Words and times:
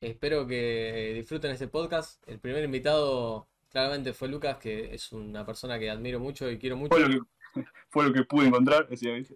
Espero 0.00 0.46
que 0.46 1.12
disfruten 1.14 1.50
este 1.52 1.68
podcast. 1.68 2.22
El 2.28 2.38
primer 2.38 2.62
invitado 2.64 3.48
claramente 3.70 4.12
fue 4.12 4.28
Lucas, 4.28 4.58
que 4.58 4.94
es 4.94 5.12
una 5.12 5.46
persona 5.46 5.78
que 5.78 5.90
admiro 5.90 6.20
mucho 6.20 6.50
y 6.50 6.58
quiero 6.58 6.76
mucho. 6.76 6.94
Fue 6.94 7.00
lo 7.00 7.08
que, 7.08 7.20
fue 7.88 8.04
lo 8.04 8.12
que 8.12 8.24
pude 8.24 8.46
encontrar. 8.46 8.88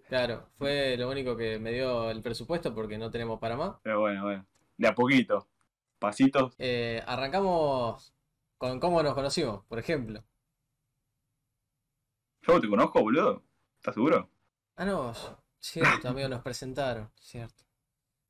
Claro, 0.07 0.49
fue 0.57 0.97
lo 0.97 1.09
único 1.09 1.35
que 1.35 1.57
me 1.57 1.71
dio 1.71 2.11
el 2.11 2.21
presupuesto 2.21 2.75
porque 2.75 2.97
no 2.99 3.09
tenemos 3.09 3.39
para 3.39 3.57
más. 3.57 3.75
Pero 3.81 4.01
bueno, 4.01 4.23
bueno, 4.23 4.45
de 4.77 4.87
a 4.87 4.93
poquito, 4.93 5.47
pasitos. 5.97 6.53
Eh, 6.59 7.01
arrancamos 7.07 8.13
con 8.57 8.79
cómo 8.79 9.01
nos 9.01 9.15
conocimos, 9.15 9.65
por 9.65 9.79
ejemplo. 9.79 10.23
Yo 12.43 12.61
te 12.61 12.69
conozco, 12.69 13.01
boludo. 13.01 13.43
¿Estás 13.77 13.95
seguro? 13.95 14.29
Ah, 14.75 14.85
no, 14.85 15.11
cierto, 15.59 16.09
amigo, 16.09 16.27
nos 16.29 16.43
presentaron, 16.43 17.09
cierto. 17.15 17.63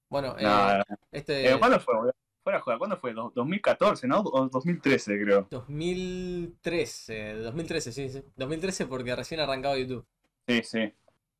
Bueno, 0.09 0.35
eh, 0.37 0.43
Nah, 0.43 0.83
este 1.11 1.51
eh, 1.51 1.59
¿Cuándo 1.59 1.79
fue, 1.79 1.95
boludo? 1.95 2.20
Fuera 2.43 2.57
de 2.57 2.63
joda, 2.63 2.77
¿cuándo 2.79 2.97
fue? 2.97 3.13
¿Dos- 3.13 3.33
2014, 3.35 4.07
¿no? 4.07 4.21
O 4.21 4.49
2013, 4.49 5.21
creo. 5.21 5.47
2013, 5.51 7.33
2013, 7.35 7.91
sí, 7.91 8.09
sí. 8.09 8.23
2013 8.35 8.87
porque 8.87 9.15
recién 9.15 9.39
arrancaba 9.39 9.77
YouTube. 9.77 10.05
Sí, 10.47 10.61
sí. 10.63 10.93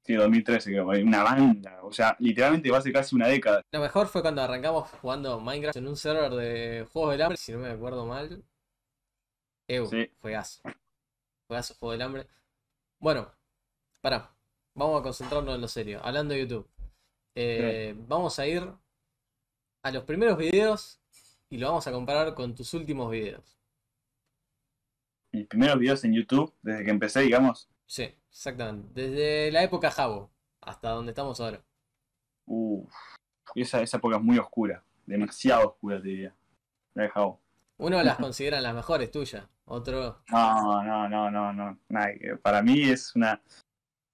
Sí, 0.04 0.14
2013, 0.16 0.72
creo. 0.72 0.88
Una 0.88 1.24
banda. 1.24 1.80
O 1.84 1.92
sea, 1.92 2.16
literalmente 2.20 2.70
va 2.72 2.78
a 2.80 2.82
ser 2.82 2.94
casi 2.94 3.16
una 3.16 3.28
década. 3.28 3.62
Lo 3.72 3.80
mejor 3.80 4.08
fue 4.08 4.22
cuando 4.22 4.42
arrancamos 4.42 4.90
jugando 5.02 5.40
Minecraft 5.40 5.78
en 5.78 5.88
un 5.88 5.96
server 5.96 6.32
de 6.34 6.88
Juegos 6.92 7.12
del 7.12 7.22
Hambre, 7.24 7.38
si 7.38 7.52
no 7.52 7.60
me 7.60 7.70
acuerdo 7.70 8.06
mal. 8.06 8.44
Ew, 9.68 9.86
Sí. 9.88 10.12
juegazo. 10.22 10.62
Juegazo, 11.48 11.76
Juego 11.80 11.92
del 11.94 12.02
Hambre. 12.02 12.28
Bueno, 13.00 13.32
pará. 14.02 14.32
Vamos 14.74 15.00
a 15.00 15.04
concentrarnos 15.04 15.56
en 15.56 15.62
lo 15.62 15.68
serio. 15.68 16.00
Hablando 16.04 16.34
de 16.34 16.42
YouTube. 16.42 16.68
Eh, 17.36 17.96
Vamos 18.08 18.38
a 18.40 18.48
ir 18.48 18.64
a 19.84 19.92
los 19.92 20.04
primeros 20.04 20.38
videos 20.38 21.00
y 21.50 21.58
lo 21.58 21.68
vamos 21.68 21.88
a 21.88 21.92
comparar 21.92 22.34
con 22.34 22.56
tus 22.56 22.74
últimos 22.74 23.12
videos. 23.12 23.58
Mis 25.32 25.48
primeros 25.48 25.80
videos 25.80 26.04
en 26.04 26.14
YouTube, 26.14 26.54
desde 26.62 26.84
que 26.84 26.92
empecé, 26.92 27.22
digamos. 27.22 27.70
Sí, 27.86 28.04
exactamente. 28.30 28.90
Desde 28.94 29.52
la 29.52 29.64
época 29.64 29.92
Jabo 29.92 30.32
hasta 30.62 30.90
donde 30.90 31.12
estamos 31.12 31.40
ahora. 31.40 31.64
Uff. 32.46 32.94
Esa, 33.56 33.82
esa 33.82 33.98
época 33.98 34.18
es 34.18 34.22
muy 34.22 34.38
oscura. 34.38 34.84
Demasiado 35.06 35.70
oscura, 35.70 36.02
te 36.02 36.08
diría. 36.08 36.36
La 36.94 37.04
he 37.04 37.06
dejado. 37.08 37.40
Uno 37.78 38.02
las 38.04 38.18
considera 38.18 38.62
las 38.62 38.76
mejores 38.76 39.10
tuyas, 39.12 39.46
otro 39.66 40.22
No, 40.30 40.84
no, 40.84 41.10
no, 41.10 41.32
no, 41.32 41.54
no. 41.54 41.80
Para 42.42 42.62
mí 42.62 42.84
es 42.84 43.16
una. 43.16 43.42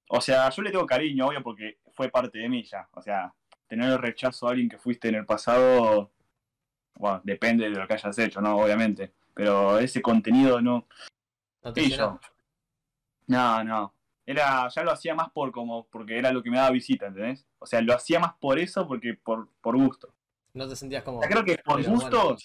O 0.10 0.22
sea, 0.22 0.50
yo 0.50 0.62
le 0.62 0.72
tengo 0.72 0.86
cariño, 0.86 1.28
obvio, 1.28 1.44
porque 1.44 1.80
fue 1.94 2.10
parte 2.10 2.40
de 2.40 2.48
mí 2.48 2.64
ya. 2.64 2.88
O 2.94 3.02
sea, 3.02 3.34
tener 3.68 3.92
el 3.92 3.98
rechazo 4.00 4.48
a 4.48 4.52
alguien 4.52 4.70
que 4.70 4.78
fuiste 4.78 5.10
en 5.10 5.16
el 5.16 5.26
pasado. 5.26 6.12
Bueno, 6.96 7.22
depende 7.23 7.70
de 7.70 7.78
lo 7.78 7.88
que 7.88 7.94
hayas 7.94 8.18
hecho, 8.20 8.42
¿no? 8.42 8.58
Obviamente. 8.58 9.14
Pero 9.34 9.78
ese 9.78 10.02
contenido 10.02 10.62
no. 10.62 10.88
no 11.64 11.73
te 11.73 11.90
yo. 11.90 12.20
No, 13.28 13.64
no. 13.64 13.94
Era, 14.26 14.68
ya 14.70 14.84
lo 14.84 14.92
hacía 14.92 15.16
más 15.16 15.30
por 15.32 15.52
como, 15.52 15.88
porque 15.88 16.18
era 16.18 16.32
lo 16.32 16.44
que 16.44 16.50
me 16.50 16.58
daba 16.58 16.72
visita, 16.72 17.08
¿entendés? 17.08 17.45
O 17.60 17.66
sea, 17.66 17.82
lo 17.82 17.94
hacía 17.94 18.20
más 18.20 18.34
por 18.40 18.60
eso, 18.60 18.88
porque 18.88 19.14
por, 19.14 19.50
por 19.62 19.78
gusto. 19.78 20.14
No 20.54 20.68
te 20.68 20.76
sentías 20.76 21.04
como. 21.04 21.20
O 21.20 21.22
sea, 21.22 21.30
creo 21.30 21.45
que 21.45 21.58
por 21.60 21.82
gusto, 21.84 22.23
bueno. 22.23 22.38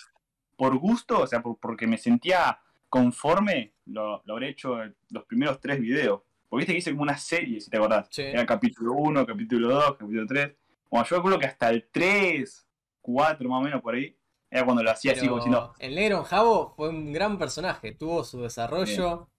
por 0.57 0.77
gusto, 0.79 1.21
o 1.21 1.27
sea, 1.27 1.43
por- 1.43 1.59
porque 1.59 1.87
me 1.87 1.99
sentía 1.99 2.61
conforme, 2.89 3.73
lo, 3.87 4.23
lo 4.25 4.35
habré 4.35 4.51
hecho 4.51 4.83
en 4.83 4.95
los 5.11 5.25
primeros 5.25 5.61
tres 5.61 5.81
videos. 5.81 6.21
Porque 6.49 6.61
viste 6.61 6.73
que 6.75 6.79
hice 6.81 6.91
como 6.91 7.03
una 7.03 7.17
serie, 7.17 7.61
si 7.61 7.71
te 7.71 7.79
acordás. 7.79 8.07
Sí. 8.11 8.23
Era 8.23 8.45
capítulo 8.45 8.93
1, 8.93 9.25
capítulo 9.27 9.69
2, 9.71 9.97
capítulo 9.97 10.27
3. 10.27 10.53
Bueno, 10.93 11.07
yo 11.07 11.17
recuerdo 11.17 11.39
que 11.39 11.47
hasta 11.47 11.71
el 11.71 11.89
3, 11.91 12.69
4 13.01 13.49
más 13.49 13.61
o 13.61 13.63
menos 13.65 13.81
por 13.81 13.95
ahí, 13.95 14.15
era 14.51 14.65
cuando 14.67 14.83
lo 14.83 14.91
hacía 14.91 15.13
así 15.13 15.27
como 15.27 15.43
Pero 15.43 15.45
diciendo, 15.47 15.75
el 15.79 15.95
negro 15.95 16.19
en 16.19 16.25
Jabo 16.25 16.75
fue 16.77 16.91
un 16.91 17.13
gran 17.13 17.39
personaje, 17.39 17.93
tuvo 17.93 18.23
su 18.25 18.43
desarrollo. 18.43 19.31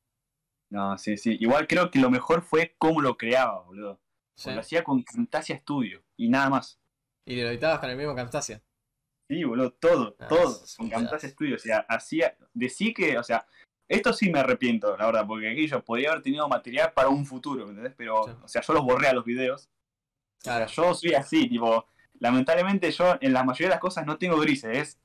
no, 0.71 0.97
sí, 0.97 1.15
sí. 1.17 1.37
Igual 1.39 1.67
creo 1.67 1.91
que 1.91 1.99
lo 1.99 2.09
mejor 2.09 2.41
fue 2.41 2.75
cómo 2.79 3.01
lo 3.01 3.15
creaba, 3.17 3.61
boludo. 3.61 4.01
sí, 4.35 4.51
lo 4.51 4.61
hacía 4.61 4.83
con 4.83 5.03
Camtasia 5.03 5.57
Studio 5.59 6.03
y 6.17 6.27
nada 6.29 6.49
más. 6.49 6.79
Y 7.27 7.39
lo 7.39 7.47
editabas 7.49 7.79
con 7.79 7.91
el 7.91 7.97
mismo 7.97 8.15
Camtasia. 8.15 8.63
Sí, 9.29 9.43
boludo, 9.43 9.71
todo, 9.73 10.15
Ah, 10.19 10.27
todo. 10.27 10.59
Con 10.77 10.89
Camtasia. 10.89 11.29
Studio. 11.29 11.55
O 11.55 11.59
sea, 11.59 11.85
hacía. 11.87 12.35
Decí 12.53 12.93
que, 12.93 13.17
o 13.19 13.23
sea, 13.23 13.45
esto 13.87 14.11
sí 14.11 14.31
me 14.31 14.39
arrepiento, 14.39 14.97
la 14.97 15.05
verdad, 15.05 15.27
porque 15.27 15.51
aquí 15.51 15.67
yo 15.67 15.83
podría 15.85 16.09
haber 16.09 16.23
tenido 16.23 16.47
material 16.49 16.91
para 16.93 17.09
un 17.09 17.25
futuro, 17.27 17.63
¿me 17.65 17.69
¿entendés? 17.69 17.93
Pero, 17.95 18.23
Sí. 18.25 18.31
o 18.43 18.47
sea, 18.47 18.61
yo 18.63 18.73
los 18.73 18.83
borré 18.83 19.07
a 19.09 19.13
los 19.13 19.23
videos. 19.23 19.69
Claro. 20.43 20.67
yo 20.67 20.93
soy 20.93 21.13
así, 21.13 21.47
tipo, 21.49 21.85
lamentablemente 22.19 22.91
yo 22.91 23.15
en 23.21 23.33
la 23.33 23.43
mayoría 23.43 23.67
de 23.69 23.73
las 23.75 23.79
cosas 23.79 24.05
no 24.05 24.17
tengo 24.17 24.37
grises, 24.39 24.77
es 24.77 24.99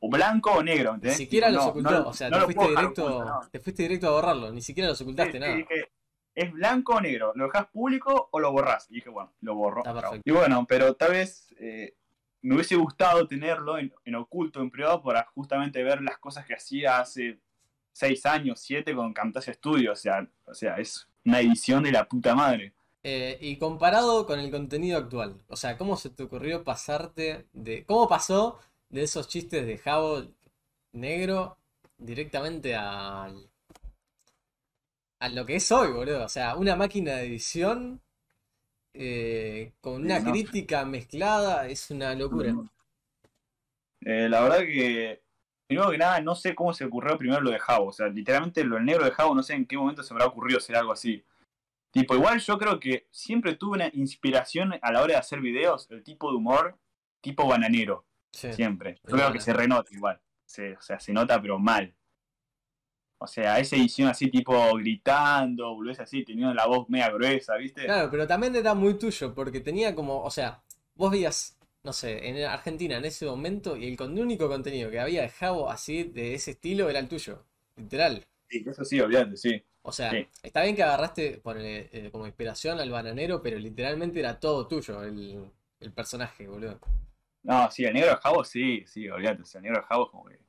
o 0.00 0.10
blanco 0.10 0.50
o 0.52 0.62
negro, 0.62 0.90
Ni 0.92 0.96
¿entendés? 0.96 1.16
siquiera 1.16 1.48
Tipo, 1.48 1.56
los 1.56 1.64
no, 1.64 1.70
ocultó, 1.70 1.90
no- 2.02 2.08
o 2.08 2.12
sea, 2.12 2.30
no 2.30 2.38
te 2.38 2.44
fuiste 2.44 2.68
directo, 2.68 3.40
te 3.50 3.60
fuiste 3.60 3.82
directo 3.82 4.08
a 4.08 4.10
borrarlo, 4.12 4.52
ni 4.52 4.60
siquiera 4.62 4.88
los 4.90 5.00
ocultaste 5.00 5.32
Sí, 5.32 5.38
sí, 5.38 5.40
nada. 5.40 5.56
dije, 5.56 5.90
¿es 6.34 6.52
blanco 6.52 6.94
o 6.96 7.00
negro? 7.00 7.32
¿Lo 7.34 7.44
dejas 7.46 7.66
público 7.68 8.28
o 8.30 8.38
lo 8.38 8.52
borrás? 8.52 8.86
Y 8.90 8.96
dije, 8.96 9.08
bueno, 9.08 9.32
lo 9.40 9.54
borro. 9.54 9.82
Y 10.22 10.30
bueno, 10.30 10.66
pero 10.68 10.94
tal 10.94 11.12
vez 11.12 11.54
eh, 11.58 11.94
me 12.42 12.54
hubiese 12.54 12.76
gustado 12.76 13.26
tenerlo 13.26 13.78
en, 13.78 13.92
en 14.04 14.14
oculto, 14.16 14.60
en 14.60 14.70
privado, 14.70 15.02
para 15.02 15.24
justamente 15.34 15.82
ver 15.82 16.02
las 16.02 16.18
cosas 16.18 16.44
que 16.44 16.54
hacía 16.54 16.98
hace 16.98 17.40
seis 17.92 18.26
años, 18.26 18.60
siete, 18.60 18.94
con 18.94 19.14
Camtasia 19.14 19.54
Studio. 19.54 19.92
O 19.92 19.96
sea, 19.96 20.28
o 20.44 20.52
sea, 20.54 20.76
es 20.76 21.08
una 21.24 21.40
edición 21.40 21.82
de 21.82 21.92
la 21.92 22.04
puta 22.06 22.34
madre. 22.34 22.74
Eh, 23.08 23.38
y 23.40 23.56
comparado 23.58 24.26
con 24.26 24.40
el 24.40 24.50
contenido 24.50 24.98
actual, 24.98 25.40
o 25.46 25.54
sea, 25.54 25.78
¿cómo 25.78 25.96
se 25.96 26.10
te 26.10 26.24
ocurrió 26.24 26.64
pasarte 26.64 27.46
de. 27.52 27.84
¿Cómo 27.84 28.08
pasó 28.08 28.58
de 28.88 29.04
esos 29.04 29.28
chistes 29.28 29.64
de 29.64 29.78
Jabo 29.78 30.24
negro 30.90 31.56
directamente 31.98 32.74
al. 32.74 33.48
a 35.20 35.28
lo 35.28 35.46
que 35.46 35.54
es 35.54 35.70
hoy, 35.70 35.92
boludo? 35.92 36.24
O 36.24 36.28
sea, 36.28 36.56
una 36.56 36.74
máquina 36.74 37.12
de 37.12 37.26
edición 37.26 38.00
eh, 38.92 39.70
con 39.80 40.02
una 40.02 40.18
no. 40.18 40.32
crítica 40.32 40.84
mezclada, 40.84 41.68
es 41.68 41.88
una 41.92 42.12
locura. 42.16 42.56
Eh, 44.00 44.28
la 44.28 44.40
verdad 44.40 44.58
que, 44.58 45.22
primero 45.68 45.92
que 45.92 45.98
nada, 45.98 46.20
no 46.22 46.34
sé 46.34 46.56
cómo 46.56 46.74
se 46.74 46.84
ocurrió 46.84 47.16
primero 47.16 47.40
lo 47.40 47.52
de 47.52 47.60
Javo. 47.60 47.86
O 47.86 47.92
sea, 47.92 48.08
literalmente 48.08 48.64
lo 48.64 48.74
del 48.74 48.84
negro 48.84 49.04
de 49.04 49.12
Javo, 49.12 49.32
no 49.32 49.44
sé 49.44 49.54
en 49.54 49.64
qué 49.64 49.76
momento 49.76 50.02
se 50.02 50.12
me 50.12 50.18
habrá 50.18 50.32
ocurrido 50.32 50.58
hacer 50.58 50.74
algo 50.74 50.90
así. 50.90 51.22
Tipo, 52.00 52.14
igual 52.14 52.38
yo 52.40 52.58
creo 52.58 52.78
que 52.78 53.06
siempre 53.10 53.54
tuve 53.56 53.76
una 53.76 53.90
inspiración 53.92 54.74
a 54.82 54.92
la 54.92 55.02
hora 55.02 55.14
de 55.14 55.18
hacer 55.20 55.40
videos, 55.40 55.90
el 55.90 56.02
tipo 56.02 56.30
de 56.30 56.36
humor, 56.36 56.76
tipo 57.20 57.46
bananero, 57.48 58.04
Sí. 58.32 58.52
siempre. 58.52 58.96
Yo 59.04 59.16
creo 59.16 59.32
que 59.32 59.40
se 59.40 59.52
renota 59.52 59.92
igual. 59.94 60.20
Se, 60.44 60.76
o 60.76 60.80
sea, 60.80 61.00
se 61.00 61.12
nota 61.12 61.40
pero 61.40 61.58
mal. 61.58 61.94
O 63.18 63.26
sea, 63.26 63.58
esa 63.58 63.76
edición 63.76 64.08
así 64.08 64.30
tipo 64.30 64.74
gritando, 64.76 65.74
volvés 65.74 65.98
así, 66.00 66.22
teniendo 66.22 66.52
la 66.52 66.66
voz 66.66 66.88
media 66.90 67.10
gruesa, 67.10 67.56
¿viste? 67.56 67.84
Claro, 67.86 68.10
pero 68.10 68.26
también 68.26 68.54
era 68.54 68.74
muy 68.74 68.98
tuyo, 68.98 69.34
porque 69.34 69.60
tenía 69.60 69.94
como, 69.94 70.22
o 70.22 70.30
sea, 70.30 70.62
vos 70.94 71.10
veías, 71.10 71.56
no 71.82 71.94
sé, 71.94 72.28
en 72.28 72.44
Argentina 72.44 72.98
en 72.98 73.06
ese 73.06 73.24
momento, 73.24 73.74
y 73.76 73.86
el 73.88 73.96
con- 73.96 74.18
único 74.18 74.48
contenido 74.48 74.90
que 74.90 75.00
había 75.00 75.22
de 75.22 75.30
Jabo 75.30 75.70
así, 75.70 76.04
de 76.04 76.34
ese 76.34 76.50
estilo, 76.52 76.90
era 76.90 76.98
el 76.98 77.08
tuyo, 77.08 77.42
literal. 77.76 78.22
Sí, 78.50 78.62
eso 78.66 78.84
sí, 78.84 79.00
olvídate, 79.00 79.36
sí. 79.38 79.64
O 79.88 79.92
sea, 79.92 80.10
Sí. 80.10 80.26
está 80.42 80.62
bien 80.62 80.74
que 80.74 80.82
agarraste 80.82 81.40
eh, 81.44 82.08
como 82.10 82.26
inspiración 82.26 82.80
al 82.80 82.90
bananero, 82.90 83.40
pero 83.40 83.56
literalmente 83.56 84.18
era 84.18 84.38
todo 84.40 84.66
tuyo 84.66 85.04
el, 85.04 85.48
el 85.78 85.92
personaje, 85.92 86.48
boludo. 86.48 86.80
No, 87.44 87.70
sí, 87.70 87.84
el 87.84 87.94
negro 87.94 88.10
de 88.10 88.16
Jabo 88.16 88.42
sí, 88.42 88.84
sí, 88.88 89.08
olvídate. 89.08 89.42
O 89.42 89.44
sea, 89.44 89.60
el 89.60 89.62
negro 89.62 89.80
de 89.80 89.86
Jabo 89.86 90.10
como 90.10 90.24
que. 90.24 90.40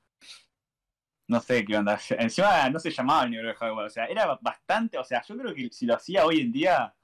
No 1.30 1.40
sé 1.40 1.64
qué 1.66 1.78
onda. 1.78 2.00
Encima 2.18 2.68
no 2.72 2.80
se 2.80 2.90
llamaba 2.90 3.26
el 3.26 3.32
negro 3.32 3.50
de 3.50 3.54
Jabo, 3.54 3.78
o 3.82 3.90
sea, 3.92 4.06
era 4.06 4.26
bastante. 4.42 4.98
O 4.98 5.04
sea, 5.04 5.22
yo 5.22 5.38
creo 5.38 5.54
que 5.54 5.70
si 5.72 5.86
lo 5.86 5.94
hacía 5.96 6.26
hoy 6.26 6.40
en 6.42 6.52
día, 6.52 6.96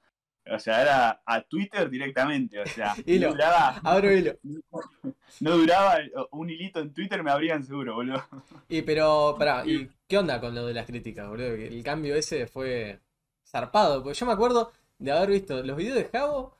o 0.50 0.58
sea, 0.58 0.82
era 0.82 1.22
a 1.24 1.40
Twitter 1.42 1.88
directamente, 1.88 2.60
o 2.60 2.66
sea, 2.66 2.94
Hilo. 3.06 3.28
no 3.28 3.32
duraba, 3.34 3.80
Abro 3.82 4.12
hilo. 4.12 4.34
no 5.40 5.56
duraba 5.56 5.98
un 6.32 6.50
hilito 6.50 6.80
en 6.80 6.92
Twitter, 6.92 7.22
me 7.22 7.30
abrían 7.30 7.64
seguro, 7.64 7.94
boludo. 7.94 8.22
Y 8.68 8.82
pero, 8.82 9.34
pará, 9.38 9.64
¿y 9.66 9.88
qué 10.06 10.18
onda 10.18 10.40
con 10.40 10.54
lo 10.54 10.66
de 10.66 10.74
las 10.74 10.86
críticas, 10.86 11.28
boludo? 11.28 11.48
El 11.54 11.82
cambio 11.82 12.14
ese 12.14 12.46
fue 12.46 13.00
zarpado, 13.46 14.02
porque 14.02 14.18
yo 14.18 14.26
me 14.26 14.32
acuerdo 14.32 14.72
de 14.98 15.12
haber 15.12 15.30
visto 15.30 15.62
los 15.62 15.76
videos 15.76 15.96
de 15.96 16.04
Jabo 16.06 16.56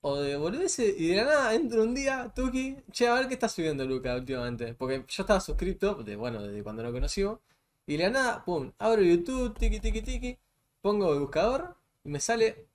o 0.00 0.16
de 0.20 0.36
boludeces 0.36 0.94
y 0.98 1.08
de 1.08 1.16
la 1.16 1.24
nada 1.24 1.54
entro 1.54 1.82
un 1.82 1.94
día, 1.94 2.32
Tuki, 2.34 2.76
che, 2.92 3.08
a 3.08 3.14
ver 3.14 3.28
qué 3.28 3.34
está 3.34 3.48
subiendo 3.48 3.84
Luca 3.84 4.14
últimamente. 4.14 4.74
Porque 4.74 5.04
yo 5.08 5.22
estaba 5.22 5.40
suscrito, 5.40 5.94
de, 5.96 6.16
bueno, 6.16 6.42
desde 6.42 6.62
cuando 6.62 6.82
lo 6.82 6.92
conoció, 6.92 7.40
y 7.86 7.96
de 7.96 8.04
la 8.04 8.10
nada, 8.10 8.44
pum, 8.44 8.72
abro 8.78 9.02
YouTube, 9.02 9.56
tiki 9.58 9.80
tiki 9.80 10.02
tiki, 10.02 10.38
pongo 10.80 11.12
el 11.14 11.20
buscador 11.20 11.76
y 12.04 12.10
me 12.10 12.20
sale. 12.20 12.67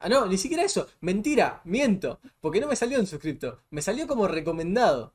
Ah, 0.00 0.08
no, 0.08 0.26
ni 0.26 0.38
siquiera 0.38 0.62
eso, 0.62 0.88
mentira, 1.00 1.60
miento, 1.64 2.20
porque 2.40 2.60
no 2.60 2.68
me 2.68 2.76
salió 2.76 2.98
en 2.98 3.06
suscripto, 3.06 3.62
me 3.70 3.82
salió 3.82 4.06
como 4.06 4.28
recomendado. 4.28 5.12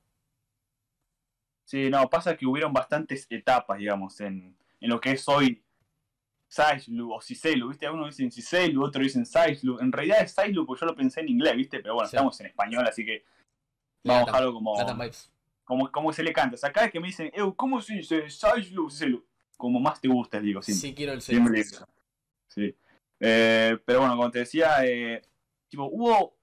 Sí, 1.65 1.89
no, 1.89 2.09
pasa 2.09 2.35
que 2.35 2.45
hubieron 2.45 2.73
bastantes 2.73 3.25
etapas, 3.29 3.77
digamos, 3.77 4.19
en, 4.19 4.57
en 4.81 4.89
lo 4.89 4.99
que 4.99 5.11
es 5.11 5.27
hoy 5.29 5.63
Saislu 6.49 7.13
o 7.13 7.21
Ciselu, 7.21 7.69
¿viste? 7.69 7.87
Algunos 7.87 8.09
dicen 8.15 8.31
Ciselu, 8.31 8.83
otros 8.83 9.03
dicen 9.03 9.25
Saislu. 9.25 9.79
En 9.79 9.91
realidad 9.91 10.21
es 10.21 10.33
Saislu 10.33 10.65
porque 10.65 10.81
yo 10.81 10.87
lo 10.87 10.95
pensé 10.95 11.21
en 11.21 11.29
inglés, 11.29 11.55
¿viste? 11.55 11.79
Pero 11.79 11.95
bueno, 11.95 12.09
Sí. 12.09 12.15
estamos 12.17 12.39
en 12.41 12.47
español, 12.47 12.85
así 12.85 13.05
que 13.05 13.23
vamos 14.03 14.23
a 14.23 14.25
dejarlo 14.25 14.53
como... 14.53 14.75
Como, 15.63 15.89
como 15.93 16.11
se 16.11 16.23
le 16.23 16.33
canta. 16.33 16.55
O 16.55 16.57
sea, 16.57 16.73
cada 16.73 16.87
vez 16.87 16.91
que 16.91 16.99
me 16.99 17.07
dicen, 17.07 17.31
"Ew, 17.33 17.55
¿cómo 17.55 17.81
se 17.81 17.93
dice? 17.95 18.29
Saislu, 18.29 18.89
Celu", 18.89 19.25
Como 19.55 19.79
más 19.79 20.01
te 20.01 20.09
gusta, 20.09 20.41
digo, 20.41 20.61
siempre. 20.61 20.89
Sí, 20.89 20.93
quiero 20.93 21.13
el 21.13 21.21
digo. 21.21 21.87
Sí. 22.49 22.75
Eh, 23.25 23.77
pero 23.85 23.99
bueno, 23.99 24.17
como 24.17 24.29
te 24.31 24.39
decía, 24.39 24.85
eh, 24.85 25.21
tipo, 25.69 25.85
hubo, 25.85 26.35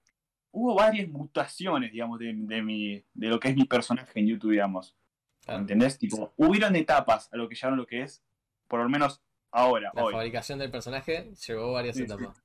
hubo 0.49 0.73
varias 0.73 1.07
mutaciones, 1.09 1.91
digamos, 1.91 2.17
de, 2.17 2.33
de, 2.35 2.61
mi, 2.63 2.95
de 3.13 3.27
lo 3.27 3.39
que 3.39 3.49
es 3.49 3.55
mi 3.55 3.65
personaje 3.65 4.19
en 4.19 4.27
YouTube, 4.27 4.51
digamos. 4.51 4.95
¿Entendés? 5.47 5.97
Tipo, 5.99 6.33
hubieron 6.37 6.75
etapas 6.75 7.29
a 7.31 7.37
lo 7.37 7.47
que 7.47 7.53
llegaron 7.55 7.77
lo 7.77 7.85
que 7.85 8.01
es, 8.01 8.23
por 8.67 8.79
lo 8.81 8.89
menos 8.89 9.21
ahora, 9.51 9.91
La 9.93 10.03
hoy. 10.05 10.13
fabricación 10.13 10.57
del 10.59 10.71
personaje 10.71 11.31
llevó 11.47 11.73
varias 11.73 11.95
Sí, 11.95 12.05
sí. 12.07 12.11
etapas. 12.11 12.41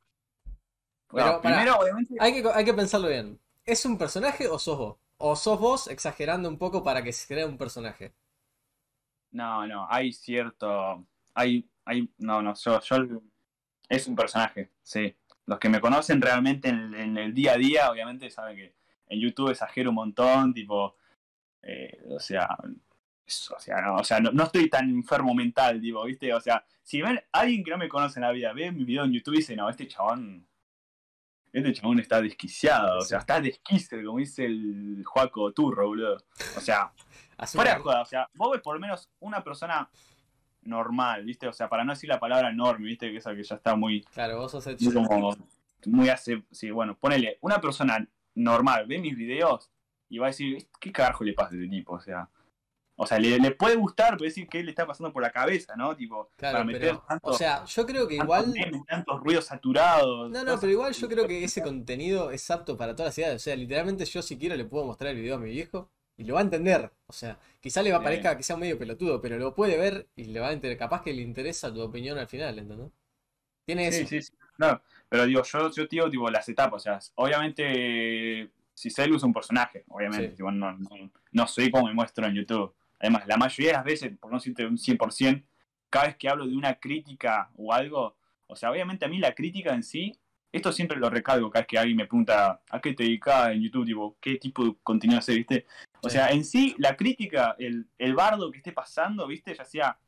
Bueno, 1.09 1.29
Pero, 1.29 1.41
pará. 1.43 1.56
primero, 1.56 1.79
obviamente, 1.79 2.15
Hay 2.21 2.43
que, 2.43 2.49
hay 2.53 2.65
que 2.65 2.75
pensarlo 2.75 3.09
bien. 3.09 3.41
¿Es 3.65 3.87
un 3.87 3.97
personaje 3.97 4.49
o 4.49 4.59
sos 4.59 4.77
vos? 4.79 4.97
¿O 5.19 5.35
sos 5.37 5.59
vos 5.59 5.88
exagerando 5.88 6.49
un 6.49 6.59
poco 6.59 6.83
para 6.85 7.03
que 7.03 7.12
se 7.12 7.27
crea 7.27 7.47
un 7.47 7.56
personaje? 7.56 8.12
no, 9.31 9.67
no, 9.67 9.87
hay 9.91 10.12
cierto, 10.12 11.06
hay, 11.35 11.69
hay, 11.85 12.09
no, 12.19 12.41
no, 12.43 12.55
yo, 12.55 12.81
yo, 12.81 12.97
es 13.88 14.06
un 14.06 14.17
personaje, 14.17 14.71
sí. 14.83 15.15
Los 15.47 15.59
que 15.59 15.69
me 15.69 15.81
conocen 15.81 16.21
realmente 16.21 16.69
en, 16.69 16.94
en 16.94 17.17
el 17.19 17.33
día 17.33 17.53
a 17.53 17.56
día, 17.56 17.91
obviamente 17.91 18.29
saben 18.31 18.56
que 18.56 18.75
en 19.09 19.21
YouTube 19.21 19.50
exagero 19.50 19.91
un 19.91 19.97
montón, 19.97 20.53
tipo, 20.53 20.97
eh, 21.62 22.03
o 22.11 22.19
sea, 22.19 22.49
es- 23.25 23.50
o 23.50 23.59
sea, 23.61 23.81
no, 23.81 23.97
o 23.97 24.05
sea, 24.05 24.19
no, 24.21 24.33
no 24.33 24.44
estoy 24.44 24.69
tan 24.69 24.88
enfermo 24.91 25.35
mental, 25.35 25.81
digo, 25.81 26.05
¿viste? 26.05 26.33
O 26.35 26.41
sea, 26.41 26.65
si 26.83 27.00
ven 27.03 27.21
alguien 27.33 27.62
que 27.62 27.71
no 27.71 27.79
me 27.79 27.88
conoce 27.88 28.19
en 28.19 28.25
la 28.25 28.33
vida, 28.33 28.53
ve 28.53 28.73
mi 28.73 28.85
video 28.85 29.05
en 29.05 29.12
YouTube 29.12 29.35
y 29.35 29.38
dice, 29.38 29.55
no, 29.56 29.69
este 29.69 29.87
chabón, 29.87 30.47
este 31.53 31.73
chabón 31.73 32.00
está 32.00 32.21
desquiciado, 32.21 32.99
o 32.99 33.00
sea, 33.03 33.19
está 33.19 33.41
desquicio, 33.41 34.05
como 34.05 34.19
dice 34.19 34.44
el 34.44 35.03
Juaco 35.06 35.53
Turro, 35.53 35.87
boludo. 35.87 36.17
O 36.56 36.61
sea, 36.61 36.93
fuera 37.53 37.75
de 37.75 37.81
joda, 37.81 38.03
o 38.03 38.06
sea, 38.06 38.29
vos 38.35 38.50
ves 38.53 38.61
por 38.62 38.75
lo 38.75 38.81
menos 38.81 39.09
una 39.21 39.43
persona 39.43 39.88
normal, 40.67 41.25
¿viste? 41.25 41.47
O 41.49 41.53
sea, 41.53 41.69
para 41.69 41.85
no 41.85 41.93
decir 41.93 42.09
la 42.09 42.21
palabra 42.21 42.51
enorme, 42.51 42.87
¿viste? 42.87 43.11
Que 43.11 43.19
esa 43.19 43.35
que 43.35 43.43
ya 43.43 43.55
está 43.57 43.75
muy, 43.77 44.03
Claro, 44.13 44.39
vos 44.39 44.53
sos 44.53 44.67
el 44.67 44.77
muy 44.81 44.93
como, 45.07 45.37
muy 45.87 46.09
hace, 46.09 46.43
sí, 46.51 46.71
bueno, 46.71 46.97
ponele, 46.99 47.39
una 47.41 47.61
persona 47.61 48.07
normal 48.35 48.87
ve 48.87 48.99
mis 48.99 49.17
videos 49.17 49.71
y 50.09 50.19
va 50.19 50.27
a 50.27 50.31
decir, 50.31 50.69
¿qué 50.81 50.93
carajo 50.93 51.25
le 51.25 51.33
pasa 51.33 51.55
a 51.55 51.57
este 51.59 51.69
tipo? 51.69 51.95
O 51.95 52.01
sea, 52.01 52.29
o 52.99 53.07
sea, 53.07 53.19
le, 53.19 53.39
le 53.39 53.51
puede 53.51 53.77
gustar, 53.77 54.13
pero 54.17 54.25
decir 54.25 54.49
qué 54.49 54.63
le 54.65 54.71
está 54.71 54.87
pasando 54.87 55.13
por 55.13 55.23
la 55.23 55.31
cabeza, 55.31 55.77
¿no? 55.77 55.95
Tipo, 55.95 56.31
Claro, 56.37 56.55
para 56.55 56.65
meter 56.65 56.81
pero, 56.81 57.05
tanto- 57.07 57.29
o 57.29 57.33
sea, 57.35 57.62
yo 57.67 57.85
creo 57.85 58.09
que 58.09 58.17
tantos 58.17 58.25
igual... 58.47 58.53
memes, 58.55 58.87
tantos 58.87 59.21
ruidos 59.21 59.45
saturados. 59.45 60.31
No, 60.31 60.39
no, 60.39 60.45
cosas- 60.45 60.61
pero 60.61 60.73
igual 60.73 60.93
yo 60.95 61.09
creo 61.09 61.27
que 61.29 61.45
ese 61.45 61.62
contenido 61.62 62.31
es 62.31 62.51
apto 62.51 62.77
para 62.79 62.97
todas 62.97 63.11
las 63.11 63.19
edades. 63.19 63.43
O 63.43 63.45
sea, 63.45 63.55
literalmente 63.57 64.05
yo 64.07 64.23
si 64.23 64.39
quiero 64.39 64.57
le 64.57 64.65
puedo 64.65 64.87
mostrar 64.87 65.11
el 65.11 65.21
video 65.21 65.37
a 65.37 65.39
mi 65.39 65.51
viejo 65.51 65.91
y 66.17 66.25
lo 66.25 66.35
va 66.35 66.41
a 66.41 66.45
entender. 66.45 66.91
O 67.07 67.13
sea, 67.13 67.39
quizá 67.61 67.83
le 67.83 67.93
va 67.93 67.99
Sí. 67.99 68.05
parezca 68.05 68.37
que 68.37 68.43
sea 68.43 68.57
medio 68.57 68.79
pelotudo, 68.79 69.21
pero 69.21 69.39
lo 69.39 69.55
puede 69.55 69.77
ver 69.79 70.09
y 70.17 70.25
le 70.25 70.41
va 70.41 70.49
a 70.49 70.53
entender. 70.53 70.79
Capaz 70.79 71.03
que 71.03 71.13
le 71.13 71.23
interesa 71.23 71.73
tu 71.73 71.81
opinión 71.83 72.19
al 72.19 72.27
final, 72.29 72.59
¿entendés? 72.59 72.91
Tiene 73.65 73.91
Sí, 73.93 74.01
eso. 74.01 74.09
sí, 74.09 74.23
sí. 74.23 74.33
No, 74.59 74.81
pero 75.09 75.27
digo, 75.27 75.43
yo, 75.43 75.71
yo 75.71 75.87
digo, 75.87 76.09
tipo, 76.11 76.31
las 76.31 76.49
etapas, 76.49 76.81
o 76.83 76.85
sea, 76.85 76.99
obviamente, 77.17 78.51
si 78.75 78.91
Celu 78.91 79.17
es 79.17 79.23
un 79.23 79.33
personaje, 79.33 79.85
obviamente, 79.89 80.31
Sí. 80.31 80.37
tipo, 80.37 80.51
no, 80.51 80.73
no, 80.77 80.89
no 81.33 81.47
soy 81.47 81.71
como 81.71 81.87
me 81.87 81.95
muestro 81.95 82.27
en 82.27 82.35
YouTube. 82.35 82.75
Además, 82.99 83.27
la 83.27 83.37
mayoría 83.37 83.69
de 83.73 83.77
las 83.77 83.85
veces, 83.85 84.17
por 84.19 84.31
no 84.31 84.39
decirte 84.39 84.65
un 84.67 84.79
100%, 84.79 85.45
cada 85.91 86.07
vez 86.07 86.17
que 86.17 86.29
hablo 86.29 86.47
de 86.47 86.57
una 86.57 86.75
crítica 86.79 87.51
o 87.57 87.73
algo, 87.73 88.17
o 88.47 88.57
sea, 88.57 88.71
obviamente 88.71 89.05
a 89.05 89.09
mí 89.09 89.19
la 89.19 89.35
crítica 89.35 89.75
en 89.75 89.83
sí, 89.83 90.19
esto 90.56 90.73
siempre 90.73 90.99
lo 90.99 91.08
recalco 91.11 91.50
cada 91.50 91.62
vez 91.62 91.69
que 91.69 91.79
alguien 91.79 91.97
me 91.97 92.06
pregunta 92.06 92.61
a 92.69 92.81
qué 92.81 92.93
te 92.94 93.05
dedicas 93.05 93.50
en 93.50 93.62
YouTube, 93.62 93.87
tipo, 93.87 94.17
qué 94.20 94.37
tipo 94.37 94.64
de 94.64 94.75
contenido 94.82 95.19
haces, 95.19 95.37
¿viste? 95.37 95.67
O 96.03 96.08
sea, 96.11 96.31
en 96.31 96.44
sí, 96.44 96.75
la 96.79 96.97
crítica, 96.97 97.55
el, 97.58 97.87
el 97.99 98.14
bardo 98.14 98.50
que 98.50 98.58
esté 98.58 98.73
pasando, 98.73 99.26
¿viste? 99.26 99.55
Ya 99.55 99.64
sea 99.64 99.99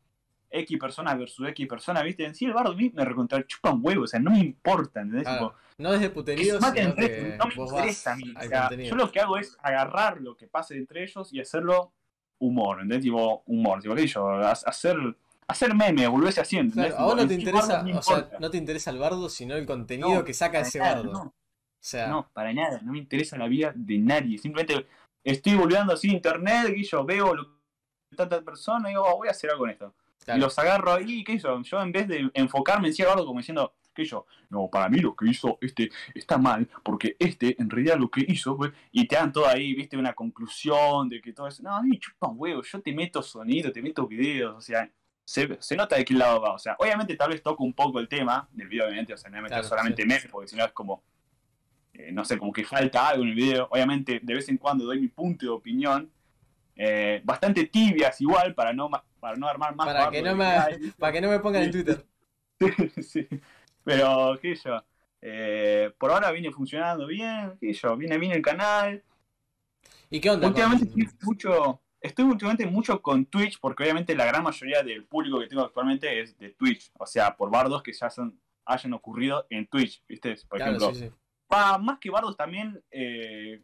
X 0.51 0.79
personas 0.79 1.19
versus 1.19 1.49
X 1.49 1.67
personas, 1.67 2.05
¿viste? 2.05 2.25
En 2.25 2.35
sí 2.35 2.45
el 2.47 2.53
bardo 2.53 2.73
a 2.73 2.75
mí 2.75 2.91
me 2.95 3.05
recontra 3.05 3.45
chupa 3.47 3.71
un 3.71 3.81
huevo, 3.83 4.05
o 4.05 4.07
sea, 4.07 4.21
no 4.21 4.31
me 4.31 4.39
importa, 4.39 5.01
¿entendés? 5.01 5.25
Claro, 5.25 5.49
Tipo, 5.51 5.59
no 5.79 5.95
es 5.95 6.01
de 6.01 6.07
que 6.09 6.15
puterío, 6.15 6.59
sino 6.61 6.75
entre 6.77 7.07
que 7.09 7.37
no 7.39 7.47
me 7.47 7.55
interesa 7.55 8.13
a 8.13 8.17
mí. 8.17 8.35
O 8.37 8.43
sea, 8.49 8.71
yo 8.71 8.95
lo 8.97 9.13
que 9.13 9.21
hago 9.21 9.37
es 9.37 9.57
agarrar 9.63 10.21
lo 10.21 10.37
que 10.37 10.47
pase 10.47 10.77
entre 10.77 11.03
ellos 11.05 11.33
y 11.33 11.41
hacerlo 11.41 11.93
humor, 12.39 12.77
¿entendés? 12.81 13.03
Tipo, 13.05 13.43
humor, 13.47 13.83
tipo, 13.83 13.95
qué 13.95 14.07
yo, 14.07 14.29
ha- 14.29 14.53
hacer, 14.53 14.97
hacer 15.49 15.75
meme, 15.75 16.07
volverse 16.07 16.41
haciendo, 16.41 16.75
Claro, 16.75 16.89
¿entendés? 16.89 17.01
a 17.01 17.05
vos 17.05 17.17
no 17.17 17.27
te 17.29 17.35
interesa, 17.35 17.85
o 17.99 18.03
sea, 18.03 18.31
no 18.39 18.51
te 18.51 18.57
interesa 18.59 18.91
el 18.91 18.99
bardo, 18.99 19.29
sino 19.29 19.55
el 19.57 19.67
contenido 19.67 20.15
No, 20.15 20.25
que 20.25 20.35
saca 20.35 20.61
ese 20.61 20.79
nada, 20.79 20.97
bardo. 20.97 21.13
no. 21.13 21.21
O 21.23 21.35
sea, 21.81 22.09
No, 22.09 22.29
para 22.33 22.53
nada, 22.53 22.81
no 22.83 22.93
me 22.93 22.99
interesa 22.99 23.37
la 23.39 23.49
vida 23.49 23.73
de 23.75 23.99
nadie. 23.99 24.37
Simplemente 24.39 24.87
estoy 25.25 25.55
volviendo 25.55 25.93
así 25.95 26.11
internet 26.11 26.75
y 26.77 26.85
yo 26.85 27.05
veo 27.05 27.35
lo 27.35 27.45
que 28.11 28.17
tanta 28.17 28.43
persona 28.43 28.89
y 28.89 28.93
digo, 28.93 29.05
oh, 29.07 29.17
voy 29.19 29.29
a 29.29 29.31
hacer 29.33 29.51
algo 29.51 29.63
con 29.63 29.71
esto. 29.71 29.95
claro. 30.25 30.39
Y 30.39 30.41
los 30.43 30.59
agarro 30.59 30.93
ahí, 30.93 31.25
¿qué 31.25 31.33
hizo? 31.35 31.61
Yo 31.63 31.81
en 31.81 31.93
vez 31.93 32.09
de 32.09 32.31
enfocarme 32.35 32.89
en 32.89 32.95
sí 32.95 33.03
bardo 33.03 33.25
como 33.25 33.39
diciendo, 33.41 33.75
¿qué 33.95 34.05
yo? 34.05 34.27
No, 34.51 34.69
para 34.69 34.89
mí 34.89 34.99
lo 34.99 35.15
que 35.17 35.31
hizo 35.31 35.57
este 35.61 35.91
está 36.15 36.37
mal, 36.39 36.69
porque 36.83 37.17
este 37.19 37.61
en 37.61 37.71
realidad 37.71 37.97
lo 37.99 38.11
que 38.11 38.25
hizo 38.29 38.57
fue, 38.57 38.73
y 38.93 39.07
te 39.07 39.17
dan 39.17 39.33
todo 39.33 39.47
ahí, 39.47 39.73
viste, 39.75 39.97
una 39.97 40.15
conclusión 40.15 41.09
de 41.09 41.21
que 41.21 41.33
todo 41.33 41.47
eso, 41.49 41.63
no, 41.63 41.75
a 41.75 41.83
mí 41.83 41.91
me 41.91 41.99
chupa 41.99 42.29
un 42.29 42.37
huevo, 42.39 42.63
yo 42.63 42.81
te 42.83 42.93
meto 42.93 43.23
sonido, 43.23 43.71
te 43.73 43.83
meto 43.83 44.07
videos, 44.07 44.57
o 44.57 44.61
sea, 44.61 44.91
se, 45.29 45.59
se 45.61 45.77
nota 45.77 45.95
de 45.97 46.07
qué 46.07 46.15
lado 46.15 46.41
va, 46.41 46.55
o 46.55 46.59
sea, 46.59 46.75
obviamente 46.79 47.15
tal 47.15 47.29
vez 47.29 47.43
toco 47.43 47.63
un 47.63 47.75
poco 47.75 48.01
el 48.01 48.09
tema 48.09 48.49
del 48.51 48.67
video, 48.67 48.87
obviamente, 48.87 49.13
o 49.13 49.19
sea, 49.19 49.29
no 49.29 49.35
voy 49.35 49.41
a 49.41 49.43
meter 49.43 49.57
Claro, 49.57 49.69
solamente 49.69 50.07
memes, 50.07 50.27
porque 50.31 50.49
si 50.49 50.57
no 50.57 50.65
es 50.65 50.73
como, 50.73 51.03
eh, 51.93 52.11
no 52.13 52.25
sé, 52.25 52.39
como 52.39 52.51
que 52.51 52.65
falta 52.65 53.09
algo 53.09 53.25
en 53.25 53.29
el 53.29 53.35
video, 53.35 53.69
obviamente 53.71 54.21
de 54.23 54.35
vez 54.35 54.49
en 54.49 54.57
cuando 54.57 54.87
doy 54.87 55.01
mi 55.01 55.09
punto 55.09 55.45
de 55.45 55.53
opinión, 55.53 56.11
eh, 56.77 57.21
bastante 57.25 57.67
tibias 57.67 58.19
igual, 58.23 58.55
para 58.55 58.73
no, 58.73 58.89
para 59.21 59.37
no 59.37 59.47
armar 59.47 59.77
más 59.77 59.87
Para 59.87 60.11
que 60.11 60.23
no 60.23 60.35
me-. 60.35 60.95
Para 60.99 61.13
que 61.13 61.21
no 61.21 61.29
me 61.29 61.39
pongan 61.41 61.65
en 61.65 61.73
Twitter. 61.73 62.07
sí. 63.03 63.29
Pero, 63.85 64.39
qué 64.41 64.57
sé 64.57 64.71
yo. 64.71 64.83
eh, 65.21 65.93
por 65.99 66.11
ahora 66.11 66.31
viene 66.31 66.51
funcionando 66.53 67.07
bien, 67.07 67.59
qué 67.61 67.75
sé 67.75 67.81
yo, 67.83 67.97
viene 67.99 68.17
bien 68.17 68.33
el 68.33 68.41
canal. 68.41 69.03
¿Y 70.09 70.21
qué 70.21 70.31
onda? 70.31 70.49
Últimamente 70.49 70.87
con- 70.91 71.19
mucho, 71.25 71.83
estoy 72.01 72.25
últimamente 72.25 72.67
mucho 72.67 73.01
con 73.03 73.27
Twitch, 73.27 73.59
porque 73.61 73.83
obviamente 73.83 74.15
la 74.15 74.25
gran 74.27 74.43
mayoría 74.43 74.83
del 74.83 75.05
público 75.07 75.41
que 75.41 75.47
tengo 75.49 75.63
actualmente 75.63 76.21
es 76.21 76.37
de 76.39 76.51
Twitch. 76.51 76.91
O 76.99 77.07
sea, 77.07 77.37
por 77.37 77.51
bardos 77.51 77.83
que 77.83 77.93
ya 77.93 78.09
son, 78.11 78.41
hayan 78.65 78.93
ocurrido 78.93 79.47
en 79.51 79.67
Twitch, 79.67 80.03
¿viste? 80.07 80.37
Por 80.49 80.59
Claro, 80.59 80.77
ejemplo, 80.77 80.95
sí, 80.95 81.11
más 81.81 81.99
que 81.99 82.11
bardos 82.11 82.37
también, 82.37 82.83
eh, 82.91 83.63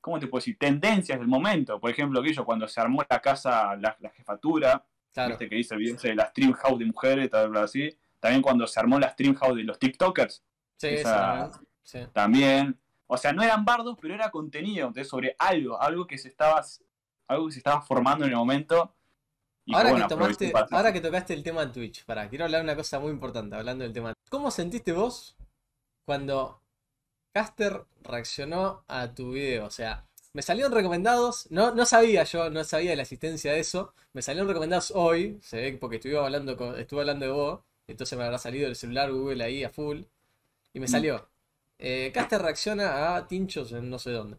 ¿cómo 0.00 0.18
te 0.18 0.26
puedo 0.26 0.40
decir? 0.40 0.56
Tendencias 0.58 1.18
del 1.18 1.28
momento. 1.28 1.78
Por 1.80 1.90
ejemplo, 1.90 2.20
aquello 2.20 2.44
cuando 2.44 2.66
se 2.68 2.80
armó 2.80 3.02
la 3.08 3.20
casa, 3.20 3.76
la, 3.76 3.96
la 4.00 4.10
jefatura, 4.10 4.84
Claro. 5.12 5.30
viste 5.30 5.48
que 5.48 5.54
dice 5.56 5.74
el 5.74 5.80
video 5.80 5.96
de 5.96 6.14
la 6.16 6.26
stream 6.26 6.52
house 6.54 6.78
de 6.78 6.86
mujeres, 6.86 7.30
tal 7.30 7.50
vez 7.50 7.62
así. 7.62 7.96
También 8.18 8.42
cuando 8.42 8.66
se 8.66 8.80
armó 8.80 8.98
la 8.98 9.10
stream 9.10 9.34
house 9.36 9.54
de 9.56 9.62
los 9.64 9.78
TikTokers, 9.78 10.42
Sí, 10.76 10.88
esa- 10.88 11.50
sí. 11.84 12.00
también. 12.12 12.76
O 13.06 13.16
sea, 13.16 13.32
no 13.32 13.42
eran 13.42 13.64
bardos, 13.64 13.96
pero 14.00 14.14
era 14.14 14.30
contenido 14.30 14.88
entonces, 14.88 15.08
sobre 15.08 15.36
algo, 15.38 15.80
algo 15.80 16.06
que 16.06 16.18
se 16.18 16.28
estaba 16.28 16.64
algo 17.28 17.46
que 17.46 17.52
se 17.52 17.58
estaba 17.58 17.80
formando 17.82 18.24
en 18.24 18.30
el 18.32 18.36
momento. 18.36 18.94
y 19.66 19.72
que, 19.72 19.76
Ahora, 19.78 19.90
bueno, 19.90 20.04
que 20.06 20.14
tomaste, 20.14 20.32
aproveché 20.34 20.52
para 20.52 20.64
hacer. 20.66 20.76
ahora 20.76 20.92
que 20.92 21.00
tocaste 21.00 21.34
el 21.34 21.42
tema 21.42 21.72
Twitch, 21.72 22.04
pará, 22.04 22.28
quiero 22.28 22.44
hablar 22.44 22.60
de 22.60 22.64
una 22.64 22.76
cosa 22.76 22.98
muy 23.00 23.10
importante, 23.12 23.56
hablando 23.56 23.84
del 23.84 23.92
tema. 23.94 24.12
¿Cómo 24.28 24.50
sentiste 24.50 24.92
vos 24.92 25.36
cuando 26.04 26.60
Caster 27.32 27.84
reaccionó 28.02 28.84
a 28.88 29.14
tu 29.14 29.32
video? 29.32 29.64
O 29.66 29.70
sea, 29.70 30.06
me 30.34 30.42
salieron 30.42 30.72
recomendados, 30.72 31.46
no, 31.50 31.74
no 31.74 31.86
sabía 31.86 32.24
yo, 32.24 32.50
no 32.50 32.62
sabía 32.64 32.90
de 32.90 32.96
la 32.96 33.02
existencia 33.02 33.52
de 33.52 33.60
eso, 33.60 33.94
me 34.12 34.20
salieron 34.22 34.48
recomendados 34.48 34.92
hoy, 34.94 35.38
se 35.42 35.56
ve 35.60 35.72
que 35.72 35.78
porque 35.78 35.96
estuve 35.96 36.18
hablando, 36.18 36.56
con- 36.56 36.78
estuve 36.78 37.00
hablando 37.00 37.24
de 37.26 37.32
vos, 37.32 37.60
entonces 37.86 38.18
me 38.18 38.24
habrá 38.24 38.38
salido 38.38 38.66
el 38.68 38.76
celular 38.76 39.10
Google 39.12 39.42
ahí 39.44 39.64
a 39.64 39.70
full, 39.70 40.02
y 40.74 40.80
me 40.80 40.86
Mm. 40.86 40.88
salió. 40.90 41.28
Eh, 41.78 42.10
Caster 42.12 42.42
reacciona 42.42 43.16
a 43.16 43.26
Tinchos 43.26 43.72
en 43.72 43.88
no 43.90 43.98
sé 43.98 44.10
dónde. 44.10 44.36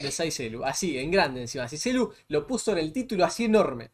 De 0.00 0.10
Saiselu, 0.10 0.64
así, 0.64 0.98
en 0.98 1.10
grande 1.10 1.42
encima. 1.42 1.68
Saiselu 1.68 2.10
lo 2.28 2.46
puso 2.46 2.72
en 2.72 2.78
el 2.78 2.90
título 2.90 3.22
así 3.22 3.44
enorme. 3.44 3.90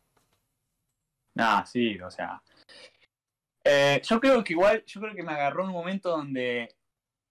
Nah, 1.35 1.65
sí, 1.65 1.99
o 2.01 2.11
sea. 2.11 2.41
Eh, 3.65 4.01
yo 4.05 4.21
creo 4.21 4.45
que 4.45 4.53
igual, 4.53 4.85
yo 4.87 5.01
creo 5.01 5.15
que 5.17 5.25
me 5.25 5.33
agarró 5.33 5.65
un 5.65 5.73
momento 5.73 6.11
donde, 6.11 6.77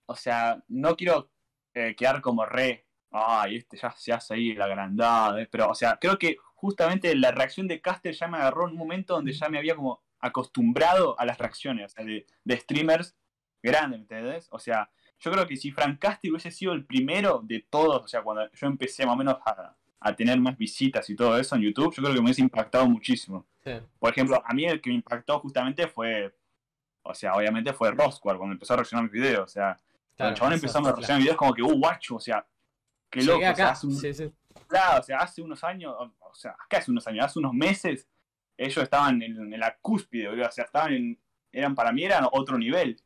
o 0.05 0.15
sea, 0.15 0.61
no 0.67 0.97
quiero 0.97 1.31
eh, 1.73 1.95
quedar 1.95 2.19
como 2.21 2.45
re, 2.45 2.85
ay, 3.11 3.55
este 3.55 3.77
ya 3.77 3.91
se 3.91 4.11
hace 4.11 4.33
ahí 4.33 4.53
la 4.53 4.65
agrandada, 4.65 5.41
eh", 5.41 5.47
pero, 5.49 5.69
o 5.69 5.75
sea, 5.75 5.97
creo 5.97 6.19
que 6.19 6.35
justamente 6.55 7.15
la 7.15 7.31
reacción 7.31 7.69
de 7.69 7.79
Caster 7.79 8.13
ya 8.13 8.27
me 8.27 8.37
agarró 8.37 8.65
un 8.65 8.75
momento 8.75 9.13
donde 9.13 9.31
ya 9.31 9.47
me 9.47 9.57
había 9.57 9.77
como 9.77 10.03
acostumbrado 10.19 11.17
a 11.17 11.25
las 11.25 11.37
reacciones, 11.37 11.93
o 11.93 11.95
sea, 11.95 12.03
de, 12.03 12.25
de 12.43 12.57
streamers 12.57 13.15
grandes, 13.63 13.99
¿me 13.99 14.03
entendés? 14.03 14.47
O 14.51 14.59
sea, 14.59 14.89
yo 15.19 15.31
creo 15.31 15.47
que 15.47 15.55
si 15.57 15.71
Frank 15.71 15.99
Caster 15.99 16.31
hubiese 16.31 16.51
sido 16.51 16.73
el 16.73 16.85
primero 16.85 17.41
de 17.43 17.65
todos, 17.69 18.03
o 18.03 18.07
sea, 18.07 18.21
cuando 18.21 18.49
yo 18.51 18.67
empecé 18.67 19.05
más 19.05 19.15
o 19.15 19.17
menos 19.17 19.35
a, 19.45 19.75
a 19.99 20.15
tener 20.15 20.39
más 20.39 20.57
visitas 20.57 21.09
y 21.09 21.15
todo 21.15 21.37
eso 21.37 21.55
en 21.55 21.61
YouTube, 21.63 21.93
yo 21.95 22.03
creo 22.03 22.13
que 22.13 22.19
me 22.21 22.25
hubiese 22.25 22.41
impactado 22.41 22.87
muchísimo. 22.87 23.45
Sí. 23.63 23.71
Por 23.97 24.11
ejemplo, 24.11 24.41
a 24.45 24.53
mí 24.53 24.65
el 24.65 24.79
que 24.81 24.89
me 24.89 24.95
impactó 24.97 25.39
justamente 25.39 25.87
fue, 25.87 26.35
o 27.03 27.13
sea, 27.13 27.33
obviamente 27.33 27.73
fue 27.73 27.91
Rosquar 27.91 28.37
cuando 28.37 28.53
empezó 28.53 28.73
a 28.73 28.77
reaccionar 28.77 29.03
mis 29.05 29.13
videos. 29.13 29.43
O 29.43 29.47
sea, 29.47 29.77
cuando 30.17 30.31
el 30.33 30.37
chabón 30.37 30.53
empezó 30.53 30.77
a 30.79 30.81
reaccionar 30.81 31.21
videos 31.21 31.37
como 31.37 31.53
que, 31.53 31.63
uh, 31.63 31.77
guacho, 31.79 32.15
o 32.15 32.19
sea, 32.19 32.45
qué 33.09 33.23
loco. 33.23 33.39
Llegué 33.39 33.51
o 33.51 33.55
sea, 33.55 33.65
acá. 33.65 33.71
hace 33.73 33.87
un- 33.87 33.95
Sí, 33.95 34.13
sí. 34.13 34.31
Claro, 34.67 34.99
o 34.99 35.03
sea, 35.03 35.17
hace 35.19 35.41
unos 35.41 35.63
años, 35.63 35.93
o 35.97 36.33
sea, 36.33 36.51
acá 36.51 36.77
hace 36.77 36.91
unos 36.91 37.05
años, 37.07 37.25
hace 37.25 37.39
unos 37.39 37.53
meses, 37.53 38.07
ellos 38.57 38.77
estaban 38.83 39.21
en, 39.21 39.53
en 39.53 39.59
la 39.59 39.75
cúspide, 39.81 40.27
o 40.29 40.51
sea, 40.51 40.63
estaban 40.65 40.93
en, 40.93 41.19
eran 41.51 41.73
para 41.75 41.91
mí 41.91 42.03
eran 42.03 42.25
otro 42.31 42.57
nivel. 42.57 42.99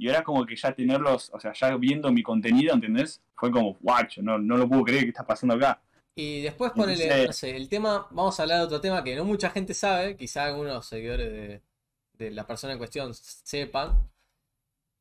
Y 0.00 0.08
era 0.08 0.24
como 0.24 0.46
que 0.46 0.56
ya 0.56 0.72
tenerlos, 0.74 1.30
o 1.34 1.38
sea, 1.38 1.52
ya 1.52 1.76
viendo 1.76 2.10
mi 2.10 2.22
contenido, 2.22 2.72
¿entendés? 2.74 3.20
Fue 3.34 3.50
como, 3.50 3.74
guacho, 3.82 4.22
no, 4.22 4.38
no 4.38 4.56
lo 4.56 4.66
puedo 4.66 4.82
creer 4.82 5.02
que 5.02 5.10
está 5.10 5.26
pasando 5.26 5.54
acá. 5.54 5.78
Y 6.14 6.40
después 6.40 6.72
Y 6.74 6.78
ponele, 6.78 7.04
dice- 7.04 7.26
no 7.26 7.32
sé, 7.34 7.54
el 7.54 7.68
tema, 7.68 8.06
vamos 8.10 8.40
a 8.40 8.44
hablar 8.44 8.60
de 8.60 8.64
otro 8.64 8.80
tema 8.80 9.04
que 9.04 9.14
no 9.14 9.26
mucha 9.26 9.50
gente 9.50 9.74
sabe, 9.74 10.16
quizá 10.16 10.46
algunos 10.46 10.86
seguidores 10.86 11.30
de, 11.30 11.62
de 12.14 12.30
la 12.30 12.46
persona 12.46 12.72
en 12.72 12.78
cuestión 12.78 13.12
sepan. 13.12 14.08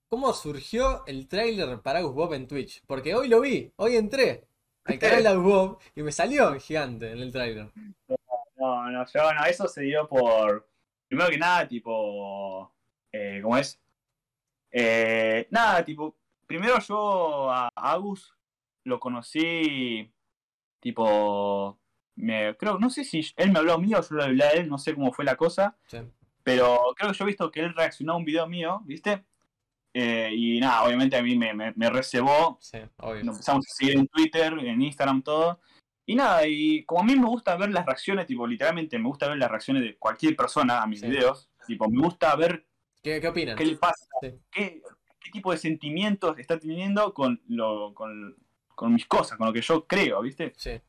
¿Cómo 0.09 0.33
surgió 0.33 1.05
el 1.07 1.29
tráiler 1.29 1.79
para 1.79 2.01
Bob 2.01 2.33
en 2.33 2.45
Twitch? 2.47 2.83
Porque 2.85 3.15
hoy 3.15 3.29
lo 3.29 3.39
vi, 3.39 3.71
hoy 3.77 3.95
entré 3.95 4.47
al 4.83 4.99
canal 4.99 5.23
de 5.23 5.35
Bob 5.37 5.79
y 5.95 6.01
me 6.01 6.11
salió 6.11 6.59
gigante 6.59 7.11
en 7.11 7.19
el 7.19 7.31
tráiler. 7.31 7.69
No, 8.57 8.91
no, 8.91 9.05
yo, 9.05 9.33
no, 9.33 9.45
eso 9.45 9.65
se 9.69 9.83
dio 9.83 10.09
por. 10.09 10.67
Primero 11.07 11.29
que 11.29 11.37
nada, 11.37 11.65
tipo. 11.67 12.69
Eh, 13.13 13.39
¿Cómo 13.41 13.57
es? 13.57 13.79
Eh, 14.71 15.47
nada, 15.51 15.83
tipo. 15.83 16.15
Primero 16.45 16.79
yo 16.79 17.51
a 17.51 17.69
Agus 17.75 18.33
lo 18.83 18.99
conocí. 18.99 20.11
Tipo. 20.79 21.79
Me, 22.15 22.55
creo, 22.57 22.77
no 22.77 22.89
sé 22.89 23.05
si 23.05 23.21
él 23.37 23.51
me 23.51 23.59
habló 23.59 23.77
mío 23.79 23.99
o 23.99 24.01
yo 24.01 24.15
le 24.17 24.23
hablé 24.25 24.43
a 24.43 24.51
él, 24.51 24.67
no 24.67 24.77
sé 24.77 24.93
cómo 24.93 25.13
fue 25.13 25.23
la 25.23 25.37
cosa. 25.37 25.77
Sí. 25.87 25.99
Pero 26.43 26.79
creo 26.97 27.11
que 27.11 27.17
yo 27.17 27.23
he 27.23 27.27
visto 27.27 27.49
que 27.51 27.61
él 27.61 27.73
reaccionó 27.73 28.13
a 28.13 28.17
un 28.17 28.25
video 28.25 28.45
mío, 28.47 28.81
¿viste? 28.83 29.23
Eh, 29.93 30.29
y 30.33 30.59
nada, 30.59 30.83
obviamente 30.83 31.15
a 31.15 31.23
mí 31.23 31.37
me, 31.37 31.53
me, 31.53 31.71
me 31.75 31.89
recebó. 31.89 32.57
Sí, 32.61 32.77
obvio. 32.97 33.23
Nos 33.23 33.35
empezamos 33.35 33.65
a 33.67 33.73
seguir 33.73 33.97
en 33.97 34.07
Twitter, 34.07 34.51
en 34.59 34.81
Instagram, 34.81 35.21
todo. 35.21 35.61
Y 36.05 36.15
nada, 36.15 36.45
y 36.45 36.83
como 36.85 37.01
a 37.01 37.03
mí 37.05 37.15
me 37.15 37.27
gusta 37.27 37.55
ver 37.55 37.69
las 37.71 37.85
reacciones, 37.85 38.25
tipo, 38.25 38.45
literalmente 38.47 38.97
me 38.99 39.07
gusta 39.07 39.29
ver 39.29 39.37
las 39.37 39.49
reacciones 39.49 39.83
de 39.83 39.97
cualquier 39.97 40.35
persona 40.35 40.81
a 40.81 40.87
mis 40.87 40.99
Sí. 41.01 41.07
videos. 41.07 41.49
Tipo, 41.67 41.87
me 41.89 42.01
gusta 42.01 42.35
ver 42.35 42.65
¿Qué, 43.01 43.21
qué 43.21 43.27
opinan? 43.27 43.57
qué 43.57 43.65
le 43.65 43.75
pasa, 43.75 44.05
Sí. 44.21 44.33
qué, 44.51 44.81
qué 45.19 45.31
tipo 45.31 45.51
de 45.51 45.57
sentimientos 45.57 46.37
está 46.37 46.59
teniendo 46.59 47.13
con, 47.13 47.41
lo, 47.47 47.93
con, 47.93 48.35
con 48.75 48.93
mis 48.93 49.05
cosas, 49.05 49.37
con 49.37 49.47
lo 49.47 49.53
que 49.53 49.61
yo 49.61 49.85
creo, 49.85 50.21
¿viste? 50.21 50.53
Sí, 50.57 50.79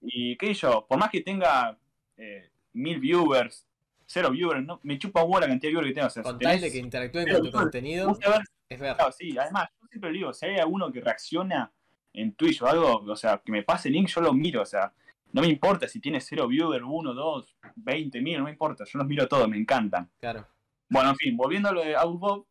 Y 0.00 0.36
qué 0.36 0.48
sé 0.48 0.54
yo, 0.54 0.86
por 0.86 0.98
más 0.98 1.10
que 1.10 1.20
tenga 1.20 1.78
eh, 2.16 2.50
mil 2.72 2.98
viewers, 3.00 3.66
cero 4.06 4.30
viewers, 4.30 4.64
no, 4.64 4.80
me 4.82 4.98
chupa 4.98 5.22
huevo 5.22 5.40
la 5.40 5.46
cantidad 5.48 5.68
de 5.68 5.70
viewers 5.70 5.88
que 5.88 5.94
tengo. 5.94 6.06
O 6.06 6.10
sea, 6.10 6.22
con 6.22 6.38
tal 6.38 6.60
de 6.60 6.70
que 6.72 6.78
interactúen 6.78 7.28
con 7.28 7.42
tu 7.42 7.50
contenido, 7.50 8.14
ver 8.14 8.42
es 8.68 8.80
ver. 8.80 8.96
Claro, 8.96 9.12
sí, 9.12 9.36
además, 9.38 9.68
yo 9.80 9.86
siempre 9.88 10.12
digo, 10.12 10.32
si 10.32 10.46
hay 10.46 10.56
alguno 10.58 10.90
que 10.90 11.00
reacciona 11.00 11.70
en 12.14 12.34
Twitch 12.34 12.62
o 12.62 12.66
algo, 12.66 12.96
o 12.98 13.16
sea, 13.16 13.40
que 13.44 13.52
me 13.52 13.62
pase 13.62 13.88
el 13.88 13.94
link, 13.94 14.08
yo 14.08 14.20
lo 14.20 14.32
miro, 14.32 14.62
o 14.62 14.66
sea, 14.66 14.92
no 15.32 15.40
me 15.42 15.48
importa 15.48 15.88
si 15.88 16.00
tiene 16.00 16.20
cero 16.20 16.46
viewers, 16.46 16.84
uno, 16.86 17.14
dos, 17.14 17.56
veinte 17.76 18.20
mil, 18.20 18.38
no 18.38 18.44
me 18.44 18.50
importa, 18.50 18.84
yo 18.84 18.98
los 18.98 19.08
miro 19.08 19.26
todos, 19.28 19.48
me 19.48 19.56
encantan. 19.56 20.10
Claro. 20.20 20.46
Bueno, 20.92 21.10
en 21.10 21.16
fin, 21.16 21.36
volviendo 21.36 21.68
a 21.70 21.72
lo 21.72 21.80
de 21.82 21.96
Agus 21.96 22.20
Bob, 22.20 22.46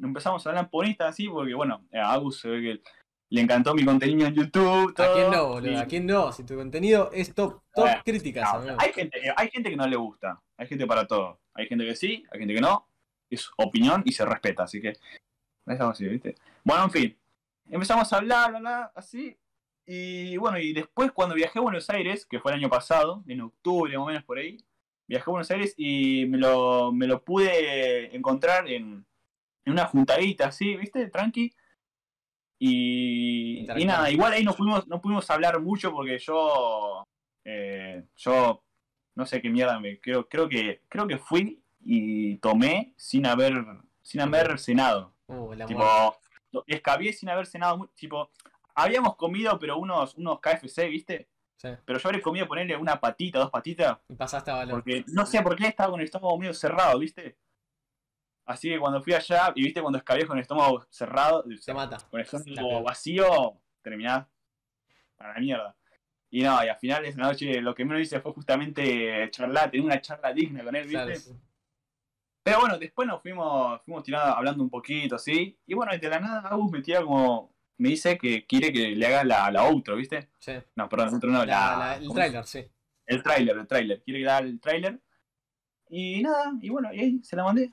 empezamos 0.00 0.46
a 0.46 0.50
hablar 0.50 0.70
por 0.70 0.86
Insta 0.86 1.08
así, 1.08 1.28
porque 1.28 1.54
bueno, 1.54 1.84
a 1.92 2.12
Agus 2.12 2.40
se 2.40 2.48
ve 2.48 2.62
que 2.62 2.82
le 3.30 3.40
encantó 3.40 3.74
mi 3.74 3.84
contenido 3.84 4.28
en 4.28 4.34
YouTube. 4.34 4.94
¿A 4.96 5.12
quién 5.12 5.30
no, 5.30 5.48
boludo? 5.48 5.72
y- 5.72 5.76
¿A 5.76 5.86
quién 5.86 6.06
no? 6.06 6.30
Si 6.32 6.44
tu 6.44 6.54
contenido 6.54 7.10
es 7.12 7.34
top, 7.34 7.62
top 7.74 7.88
críticas, 8.04 8.44
no, 8.52 8.58
amigo. 8.60 8.76
hay, 8.78 8.92
gente, 8.92 9.20
hay 9.36 9.48
gente 9.50 9.70
que 9.70 9.76
no 9.76 9.86
le 9.88 9.96
gusta, 9.96 10.40
hay 10.56 10.66
gente 10.68 10.86
para 10.86 11.06
todo. 11.06 11.40
Hay 11.54 11.66
gente 11.66 11.84
que 11.84 11.96
sí, 11.96 12.24
hay 12.30 12.38
gente 12.38 12.54
que 12.54 12.60
no. 12.60 12.88
Es 13.30 13.50
opinión 13.56 14.02
y 14.04 14.12
se 14.12 14.24
respeta, 14.24 14.64
así 14.64 14.80
que 14.80 14.92
así, 15.66 16.06
¿viste? 16.06 16.36
Bueno, 16.62 16.84
en 16.84 16.90
fin. 16.90 17.18
Empezamos 17.70 18.12
a 18.12 18.16
hablar, 18.18 18.50
bla, 18.50 18.60
bla, 18.60 18.92
así. 18.94 19.36
Y 19.86 20.36
bueno, 20.36 20.58
y 20.58 20.72
después 20.72 21.10
cuando 21.12 21.34
viajé 21.34 21.58
a 21.58 21.62
Buenos 21.62 21.88
Aires, 21.90 22.26
que 22.26 22.38
fue 22.38 22.52
el 22.52 22.58
año 22.58 22.68
pasado, 22.68 23.24
en 23.26 23.40
octubre 23.40 23.96
más 23.96 24.04
o 24.04 24.06
menos 24.08 24.24
por 24.24 24.38
ahí, 24.38 24.58
viajé 25.06 25.24
a 25.26 25.30
Buenos 25.30 25.50
Aires 25.50 25.74
y 25.76 26.26
me 26.26 26.38
lo, 26.38 26.92
me 26.92 27.06
lo 27.06 27.22
pude 27.24 28.14
encontrar 28.14 28.68
en, 28.68 29.04
en 29.64 29.72
una 29.72 29.86
juntadita 29.86 30.48
así, 30.48 30.76
¿viste? 30.76 31.08
Tranqui. 31.08 31.52
Y, 32.58 33.66
y 33.76 33.84
nada, 33.84 34.10
igual 34.10 34.32
ahí 34.32 34.44
no 34.44 34.54
pudimos, 34.54 34.86
no 34.86 35.00
pudimos 35.00 35.28
hablar 35.30 35.60
mucho 35.60 35.92
porque 35.92 36.18
yo 36.18 37.04
eh, 37.44 38.04
yo 38.16 38.62
no 39.16 39.26
sé 39.26 39.42
qué 39.42 39.50
mierda 39.50 39.78
me 39.80 39.98
creo 40.00 40.28
creo 40.28 40.48
que 40.48 40.80
creo 40.88 41.06
que 41.06 41.18
fui 41.18 41.62
y 41.80 42.36
tomé 42.38 42.94
sin 42.96 43.26
haber 43.26 43.54
sin 44.02 44.20
haber 44.20 44.58
cenado 44.58 45.12
Uh, 45.26 45.54
la 45.54 45.64
tipo 45.64 45.82
muerte. 46.52 47.12
sin 47.14 47.30
haber 47.30 47.46
cenado 47.46 47.90
tipo 47.94 48.30
habíamos 48.74 49.16
comido 49.16 49.58
pero 49.58 49.78
unos 49.78 50.14
unos 50.16 50.38
KFC 50.40 50.86
viste 50.90 51.28
Sí. 51.70 51.76
pero 51.84 51.98
yo 51.98 52.08
habré 52.08 52.20
comido 52.22 52.46
ponerle 52.46 52.76
una 52.76 53.00
patita 53.00 53.38
dos 53.38 53.50
patitas 53.50 53.98
Y 54.08 54.14
pasaste 54.14 54.50
a 54.50 54.54
balón. 54.54 54.70
porque 54.70 55.04
no 55.08 55.24
sé 55.26 55.42
por 55.42 55.56
qué 55.56 55.66
estaba 55.68 55.90
con 55.90 56.00
el 56.00 56.04
estómago 56.04 56.38
medio 56.38 56.54
cerrado 56.54 56.98
viste 56.98 57.36
así 58.46 58.68
que 58.68 58.78
cuando 58.78 59.02
fui 59.02 59.14
allá 59.14 59.52
y 59.54 59.62
viste 59.62 59.80
cuando 59.80 59.98
escabié 59.98 60.26
con 60.26 60.36
el 60.36 60.42
estómago 60.42 60.84
cerrado 60.90 61.44
Te 61.64 61.72
mata. 61.74 61.96
con 62.10 62.20
el 62.20 62.26
estómago 62.26 62.82
vacío, 62.82 63.60
terminás 63.82 64.26
para 65.16 65.34
la 65.34 65.40
mierda. 65.40 65.76
Y 66.30 66.42
no, 66.42 66.64
y 66.64 66.68
a 66.68 66.74
finales 66.74 67.14
de 67.14 67.22
la 67.22 67.28
noche 67.28 67.60
lo 67.60 67.74
que 67.74 67.84
menos 67.84 68.02
hice 68.02 68.20
fue 68.20 68.32
justamente 68.32 69.30
charlar, 69.30 69.70
tener 69.70 69.86
una 69.86 70.00
charla 70.00 70.32
digna 70.32 70.64
con 70.64 70.74
él, 70.74 70.82
¿viste? 70.82 71.04
Claro, 71.04 71.14
sí. 71.14 71.32
Pero 72.42 72.60
bueno, 72.60 72.76
después 72.78 73.06
nos 73.08 73.22
fuimos, 73.22 73.80
fuimos 73.84 74.02
tirando, 74.02 74.34
hablando 74.34 74.62
un 74.64 74.68
poquito, 74.68 75.16
¿sí? 75.18 75.56
Y 75.64 75.74
bueno, 75.74 75.92
de 75.96 76.08
la 76.08 76.18
nada 76.20 76.40
Agus 76.48 76.70
me 76.72 76.82
tira 76.82 77.00
como, 77.02 77.53
me 77.78 77.88
dice 77.90 78.16
que 78.18 78.46
quiere 78.46 78.72
que 78.72 78.90
le 78.90 79.06
haga 79.06 79.24
la, 79.24 79.50
la 79.50 79.62
outro, 79.64 79.96
¿viste? 79.96 80.28
Sí. 80.38 80.52
No, 80.76 80.88
perdón, 80.88 81.06
la 81.08 81.12
outro 81.14 81.30
no, 81.30 81.44
La- 81.44 81.96
el 82.00 82.08
tráiler, 82.12 82.46
sí. 82.46 82.64
El 83.06 83.22
tráiler, 83.22 83.56
el 83.58 83.66
tráiler. 83.66 84.02
Quiere 84.02 84.20
que 84.20 84.24
le 84.24 84.30
haga 84.30 84.46
el 84.46 84.60
tráiler. 84.60 85.00
Y 85.90 86.22
nada, 86.22 86.52
y 86.60 86.68
bueno, 86.70 86.92
y 86.92 87.00
ahí 87.00 87.20
se 87.22 87.36
la 87.36 87.44
mandé. 87.44 87.72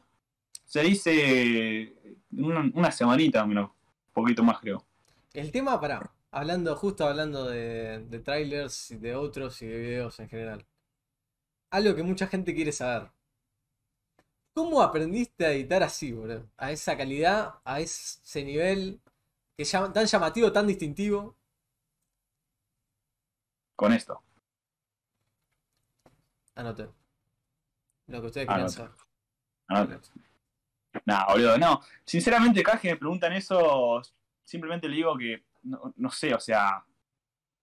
Se 0.65 0.81
dice 0.81 1.93
una, 2.31 2.69
una 2.73 2.91
semanita, 2.91 3.45
menos, 3.45 3.69
un 3.69 4.13
poquito 4.13 4.43
más 4.43 4.59
creo. 4.59 4.85
El 5.33 5.51
tema, 5.51 5.79
pará, 5.79 6.11
hablando, 6.31 6.75
justo 6.75 7.07
hablando 7.07 7.45
de, 7.49 7.99
de 8.05 8.19
trailers 8.19 8.91
y 8.91 8.97
de 8.97 9.15
otros 9.15 9.61
y 9.61 9.67
de 9.67 9.77
videos 9.79 10.19
en 10.19 10.29
general. 10.29 10.65
Algo 11.69 11.95
que 11.95 12.03
mucha 12.03 12.27
gente 12.27 12.53
quiere 12.53 12.71
saber. 12.73 13.09
¿Cómo 14.53 14.81
aprendiste 14.81 15.45
a 15.45 15.51
editar 15.53 15.81
así, 15.83 16.11
boludo? 16.11 16.49
A 16.57 16.71
esa 16.71 16.97
calidad, 16.97 17.55
a 17.63 17.79
ese 17.79 18.43
nivel 18.43 18.99
que 19.63 19.65
llama- 19.65 19.93
tan 19.93 20.05
llamativo, 20.05 20.51
tan 20.51 20.67
distintivo. 20.67 21.35
Con 23.75 23.93
esto. 23.93 24.21
Anoté. 26.55 26.89
Lo 28.07 28.21
que 28.21 28.27
ustedes 28.27 28.49
Anote. 28.49 28.73
quieran 28.75 28.93
saber. 28.93 29.01
Ah, 29.69 29.87
No, 31.05 31.25
boludo, 31.29 31.57
no. 31.57 31.81
Sinceramente, 32.05 32.61
cada 32.63 32.79
que 32.79 32.89
me 32.89 32.97
preguntan 32.97 33.31
eso, 33.33 34.01
simplemente 34.43 34.89
le 34.89 34.95
digo 34.97 35.17
que, 35.17 35.45
no, 35.63 35.93
no 35.95 36.11
sé, 36.11 36.33
o 36.33 36.39
sea, 36.39 36.83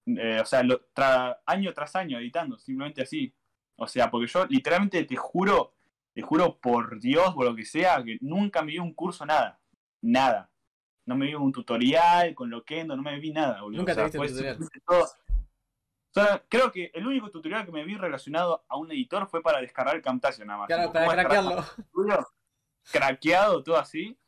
eh, 0.06 0.40
o 0.40 0.44
sea, 0.46 0.62
lo- 0.62 0.80
tra- 0.94 1.38
año 1.44 1.72
tras 1.74 1.94
año 1.96 2.18
editando, 2.18 2.58
simplemente 2.58 3.02
así. 3.02 3.32
O 3.76 3.86
sea, 3.86 4.10
porque 4.10 4.26
yo 4.26 4.46
literalmente 4.46 5.04
te 5.04 5.16
juro, 5.16 5.74
te 6.14 6.22
juro 6.22 6.58
por 6.58 6.98
Dios, 6.98 7.34
por 7.34 7.44
lo 7.44 7.54
que 7.54 7.64
sea, 7.66 8.02
que 8.02 8.16
nunca 8.22 8.62
me 8.62 8.72
vi 8.72 8.78
un 8.78 8.94
curso, 8.94 9.26
nada. 9.26 9.60
Nada. 10.00 10.50
No 11.08 11.16
me 11.16 11.24
vi 11.26 11.34
un 11.34 11.50
tutorial 11.52 12.34
con 12.34 12.50
Loquendo, 12.50 12.94
no 12.94 13.02
me 13.02 13.18
vi 13.18 13.32
nada, 13.32 13.62
boludo. 13.62 13.78
Nunca 13.78 13.92
O 13.92 13.96
te 13.96 14.02
viste 14.02 14.18
fue 14.18 14.28
tutorial. 14.28 14.56
simplemente 14.58 14.80
todo- 14.86 15.04
O 15.04 16.20
sea, 16.24 16.44
creo 16.48 16.70
que 16.70 16.90
el 16.94 17.06
único 17.06 17.30
tutorial 17.30 17.64
que 17.64 17.72
me 17.72 17.82
vi 17.84 17.96
relacionado 17.96 18.64
a 18.68 18.76
un 18.76 18.90
editor 18.92 19.26
fue 19.28 19.40
para 19.42 19.60
descargar 19.60 20.00
Camtasia 20.02 20.44
nada 20.44 20.58
más. 20.60 20.66
Claro, 20.68 20.92
para 20.92 21.22
craquearlo. 21.22 21.64
craqueado, 22.90 23.62
todo 23.62 23.76
así, 23.78 24.18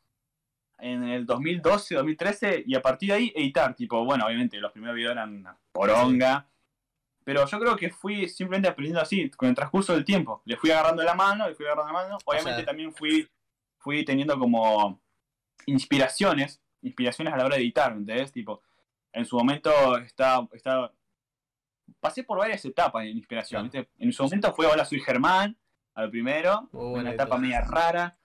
en 0.79 1.03
el 1.03 1.25
2012, 1.25 1.95
2013, 1.95 2.63
y 2.65 2.75
a 2.75 2.81
partir 2.81 3.09
de 3.09 3.15
ahí 3.15 3.33
editar, 3.35 3.75
tipo, 3.75 4.03
bueno, 4.05 4.25
obviamente 4.25 4.57
los 4.59 4.71
primeros 4.71 4.95
videos 4.95 5.11
eran 5.11 5.35
una 5.35 5.57
poronga, 5.71 6.47
pero 7.23 7.45
yo 7.45 7.59
creo 7.59 7.75
que 7.75 7.89
fui 7.91 8.27
simplemente 8.27 8.69
aprendiendo 8.69 9.01
así, 9.01 9.29
con 9.31 9.49
el 9.49 9.55
transcurso 9.55 9.93
del 9.93 10.05
tiempo, 10.05 10.41
le 10.45 10.57
fui 10.57 10.71
agarrando 10.71 11.03
la 11.03 11.13
mano, 11.13 11.47
le 11.47 11.53
fui 11.55 11.65
agarrando 11.65 11.93
la 11.93 11.99
mano, 12.03 12.17
obviamente 12.25 12.57
sea- 12.61 12.65
también 12.65 12.93
fui, 12.93 13.27
fui 13.77 14.03
teniendo 14.05 14.37
como 14.39 14.99
inspiraciones, 15.67 16.61
inspiraciones 16.81 17.33
a 17.33 17.37
la 17.37 17.45
hora 17.45 17.55
de 17.55 17.61
editar, 17.61 17.93
¿me 17.93 17.99
entendés? 18.01 18.31
Tipo, 18.31 18.61
en 19.13 19.25
su 19.25 19.37
momento 19.37 19.97
estaba, 19.97 20.47
estaba 20.53 20.93
pasé 21.99 22.23
por 22.23 22.37
varias 22.37 22.63
etapas 22.65 23.03
de 23.03 23.09
inspiración. 23.09 23.63
¿viste? 23.63 23.89
En 23.99 24.11
su 24.13 24.23
momento 24.23 24.53
fue 24.53 24.65
Hola, 24.65 24.85
soy 24.85 24.99
Germán, 25.01 25.57
al 25.93 26.09
primero, 26.09 26.69
una 26.71 27.11
etapa 27.11 27.37
media 27.37 27.61
rara. 27.61 28.17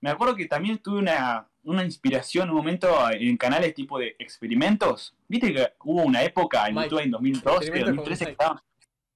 Me 0.00 0.10
acuerdo 0.10 0.34
que 0.36 0.46
también 0.46 0.78
tuve 0.78 0.98
una, 1.00 1.48
una 1.64 1.84
inspiración 1.84 2.48
un 2.50 2.56
momento 2.56 2.88
en 3.10 3.36
canales 3.36 3.74
tipo 3.74 3.98
de 3.98 4.16
experimentos. 4.18 5.14
Viste 5.28 5.52
que 5.52 5.72
hubo 5.84 6.02
una 6.02 6.22
época 6.22 6.66
en. 6.68 6.76
YouTube 6.76 7.00
en 7.00 7.10
2012, 7.10 7.56
Experimentos 7.56 7.84
con 7.88 7.96
2013 7.96 8.24
que 8.24 8.30
estaban, 8.30 8.60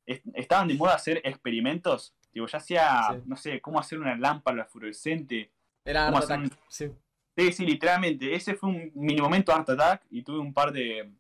est- 0.06 0.26
estaban 0.34 0.68
de 0.68 0.74
moda 0.74 0.94
hacer 0.94 1.20
experimentos. 1.24 2.14
Tipo, 2.32 2.46
ya 2.46 2.60
sea, 2.60 3.08
Sí. 3.12 3.22
no 3.26 3.36
sé, 3.36 3.60
cómo 3.60 3.78
hacer 3.78 3.98
una 4.00 4.16
lámpara 4.16 4.66
fluorescente. 4.66 5.50
Era 5.84 6.06
¿Cómo 6.06 6.18
hacer 6.18 6.38
un-. 6.40 6.50
Sí. 6.68 6.90
Sí, 7.36 7.52
sí, 7.52 7.66
literalmente. 7.66 8.34
Ese 8.34 8.54
fue 8.54 8.70
un 8.70 8.92
mini 8.94 9.20
momento 9.20 9.52
Art 9.52 9.68
Attack 9.68 10.06
y 10.10 10.22
tuve 10.22 10.38
un 10.38 10.52
par 10.52 10.72
de 10.72 11.10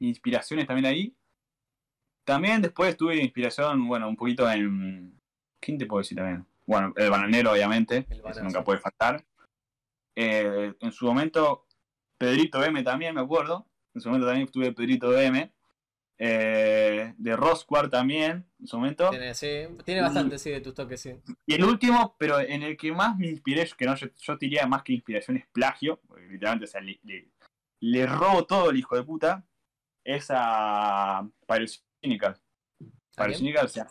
inspiraciones 0.00 0.66
también 0.66 0.86
ahí. 0.86 1.16
También 2.24 2.60
después 2.60 2.96
tuve 2.96 3.16
inspiración, 3.16 3.86
bueno, 3.86 4.08
un 4.08 4.16
poquito 4.16 4.50
en. 4.50 5.18
¿Quién 5.60 5.78
te 5.78 5.86
puedo 5.86 6.02
decir 6.02 6.18
también? 6.18 6.46
Bueno, 6.66 6.92
el 6.96 7.10
bananero, 7.10 7.52
obviamente. 7.52 8.06
El 8.10 8.22
Eso 8.28 8.42
nunca 8.42 8.64
puede 8.64 8.80
faltar. 8.80 9.24
Eh, 10.16 10.74
en 10.80 10.92
su 10.92 11.06
momento, 11.06 11.66
Pedrito 12.18 12.62
M 12.64 12.82
también, 12.82 13.14
me 13.14 13.20
acuerdo. 13.20 13.66
En 13.94 14.00
su 14.00 14.08
momento 14.08 14.26
también 14.26 14.48
tuve 14.48 14.72
Pedrito 14.72 15.16
M. 15.18 15.52
Eh, 16.18 17.12
de 17.18 17.36
Rosquar 17.36 17.90
también, 17.90 18.46
en 18.58 18.66
su 18.66 18.76
momento. 18.78 19.10
Tiene, 19.10 19.34
sí, 19.34 19.64
tiene 19.84 20.00
bastante, 20.00 20.38
sí, 20.38 20.50
de 20.50 20.60
tus 20.62 20.72
toques, 20.74 21.00
sí. 21.00 21.14
Y 21.46 21.54
el 21.54 21.64
último, 21.64 22.16
pero 22.18 22.40
en 22.40 22.62
el 22.62 22.76
que 22.76 22.90
más 22.92 23.18
me 23.18 23.26
inspiré, 23.28 23.68
que 23.76 23.84
no, 23.84 23.94
yo, 23.96 24.06
yo 24.16 24.36
diría 24.36 24.66
más 24.66 24.82
que 24.82 24.94
inspiración 24.94 25.36
es 25.36 25.46
plagio, 25.48 26.00
porque 26.08 26.26
literalmente 26.26 26.64
o 26.64 26.68
sea, 26.68 26.80
le, 26.80 26.98
le- 27.02 27.28
le 27.80 28.06
robo 28.06 28.46
todo 28.46 28.70
el 28.70 28.78
hijo 28.78 28.96
de 28.96 29.02
puta, 29.02 29.44
es 30.04 30.28
a 30.30 31.28
Pyrocynical. 31.46 32.40
Pyrocynical, 33.14 33.66
o 33.66 33.68
sea, 33.68 33.86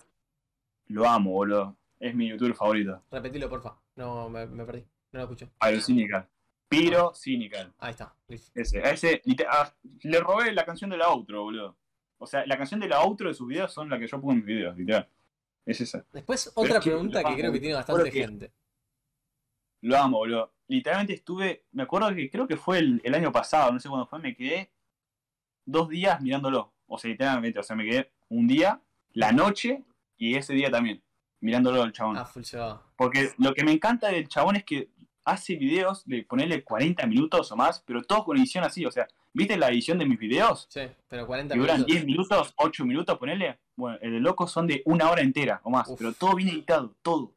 lo 0.88 1.08
amo, 1.08 1.32
boludo. 1.32 1.77
Es 2.00 2.15
mi 2.15 2.29
youtuber 2.29 2.55
favorito. 2.55 3.03
Repetilo, 3.12 3.50
porfa. 3.50 3.77
No, 3.96 4.29
me, 4.29 4.46
me 4.48 4.65
perdí. 4.65 4.84
No 5.12 5.20
lo 5.20 5.24
escucho. 5.25 5.50
Pyrocynical. 5.60 6.27
Pyrocynical. 6.67 7.74
Ahí 7.79 7.91
está. 7.91 8.15
Ese, 8.27 8.79
a 8.79 8.89
ese 8.91 9.22
ah, 9.50 9.72
le 10.01 10.20
robé 10.20 10.51
la 10.53 10.65
canción 10.65 10.89
de 10.89 10.98
la 10.98 11.08
outro, 11.10 11.44
boludo. 11.44 11.77
O 12.17 12.27
sea, 12.27 12.45
la 12.45 12.57
canción 12.57 12.79
de 12.79 12.88
la 12.88 13.00
outro 13.00 13.27
de 13.27 13.34
sus 13.34 13.48
videos 13.48 13.74
son 13.74 13.89
la 13.89 14.00
que 14.00 14.07
yo 14.07 14.19
pongo 14.19 14.34
en 14.34 14.38
mis 14.38 14.45
videos, 14.45 14.77
literal. 14.77 15.10
Es 15.65 15.81
esa. 15.81 16.05
Después, 16.13 16.51
otra 16.55 16.79
que 16.79 16.89
pregunta 16.89 17.24
que 17.24 17.36
creo 17.36 17.51
que 17.51 17.60
tiene 17.60 17.75
bastante 17.75 18.12
gente. 18.12 18.51
Lo 19.81 19.98
amo, 19.98 20.17
boludo. 20.17 20.53
Literalmente 20.67 21.13
estuve, 21.13 21.65
me 21.72 21.84
acuerdo 21.84 22.13
que 22.15 22.29
creo 22.29 22.48
que 22.48 22.57
fue 22.57 22.79
el, 22.79 23.01
el 23.03 23.13
año 23.13 23.31
pasado, 23.31 23.72
no 23.72 23.79
sé 23.79 23.88
cuándo 23.88 24.07
fue, 24.07 24.19
me 24.19 24.36
quedé 24.36 24.72
dos 25.65 25.89
días 25.89 26.22
mirándolo. 26.22 26.74
O 26.88 26.98
sea, 26.98 27.10
literalmente, 27.12 27.60
o 27.60 27.63
sea, 27.63 27.75
me 27.75 27.86
quedé 27.86 28.12
un 28.29 28.48
día, 28.48 28.81
la 29.13 29.31
noche 29.31 29.84
y 30.17 30.36
ese 30.36 30.53
día 30.53 30.72
también, 30.72 31.03
mirándolo 31.39 31.84
al 31.84 31.91
chabón. 31.91 32.17
Ah, 32.17 32.25
full. 32.25 32.43
Porque 32.95 33.31
lo 33.38 33.53
que 33.53 33.63
me 33.63 33.72
encanta 33.72 34.07
del 34.07 34.27
chabón 34.27 34.55
es 34.55 34.63
que 34.63 34.89
hace 35.25 35.55
videos 35.55 36.05
de 36.05 36.24
ponerle 36.24 36.63
40 36.63 37.05
minutos 37.08 37.51
o 37.51 37.55
más, 37.55 37.82
pero 37.86 38.01
todos 38.03 38.24
con 38.24 38.38
edición 38.38 38.63
así, 38.63 38.86
o 38.86 38.91
sea, 38.91 39.08
¿viste 39.34 39.58
la 39.58 39.70
edición 39.70 39.98
de 39.98 40.05
mis 40.05 40.20
videos? 40.20 40.67
Sí, 40.70 40.82
pero 41.08 41.25
40 41.27 41.53
Que 41.53 41.60
duran 41.60 41.77
minutos. 41.77 41.94
10 41.94 42.05
minutos, 42.05 42.53
8 42.58 42.86
minutos, 42.86 43.17
ponele. 43.17 43.60
Bueno, 43.75 43.98
el 44.01 44.12
de 44.13 44.20
loco 44.20 44.48
son 44.48 44.67
de 44.67 44.82
una 44.86 45.10
hora 45.10 45.22
entera 45.22 45.60
o 45.63 45.70
más, 45.70 45.88
Uf. 45.89 45.98
pero 45.98 46.13
todo 46.13 46.36
bien 46.36 46.50
editado, 46.50 46.96
todo. 47.01 47.34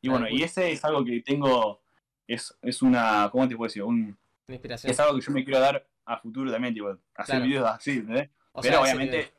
Y 0.00 0.08
bueno, 0.08 0.28
y 0.28 0.42
ese 0.42 0.70
es 0.72 0.84
algo 0.84 1.04
que 1.04 1.20
tengo, 1.20 1.80
es, 2.26 2.56
es 2.62 2.82
una, 2.82 3.28
¿cómo 3.30 3.48
te 3.48 3.56
puedo 3.56 3.68
decir? 3.68 3.82
Un, 3.82 4.16
Una 4.48 4.54
inspiración. 4.56 4.90
es 4.90 5.00
algo 5.00 5.14
que 5.14 5.20
yo 5.22 5.32
me 5.32 5.44
quiero 5.44 5.60
dar 5.60 5.86
a 6.06 6.18
futuro 6.18 6.50
también, 6.52 6.74
tipo, 6.74 6.88
hacer 6.88 7.36
Claro. 7.36 7.44
videos 7.44 7.68
así, 7.70 7.90
¿entendés? 7.92 8.28
O 8.52 8.60
pero 8.60 8.74
sea, 8.74 8.80
obviamente, 8.82 9.32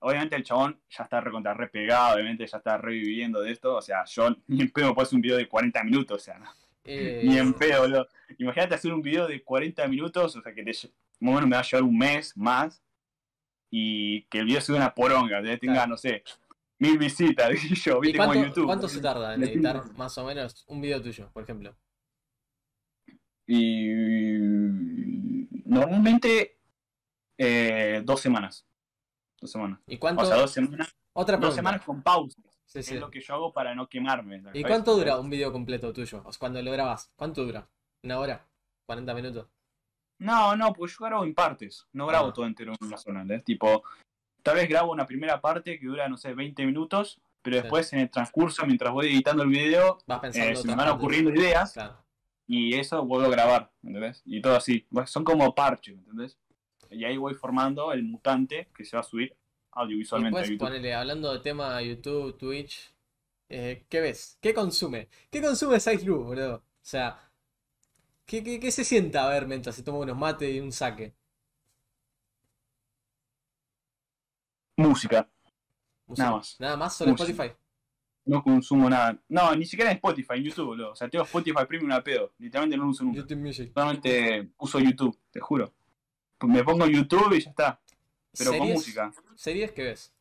obviamente 0.00 0.36
el 0.36 0.42
chabón 0.44 0.80
ya 0.90 1.04
está 1.04 1.20
recontra 1.20 1.54
re 1.54 1.68
pegado, 1.68 2.14
obviamente 2.14 2.46
ya 2.46 2.58
está 2.58 2.76
reviviendo 2.78 3.40
de 3.40 3.52
esto, 3.52 3.76
o 3.76 3.82
sea, 3.82 4.04
yo 4.06 4.28
ni 4.48 4.62
en 4.62 4.70
pedo 4.70 4.94
puedo 4.94 5.04
hacer 5.06 5.16
un 5.16 5.22
video 5.22 5.36
de 5.36 5.48
40 5.48 5.82
minutos, 5.84 6.20
o 6.20 6.24
sea, 6.24 6.38
no, 6.38 6.46
Eh, 6.86 7.22
ni 7.24 7.36
en 7.38 7.52
pedo, 7.54 7.82
boludo. 7.82 8.08
Imagínate 8.38 8.74
hacer 8.74 8.92
un 8.92 9.02
video 9.02 9.26
de 9.26 9.42
40 9.42 9.86
minutos, 9.88 10.36
o 10.36 10.42
sea, 10.42 10.54
que 10.54 10.62
te, 10.62 10.70
más 10.70 10.84
o 10.84 11.24
menos 11.24 11.46
me 11.48 11.56
va 11.56 11.60
a 11.60 11.64
llevar 11.64 11.82
un 11.82 11.98
mes 11.98 12.36
más, 12.36 12.82
y 13.70 14.22
que 14.24 14.38
el 14.38 14.46
video 14.46 14.60
sea 14.60 14.76
una 14.76 14.94
poronga, 14.94 15.38
¿entendés? 15.38 15.60
tenga, 15.60 15.74
Claro. 15.74 15.90
no 15.90 15.96
sé, 15.96 16.22
mil 16.78 16.98
visitas, 16.98 17.50
y 17.64 17.74
yo, 17.74 17.98
¿Y 17.98 18.00
viste 18.02 18.18
como 18.18 18.32
en 18.32 18.38
cuánto, 18.40 18.48
YouTube. 18.48 18.66
cuánto 18.66 18.88
se 18.88 19.00
tarda 19.00 19.34
en 19.34 19.42
editar 19.42 19.82
más 19.96 20.16
o 20.18 20.24
menos 20.24 20.64
un 20.68 20.80
video 20.80 21.02
tuyo, 21.02 21.30
por 21.32 21.42
ejemplo? 21.42 21.76
Y 23.48 25.46
normalmente 25.64 26.58
eh, 27.38 28.02
dos 28.04 28.20
semanas. 28.20 28.66
Dos 29.40 29.50
semanas. 29.52 29.80
¿Y 29.86 29.98
cuánto? 29.98 30.22
O 30.22 30.26
sea, 30.26 30.36
dos 30.36 30.50
semanas. 30.50 30.94
Otra 31.12 31.36
Dos 31.36 31.40
pregunta. 31.40 31.54
semanas 31.56 31.82
con 31.82 32.02
pausas. 32.02 32.55
Sí, 32.66 32.82
sí. 32.82 32.94
Es 32.94 33.00
lo 33.00 33.10
que 33.10 33.20
yo 33.20 33.34
hago 33.34 33.52
para 33.52 33.74
no 33.74 33.88
quemarme. 33.88 34.42
¿Y 34.52 34.62
cuánto 34.62 34.96
dura 34.96 35.18
un 35.18 35.30
video 35.30 35.52
completo 35.52 35.92
tuyo? 35.92 36.22
O 36.24 36.32
sea, 36.32 36.38
cuando 36.38 36.60
lo 36.60 36.70
grabas, 36.72 37.10
¿cuánto 37.16 37.44
dura? 37.44 37.66
¿Una 38.02 38.18
hora? 38.18 38.46
¿40 38.86 39.14
minutos? 39.14 39.46
No, 40.18 40.56
no, 40.56 40.72
porque 40.72 40.92
yo 40.98 41.04
grabo 41.04 41.24
en 41.24 41.34
partes. 41.34 41.86
No 41.92 42.06
grabo 42.06 42.28
Ah. 42.28 42.32
todo 42.32 42.46
entero 42.46 42.72
en 42.78 42.86
una 42.86 42.96
zona. 42.96 43.22
¿entendés? 43.22 43.44
Tipo, 43.44 43.82
tal 44.42 44.56
vez 44.56 44.68
grabo 44.68 44.92
una 44.92 45.06
primera 45.06 45.40
parte 45.40 45.78
que 45.78 45.86
dura, 45.86 46.08
no 46.08 46.16
sé, 46.16 46.34
20 46.34 46.64
minutos. 46.66 47.20
Pero 47.42 47.56
Sí. 47.58 47.62
después 47.62 47.92
en 47.92 48.00
el 48.00 48.10
transcurso, 48.10 48.66
mientras 48.66 48.92
voy 48.92 49.06
editando 49.06 49.44
el 49.44 49.50
video, 49.50 49.98
Vas 50.06 50.36
eh, 50.36 50.56
se 50.56 50.66
me 50.66 50.74
van 50.74 50.88
ocurriendo 50.88 51.30
ideas. 51.32 51.72
Claro. 51.74 51.96
Y 52.48 52.74
eso 52.74 53.04
vuelvo 53.04 53.26
a 53.26 53.30
grabar, 53.30 53.70
¿entendés? 53.84 54.22
Y 54.24 54.40
todo 54.40 54.56
así. 54.56 54.84
Son 55.06 55.22
como 55.24 55.54
parches, 55.54 55.96
¿entendés? 55.96 56.38
Y 56.90 57.04
ahí 57.04 57.16
voy 57.16 57.34
formando 57.34 57.92
el 57.92 58.02
mutante 58.04 58.68
que 58.74 58.84
se 58.84 58.96
va 58.96 59.00
a 59.00 59.04
subir 59.04 59.36
audiovisualmente 59.76 60.38
después, 60.38 60.50
YouTube. 60.50 60.66
ponele, 60.66 60.94
hablando 60.94 61.32
de 61.32 61.38
tema 61.40 61.80
YouTube, 61.82 62.36
Twitch, 62.36 62.92
eh, 63.48 63.84
¿qué 63.88 64.00
ves? 64.00 64.38
¿Qué 64.40 64.52
consume? 64.54 65.08
¿Qué 65.30 65.40
consume 65.40 65.78
Size 65.78 66.08
boludo? 66.08 66.56
O 66.56 66.62
sea, 66.82 67.30
¿qué, 68.24 68.42
qué, 68.42 68.58
qué 68.58 68.70
se 68.72 68.84
sienta 68.84 69.26
a 69.26 69.30
ver 69.30 69.46
mientras 69.46 69.76
se 69.76 69.82
toma 69.82 69.98
unos 69.98 70.16
mates 70.16 70.52
y 70.54 70.60
un 70.60 70.72
saque? 70.72 71.14
Música. 74.76 75.28
Música. 76.06 76.24
Nada 76.24 76.36
más. 76.36 76.56
Nada 76.58 76.76
más, 76.76 76.96
solo 76.96 77.12
Música. 77.12 77.30
Spotify. 77.30 77.56
No 78.24 78.42
consumo 78.42 78.90
nada. 78.90 79.22
No, 79.28 79.54
ni 79.54 79.64
siquiera 79.64 79.90
en 79.90 79.96
Spotify, 79.96 80.34
en 80.34 80.44
YouTube, 80.44 80.66
boludo. 80.66 80.92
O 80.92 80.96
sea, 80.96 81.08
tengo 81.08 81.24
Spotify 81.24 81.64
Premium 81.68 81.92
a 81.92 82.02
pedo. 82.02 82.32
Literalmente 82.38 82.76
no 82.76 82.84
lo 82.84 82.90
uso 82.90 83.04
nunca. 83.04 83.20
YouTube 83.20 83.38
Music. 83.38 83.72
Solamente 83.72 84.50
uso 84.58 84.80
YouTube, 84.80 85.16
te 85.30 85.38
juro. 85.38 85.72
Me 86.40 86.64
pongo 86.64 86.86
YouTube 86.86 87.34
y 87.34 87.40
ya 87.40 87.50
está. 87.50 87.80
Pero 88.38 88.50
con 88.50 88.58
¿Series? 88.60 88.74
música. 88.76 89.12
¿Series 89.34 89.72
qué 89.72 89.82
ves? 89.84 90.12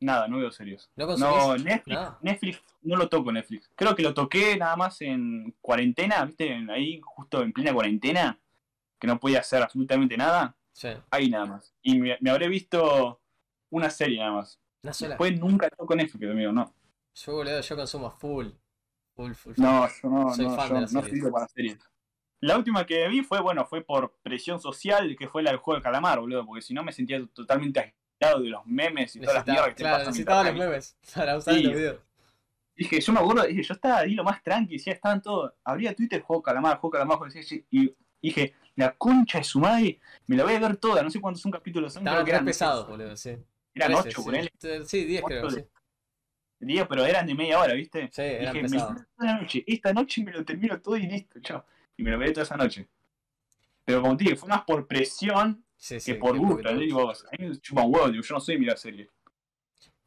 Nada, 0.00 0.28
no 0.28 0.38
veo 0.38 0.50
serios. 0.52 0.90
¿No 0.94 1.16
No, 1.16 1.56
Netflix? 1.56 1.98
Netflix, 2.22 2.62
no 2.82 2.96
lo 2.96 3.08
toco 3.08 3.32
Netflix. 3.32 3.68
Creo 3.74 3.96
que 3.96 4.02
lo 4.04 4.14
toqué 4.14 4.56
nada 4.56 4.76
más 4.76 5.00
en 5.00 5.56
cuarentena, 5.60 6.24
¿viste? 6.24 6.52
Ahí, 6.70 7.00
justo 7.04 7.42
en 7.42 7.52
plena 7.52 7.74
cuarentena, 7.74 8.38
que 9.00 9.06
no 9.08 9.18
podía 9.18 9.40
hacer 9.40 9.60
absolutamente 9.62 10.16
nada. 10.16 10.56
Sí, 10.72 10.88
Ahí 11.10 11.28
nada 11.28 11.46
más. 11.46 11.74
Y 11.82 11.98
me, 11.98 12.16
me 12.20 12.30
habré 12.30 12.48
visto 12.48 13.20
una 13.70 13.90
serie 13.90 14.20
nada 14.20 14.32
más. 14.32 14.60
una 14.84 14.92
sola. 14.92 15.08
Después 15.10 15.38
nunca 15.40 15.68
toco 15.70 15.96
Netflix, 15.96 16.30
amigo, 16.30 16.52
no. 16.52 16.72
Yo, 17.16 17.32
boludo, 17.34 17.60
yo 17.60 17.76
consumo 17.76 18.10
full. 18.12 18.46
Full, 19.16 19.32
full. 19.34 19.54
full. 19.54 19.64
No, 19.64 19.88
yo 19.88 20.08
no, 20.08 20.32
Soy 20.32 20.46
no, 20.46 20.54
fan 20.54 20.68
yo 20.68 20.74
de 20.76 20.80
no 20.82 20.86
series. 20.88 21.10
sirvo 21.10 21.32
para 21.32 21.48
series. 21.48 21.78
La 22.40 22.56
última 22.56 22.86
que 22.86 23.08
vi 23.08 23.22
fue, 23.22 23.40
bueno, 23.40 23.64
fue 23.66 23.82
por 23.82 24.14
presión 24.22 24.60
social, 24.60 25.16
que 25.18 25.28
fue 25.28 25.42
la 25.42 25.50
del 25.50 25.58
juego 25.58 25.78
de 25.78 25.82
calamar, 25.82 26.20
boludo, 26.20 26.46
porque 26.46 26.62
si 26.62 26.72
no 26.72 26.84
me 26.84 26.92
sentía 26.92 27.20
totalmente 27.32 27.94
aislado 28.20 28.42
de 28.42 28.50
los 28.50 28.64
memes 28.66 29.16
y 29.16 29.20
todas 29.20 29.34
las 29.36 29.46
mierdas 29.46 29.68
que 29.70 29.74
claro, 29.82 29.98
necesitaba 30.04 30.44
los 30.44 30.54
memes 30.56 30.96
para 31.14 31.36
usar 31.36 31.54
Sí. 31.54 31.60
en 31.60 31.66
los 31.66 31.74
videos. 31.74 32.00
Dije, 32.76 33.00
yo 33.00 33.12
me 33.12 33.18
acuerdo, 33.18 33.42
dije, 33.42 33.62
yo 33.64 33.74
estaba 33.74 33.98
ahí 33.98 34.14
lo 34.14 34.22
más 34.22 34.40
tranqui, 34.40 34.74
decía, 34.74 34.92
estaban 34.92 35.20
todos, 35.20 35.52
abría 35.64 35.94
Twitter, 35.96 36.20
juego 36.22 36.40
calamar, 36.40 36.76
juego 36.78 36.92
calamar, 36.92 37.18
juego 37.18 37.32
calamar, 37.32 37.64
y 37.72 37.92
dije, 38.22 38.54
la 38.76 38.94
concha 38.94 39.38
de 39.38 39.44
su 39.44 39.58
madre, 39.58 39.98
me 40.28 40.36
la 40.36 40.44
voy 40.44 40.54
a 40.54 40.60
ver 40.60 40.76
toda, 40.76 41.02
no 41.02 41.10
sé 41.10 41.20
cuántos 41.20 41.42
son 41.42 41.50
capítulos 41.50 41.92
son, 41.94 42.06
Estaban 42.06 42.28
eran, 42.28 42.44
pesados, 42.44 42.86
boludo, 42.86 43.16
sí. 43.16 43.30
eran 43.74 43.92
13, 43.94 44.08
8, 44.10 44.22
sí. 44.60 44.84
Sí, 44.86 45.04
10 45.06 45.24
creo, 45.24 45.50
sí. 45.50 45.56
de- 45.56 45.68
10, 46.60 46.86
pero 46.86 47.04
eran 47.04 47.26
de 47.26 47.34
media 47.34 47.58
hora, 47.58 47.74
¿viste? 47.74 48.08
Sí, 48.12 48.22
eran 48.22 48.54
Dije, 48.54 48.62
me 48.68 48.70
pesados. 48.78 49.02
la 49.18 49.40
noche, 49.40 49.64
esta 49.66 49.92
noche 49.92 50.22
me 50.22 50.30
lo 50.32 50.44
termino 50.44 50.80
todo 50.80 50.96
y 50.96 51.02
listo, 51.08 51.40
chao. 51.40 51.64
Y 51.98 52.02
me 52.02 52.10
lo 52.12 52.18
veré 52.18 52.32
toda 52.32 52.44
esa 52.44 52.56
noche. 52.56 52.88
Pero 53.84 54.00
como 54.00 54.16
te 54.16 54.24
dije, 54.24 54.36
fue 54.36 54.48
más 54.48 54.62
por 54.64 54.86
presión 54.86 55.64
Sí, 55.76 56.00
sí, 56.00 56.12
que 56.12 56.18
por 56.18 56.36
gusto, 56.38 56.58
¿entendés? 56.60 56.86
Digo, 56.86 57.10
a 57.10 57.14
mí 57.38 57.48
me 57.48 57.60
chupa 57.60 57.82
un 57.82 57.94
huevo, 57.94 58.08
digo, 58.08 58.22
yo 58.24 58.34
no 58.34 58.40
soy 58.40 58.58
mirar 58.58 58.78
series. 58.78 59.08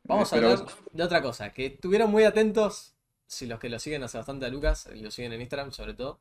Vamos 0.04 0.34
a 0.34 0.36
Pero- 0.36 0.50
hablar 0.52 0.68
de 0.92 1.04
otra 1.04 1.22
cosa, 1.22 1.54
que 1.54 1.68
estuvieron 1.68 2.10
muy 2.12 2.24
atentos, 2.24 2.96
si 3.28 3.46
los 3.46 3.60
que 3.60 3.70
lo 3.70 3.78
siguen 3.80 4.04
hace 4.04 4.18
bastante 4.18 4.46
a 4.46 4.50
Lucas, 4.50 4.90
y 4.94 5.00
lo 5.02 5.12
siguen 5.12 5.32
en 5.34 5.42
Instagram 5.42 5.72
sobre 5.72 5.94
todo, 5.94 6.20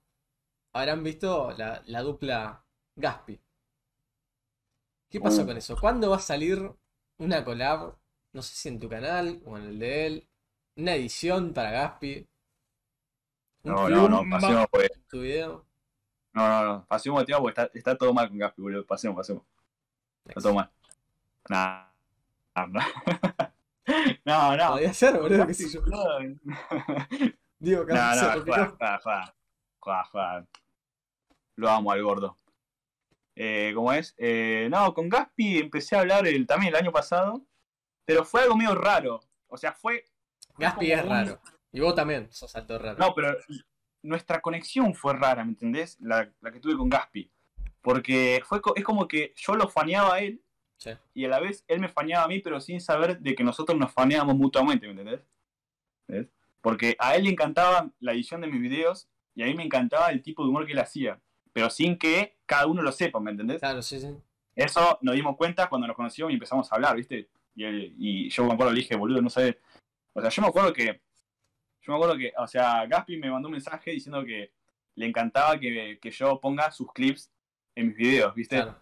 habrán 0.73 1.03
visto 1.03 1.53
la, 1.57 1.83
la 1.87 2.03
dupla 2.03 2.63
Gaspi. 2.95 3.41
¿Qué 5.09 5.21
pasó 5.21 5.43
Uh. 5.43 5.47
con 5.47 5.57
eso? 5.57 5.77
¿Cuándo 5.81 6.11
va 6.11 6.17
a 6.17 6.21
salir 6.21 6.71
una 7.19 7.45
collab? 7.45 7.97
No 8.33 8.43
sé 8.43 8.55
si 8.55 8.69
en 8.69 8.79
tu 8.79 8.89
canal 8.89 9.43
o 9.45 9.59
en 9.59 9.65
el 9.65 9.79
de 9.81 10.07
él. 10.07 10.29
Una 10.77 10.95
edición 10.95 11.53
para 11.53 11.73
Gaspi. 11.73 12.29
No, 13.63 13.89
no, 13.89 14.09
no, 14.09 14.21
plumba 14.21 14.39
pasemos, 14.41 14.67
pues. 14.71 14.91
tu 15.09 15.21
video. 15.21 15.65
No, 16.33 16.49
no, 16.49 16.65
no, 16.65 16.87
pasemos 16.87 17.21
el 17.21 17.27
tema 17.27 17.39
porque 17.41 17.61
está, 17.61 17.79
está 17.79 17.97
todo 17.97 18.15
mal 18.15 18.29
con 18.29 18.39
Gaspi, 18.39 18.63
boludo. 18.63 18.87
Pasemos, 18.87 19.17
pasemos. 19.17 19.43
Está 20.27 20.41
todo 20.41 20.55
mal. 20.55 20.71
Nah. 21.49 21.87
nah, 22.55 22.67
nah. 22.67 22.87
No, 24.25 24.57
no. 24.57 24.69
Podría 24.71 24.95
ser, 24.95 25.19
boludo, 25.19 25.47
qué 25.47 25.55
sé 25.55 25.69
yo. 25.69 25.81
No, 25.87 26.05
Digo, 27.59 27.85
que 27.85 27.93
no, 27.93 28.15
no, 28.15 28.43
juega, 28.43 29.01
juega. 29.03 29.35
Juega, 29.81 30.05
juega. 30.05 30.47
Lo 31.57 31.69
amo 31.69 31.91
al 31.93 32.03
gordo. 32.03 32.37
Eh, 33.35 33.73
¿Cómo 33.75 33.93
es? 33.93 34.15
Eh, 34.17 34.69
no, 34.71 34.95
con 34.95 35.09
Gaspi 35.09 35.59
empecé 35.59 35.97
a 35.97 36.01
hablar 36.01 36.27
el, 36.27 36.47
también 36.47 36.73
el 36.75 36.81
año 36.81 36.93
pasado, 36.93 37.43
pero 38.05 38.25
fue 38.25 38.43
algo 38.43 38.57
medio 38.57 38.75
raro. 38.75 39.21
O 39.49 39.57
sea, 39.57 39.73
fue. 39.73 40.05
Gaspi 40.57 40.93
es 40.93 41.01
como 41.03 41.13
un- 41.13 41.19
raro. 41.19 41.41
Y 41.73 41.81
vos 41.81 41.95
también 41.95 42.29
sos 42.33 42.55
alto 42.57 42.79
raro. 42.79 42.99
No, 42.99 43.15
pero 43.15 43.37
nuestra 44.03 44.41
conexión 44.41 44.95
fue 44.95 45.15
rara, 45.15 45.45
¿me 45.45 45.51
entendés? 45.51 45.99
La, 46.01 46.31
la 46.41 46.51
que 46.53 46.61
tuve 46.61 46.77
con 46.77 46.89
Gaspi. 46.89 47.31
Porque 47.81 48.43
fue, 48.45 48.61
co- 48.61 48.75
es 48.77 48.85
como 48.85 49.07
que 49.09 49.33
yo 49.37 49.55
lo 49.55 49.69
faneaba 49.69 50.15
a 50.15 50.21
él 50.21 50.43
Sí. 50.77 50.93
Y 51.13 51.27
a 51.27 51.29
la 51.29 51.41
vez 51.41 51.63
él 51.69 51.79
me 51.79 51.91
faneaba 51.91 52.25
a 52.25 52.29
mí, 52.29 52.39
pero 52.39 52.59
sin 52.59 52.81
saber 52.81 53.19
de 53.21 53.35
que 53.35 53.45
nosotros 53.45 53.79
nos 53.79 53.93
faneábamos 53.93 54.35
mutuamente, 54.37 54.87
¿me 54.87 54.93
entendés? 54.93 55.21
¿Ves? 56.09 56.29
Porque 56.63 56.97
a 56.99 57.17
él 57.17 57.25
le 57.25 57.31
encantaba 57.31 57.91
la 58.01 58.13
edición 58.13 58.41
de 58.41 58.47
mis 58.47 58.63
videos 58.63 59.07
y 59.35 59.43
a 59.43 59.47
mí 59.47 59.55
me 59.55 59.63
encantaba 59.63 60.09
el 60.11 60.23
tipo 60.23 60.43
de 60.43 60.49
humor 60.49 60.65
que 60.65 60.73
él 60.73 60.79
hacía, 60.79 61.21
pero 61.53 61.69
sin 61.69 61.99
que 61.99 62.39
cada 62.47 62.67
uno 62.67 62.81
lo 62.81 62.93
sepa, 62.93 63.21
¿me 63.21 63.31
entendés? 63.31 63.59
Claro, 63.61 63.83
sí, 63.83 64.01
sí. 64.01 64.09
Eso 64.55 64.99
nos 65.03 65.15
dimos 65.15 65.37
cuenta 65.37 65.69
cuando 65.69 65.87
nos 65.87 65.97
conocimos 65.97 66.31
y 66.31 66.35
empezamos 66.35 66.73
a 66.73 66.77
hablar, 66.77 66.97
¿viste? 66.97 67.29
Y, 67.55 67.65
él- 67.65 67.95
y 67.99 68.31
yo 68.31 68.47
me 68.47 68.55
acuerdo, 68.55 68.73
le 68.73 68.81
dije, 68.81 68.97
boludo, 68.97 69.21
no 69.21 69.29
sé. 69.29 69.59
O 70.15 70.21
sea, 70.23 70.31
yo 70.31 70.41
me 70.43 70.49
acuerdo 70.49 70.73
que. 70.73 71.03
Yo 71.83 71.93
me 71.93 71.97
acuerdo 71.97 72.17
que, 72.19 72.33
o 72.37 72.47
sea, 72.47 72.87
Gaspi 72.87 73.17
me 73.17 73.31
mandó 73.31 73.49
un 73.49 73.53
mensaje 73.53 73.91
diciendo 73.93 74.25
que 74.25 74.53
le 74.97 75.07
encantaba 75.07 75.59
que, 75.59 75.99
que 76.01 76.11
yo 76.11 76.39
ponga 76.41 76.71
sus 76.71 76.93
clips 76.93 77.31
en 77.75 77.89
mis 77.89 77.97
videos, 77.97 78.35
¿viste? 78.35 78.57
Claro. 78.57 78.77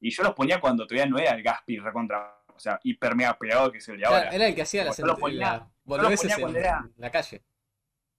Y 0.00 0.10
yo 0.10 0.22
los 0.22 0.34
ponía 0.34 0.60
cuando 0.60 0.86
todavía 0.86 1.06
no 1.10 1.18
era 1.18 1.30
el 1.32 1.42
Gaspi 1.42 1.78
recontra, 1.78 2.42
o 2.54 2.58
sea, 2.58 2.78
hiper 2.82 3.14
mega 3.16 3.36
pegado 3.38 3.72
que 3.72 3.78
es 3.78 3.88
el 3.88 3.98
de 3.98 4.04
ahora. 4.06 4.28
era 4.30 4.46
el 4.46 4.54
que 4.54 4.62
hacía 4.62 4.84
las, 4.84 4.96
Yo 4.98 5.06
lo 5.06 5.16
ponía- 5.16 5.40
las 5.40 5.62
boludeces 5.84 6.34
ponía 6.34 6.48
en, 6.50 6.56
era- 6.56 6.90
la 6.98 7.10
calle. 7.10 7.42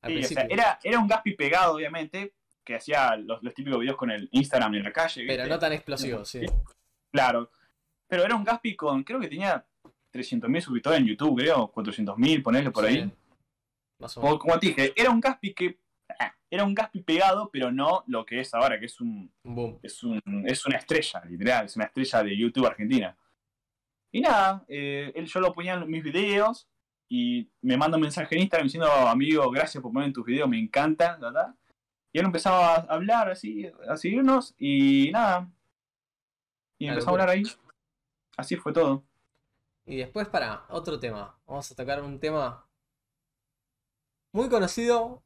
Al 0.01 0.11
Sí, 0.11 0.23
o 0.23 0.27
sea, 0.27 0.47
era, 0.49 0.79
era 0.83 0.99
un 0.99 1.07
Gaspi 1.07 1.33
pegado, 1.33 1.75
obviamente, 1.75 2.33
que 2.63 2.75
hacía 2.75 3.15
los, 3.15 3.43
los 3.43 3.53
típicos 3.53 3.79
videos 3.79 3.97
con 3.97 4.09
el 4.11 4.27
Instagram 4.31 4.73
en 4.75 4.83
la 4.83 4.91
calle, 4.91 5.21
¿viste? 5.21 5.35
Pero 5.37 5.47
no 5.47 5.59
tan 5.59 5.73
explosivo, 5.73 6.25
sí. 6.25 6.41
Claro. 7.11 7.51
Pero 8.07 8.23
era 8.23 8.35
un 8.35 8.43
Gaspi 8.43 8.75
con, 8.75 9.03
creo 9.03 9.19
que 9.19 9.27
tenía 9.27 9.63
300.000 10.13 10.61
suscriptores 10.61 10.99
en 10.99 11.05
YouTube, 11.07 11.39
creo, 11.39 11.71
400.000, 11.71 12.41
ponerle 12.43 12.71
por 12.71 12.85
ahí. 12.85 13.11
Más 13.99 14.17
o 14.17 14.21
Como, 14.21 14.33
menos. 14.33 14.41
como 14.41 14.59
te 14.59 14.67
dije, 14.67 14.93
era 14.95 15.09
un 15.09 15.19
Gaspi 15.19 15.53
que. 15.53 15.79
ah, 16.19 16.33
Era 16.49 16.63
un 16.63 16.73
Gaspi 16.73 17.01
pegado, 17.01 17.49
pero 17.51 17.71
no 17.71 18.03
lo 18.07 18.25
que 18.25 18.39
es 18.39 18.53
ahora, 18.53 18.79
que 18.79 18.85
es 18.85 18.99
un, 19.01 19.31
boom. 19.43 19.79
es 19.83 20.03
un 20.03 20.21
es 20.47 20.65
una 20.65 20.77
estrella, 20.77 21.23
literal, 21.25 21.65
es 21.65 21.75
una 21.75 21.85
estrella 21.85 22.23
de 22.23 22.37
YouTube 22.37 22.65
Argentina. 22.67 23.17
Y 24.11 24.21
nada, 24.21 24.63
eh, 24.67 25.11
él 25.15 25.25
yo 25.25 25.39
lo 25.41 25.51
ponía 25.53 25.73
en 25.73 25.89
mis 25.89 26.03
videos 26.03 26.67
y 27.09 27.49
me 27.61 27.75
manda 27.77 27.97
un 27.97 28.01
mensaje 28.03 28.35
en 28.35 28.41
Instagram 28.43 28.67
diciendo, 28.67 28.89
amigo, 28.91 29.49
gracias 29.51 29.81
por 29.81 29.91
poner 29.91 30.07
en 30.07 30.13
tus 30.13 30.25
videos, 30.25 30.47
me 30.47 30.57
encanta, 30.59 31.17
¿verdad? 31.17 31.53
Y 32.13 32.19
él 32.19 32.25
empezaba 32.25 32.75
a 32.75 32.79
hablar 32.93 33.29
así, 33.29 33.69
a 33.89 33.97
seguirnos 33.97 34.55
y 34.57 35.09
nada. 35.11 35.49
Y 36.79 36.87
empezó 36.87 37.09
a 37.09 37.11
hablar 37.11 37.29
ahí. 37.29 37.43
Así 38.37 38.55
fue 38.55 38.71
todo. 38.71 39.03
Y 39.85 39.97
después, 39.97 40.27
para 40.29 40.65
otro 40.69 40.97
tema. 40.99 41.37
Vamos 41.45 41.69
a 41.71 41.75
tocar 41.75 42.01
un 42.01 42.19
tema 42.19 42.65
muy 44.35 44.49
conocido 44.49 45.23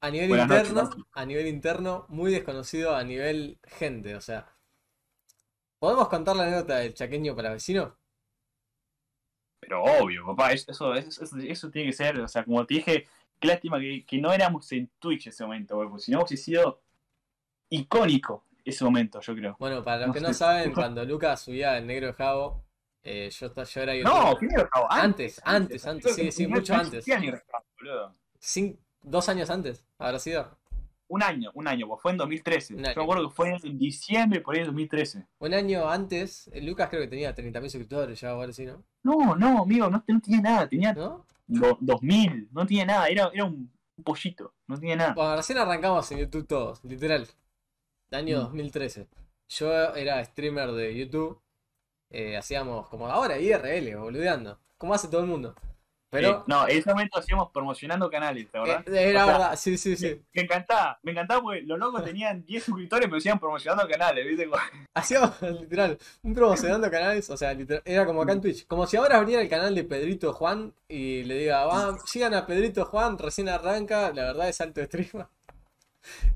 a 0.00 0.10
nivel 0.10 0.30
Buenas 0.30 0.48
interno, 0.48 0.90
a 1.12 1.26
nivel 1.26 1.46
interno, 1.46 2.06
muy 2.08 2.32
desconocido 2.32 2.96
a 2.96 3.04
nivel 3.04 3.58
gente. 3.64 4.14
O 4.16 4.20
sea, 4.22 4.46
¿podemos 5.78 6.08
contar 6.08 6.34
la 6.34 6.44
anécdota 6.44 6.78
del 6.78 6.94
chaqueño 6.94 7.36
para 7.36 7.50
vecino? 7.52 7.98
Pero 9.60 9.82
obvio, 9.82 10.24
papá, 10.26 10.52
es- 10.52 10.66
eso, 10.68 10.94
eso, 10.94 11.22
eso, 11.22 11.36
eso 11.38 11.70
tiene 11.70 11.90
que 11.90 11.96
ser, 11.96 12.18
o 12.20 12.28
sea, 12.28 12.44
como 12.44 12.64
te 12.66 12.74
dije, 12.74 13.06
qué 13.38 13.48
lástima 13.48 13.78
que, 13.78 14.04
que 14.06 14.18
no 14.18 14.32
éramos 14.32 14.70
en 14.72 14.90
Twitch 14.98 15.26
ese 15.26 15.44
momento, 15.44 15.74
porque 15.76 15.98
si 16.02 16.10
no 16.12 16.18
hubiese 16.18 16.36
sido 16.38 16.80
icónico 17.68 18.46
ese 18.64 18.84
momento, 18.84 19.20
yo 19.20 19.34
creo. 19.34 19.56
Bueno, 19.58 19.82
para 19.82 19.98
los 19.98 20.08
No 20.08 20.12
que 20.14 20.20
no 20.20 20.32
saben, 20.32 20.72
cuando 20.74 21.04
Lucas 21.04 21.42
subía 21.42 21.76
el 21.76 21.86
negro 21.86 22.06
de 22.08 22.12
Javo, 22.14 22.64
eh, 23.02 23.30
yo, 23.30 23.52
yo 23.54 23.80
era 23.82 23.94
No, 23.96 24.10
youtuber. 24.12 24.38
primero 24.38 24.68
Javo, 24.72 24.86
Antes, 24.90 25.42
antes, 25.44 25.86
antes, 25.86 26.14
sí, 26.14 26.22
que 26.22 26.32
sí, 26.32 26.46
no- 26.46 26.56
mucho 26.56 26.72
no 26.74 26.80
antes. 26.80 27.06
Boludo. 27.84 28.12
Cin- 28.40 28.78
dos 29.02 29.28
años 29.28 29.50
antes, 29.50 29.84
habrá 29.98 30.18
sido. 30.18 30.56
Un 31.06 31.22
año, 31.22 31.50
un 31.54 31.68
año, 31.68 31.86
pues 31.86 32.00
fue 32.00 32.12
en 32.12 32.16
2013. 32.18 32.74
Un 32.74 32.82
Yo 32.84 32.92
me 32.96 33.02
acuerdo 33.02 33.28
que 33.28 33.34
fue 33.34 33.56
en 33.62 33.78
diciembre, 33.78 34.40
por 34.40 34.54
ahí 34.54 34.60
en 34.62 34.66
2013. 34.68 35.26
Un 35.38 35.54
año 35.54 35.88
antes, 35.88 36.48
eh, 36.52 36.62
Lucas 36.62 36.88
creo 36.88 37.02
que 37.02 37.08
tenía 37.08 37.34
30.000 37.34 37.62
suscriptores 37.70 38.20
ya, 38.20 38.30
ahora 38.30 38.52
sí, 38.52 38.64
¿no? 38.64 38.82
No, 39.02 39.36
no, 39.36 39.62
amigo, 39.62 39.90
no, 39.90 40.02
no 40.06 40.20
tenía 40.20 40.40
nada, 40.40 40.68
tenía 40.68 40.92
¿No? 40.94 41.26
do- 41.46 41.76
2000, 41.80 42.48
no 42.52 42.66
tenía 42.66 42.86
nada, 42.86 43.06
era, 43.08 43.30
era 43.34 43.44
un, 43.44 43.70
un 43.96 44.04
pollito, 44.04 44.54
no 44.66 44.78
tenía 44.80 44.96
nada. 44.96 45.12
Bueno, 45.14 45.36
recién 45.36 45.58
arrancamos 45.58 46.10
en 46.10 46.18
YouTube 46.20 46.46
todos, 46.46 46.82
literal. 46.84 47.28
Año 48.10 48.38
Mm. 48.38 48.42
2013. 48.44 49.06
Yo 49.50 49.72
era 49.94 50.24
streamer 50.24 50.72
de 50.72 50.96
YouTube. 50.96 51.40
eh, 52.10 52.36
hacíamos 52.36 52.88
como 52.88 53.08
ahora 53.08 53.38
IRL, 53.40 53.96
boludeando. 53.96 54.58
Como 54.78 54.94
hace 54.94 55.08
todo 55.08 55.20
el 55.22 55.26
mundo. 55.26 55.54
Pero 56.14 56.28
Eh, 56.30 56.42
no, 56.46 56.68
en 56.68 56.78
ese 56.78 56.90
momento 56.90 57.18
hacíamos 57.18 57.50
promocionando 57.50 58.08
canales, 58.08 58.46
¿la 58.52 58.60
verdad? 58.60 58.88
eh, 58.88 59.10
era 59.10 59.24
O 59.24 59.26
sea, 59.26 59.38
verdad, 59.38 59.56
sí, 59.56 59.76
sí, 59.76 59.96
sí. 59.96 60.20
Me 60.32 60.42
encantaba, 60.42 60.98
me 61.02 61.10
encantaba 61.10 61.42
porque 61.42 61.62
los 61.62 61.76
locos 61.76 62.04
tenían 62.04 62.44
10 62.44 62.62
suscriptores 62.62 63.06
pero 63.06 63.16
decían 63.16 63.40
promocionando 63.40 63.88
canales, 63.88 64.24
¿viste? 64.26 64.48
Hacíamos 64.94 65.30
literal 65.60 65.98
un 66.22 66.34
promocionando 66.34 66.88
canales, 66.90 67.28
o 67.30 67.36
sea, 67.36 67.52
literal, 67.52 67.82
era 67.84 68.06
como 68.06 68.22
acá 68.22 68.32
en 68.32 68.40
Twitch. 68.40 68.66
Como 68.66 68.86
si 68.86 68.96
ahora 68.96 69.18
abriera 69.18 69.42
el 69.42 69.48
canal 69.48 69.74
de 69.74 69.82
Pedrito 69.82 70.32
Juan 70.32 70.72
y 70.88 71.24
le 71.24 71.38
diga, 71.38 71.66
va, 71.66 71.98
sigan 72.06 72.34
a 72.34 72.46
Pedrito 72.46 72.84
Juan, 72.84 73.18
recién 73.18 73.48
arranca, 73.48 74.12
la 74.12 74.22
verdad 74.22 74.48
es 74.48 74.60
alto 74.60 74.82
stream. 74.84 75.26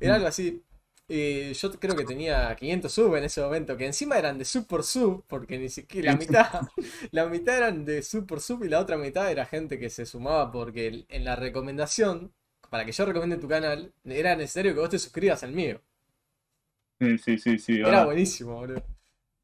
Era 0.00 0.16
algo 0.16 0.26
así. 0.26 0.62
Y 1.10 1.54
yo 1.54 1.72
creo 1.72 1.96
que 1.96 2.04
tenía 2.04 2.54
500 2.54 2.92
sub 2.92 3.16
en 3.16 3.24
ese 3.24 3.40
momento, 3.40 3.76
que 3.78 3.86
encima 3.86 4.18
eran 4.18 4.36
de 4.38 4.44
sub 4.44 4.66
por 4.66 4.84
sub, 4.84 5.24
porque 5.26 5.58
ni 5.58 5.70
siquiera 5.70 6.12
la 6.12 6.18
mitad, 6.18 6.60
la 7.12 7.26
mitad 7.26 7.56
eran 7.56 7.84
de 7.86 8.02
sub 8.02 8.26
por 8.26 8.40
sub 8.40 8.62
y 8.64 8.68
la 8.68 8.78
otra 8.80 8.98
mitad 8.98 9.30
era 9.30 9.46
gente 9.46 9.78
que 9.78 9.88
se 9.88 10.04
sumaba 10.04 10.52
porque 10.52 11.06
en 11.08 11.24
la 11.24 11.34
recomendación, 11.34 12.32
para 12.68 12.84
que 12.84 12.92
yo 12.92 13.06
recomiende 13.06 13.38
tu 13.38 13.48
canal, 13.48 13.92
era 14.04 14.36
necesario 14.36 14.74
que 14.74 14.80
vos 14.80 14.90
te 14.90 14.98
suscribas 14.98 15.42
al 15.42 15.52
mío. 15.52 15.80
Sí, 17.00 17.18
sí, 17.18 17.38
sí, 17.38 17.58
sí. 17.58 17.80
Era 17.80 18.04
buenísimo, 18.04 18.54
boludo. 18.56 18.82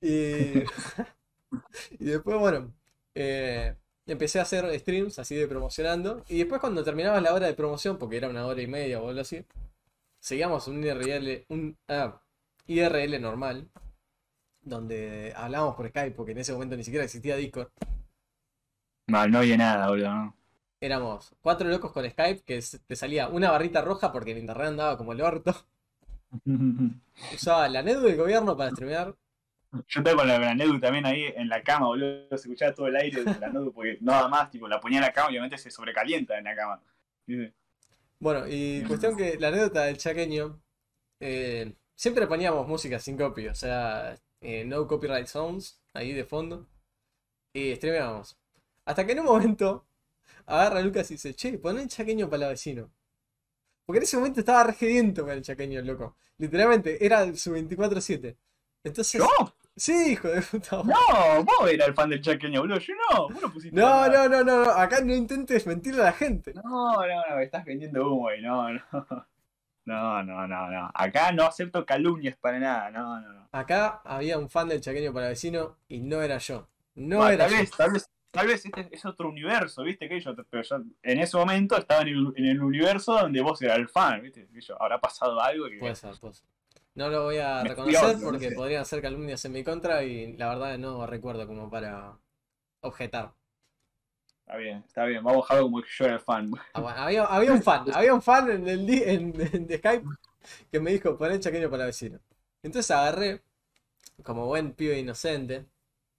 Y, 0.00 0.64
y 1.98 2.04
después, 2.04 2.38
bueno, 2.38 2.72
eh, 3.14 3.74
empecé 4.06 4.38
a 4.38 4.42
hacer 4.42 4.78
streams 4.78 5.18
así 5.18 5.34
de 5.36 5.48
promocionando. 5.48 6.24
Y 6.28 6.38
después 6.38 6.60
cuando 6.60 6.84
terminaba 6.84 7.20
la 7.20 7.34
hora 7.34 7.46
de 7.46 7.54
promoción, 7.54 7.98
porque 7.98 8.16
era 8.16 8.28
una 8.28 8.46
hora 8.46 8.60
y 8.62 8.66
media 8.66 9.00
o 9.00 9.08
algo 9.08 9.20
así, 9.20 9.44
seguíamos 10.24 10.66
un 10.68 10.82
IRL, 10.82 11.44
un 11.48 11.76
ah, 11.86 12.18
IRL 12.66 13.20
normal, 13.20 13.68
donde 14.62 15.34
hablábamos 15.36 15.76
por 15.76 15.86
Skype, 15.86 16.16
porque 16.16 16.32
en 16.32 16.38
ese 16.38 16.54
momento 16.54 16.76
ni 16.76 16.82
siquiera 16.82 17.04
existía 17.04 17.36
Discord. 17.36 17.68
Mal, 19.06 19.30
no 19.30 19.38
había 19.38 19.58
nada, 19.58 19.86
boludo. 19.88 20.14
¿no? 20.14 20.36
Éramos 20.80 21.36
cuatro 21.42 21.68
locos 21.68 21.92
con 21.92 22.08
Skype, 22.08 22.42
que 22.42 22.62
te 22.86 22.96
salía 22.96 23.28
una 23.28 23.50
barrita 23.50 23.82
roja 23.82 24.12
porque 24.12 24.32
el 24.32 24.38
internet 24.38 24.68
andaba 24.68 24.96
como 24.96 25.12
el 25.12 25.20
orto. 25.20 25.54
Usaba 27.34 27.68
la 27.68 27.82
NET 27.82 27.98
del 27.98 28.16
gobierno 28.16 28.56
para 28.56 28.70
streamear. 28.70 29.14
Yo 29.88 30.00
estaba 30.00 30.16
con 30.16 30.28
la, 30.28 30.38
la 30.38 30.54
Nedu 30.54 30.80
también 30.80 31.04
ahí 31.04 31.24
en 31.36 31.50
la 31.50 31.62
cama, 31.62 31.86
boludo. 31.88 32.28
Se 32.30 32.48
escuchaba 32.48 32.72
todo 32.72 32.86
el 32.86 32.96
aire 32.96 33.24
de 33.24 33.40
la 33.40 33.50
Nedu 33.50 33.74
porque 33.74 33.98
nada 34.00 34.26
más, 34.28 34.50
tipo, 34.50 34.66
la 34.68 34.80
ponía 34.80 35.00
en 35.00 35.04
la 35.04 35.12
cama 35.12 35.28
y 35.28 35.32
obviamente 35.32 35.58
se 35.58 35.70
sobrecalienta 35.70 36.38
en 36.38 36.44
la 36.44 36.56
cama. 36.56 36.80
¿Viste? 37.26 37.52
Bueno, 38.20 38.46
y 38.48 38.82
cuestión 38.84 39.16
que 39.16 39.38
la 39.38 39.48
anécdota 39.48 39.84
del 39.84 39.98
chaqueño, 39.98 40.62
eh, 41.20 41.74
siempre 41.94 42.26
poníamos 42.26 42.66
música 42.66 42.98
sin 42.98 43.16
copy, 43.16 43.48
o 43.48 43.54
sea, 43.54 44.18
eh, 44.40 44.64
no 44.64 44.86
copyright 44.86 45.26
sounds 45.26 45.80
ahí 45.92 46.12
de 46.12 46.24
fondo, 46.24 46.68
y 47.52 47.74
streameábamos. 47.76 48.36
Hasta 48.84 49.06
que 49.06 49.12
en 49.12 49.20
un 49.20 49.26
momento 49.26 49.86
agarra 50.46 50.80
Lucas 50.80 51.10
y 51.10 51.14
dice, 51.14 51.34
che, 51.34 51.58
pon 51.58 51.78
el 51.78 51.88
chaqueño 51.88 52.28
para 52.28 52.40
la 52.44 52.48
vecino. 52.50 52.90
Porque 53.86 53.98
en 53.98 54.04
ese 54.04 54.16
momento 54.16 54.40
estaba 54.40 54.64
regediento 54.64 55.22
con 55.24 55.32
el 55.32 55.42
chaqueño, 55.42 55.82
loco. 55.82 56.16
Literalmente, 56.38 57.04
era 57.04 57.34
su 57.36 57.52
24-7. 57.52 58.36
Entonces, 58.84 59.20
¿Yo? 59.20 59.28
Sí, 59.76 60.12
hijo 60.12 60.28
de 60.28 60.42
puta. 60.42 60.76
No, 60.82 61.44
vos 61.44 61.70
eras 61.70 61.88
el 61.88 61.94
fan 61.94 62.10
del 62.10 62.20
chaqueño, 62.20 62.60
boludo. 62.60 62.78
Yo 62.78 62.94
no, 63.10 63.28
vos 63.28 63.42
no 63.42 63.52
pusiste 63.52 63.76
No, 63.78 64.08
no, 64.08 64.28
no, 64.28 64.44
no, 64.44 64.64
no, 64.64 64.70
acá 64.70 65.00
no 65.00 65.14
intentes 65.14 65.66
mentirle 65.66 66.02
a 66.02 66.06
la 66.06 66.12
gente. 66.12 66.52
No, 66.54 66.62
no, 67.06 67.22
no, 67.30 67.36
me 67.36 67.44
estás 67.44 67.64
vendiendo 67.64 68.06
humo, 68.06 68.16
güey. 68.22 68.40
No, 68.42 68.72
no. 68.72 68.80
No, 69.86 70.22
no, 70.22 70.46
no, 70.48 70.70
no. 70.70 70.90
Acá 70.94 71.30
no 71.32 71.44
acepto 71.44 71.84
calumnias 71.84 72.36
para 72.36 72.58
nada. 72.58 72.90
No, 72.90 73.20
no, 73.20 73.32
no. 73.34 73.48
Acá 73.52 74.00
había 74.04 74.38
un 74.38 74.48
fan 74.48 74.68
del 74.68 74.80
chaqueño 74.80 75.12
para 75.12 75.28
vecino 75.28 75.76
y 75.88 76.00
no 76.00 76.22
era 76.22 76.38
yo. 76.38 76.68
No 76.94 77.18
Bueno, 77.18 77.32
era 77.32 77.44
tal 77.44 77.52
yo. 77.52 77.58
vez, 77.58 77.70
tal 77.76 77.92
vez, 77.92 78.10
tal 78.30 78.46
vez 78.46 78.64
este 78.64 78.88
es 78.90 79.04
otro 79.04 79.28
universo, 79.28 79.82
¿viste? 79.82 80.08
Que 80.08 80.20
yo, 80.20 80.34
pero 80.48 80.62
yo 80.62 80.76
en 81.02 81.18
ese 81.18 81.36
momento 81.36 81.76
estaba 81.76 82.00
en 82.02 82.08
el, 82.08 82.32
en 82.36 82.46
el 82.46 82.62
universo 82.62 83.12
donde 83.12 83.42
vos 83.42 83.60
eras 83.60 83.76
el 83.78 83.88
fan, 83.88 84.22
¿viste? 84.22 84.46
Que 84.46 84.60
yo, 84.62 84.80
habrá 84.80 84.98
pasado 84.98 85.38
algo 85.40 85.66
que. 85.68 85.76
Puede 85.78 85.94
ser, 85.96 86.14
puede 86.18 86.32
ser. 86.34 86.46
No 86.94 87.08
lo 87.08 87.24
voy 87.24 87.38
a 87.38 87.64
reconocer 87.64 88.18
porque 88.22 88.52
podrían 88.52 88.84
ser 88.84 89.02
calumnias 89.02 89.44
en 89.44 89.52
mi 89.52 89.64
contra 89.64 90.04
y 90.04 90.36
la 90.36 90.48
verdad 90.48 90.78
no 90.78 91.06
recuerdo 91.06 91.46
como 91.46 91.68
para 91.68 92.16
objetar. 92.80 93.34
Está 94.40 94.56
bien, 94.56 94.84
está 94.86 95.04
bien. 95.06 95.24
Vamos 95.24 95.38
a 95.50 95.54
dejarlo 95.54 95.62
como 95.64 95.82
que 95.82 95.88
yo 95.90 96.04
era 96.04 96.14
el 96.14 96.20
fan. 96.20 96.50
Ah, 96.72 96.80
bueno, 96.80 96.98
había, 96.98 97.24
había 97.24 97.52
un 97.52 97.62
fan, 97.62 97.86
había 97.92 98.14
un 98.14 98.22
fan 98.22 98.50
en 98.50 98.68
el 98.68 98.90
en, 98.90 99.40
en 99.40 99.78
Skype 99.78 100.06
que 100.70 100.80
me 100.80 100.92
dijo 100.92 101.16
poner 101.16 101.40
chaqueño 101.40 101.70
para 101.70 101.86
vecino. 101.86 102.20
Entonces 102.62 102.90
agarré, 102.90 103.42
como 104.22 104.46
buen 104.46 104.72
pibe 104.74 104.98
inocente, 104.98 105.66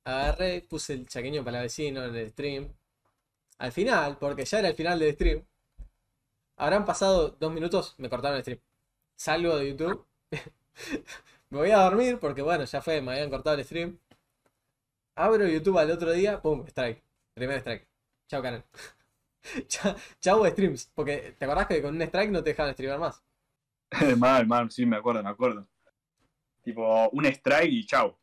agarré, 0.03 0.61
puse 0.61 0.93
el 0.93 1.07
chaqueño 1.07 1.43
para 1.43 1.61
vecino 1.61 2.03
en 2.03 2.15
el 2.15 2.31
stream. 2.31 2.73
Al 3.59 3.71
final, 3.71 4.17
porque 4.17 4.45
ya 4.45 4.59
era 4.59 4.69
el 4.69 4.75
final 4.75 4.99
del 4.99 5.13
stream, 5.13 5.45
habrán 6.57 6.85
pasado 6.85 7.29
dos 7.39 7.51
minutos, 7.51 7.95
me 7.97 8.09
cortaron 8.09 8.38
el 8.38 8.43
stream. 8.43 8.59
Salgo 9.15 9.57
de 9.57 9.69
YouTube, 9.69 10.05
me 11.49 11.57
voy 11.59 11.71
a 11.71 11.77
dormir 11.77 12.19
porque 12.19 12.41
bueno, 12.41 12.65
ya 12.65 12.81
fue, 12.81 13.01
me 13.01 13.13
habían 13.13 13.29
cortado 13.29 13.55
el 13.55 13.65
stream. 13.65 13.99
Abro 15.15 15.47
YouTube 15.47 15.77
al 15.77 15.91
otro 15.91 16.11
día, 16.11 16.41
pum, 16.41 16.65
strike. 16.67 17.03
Primer 17.33 17.59
strike. 17.59 17.88
Chao 18.27 18.41
canal. 18.41 18.63
Chao, 19.67 19.95
chao 20.19 20.45
streams. 20.47 20.91
Porque 20.95 21.35
te 21.38 21.45
acordás 21.45 21.67
que 21.67 21.81
con 21.81 21.95
un 21.95 22.01
strike 22.01 22.31
no 22.31 22.43
te 22.43 22.49
dejaban 22.49 22.73
streamar 22.73 22.99
más. 22.99 23.23
mal, 24.17 24.47
mal, 24.47 24.71
sí, 24.71 24.85
me 24.85 24.97
acuerdo, 24.97 25.23
me 25.23 25.29
acuerdo. 25.29 25.67
Tipo, 26.63 27.09
un 27.09 27.25
strike 27.25 27.71
y 27.71 27.85
chau. 27.85 28.17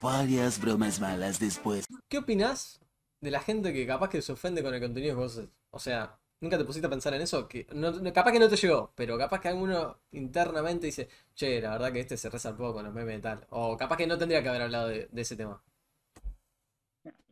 Varias 0.00 0.60
bromas 0.60 1.00
malas 1.00 1.40
después. 1.40 1.86
¿Qué 2.08 2.18
opinás 2.18 2.80
de 3.20 3.30
la 3.30 3.40
gente 3.40 3.72
que 3.72 3.86
capaz 3.86 4.10
que 4.10 4.22
se 4.22 4.32
ofende 4.32 4.62
con 4.62 4.74
el 4.74 4.80
contenido 4.80 5.16
que 5.16 5.22
vos 5.22 5.38
haces? 5.38 5.50
O 5.70 5.78
sea, 5.78 6.17
¿nunca 6.40 6.58
te 6.58 6.64
pusiste 6.64 6.86
a 6.86 6.90
pensar 6.90 7.14
en 7.14 7.22
eso? 7.22 7.48
Que 7.48 7.66
no, 7.72 7.92
capaz 8.12 8.32
que 8.32 8.38
no 8.38 8.48
te 8.48 8.56
llegó, 8.56 8.92
pero 8.94 9.18
capaz 9.18 9.40
que 9.40 9.48
alguno 9.48 9.98
internamente 10.12 10.86
dice, 10.86 11.08
che, 11.34 11.60
la 11.60 11.72
verdad 11.72 11.92
que 11.92 12.00
este 12.00 12.16
se 12.16 12.30
poco 12.30 12.74
con 12.74 12.84
los 12.84 12.94
memes 12.94 13.18
y 13.18 13.22
tal. 13.22 13.46
O 13.50 13.76
capaz 13.76 13.96
que 13.96 14.06
no 14.06 14.18
tendría 14.18 14.42
que 14.42 14.48
haber 14.48 14.62
hablado 14.62 14.88
de, 14.88 15.08
ese 15.14 15.36
tema. 15.36 15.62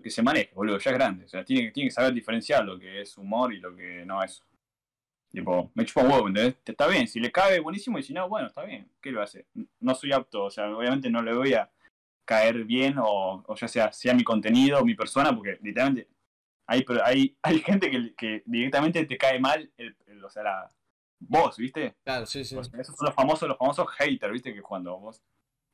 Que 0.03 0.11
se 0.11 0.23
maneje, 0.23 0.51
boludo, 0.55 0.79
ya 0.79 0.91
es 0.91 0.97
grande. 0.97 1.25
O 1.25 1.29
sea, 1.29 1.45
tiene, 1.45 1.71
tiene 1.73 1.89
que 1.89 1.95
saber 1.95 2.13
diferenciar 2.13 2.65
lo 2.65 2.79
que 2.79 3.01
es 3.03 3.17
humor 3.19 3.53
y 3.53 3.59
lo 3.59 3.75
que 3.75 4.05
no 4.05 4.23
es. 4.23 4.43
Tipo, 5.31 5.71
me 5.75 5.85
chupa 5.85 6.03
huevo, 6.03 6.29
¿entendés? 6.29 6.57
Está 6.65 6.87
bien, 6.87 7.07
si 7.09 7.21
le 7.21 7.31
cabe, 7.31 7.61
buenísimo, 7.61 7.99
y 7.99 8.03
si 8.03 8.15
no, 8.15 8.29
bueno, 8.29 8.47
está 8.47 8.65
bien. 8.65 8.89
¿Qué 9.03 9.11
lo 9.11 9.21
hace? 9.21 9.47
No 9.81 9.95
soy 9.95 10.13
apto, 10.13 10.45
o 10.45 10.51
sea, 10.51 10.75
obviamente 10.75 11.11
no 11.11 11.21
le 11.21 11.35
voy 11.35 11.55
a 11.55 11.69
caer 12.25 12.65
bien, 12.65 12.97
o, 12.99 13.45
o 13.47 13.55
ya 13.57 13.69
sea, 13.69 13.93
sea 13.93 14.15
mi 14.15 14.25
contenido 14.25 14.79
o 14.79 14.85
mi 14.85 14.95
persona, 14.95 15.35
porque 15.35 15.59
literalmente 15.63 16.09
hay, 16.67 16.83
pero 16.85 17.05
hay, 17.05 17.37
hay 17.43 17.59
gente 17.61 17.91
que, 17.91 18.15
que 18.15 18.43
directamente 18.47 19.05
te 19.07 19.17
cae 19.19 19.39
mal, 19.41 19.71
el, 19.77 19.97
el- 20.07 20.25
o 20.25 20.31
sea, 20.31 20.43
la, 20.43 20.73
vos, 21.19 21.57
¿viste? 21.57 21.97
Claro, 22.05 22.27
sí, 22.27 22.45
sí. 22.45 22.57
O 22.57 22.65
sea, 22.65 22.81
esos 22.81 22.97
son 22.97 23.07
los 23.07 23.15
famosos, 23.15 23.49
los 23.49 23.59
famosos 23.59 23.87
haters, 23.99 24.33
¿viste? 24.33 24.53
Que 24.55 24.63
cuando 24.63 24.99
vos 24.99 25.23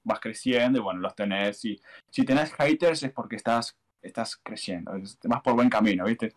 vas 0.05 0.21
creciendo 0.21 0.79
y 0.79 0.83
bueno, 0.83 1.01
los 1.01 1.15
tenés. 1.15 1.65
Y 1.65 1.81
si 2.11 2.25
tenés 2.25 2.53
haters 2.55 3.03
es 3.05 3.13
porque 3.13 3.37
estás, 3.37 3.77
estás 4.03 4.37
creciendo, 4.37 4.93
vas 5.25 5.43
por 5.43 5.55
buen 5.55 5.71
camino, 5.71 6.05
¿viste? 6.05 6.33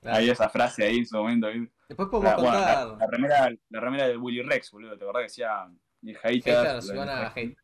Claro. 0.00 0.16
Hay 0.18 0.30
esa 0.30 0.48
frase 0.48 0.84
ahí 0.84 0.98
en 0.98 1.06
su 1.06 1.16
momento. 1.16 1.48
¿viste? 1.48 1.72
Después 1.88 2.08
podemos 2.08 2.36
La, 2.36 2.42
bueno, 2.42 2.60
la- 2.60 2.86
contar 2.86 2.98
la 2.98 3.06
remera, 3.06 3.56
la 3.70 3.80
remera 3.80 4.08
de 4.08 4.16
Willy 4.16 4.42
Rex, 4.42 4.70
boludo, 4.70 4.96
¿te 4.96 5.04
acordás 5.04 5.20
que 5.20 5.24
decía 5.24 5.68
y 6.02 6.14
haters? 6.14 6.86
si 6.86 6.96
van 6.96 7.08
a 7.08 7.28
hate. 7.34 7.56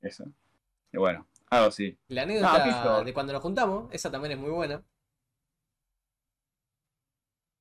Eso. 0.00 0.24
Y 0.92 0.98
bueno, 0.98 1.26
algo 1.50 1.66
así. 1.68 1.98
La 2.08 2.22
anécdota 2.22 3.02
de 3.04 3.12
cuando 3.12 3.32
nos 3.32 3.42
juntamos, 3.42 3.92
esa 3.92 4.10
también 4.10 4.32
es 4.32 4.38
muy 4.38 4.50
buena. 4.50 4.82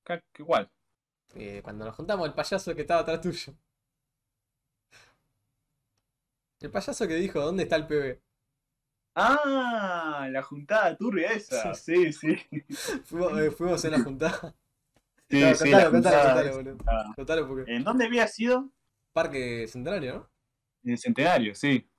¿Qué, 0.06 0.22
qué 0.34 0.44
igual? 0.44 0.70
Eh, 1.36 1.62
cuando 1.64 1.86
nos 1.86 1.96
juntamos, 1.96 2.28
el 2.28 2.34
payaso 2.34 2.74
que 2.76 2.82
estaba 2.82 3.02
atrás 3.02 3.22
tuyo. 3.22 3.54
El 6.62 6.72
payaso 6.72 7.08
que 7.08 7.16
dijo, 7.16 7.40
¿dónde 7.42 7.64
está 7.64 7.76
el 7.76 7.88
PB? 7.88 8.20
Ah, 9.16 10.28
la 10.32 10.42
juntada 10.44 10.96
turbia 10.98 11.32
esa. 11.32 11.74
Sí, 11.74 12.12
sí. 12.12 12.36
Fuimos, 13.06 13.40
eh, 13.40 13.52
fuimos 13.52 13.84
en 13.86 13.92
la 13.92 14.00
juntada. 14.00 14.56
Sí, 15.28 15.42
No, 15.42 15.56
sí, 15.56 15.72
contalo, 15.72 15.90
contalo, 15.92 16.54
boludo. 16.54 16.78
Contalo 17.16 17.48
porque. 17.48 17.76
¿En 17.76 17.84
dónde 17.84 18.06
había 18.06 18.28
sido? 18.28 18.70
Parque 19.12 19.68
Centenario, 19.68 20.14
¿no? 20.14 20.30
En 20.84 20.92
el 20.92 20.98
centenario, 21.00 21.56
sí. 21.56 21.90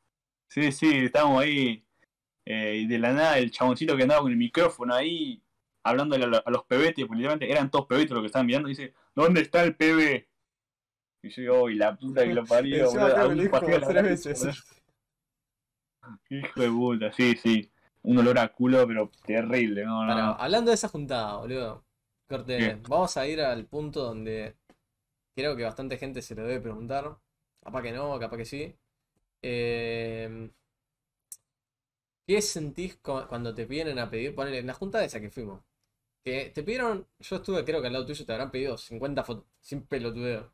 Sí, 0.49 0.71
sí, 0.71 0.97
estábamos 1.07 1.42
ahí. 1.42 1.85
eh, 2.45 2.77
y 2.77 2.87
de 2.87 2.99
la 3.01 3.12
nada, 3.12 3.38
el 3.38 3.51
chaboncito 3.51 3.97
que 3.97 4.05
andaba 4.05 4.21
con 4.23 4.31
el 4.31 4.38
micrófono 4.38 4.95
ahí, 4.95 5.42
hablándole 5.88 6.25
a, 6.25 6.29
lo- 6.29 6.46
a 6.46 6.51
los 6.51 6.64
pebetes, 6.64 7.05
porque 7.07 7.18
literalmente 7.18 7.51
eran 7.51 7.70
todos 7.70 7.87
pebetes 7.87 8.11
los 8.12 8.20
que 8.22 8.27
estaban 8.27 8.46
mirando, 8.46 8.68
y 8.68 8.72
dice: 8.72 8.94
¿Dónde 9.14 9.40
está 9.42 9.62
el 9.62 9.77
pebe? 9.77 10.29
Y 11.22 11.31
yo 11.31 11.42
digo, 11.42 11.61
"Oh, 11.62 11.70
y 11.70 11.75
la 11.75 11.96
puta 11.96 12.22
que 12.25 12.35
lo 12.35 12.44
parió. 12.46 12.79
Hijo 16.31 16.61
de 16.61 16.68
puta, 16.70 17.12
sí, 17.12 17.35
sí. 17.42 17.70
Un 18.03 18.18
olor 18.18 18.38
a 18.38 18.49
culo, 18.49 18.87
pero 18.87 19.11
terrible, 19.27 19.85
no, 19.85 20.05
no. 20.05 20.14
Hablando 20.38 20.70
de 20.70 20.77
esa 20.77 20.88
juntada, 20.88 21.37
boludo. 21.38 21.85
Corte, 22.29 22.57
¿Qué? 22.59 22.77
vamos 22.88 23.16
a 23.16 23.27
ir 23.27 23.40
al 23.40 23.66
punto 23.66 24.03
donde 24.03 24.57
creo 25.35 25.57
que 25.57 25.64
bastante 25.64 25.99
gente 25.99 26.22
se 26.22 26.35
lo 26.35 26.42
debe 26.44 26.61
preguntar. 26.61 27.18
Capaz 27.62 27.83
que 27.83 27.92
no, 27.92 28.18
capaz 28.18 28.37
que 28.38 28.44
sí. 28.44 28.77
Eh, 29.42 30.51
¿Qué 32.27 32.40
sentís 32.40 32.96
cu- 32.99 33.27
cuando 33.29 33.53
te 33.55 33.64
vienen 33.64 33.99
a 33.99 34.09
pedir? 34.09 34.33
Ponele, 34.35 34.59
en 34.59 34.66
la 34.68 34.75
juntada 34.75 35.05
esa 35.05 35.20
que 35.20 35.31
fuimos. 35.31 35.62
Que 36.26 36.50
te 36.50 36.64
pidieron, 36.64 37.06
yo 37.20 37.36
estuve 37.36 37.64
creo 37.64 37.80
que 37.80 37.86
al 37.86 37.92
lado 37.92 38.04
tuyo 38.06 38.26
te 38.26 38.32
habrán 38.32 38.50
pedido 38.50 38.76
50 38.76 39.22
fotos, 39.22 39.44
sin 39.60 39.82
pelotudeo. 39.86 40.52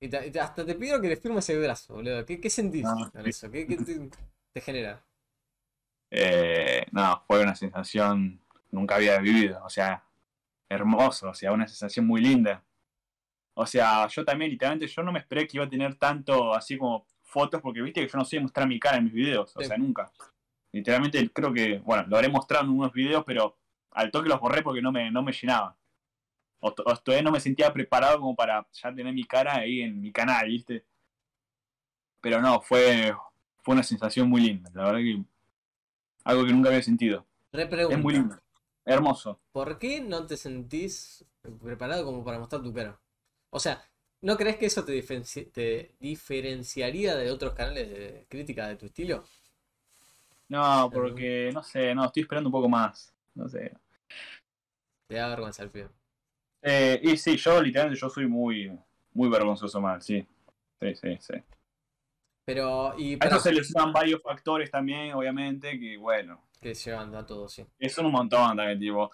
Y 0.00 0.08
te- 0.08 0.26
y 0.26 0.30
te- 0.30 0.40
hasta 0.40 0.66
te 0.66 0.74
pidieron 0.74 1.02
que 1.02 1.08
le 1.08 1.16
firmes 1.16 1.48
el 1.50 1.60
brazo, 1.60 1.94
boludo. 1.94 2.26
¿Qué, 2.26 2.40
qué 2.40 2.50
sentís 2.50 2.86
con 3.12 3.26
eso? 3.26 3.50
¿Qué, 3.50 3.66
qué 3.66 3.78
te, 3.78 4.10
te 4.52 4.60
genera? 4.60 5.02
Eh, 6.10 6.84
no, 6.92 7.24
fue 7.26 7.42
una 7.42 7.54
sensación 7.54 8.40
nunca 8.70 8.96
había 8.96 9.18
vivido, 9.18 9.62
o 9.64 9.70
sea, 9.70 10.04
hermoso, 10.68 11.30
o 11.30 11.34
sea, 11.34 11.52
una 11.52 11.66
sensación 11.68 12.06
muy 12.06 12.20
linda. 12.20 12.64
O 13.54 13.66
sea, 13.66 14.08
yo 14.08 14.24
también, 14.24 14.50
literalmente, 14.50 14.86
yo 14.88 15.02
no 15.02 15.12
me 15.12 15.20
esperé 15.20 15.46
que 15.46 15.58
iba 15.58 15.66
a 15.66 15.70
tener 15.70 15.96
tanto 15.96 16.54
así 16.54 16.78
como 16.78 17.06
fotos, 17.22 17.60
porque 17.62 17.82
viste 17.82 18.02
que 18.02 18.08
yo 18.12 18.18
no 18.18 18.24
sé 18.24 18.40
mostrar 18.40 18.68
mi 18.68 18.80
cara 18.80 18.98
en 18.98 19.04
mis 19.04 19.14
videos, 19.14 19.56
o 19.56 19.62
sea, 19.62 19.76
nunca. 19.78 20.10
Literalmente 20.72 21.30
creo 21.32 21.52
que, 21.52 21.78
bueno, 21.80 22.04
lo 22.08 22.16
habré 22.16 22.28
mostrado 22.30 22.64
en 22.66 22.70
unos 22.72 22.92
videos, 22.92 23.24
pero 23.26 23.58
al 23.94 24.10
toque 24.10 24.28
los 24.28 24.40
borré 24.40 24.62
porque 24.62 24.82
no 24.82 24.92
me, 24.92 25.10
no 25.10 25.22
me 25.22 25.32
llenaba. 25.32 25.76
O, 26.60 26.68
o 26.68 26.96
todavía 26.98 27.22
no 27.24 27.32
me 27.32 27.40
sentía 27.40 27.72
preparado 27.72 28.20
como 28.20 28.36
para 28.36 28.66
ya 28.72 28.94
tener 28.94 29.14
mi 29.14 29.24
cara 29.24 29.56
ahí 29.58 29.82
en 29.82 30.00
mi 30.00 30.12
canal, 30.12 30.48
¿viste? 30.48 30.84
Pero 32.22 32.40
no, 32.40 32.60
fue, 32.62 33.12
fue 33.62 33.74
una 33.74 33.82
sensación 33.82 34.28
muy 34.28 34.40
linda, 34.40 34.70
la 34.74 34.84
verdad 34.84 35.00
que 35.00 35.22
algo 36.24 36.44
que 36.44 36.52
nunca 36.52 36.68
había 36.68 36.82
sentido. 36.82 37.26
Repregunta. 37.52 37.96
Es 37.96 38.02
muy 38.02 38.14
lindo, 38.14 38.36
hermoso. 38.84 39.40
¿Por 39.52 39.78
qué 39.78 40.00
no 40.00 40.26
te 40.26 40.36
sentís 40.36 41.24
preparado 41.62 42.04
como 42.04 42.24
para 42.24 42.38
mostrar 42.38 42.62
tu 42.62 42.72
cara? 42.72 42.98
O 43.50 43.60
sea, 43.60 43.84
¿no 44.22 44.36
crees 44.36 44.56
que 44.56 44.66
eso 44.66 44.84
te, 44.84 44.92
diferenci- 45.00 45.50
te 45.52 45.94
diferenciaría 46.00 47.16
de 47.16 47.30
otros 47.30 47.54
canales 47.54 47.88
de 47.90 48.26
crítica 48.28 48.68
de 48.68 48.76
tu 48.76 48.86
estilo? 48.86 49.24
No, 50.48 50.90
porque 50.92 51.50
no 51.52 51.62
sé, 51.62 51.94
no, 51.94 52.04
estoy 52.04 52.22
esperando 52.22 52.48
un 52.48 52.52
poco 52.52 52.68
más. 52.68 53.12
No 53.34 53.48
sé. 53.48 53.72
Te 55.08 55.16
da 55.16 55.28
vergüenza 55.28 55.62
el 55.62 55.70
pibe. 55.70 55.88
Eh, 56.62 57.00
y 57.02 57.16
sí, 57.16 57.36
yo 57.36 57.60
literalmente 57.60 58.00
yo 58.00 58.08
soy 58.08 58.26
muy, 58.26 58.70
muy 59.12 59.28
vergonzoso 59.28 59.80
mal, 59.80 60.00
sí. 60.00 60.26
Sí, 60.80 60.94
sí, 60.96 61.16
sí. 61.20 61.34
Pero, 62.44 62.94
y 62.98 63.14
A 63.20 63.26
eso 63.26 63.38
se 63.38 63.52
le 63.52 63.62
suman 63.62 63.92
varios 63.92 64.20
factores 64.22 64.70
también, 64.70 65.12
obviamente, 65.14 65.78
que 65.78 65.96
bueno, 65.96 66.42
que 66.60 66.74
llevan 66.74 67.14
a 67.14 67.24
todo, 67.24 67.48
sí. 67.48 67.64
que 67.78 67.88
son 67.88 68.06
un 68.06 68.12
montón 68.12 68.56
también, 68.56 68.78
tipo. 68.78 69.10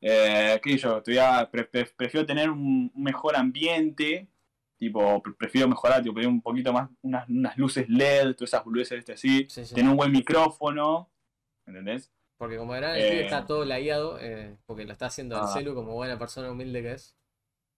Eh, 0.00 0.60
qué 0.62 0.76
yo, 0.76 0.98
estudiar, 0.98 1.48
pre- 1.48 1.64
pre- 1.64 1.86
prefiero 1.96 2.26
tener 2.26 2.50
un 2.50 2.90
mejor 2.96 3.36
ambiente, 3.36 4.28
tipo, 4.76 5.22
pre- 5.22 5.32
prefiero 5.34 5.68
mejorar, 5.68 6.02
tipo, 6.02 6.14
pedir 6.14 6.28
un 6.28 6.42
poquito 6.42 6.72
más, 6.72 6.90
unas, 7.02 7.28
unas 7.28 7.56
luces 7.56 7.88
LED, 7.88 8.34
todas 8.34 8.52
esas 8.52 8.66
luces 8.66 8.98
este, 8.98 9.12
así, 9.12 9.46
Sí, 9.48 9.64
sí. 9.64 9.74
tener 9.76 9.90
un 9.90 9.96
buen 9.96 10.10
micrófono, 10.10 11.08
¿entendés? 11.66 12.10
Porque 12.42 12.56
como 12.56 12.72
verán, 12.72 12.96
el 12.96 13.02
Eh. 13.02 13.24
está 13.24 13.46
todo 13.46 13.64
lagueado, 13.64 14.18
eh, 14.20 14.56
porque 14.66 14.84
lo 14.84 14.90
está 14.90 15.06
haciendo 15.06 15.36
el 15.36 15.42
Ah. 15.44 15.46
celu 15.46 15.76
como 15.76 15.92
buena 15.94 16.18
persona 16.18 16.50
humilde 16.50 16.82
que 16.82 16.90
es. 16.94 17.14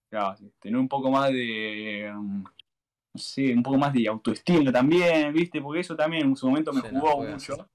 Claro, 0.09 0.35
sí, 0.37 0.51
tener 0.59 0.79
un 0.79 0.89
poco 0.89 1.11
más 1.11 1.29
de. 1.31 2.11
um, 2.17 2.41
no 2.43 3.21
sé, 3.21 3.53
un 3.53 3.61
poco 3.61 3.77
más 3.77 3.93
de 3.93 4.07
autoestima 4.07 4.71
también, 4.71 5.31
¿viste? 5.31 5.61
Porque 5.61 5.81
eso 5.81 5.95
también 5.95 6.25
en 6.25 6.35
su 6.35 6.47
momento 6.49 6.73
me 6.73 6.81
jugó 6.81 7.21
mucho. 7.23 7.69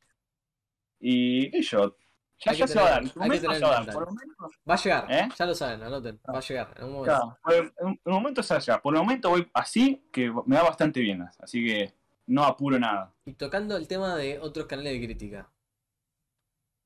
Y 0.99 1.63
yo, 1.63 1.97
ya, 2.45 2.53
ya 2.55 2.67
se 2.67 2.79
va 2.81 2.87
a 2.87 2.91
dar. 2.91 3.03
que 3.05 3.19
momento 3.21 3.53
se 3.55 3.61
va 3.61 3.69
a 3.69 3.71
dar. 3.71 3.79
mental. 3.85 3.95
Por 3.95 4.07
lo 4.07 4.13
menos, 4.13 4.37
Va 4.69 4.75
a 4.75 4.77
llegar, 4.77 5.07
¿Eh? 5.13 5.29
ya 5.39 5.47
lo 5.47 5.55
saben, 5.55 5.83
anoten, 5.85 6.21
va 6.29 6.39
a 6.39 6.41
llegar 6.41 6.75
en 6.77 6.85
un 6.87 6.93
momento. 6.95 7.15
claro, 7.17 7.39
por 7.41 7.55
el- 7.55 7.73
en 7.79 8.01
un 8.05 8.13
momento 8.15 8.43
se 8.43 8.55
allá. 8.55 8.79
Por 8.83 8.95
el 8.97 9.01
momento 9.01 9.31
voy 9.31 9.49
así, 9.55 10.03
que 10.11 10.29
me 10.45 10.57
da 10.57 10.65
bastante 10.65 10.99
bien. 10.99 11.25
Así 11.39 11.65
que 11.65 11.95
no 12.27 12.43
apuro 12.43 12.81
nada. 12.81 13.15
Y 13.25 13.35
tocando 13.35 13.77
el 13.77 13.87
tema 13.87 14.17
de 14.17 14.41
otros 14.41 14.67
canales 14.67 14.93
de 14.93 15.07
crítica. 15.07 15.49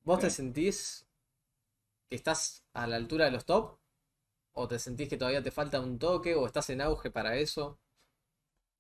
¿Vos 0.05 0.21
te 0.21 0.31
sentís 0.31 1.07
que 2.09 2.17
estás 2.17 2.65
a 2.75 2.87
la 2.87 2.97
altura 2.97 3.25
de 3.27 3.31
los 3.31 3.45
top? 3.45 3.79
¿O 4.53 4.69
te 4.69 4.79
sentís 4.79 5.09
que 5.09 5.17
todavía 5.17 5.43
te 5.43 5.51
falta 5.51 5.81
un 5.81 5.99
toque? 5.99 6.35
¿O 6.35 6.47
estás 6.47 6.71
en 6.71 6.81
auge 6.81 7.11
para 7.11 7.37
eso? 7.37 7.79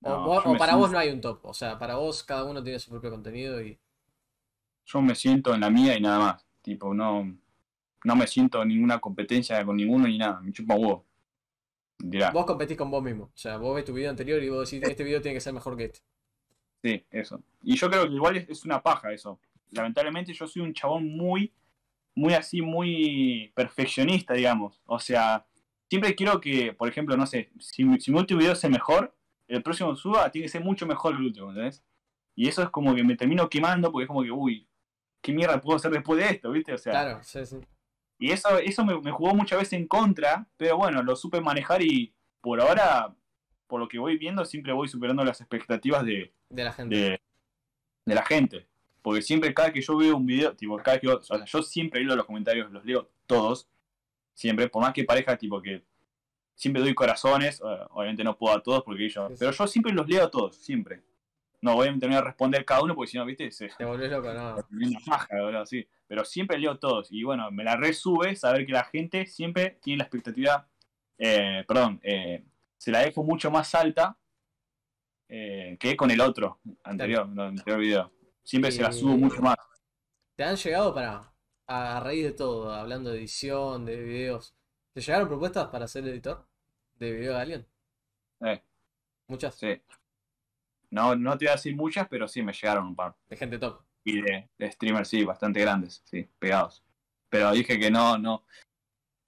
¿O, 0.03 0.11
No, 0.11 0.25
vos- 0.25 0.45
yo 0.45 0.51
o 0.51 0.53
me 0.53 0.59
para 0.59 0.73
siento- 0.73 0.81
vos 0.83 0.91
no 0.93 0.99
hay 0.99 1.11
un 1.11 1.21
top? 1.21 1.45
O 1.47 1.55
sea, 1.55 1.79
para 1.79 1.97
vos 1.97 2.23
cada 2.23 2.45
uno 2.45 2.63
tiene 2.63 2.79
su 2.79 2.91
propio 2.91 3.11
contenido 3.11 3.61
y... 3.63 3.79
Yo 4.87 5.01
me 5.01 5.15
siento 5.15 5.55
en 5.55 5.63
la 5.63 5.71
mía 5.71 5.97
y 5.97 6.01
nada 6.01 6.19
más. 6.19 6.47
Tipo, 6.61 6.93
no, 6.93 7.37
no 8.05 8.17
me 8.17 8.27
siento 8.27 8.63
en 8.63 8.69
ninguna 8.69 8.99
competencia 9.01 9.65
con 9.65 9.77
ninguno 9.77 10.07
ni 10.07 10.19
nada. 10.19 10.41
Me 10.41 10.53
chupa 10.53 10.75
huevo. 10.75 11.07
Dirá. 11.99 12.31
Vos 12.33 12.45
competís 12.45 12.77
con 12.77 12.91
vos 12.91 13.03
mismo. 13.03 13.25
O 13.25 13.37
sea, 13.37 13.57
vos 13.57 13.75
ves 13.75 13.85
tu 13.87 13.95
video 13.95 14.11
anterior 14.11 14.43
y 14.43 14.51
vos 14.51 14.71
decís, 14.71 14.87
este 14.87 15.03
video 15.05 15.23
tiene 15.23 15.37
que 15.37 15.41
ser 15.41 15.55
mejor 15.55 15.75
que 15.77 15.85
este. 15.87 16.01
Sí, 16.83 17.03
eso. 17.11 17.41
Y 17.63 17.77
yo 17.77 17.89
creo 17.89 18.07
que 18.07 18.13
igual 18.15 18.37
es, 18.37 18.49
es 18.51 18.65
una 18.67 18.83
paja 18.83 19.11
eso. 19.11 19.41
Lamentablemente 19.71 20.33
yo 20.33 20.47
soy 20.47 20.63
un 20.63 20.73
chabón 20.75 21.07
muy, 21.17 21.53
muy 22.15 22.35
así, 22.35 22.63
muy 22.63 23.53
perfeccionista, 23.55 24.35
digamos. 24.35 24.81
O 24.87 24.99
sea, 24.99 25.47
siempre 25.89 26.15
quiero 26.15 26.41
que, 26.41 26.73
por 26.73 26.89
ejemplo, 26.89 27.17
no 27.17 27.27
sé, 27.27 27.51
si, 27.59 27.85
mi- 27.85 28.01
si 28.01 28.11
mi 28.13 28.19
último 28.19 28.41
video 28.41 28.53
es 28.53 28.69
mejor, 28.71 29.17
el 29.49 29.63
próximo 29.63 29.95
suba 29.97 30.31
tiene 30.31 30.47
que 30.47 30.51
ser 30.53 30.63
mucho 30.65 30.87
mejor 30.87 31.13
que 31.15 31.19
el 31.21 31.27
último, 31.27 31.51
¿entendés? 31.51 31.85
Y 32.37 32.49
eso 32.49 32.63
es 32.63 32.71
como 32.71 32.95
que 32.95 33.05
me 33.05 33.17
termino 33.17 33.49
quemando 33.49 33.91
porque 33.93 34.05
es 34.05 34.09
como 34.09 34.23
que, 34.23 34.31
uy, 34.31 34.69
¿qué 35.21 35.33
mierda 35.33 35.61
puedo 35.61 35.77
hacer 35.77 35.91
después 35.91 36.19
de 36.23 36.31
esto? 36.33 36.51
¿Viste? 36.51 36.73
O 36.73 36.79
sea, 36.79 36.93
Claro, 36.93 37.23
sí, 37.23 37.45
sí. 37.47 37.57
y 38.19 38.31
eso, 38.31 38.59
eso 38.59 38.85
me, 38.85 38.99
me 39.01 39.11
jugó 39.11 39.35
muchas 39.35 39.59
veces 39.59 39.75
en 39.75 39.87
contra, 39.87 40.49
pero 40.57 40.77
bueno, 40.77 41.03
lo 41.03 41.15
supe 41.17 41.41
manejar 41.41 41.83
y 41.83 42.15
por 42.41 42.61
ahora, 42.61 43.15
por 43.67 43.81
lo 43.81 43.89
que 43.89 43.99
voy 43.99 44.19
viendo, 44.19 44.45
siempre 44.45 44.73
voy 44.73 44.89
superando 44.89 45.25
las 45.25 45.41
expectativas 45.41 46.05
de, 46.05 46.33
De 46.51 46.65
la 46.65 46.73
gente. 46.73 46.95
de, 46.97 47.21
de 48.07 48.15
la 48.15 48.23
gente. 48.25 48.69
Porque 49.05 49.21
siempre, 49.21 49.53
cada 49.53 49.71
que 49.71 49.83
yo 49.83 49.99
veo 49.99 50.17
un 50.17 50.25
video, 50.25 50.57
tipo, 50.57 50.79
cada 50.79 50.99
que, 50.99 51.09
o 51.09 51.23
sea, 51.23 51.45
yo 51.45 51.63
siempre 51.63 52.03
leo 52.03 52.17
los 52.17 52.25
comentarios, 52.25 52.73
los 52.73 52.83
leo 52.87 53.11
todos, 53.27 53.69
siempre, 54.33 54.67
por 54.71 54.81
más 54.81 54.95
que 54.95 55.05
parezca, 55.05 55.37
tipo, 55.37 55.61
que 55.61 55.85
siempre 56.55 56.81
doy 56.81 56.95
corazones, 56.95 57.61
obviamente 57.91 58.25
no 58.25 58.39
puedo 58.39 58.57
a 58.57 58.63
todos 58.63 58.83
porque 58.83 59.11
yo, 59.11 59.29
pero 59.39 59.51
yo 59.51 59.67
siempre 59.67 59.93
los 59.93 60.09
leo 60.09 60.25
a 60.25 60.31
todos, 60.31 60.57
siempre. 60.57 61.03
No 61.61 61.75
voy 61.75 61.89
a 61.89 61.99
tener 61.99 62.19
que 62.19 62.25
responder 62.25 62.65
cada 62.65 62.83
uno 62.83 62.95
porque 62.95 63.11
si 63.11 63.19
no, 63.19 63.27
viste, 63.27 63.53
se, 63.53 63.69
Te 63.69 63.85
volvés 63.85 64.11
loco, 64.11 64.33
no. 64.33 64.57
una 64.71 65.01
paja, 65.05 65.39
boludo, 65.39 65.67
sí. 65.67 65.87
Pero 66.07 66.25
siempre 66.25 66.59
leo 66.59 66.79
todos. 66.79 67.13
Y 67.13 67.25
bueno, 67.25 67.51
me 67.51 67.63
la 67.63 67.77
resube 67.77 68.35
saber 68.37 68.65
que 68.65 68.73
la 68.73 68.85
gente 68.85 69.27
siempre 69.27 69.79
tiene 69.83 69.99
la 69.99 70.05
expectativa, 70.05 70.67
eh, 71.19 71.63
perdón, 71.69 72.01
eh, 72.03 72.43
se 72.79 72.91
la 72.91 73.01
dejo 73.01 73.23
mucho 73.23 73.51
más 73.51 73.75
alta 73.75 74.17
eh, 75.29 75.77
que 75.79 75.95
con 75.95 76.11
el 76.11 76.23
otro 76.23 76.61
anterior, 76.85 77.29
no, 77.29 77.43
anterior 77.43 77.79
video. 77.79 78.14
Siempre 78.45 78.71
se 78.71 78.83
la 78.83 78.93
subo 78.93 79.15
Y- 79.15 79.19
mucho 79.19 79.41
más. 79.43 79.57
¿Te 80.37 80.45
han 80.45 80.57
llegado 80.57 80.95
para, 80.95 81.33
a 81.67 82.01
raíz 82.01 82.25
de 82.25 82.33
todo, 82.33 82.73
hablando 82.73 83.11
de 83.11 83.19
edición, 83.19 83.85
de 83.85 83.97
videos, 83.97 84.55
¿te 84.93 85.01
llegaron 85.01 85.29
propuestas 85.29 85.69
para 85.69 85.87
ser 85.89 86.07
editor 86.07 86.47
de 86.97 87.13
video 87.13 87.35
de 87.35 87.41
alguien? 87.41 87.67
Eh, 88.41 88.63
Muchas, 89.29 89.55
sí. 89.55 89.81
No, 90.91 91.17
no 91.17 91.37
te 91.39 91.47
voy 91.47 91.51
a 91.51 91.57
decir 91.57 91.75
muchas, 91.75 92.07
pero 92.09 92.29
sí 92.29 92.43
me 92.43 92.53
llegaron 92.53 92.87
un 92.89 92.97
par. 92.97 93.17
de 93.29 93.37
gente 93.37 93.59
top. 93.59 93.83
Y 94.05 94.21
de, 94.21 94.51
de 94.59 94.71
streamers, 94.71 95.09
sí, 95.09 95.25
bastante 95.25 95.61
grandes, 95.61 96.03
sí, 96.05 96.29
pegados. 96.39 96.85
Pero 97.31 97.53
dije 97.53 97.79
que 97.81 97.91
no, 97.91 98.19
no. 98.19 98.45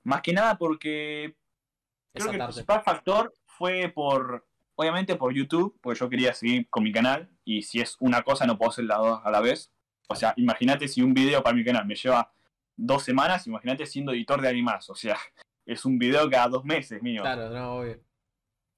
Más 0.05 0.21
que 0.21 0.33
nada 0.33 0.57
porque 0.59 1.35
Creo 2.13 2.31
que 2.31 2.37
el 2.37 2.43
principal 2.45 2.83
factor 2.83 3.35
fue 3.47 3.91
por, 3.95 4.47
obviamente 4.77 5.17
por 5.17 5.35
YouTube, 5.35 5.77
porque 5.81 5.99
yo 5.99 6.09
quería 6.09 6.33
seguir 6.33 6.69
con 6.71 6.85
mi 6.85 6.93
canal 6.93 7.29
y 7.45 7.63
si 7.63 7.81
es 7.81 7.97
una 7.99 8.23
cosa 8.23 8.47
no 8.47 8.57
puedo 8.57 8.71
hacer 8.71 8.85
las 8.85 8.99
dos 8.99 9.21
a 9.25 9.31
la 9.31 9.41
vez. 9.41 9.73
O 10.09 10.15
sea, 10.15 10.35
imagínate 10.37 10.87
si 10.87 11.03
un 11.03 11.13
video 11.13 11.43
para 11.43 11.57
mi 11.57 11.65
canal 11.65 11.85
me 11.87 11.97
lleva 11.97 12.33
dos 12.77 13.03
semanas, 13.03 13.47
imagínate 13.47 13.87
siendo 13.87 14.13
editor 14.13 14.41
de 14.41 14.49
animas. 14.49 14.89
O 14.91 14.95
sea, 14.95 15.17
es 15.67 15.85
un 15.85 15.99
video 15.99 16.31
cada 16.31 16.49
dos 16.49 16.65
meses 16.65 17.03
mío. 17.03 17.23
Claro, 17.23 17.51
no, 17.51 17.79
obvio. 17.79 18.01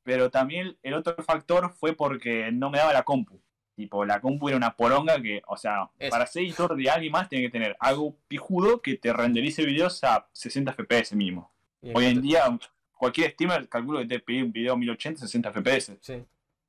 Pero 0.04 0.30
también 0.30 0.78
el 0.82 0.94
otro 0.94 1.14
factor 1.22 1.70
fue 1.70 1.92
porque 1.92 2.50
no 2.50 2.70
me 2.70 2.78
daba 2.78 2.94
la 2.94 3.02
compu. 3.02 3.42
Tipo, 3.74 4.04
la 4.04 4.20
compu 4.20 4.48
era 4.48 4.56
una 4.56 4.74
poronga 4.74 5.20
que, 5.20 5.42
o 5.46 5.56
sea, 5.56 5.90
para 6.11 6.26
ser 6.26 6.42
editor 6.42 6.74
de 6.74 6.90
alguien 6.90 7.12
más 7.12 7.28
tiene 7.28 7.44
que 7.44 7.52
tener 7.52 7.76
algo 7.78 8.16
pijudo 8.26 8.80
que 8.80 8.96
te 8.96 9.12
renderice 9.12 9.64
videos 9.64 10.02
a 10.02 10.28
60 10.32 10.72
FPS 10.72 11.14
mínimo. 11.14 11.52
Hoy 11.94 12.06
en 12.06 12.20
día, 12.20 12.42
cualquier 12.98 13.30
streamer 13.30 13.68
calculo 13.68 14.00
que 14.00 14.06
te 14.06 14.20
pide 14.20 14.42
un 14.42 14.52
video 14.52 14.76
1080, 14.76 15.20
60 15.20 15.52
FPS. 15.52 15.98
Sí. 16.00 16.24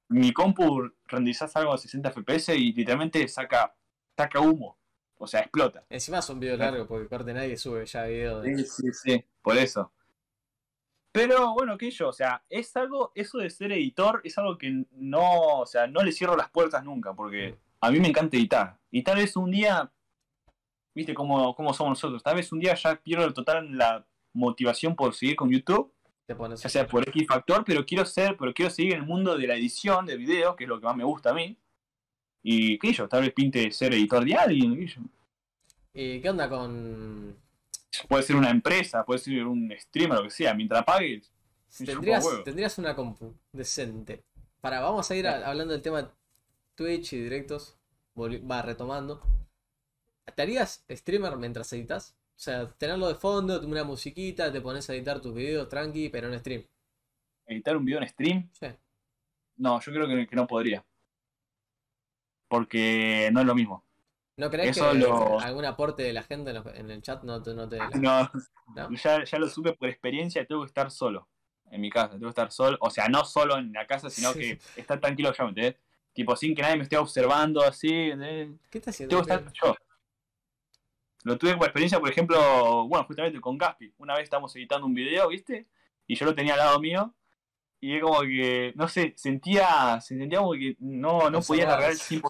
Mi 0.10 0.32
compu 0.32 0.89
renderizás 1.06 1.56
algo 1.56 1.74
a 1.74 1.78
60 1.78 2.12
FPS 2.12 2.56
y 2.56 2.72
literalmente 2.72 3.28
saca, 3.28 3.76
saca 4.15 4.39
humo. 4.39 4.78
O 5.18 5.28
sea, 5.28 5.42
explota. 5.42 5.86
Encima 5.89 6.22
son 6.22 6.39
videos 6.39 6.60
largos 6.60 6.88
porque 6.88 7.10
corte 7.10 7.34
nadie 7.34 7.58
sube 7.58 7.86
ya 7.86 8.06
video 8.06 8.42
de... 8.42 8.63
sí, 8.63 8.94
sí. 8.94 9.26
Por 9.42 9.58
eso. 9.58 9.92
Pero 11.12 11.54
bueno, 11.54 11.78
que 11.78 11.92
yo, 11.92 12.10
o 12.10 12.13
sea, 12.13 12.44
es 12.50 12.76
algo, 12.78 13.12
eso 13.15 13.39
de 13.39 13.50
ser 13.50 13.72
editor 13.72 14.22
es 14.24 14.38
algo 14.38 14.58
que 14.58 14.86
no, 14.92 15.60
o 15.60 15.65
sea, 15.65 15.88
no 15.88 16.04
le 16.04 16.12
cierro 16.12 16.38
las 16.38 16.52
puertas 16.52 16.84
nunca, 16.84 17.13
porque 17.13 17.58
a 17.82 17.92
mí 17.92 18.00
me 18.00 18.10
encanta 18.10 18.38
editar. 18.38 18.78
Y 18.92 19.02
tal 19.02 19.18
vez 19.18 19.36
un 19.36 19.50
día, 19.50 19.92
viste 20.94 21.15
cómo, 21.15 21.56
cómo 21.56 21.74
somos 21.74 21.92
nosotros, 21.92 22.22
tal 22.22 22.36
vez 22.36 22.52
un 22.52 22.60
día 22.60 22.76
ya 22.76 22.96
pierdo 22.96 23.34
total 23.34 23.76
la 23.76 24.06
motivación 24.34 24.96
por 24.96 25.15
seguir 25.15 25.36
con 25.36 25.50
YouTube 25.50 25.92
Te 26.30 26.36
pones 26.36 26.62
ya 26.62 26.70
sea 26.70 26.86
por 26.88 27.10
X 27.10 27.26
factor, 27.26 27.63
pero 27.65 27.84
quiero 27.84 28.06
ser, 28.06 28.38
pero 28.38 28.54
quiero 28.54 28.70
seguir 28.70 28.94
en 28.94 29.00
el 29.00 29.08
mundo 29.08 29.36
de 29.36 29.48
la 29.48 29.56
edición 29.56 30.06
de 30.06 30.15
video, 30.15 30.56
que 30.56 30.65
es 30.65 30.68
lo 30.68 30.80
que 30.80 30.86
más 30.86 30.96
me 30.96 31.04
gusta 31.04 31.32
a 31.32 31.34
mí. 31.34 31.58
Y 32.44 32.78
qué 32.78 32.94
yo, 32.94 33.10
tal 33.10 33.22
vez 33.22 33.34
pinte 33.34 33.72
ser 33.72 33.96
editor 33.96 34.24
de 34.24 34.36
alguien, 34.36 34.76
qué 34.78 34.86
yo. 34.86 35.02
¿Y 35.92 36.22
qué 36.22 36.30
onda 36.30 36.48
con... 36.48 37.36
puede 38.08 38.22
ser 38.22 38.36
una 38.36 38.52
empresa, 38.52 39.04
puede 39.04 39.18
ser 39.18 39.44
un 39.44 39.74
streamer, 39.80 40.20
lo 40.20 40.26
que 40.26 40.30
sea, 40.30 40.54
mientras 40.54 40.84
pagues. 40.84 41.32
Tendrías, 41.84 42.24
tendrías 42.46 42.78
una 42.78 42.96
compu 42.96 43.34
decente. 43.52 44.24
Para, 44.62 44.82
vamos 44.82 45.10
a 45.10 45.15
ir 45.15 45.28
a- 45.28 45.50
hablando 45.50 45.74
del 45.74 45.82
tema 45.82 46.13
Twitch 46.76 47.13
y 47.13 47.24
directos. 47.24 47.76
Va 48.15 48.62
retomando. 48.62 49.20
¿Te 50.36 50.44
harías 50.44 50.86
streamer 50.92 51.38
mientras 51.38 51.74
editas? 51.74 52.15
O 52.39 52.41
sea, 52.41 52.69
tenerlo 52.69 53.10
de 53.10 53.15
fondo, 53.15 53.60
una 53.67 53.84
musiquita, 53.84 54.49
te 54.49 54.62
pones 54.62 54.89
a 54.89 54.93
editar 54.93 55.19
tus 55.19 55.36
videos 55.36 55.67
tranqui, 55.67 56.08
pero 56.08 56.32
en 56.32 56.39
stream. 56.39 56.63
Editar 57.45 57.75
un 57.75 57.84
video 57.84 57.99
en 58.02 58.08
stream, 58.08 58.49
Sí. 58.54 58.67
no, 59.58 59.78
yo 59.82 59.91
creo 59.91 60.08
que, 60.08 60.25
que 60.25 60.36
no 60.38 60.47
podría. 60.47 60.86
Porque 62.47 63.30
no 63.34 63.41
es 63.41 63.45
lo 63.45 63.56
mismo. 63.56 63.84
¿No 64.38 64.49
crees 64.49 64.78
Eso 64.78 64.89
que 64.93 64.99
lo- 64.99 65.38
algún 65.41 65.65
aporte 65.65 66.04
de 66.04 66.13
la 66.13 66.23
gente 66.23 66.52
en, 66.52 66.89
el 66.89 67.02
chat 67.02 67.23
no 67.23 67.43
te... 67.43 67.54
No 67.54 67.67
te 67.67 67.78
No, 68.02 68.32
¿no? 68.73 68.89
ya, 68.95 69.25
ya 69.25 69.38
lo 69.38 69.49
supe 69.49 69.73
por 69.73 69.89
experiencia, 69.89 70.45
tengo 70.45 70.62
que 70.62 70.67
estar 70.67 70.89
solo 70.91 71.28
en 71.69 71.82
mi 71.82 71.89
casa, 71.89 72.12
tengo 72.12 72.28
que 72.28 72.30
estar 72.30 72.54
solo, 72.54 72.78
o 72.80 72.89
sea, 72.89 73.10
no 73.10 73.25
solo 73.25 73.58
en 73.58 73.73
la 73.73 73.86
casa, 73.86 74.10
sino 74.10 74.32
que 74.32 74.60
estar 74.78 74.97
tranquilo 75.02 75.34
yo, 75.34 75.43
¿me 75.43 75.49
entendés? 75.49 75.75
Tipo, 76.13 76.38
sin 76.38 76.56
que 76.56 76.62
nadie 76.62 76.78
me 76.78 76.84
esté 76.84 76.97
observando 76.97 77.62
así. 77.62 78.12
¿Qué 78.69 78.78
estás 78.78 78.95
haciendo? 78.95 79.21
tengo 79.21 79.25
que 79.28 79.34
estar 79.34 79.54
yo. 79.62 79.75
Lo 81.24 81.38
tuve 81.38 81.54
como 81.54 81.66
experiencia, 81.66 82.00
por 82.00 82.10
ejemplo, 82.10 82.88
bueno, 82.88 83.06
justamente 83.06 83.42
con 83.42 83.58
Gaspi. 83.58 83.94
Una 83.98 84.16
vez 84.16 84.24
estábamos 84.24 84.56
editando 84.56 84.86
un 84.88 84.94
video, 84.94 85.28
¿viste? 85.30 85.68
Y 86.08 86.16
yo 86.16 86.26
lo 86.26 86.34
tenía 86.34 86.54
al 86.54 86.60
lado 86.60 86.80
mío. 86.80 87.14
Y 87.82 87.96
es 87.96 88.02
como 88.02 88.22
que, 88.22 88.74
no 88.76 88.88
sé, 88.88 89.14
sentía, 89.16 90.00
se 90.02 90.18
sentía 90.18 90.40
como 90.40 90.54
que 90.54 90.76
no, 90.80 91.30
no 91.30 91.42
podía 91.42 91.66
largar 91.68 91.92
el 91.92 92.00
tiempo. 92.00 92.30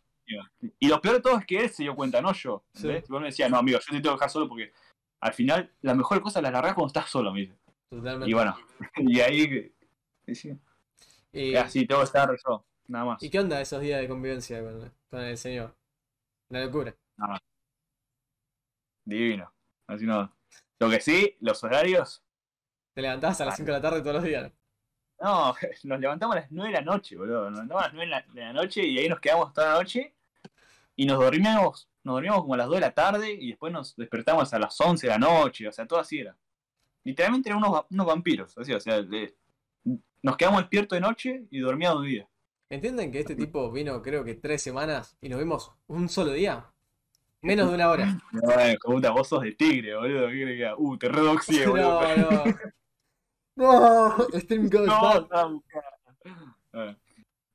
Y 0.80 0.88
lo 0.88 1.02
peor 1.02 1.16
de 1.16 1.22
todo 1.22 1.38
es 1.40 1.46
que 1.46 1.58
él 1.58 1.70
se 1.70 1.84
dio 1.84 1.96
cuenta, 1.96 2.22
no 2.22 2.34
yo. 2.34 2.64
Sí. 2.74 2.88
me 3.10 3.26
decía, 3.26 3.50
no, 3.50 3.58
amigo, 3.58 3.80
yo 3.80 3.86
te 3.86 4.02
tengo 4.02 4.16
que 4.16 4.20
dejar 4.20 4.30
solo 4.30 4.48
porque 4.48 4.72
al 5.22 5.34
final 5.34 5.72
la 5.82 5.96
mejor 5.96 6.22
cosa 6.22 6.42
la 6.42 6.52
largas 6.52 6.76
cuando 6.76 6.88
estás 6.88 7.10
solo, 7.10 7.32
me 7.34 7.42
dice. 7.42 7.58
Totalmente. 7.90 8.30
Y 8.30 8.34
bueno, 8.34 8.56
y 8.98 9.20
ahí, 9.22 9.74
sí, 10.28 10.56
Y- 11.34 11.56
así, 11.56 11.86
tengo 11.88 12.02
que 12.02 12.06
estar 12.06 12.30
yo, 12.48 12.66
nada 12.88 13.06
más. 13.06 13.24
¿Y 13.24 13.30
qué 13.30 13.40
onda 13.40 13.60
esos 13.60 13.82
días 13.82 14.02
de 14.02 14.08
convivencia 14.08 14.62
con, 14.62 14.92
con 15.10 15.22
el 15.22 15.38
señor? 15.38 15.76
Una 16.50 16.66
locura. 16.66 16.96
Divino. 19.10 19.54
Así 19.88 20.06
no. 20.06 20.34
Lo 20.80 20.90
que 20.90 21.02
sí, 21.02 21.36
los 21.42 21.64
horarios, 21.64 22.24
Te 22.94 23.02
levantabas 23.02 23.42
a 23.42 23.46
las 23.46 23.56
5 23.58 23.68
de 23.68 23.74
la 23.78 23.82
tarde 23.82 24.00
todos 24.02 24.16
los 24.16 24.24
días. 24.24 24.52
No, 25.22 25.54
nos 25.84 26.00
levantamos 26.00 26.36
a 26.36 26.40
las 26.42 26.52
9 26.52 26.72
de 26.72 26.80
la 26.80 26.86
noche, 26.86 27.18
boludo. 27.18 27.50
Nos 27.50 27.66
levantamos 27.68 27.84
a 27.84 27.86
las 27.88 27.94
9 27.94 28.06
de 28.06 28.12
la, 28.12 28.34
de 28.34 28.42
la 28.42 28.54
noche 28.54 28.86
y 28.86 28.98
ahí 29.00 29.10
nos 29.10 29.20
quedamos 29.20 29.54
toda 29.54 29.74
la 29.74 29.80
noche. 29.80 30.16
Y 30.96 31.06
nos 31.06 31.20
dormíamos, 31.20 31.90
nos 32.04 32.16
dormíamos 32.16 32.42
como 32.42 32.54
a 32.54 32.58
las 32.58 32.68
2 32.68 32.76
de 32.76 32.82
la 32.82 32.92
tarde 32.94 33.32
y 33.32 33.50
después 33.50 33.72
nos 33.74 33.96
despertamos 33.96 34.54
a 34.54 34.60
las 34.60 34.80
11 34.80 35.08
de 35.08 35.12
la 35.14 35.20
noche. 35.20 35.68
O 35.68 35.72
sea, 35.72 35.86
todo 35.88 36.00
así 36.00 36.20
era. 36.20 36.38
Literalmente 37.04 37.50
eran 37.50 37.60
unos, 37.64 37.74
va- 37.74 37.88
unos 37.90 38.06
vampiros. 38.06 38.58
Así, 38.58 38.74
o 38.74 38.80
sea, 38.80 39.02
de- 39.02 39.36
nos 40.22 40.36
quedamos 40.38 40.62
despiertos 40.62 40.96
de 40.98 41.02
noche 41.02 41.46
y 41.50 41.60
dormíamos 41.60 42.04
de 42.04 42.08
día. 42.10 42.30
¿Entienden 42.70 43.12
que 43.12 43.20
este 43.22 43.36
tipo 43.36 43.72
vino 43.72 44.02
creo 44.02 44.24
que 44.24 44.36
tres 44.36 44.62
semanas 44.62 45.18
y 45.22 45.30
nos 45.30 45.40
vimos 45.40 45.72
un 45.88 46.08
solo 46.10 46.34
día? 46.34 46.66
Menos 47.42 47.70
de 47.70 47.76
una 47.76 47.90
hora. 47.90 48.18
No, 48.32 48.60
eh, 48.60 48.78
como 48.78 48.96
puta, 48.96 49.12
vos 49.12 49.28
sos 49.28 49.42
de 49.42 49.54
tigre, 49.54 49.96
boludo. 49.96 50.28
¿Qué 50.28 50.42
crees 50.42 50.58
que 50.58 50.66
haga? 50.66 50.76
Uh, 50.78 50.98
te 50.98 51.10
redoxié, 51.10 51.66
boludo. 51.68 52.02
No, 52.02 52.16
no. 52.18 52.44
No, 53.56 54.16
Stream 54.40 54.70
Goes 54.70 54.88
No, 54.88 55.20
está 55.20 55.44
buscando. 55.44 55.88
Eh, 56.72 56.96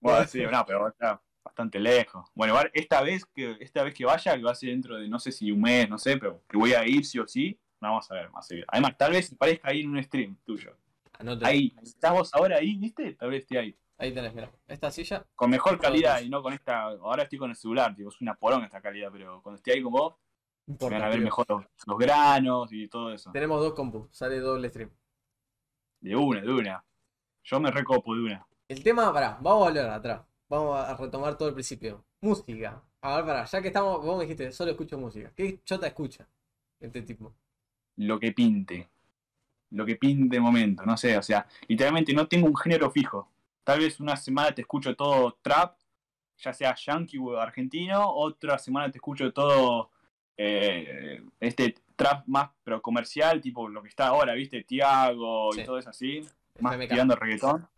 Bueno, 0.00 0.26
sí, 0.26 0.42
no, 0.42 0.66
pero 0.66 0.88
está 0.88 1.18
bastante 1.42 1.80
lejos. 1.80 2.28
Bueno, 2.34 2.58
esta 2.74 3.00
vez 3.00 3.24
que 3.24 3.56
esta 3.58 3.82
vez 3.82 3.94
que 3.94 4.04
vaya, 4.04 4.36
que 4.36 4.42
va 4.42 4.50
a 4.50 4.54
ser 4.54 4.68
dentro 4.68 4.96
de 4.96 5.08
no 5.08 5.18
sé 5.18 5.32
si 5.32 5.50
un 5.50 5.62
mes, 5.62 5.88
no 5.88 5.96
sé, 5.96 6.18
pero 6.18 6.42
que 6.46 6.58
voy 6.58 6.74
a 6.74 6.86
ir 6.86 7.06
sí 7.06 7.18
o 7.18 7.26
sí, 7.26 7.58
no 7.80 7.88
vamos 7.88 8.10
a 8.10 8.14
ver 8.14 8.30
más 8.30 8.46
seguido. 8.46 8.66
Además, 8.68 8.98
tal 8.98 9.12
vez 9.12 9.34
parezca 9.34 9.70
ahí 9.70 9.80
en 9.80 9.90
un 9.90 10.02
stream 10.02 10.36
tuyo. 10.44 10.76
Ahí, 11.42 11.74
estás 11.82 12.12
vos 12.12 12.34
ahora 12.34 12.56
ahí, 12.56 12.76
¿viste? 12.76 13.14
Tal 13.14 13.30
vez 13.30 13.42
esté 13.42 13.58
ahí. 13.58 13.76
Ahí 14.04 14.12
tenés, 14.12 14.34
mira. 14.34 14.50
Esta 14.68 14.90
silla, 14.90 15.24
Con 15.34 15.48
mejor 15.48 15.80
calidad 15.80 16.20
y 16.20 16.28
no 16.28 16.42
con 16.42 16.52
esta. 16.52 16.82
Ahora 16.82 17.22
estoy 17.22 17.38
con 17.38 17.48
el 17.48 17.56
celular, 17.56 17.96
tipo, 17.96 18.10
es 18.10 18.20
una 18.20 18.34
poronga 18.34 18.66
esta 18.66 18.82
calidad, 18.82 19.08
pero 19.10 19.40
cuando 19.42 19.56
esté 19.56 19.72
ahí 19.72 19.82
con 19.82 19.92
vos, 19.92 20.14
importa. 20.66 20.98
van 20.98 21.06
a 21.06 21.08
ver 21.08 21.20
mejor 21.22 21.46
los, 21.48 21.64
los 21.86 21.98
granos 21.98 22.70
y 22.70 22.86
todo 22.86 23.10
eso. 23.14 23.32
Tenemos 23.32 23.62
dos 23.62 23.72
compus, 23.72 24.06
sale 24.14 24.40
doble 24.40 24.68
stream. 24.68 24.90
De 26.00 26.14
una, 26.14 26.42
de 26.42 26.52
una. 26.52 26.84
Yo 27.44 27.60
me 27.60 27.70
recopo 27.70 28.14
de 28.14 28.24
una. 28.24 28.46
El 28.68 28.82
tema, 28.82 29.10
pará, 29.10 29.38
vamos 29.40 29.62
a 29.62 29.70
volver 29.70 29.88
atrás. 29.88 30.20
Vamos 30.50 30.78
a 30.78 30.94
retomar 30.98 31.38
todo 31.38 31.48
el 31.48 31.54
principio. 31.54 32.04
Música. 32.20 32.82
A 33.00 33.16
ver, 33.16 33.24
pará, 33.24 33.46
ya 33.46 33.62
que 33.62 33.68
estamos, 33.68 34.04
vos 34.04 34.18
me 34.18 34.24
dijiste, 34.24 34.52
solo 34.52 34.72
escucho 34.72 34.98
música. 34.98 35.32
¿Qué 35.34 35.62
chota 35.64 35.86
escucha 35.86 36.28
este 36.78 37.00
tipo? 37.00 37.34
lo 37.96 38.20
que 38.20 38.32
pinte. 38.32 38.90
Lo 39.70 39.86
que 39.86 39.96
pinte 39.96 40.36
de 40.36 40.40
momento, 40.42 40.84
no 40.84 40.94
sé, 40.98 41.16
o 41.16 41.22
sea, 41.22 41.46
literalmente 41.68 42.12
no 42.12 42.28
tengo 42.28 42.46
un 42.48 42.56
género 42.56 42.90
fijo. 42.90 43.30
Tal 43.64 43.78
vez 43.80 43.98
una 44.00 44.16
semana 44.16 44.52
te 44.54 44.60
escucho 44.60 44.94
todo 44.94 45.38
trap, 45.42 45.76
ya 46.38 46.52
sea 46.52 46.74
yankee 46.74 47.18
o 47.18 47.38
argentino, 47.38 48.08
otra 48.10 48.58
semana 48.58 48.90
te 48.90 48.98
escucho 48.98 49.32
todo 49.32 49.90
eh, 50.36 51.22
este 51.40 51.74
trap 51.96 52.26
más 52.26 52.50
pero 52.62 52.82
comercial, 52.82 53.40
tipo 53.40 53.68
lo 53.68 53.82
que 53.82 53.88
está 53.88 54.08
ahora, 54.08 54.34
¿viste? 54.34 54.64
Tiago 54.64 55.54
y 55.54 55.58
Sí. 55.60 55.64
todo 55.64 55.78
eso 55.78 55.90
así, 55.90 56.20
más 56.60 56.74
FMK. 56.74 56.88
tirando 56.90 57.16
reggaetón, 57.16 57.68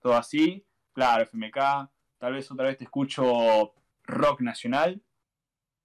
todo 0.00 0.14
así, 0.14 0.64
claro, 0.92 1.24
FMK, 1.24 1.56
tal 2.18 2.32
vez 2.34 2.50
otra 2.50 2.66
vez 2.66 2.76
te 2.78 2.84
escucho 2.84 3.74
rock 4.04 4.40
nacional, 4.42 5.02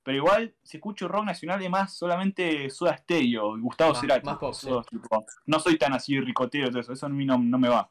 pero 0.03 0.17
igual 0.17 0.53
si 0.61 0.77
escucho 0.77 1.07
rock 1.07 1.23
nacional 1.25 1.61
es 1.63 1.69
más 1.69 1.93
solamente 1.93 2.69
Soda 2.69 2.97
Stereo 2.97 3.57
y 3.57 3.61
Gustavo 3.61 3.91
Más- 3.93 4.01
Cerati, 4.01 4.25
más 4.25 4.37
pop, 4.37 4.53
sí. 4.53 4.67
esos, 4.67 4.85
tipo, 4.87 5.25
no 5.45 5.59
soy 5.59 5.77
tan 5.77 5.93
así 5.93 6.19
ricotero, 6.19 6.69
todo 6.69 6.81
eso, 6.81 6.93
eso 6.93 7.05
a 7.05 7.09
mí 7.09 7.25
no, 7.25 7.37
no 7.37 7.57
me 7.57 7.69
va, 7.69 7.89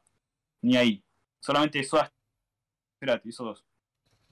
ni 0.60 0.76
ahí, 0.76 1.02
solamente 1.46 1.82
Soda 1.84 2.12
Cerati, 2.98 3.28
esos 3.28 3.46
dos. 3.46 3.64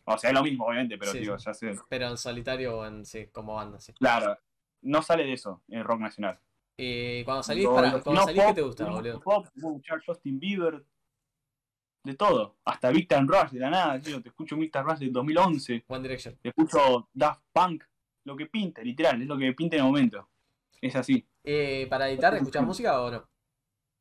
O 0.05 0.19
sea, 0.19 0.31
es 0.31 0.35
lo 0.35 0.43
mismo, 0.43 0.67
obviamente, 0.67 0.99
pero 0.99 1.13
Sí, 1.13 1.19
digo, 1.21 1.37
ya 1.37 1.55
sé. 1.55 1.79
Pero 1.89 2.09
en 2.09 2.19
solitario 2.19 2.79
o 2.79 2.85
en 2.87 3.07
sí, 3.07 3.29
como 3.29 3.55
banda, 3.55 3.79
sí. 3.79 3.93
Claro, 3.95 4.37
no 4.83 5.01
sale 5.01 5.25
de 5.25 5.33
eso 5.33 5.63
en 5.69 5.85
rock 5.85 6.01
nacional. 6.01 6.41
Y 6.77 7.23
cuando 7.25 7.43
salís, 7.45 7.65
No, 7.65 7.71
lo- 7.71 8.03
cuando 8.03 8.13
no, 8.15 8.23
salís, 8.25 8.45
¿qué 8.45 8.53
te 8.55 8.63
gusta, 8.63 8.85
no, 8.85 8.95
boludo? 8.95 9.21
Pop, 9.21 9.47
puedo 9.55 9.69
escuchar 9.77 10.03
Justin 10.05 10.41
Bieber, 10.41 10.85
de 12.03 12.15
todo. 12.17 12.57
Hasta 12.65 12.91
Victor 12.91 13.25
Rush 13.27 13.53
de 13.53 13.61
la 13.61 13.71
nada, 13.71 14.01
tío. 14.01 14.21
Te 14.21 14.29
escucho 14.29 14.57
Victor 14.57 14.85
Rush 14.85 14.99
del 14.99 15.13
2011, 15.13 15.85
One 15.87 16.03
Direction. 16.03 16.37
te 16.43 16.49
escucho 16.49 17.09
Daft 17.15 17.43
Punk, 17.53 17.85
lo 18.25 18.37
que 18.37 18.47
pinte, 18.47 18.85
literal, 18.85 19.23
es 19.23 19.29
lo 19.29 19.39
que 19.39 19.53
pinte 19.55 19.77
en 19.77 19.85
el 19.85 19.87
momento. 19.87 20.29
Es 20.83 20.97
así. 20.97 21.25
Eh, 21.45 21.87
¿Para 21.89 22.11
editar, 22.11 22.35
escuchás 22.35 22.65
música 22.65 23.01
o 23.01 23.11
no? 23.11 23.29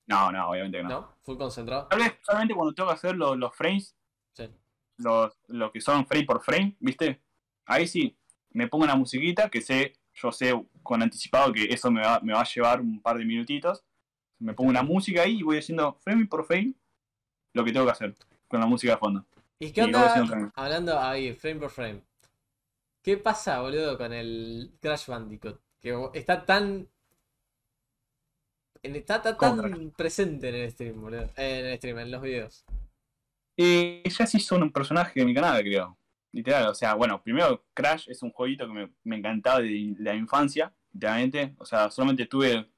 No, 0.08 0.32
no, 0.32 0.49
obviamente 0.49 0.78
que 0.78 0.84
no. 0.84 0.89
¿No? 0.89 1.16
Full 1.24 1.38
concentrado. 1.38 1.88
Tal 1.88 1.99
vez 1.99 2.14
solamente 2.22 2.54
cuando 2.54 2.74
tengo 2.74 2.89
que 2.89 2.95
hacer 2.95 3.16
los, 3.16 3.38
los 3.38 3.56
frames, 3.56 3.95
Sí. 4.34 4.49
los, 4.97 5.38
los 5.47 5.72
que 5.72 5.80
son 5.82 6.06
frame 6.06 6.26
por 6.26 6.41
frame, 6.43 6.76
¿viste? 6.80 7.22
Ahí 7.66 7.88
sí, 7.88 8.18
me 8.51 8.68
pongo 8.68 8.84
una 8.84 8.95
musiquita 8.95 9.49
que 9.49 9.62
sé, 9.62 9.93
yo 10.14 10.32
sé 10.32 10.54
con 10.82 11.01
anticipado 11.01 11.54
que 11.54 11.66
eso 11.66 11.89
me 11.91 12.01
va, 12.01 12.20
me 12.22 12.34
va 12.34 12.41
a 12.41 12.45
llevar 12.45 12.82
un 12.82 13.01
par 13.01 13.18
de 13.18 13.26
minutitos. 13.26 13.84
Me 14.39 14.54
pongo 14.54 14.70
una 14.70 14.84
música 14.84 15.22
ahí 15.22 15.39
y 15.39 15.43
voy 15.43 15.60
haciendo 15.60 15.93
frame 16.01 16.26
por 16.26 16.45
frame 16.45 16.74
lo 17.54 17.64
que 17.64 17.72
tengo 17.72 17.86
que 17.86 17.91
hacer 17.93 18.16
con 18.47 18.60
la 18.60 18.66
música 18.66 18.93
de 18.93 18.97
fondo. 18.99 19.26
¿Y 19.60 19.72
qué 19.72 19.84
onda? 19.84 20.51
Hablando 20.56 20.99
ahí, 20.99 21.34
frame 21.34 21.60
por 21.62 21.70
frame. 21.70 22.01
¿Qué 23.01 23.18
pasa, 23.18 23.62
boludo, 23.62 23.97
con 23.97 24.12
el 24.12 24.74
Crash 24.82 25.08
Bandicoot? 25.08 25.60
Que 25.80 26.10
está 26.14 26.45
tan. 26.45 26.88
Está, 28.84 29.15
está 29.17 29.38
¿Cómo 29.38 29.61
tan 29.61 29.91
presente 29.91 30.49
en 30.49 30.55
el 30.55 30.71
stream, 30.71 31.01
boludo. 31.01 31.23
Eh, 31.38 31.59
en 31.59 31.65
el 31.67 31.77
stream, 31.77 31.99
en 31.99 32.11
los 32.11 32.21
videos. 32.21 32.65
Eh, 33.57 34.03
ya 34.05 34.25
sí 34.27 34.39
son 34.39 34.63
un 34.63 34.71
personaje 34.71 35.19
de 35.19 35.25
mi 35.25 35.34
canal, 35.34 35.61
creo. 35.61 35.97
Literal, 36.34 36.67
o 36.67 36.75
sea, 36.75 36.95
bueno, 36.95 37.21
primero 37.21 37.63
Crash 37.73 38.09
es 38.09 38.23
un 38.23 38.31
jueguito 38.31 38.65
que 38.67 38.73
me, 38.73 38.91
me 39.03 39.17
encantaba 39.17 39.59
de 39.61 39.95
la 39.99 40.15
infancia, 40.15 40.73
literalmente. 40.91 41.55
O 41.59 41.65
sea, 41.65 41.89
solamente 41.91 42.25
tuve. 42.25 42.69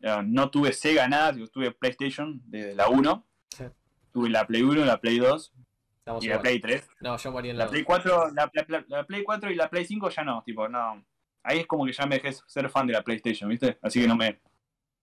eh, 0.00 0.16
no 0.24 0.50
tuve 0.50 0.72
Sega 0.72 1.06
nada, 1.06 1.34
sino 1.34 1.46
tuve 1.48 1.70
PlayStation 1.72 2.40
desde 2.46 2.74
la 2.74 2.88
1. 2.88 3.26
Sí. 3.50 3.64
Tuve 4.12 4.30
la 4.30 4.46
Play 4.46 4.62
1, 4.62 4.84
la 4.84 5.00
Play 5.00 5.18
2 5.18 5.52
Estamos 5.98 6.24
y 6.24 6.28
la 6.28 6.32
igual. 6.34 6.42
Play 6.42 6.60
3. 6.60 6.88
No, 7.02 7.16
yo 7.18 7.30
morí 7.32 7.50
en 7.50 7.58
La 7.58 7.66
la. 7.66 7.70
Play 7.70 7.84
4, 7.84 8.30
la, 8.32 8.50
la- 8.68 8.84
la 8.88 9.06
Play 9.06 9.22
4 9.22 9.50
y 9.50 9.54
la 9.54 9.68
Play 9.70 9.84
5 9.84 10.08
ya 10.10 10.24
no, 10.24 10.42
tipo, 10.42 10.66
no. 10.68 11.04
Ahí 11.44 11.58
es 11.60 11.66
como 11.66 11.84
que 11.86 11.92
ya 11.92 12.06
me 12.06 12.16
dejé 12.18 12.32
ser 12.46 12.68
fan 12.70 12.86
de 12.86 12.94
la 12.94 13.02
PlayStation, 13.04 13.48
¿viste? 13.48 13.78
Así 13.82 14.00
que 14.00 14.08
no 14.08 14.16
me. 14.16 14.40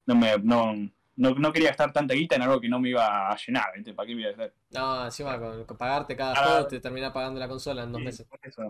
No 0.07 0.15
me. 0.15 0.37
No, 0.39 0.73
no, 1.15 1.31
no 1.35 1.53
quería 1.53 1.69
gastar 1.69 1.91
tanta 1.93 2.13
guita 2.13 2.35
en 2.35 2.41
algo 2.43 2.59
que 2.59 2.69
no 2.69 2.79
me 2.79 2.89
iba 2.89 3.29
a 3.31 3.35
llenar, 3.37 3.65
¿viste? 3.75 3.93
¿Para 3.93 4.07
qué 4.07 4.15
me 4.15 4.21
iba 4.21 4.29
a 4.31 4.33
hacer? 4.33 4.53
No, 4.71 5.05
encima 5.05 5.39
con, 5.39 5.63
con 5.65 5.77
pagarte 5.77 6.15
cada 6.15 6.33
Ah. 6.33 6.43
juego 6.45 6.67
te 6.67 6.79
terminás 6.79 7.11
pagando 7.11 7.39
la 7.39 7.47
consola 7.47 7.83
en 7.83 7.91
dos 7.91 7.99
Sí, 7.99 8.05
meses. 8.05 8.27
por 8.27 8.39
eso. 8.43 8.61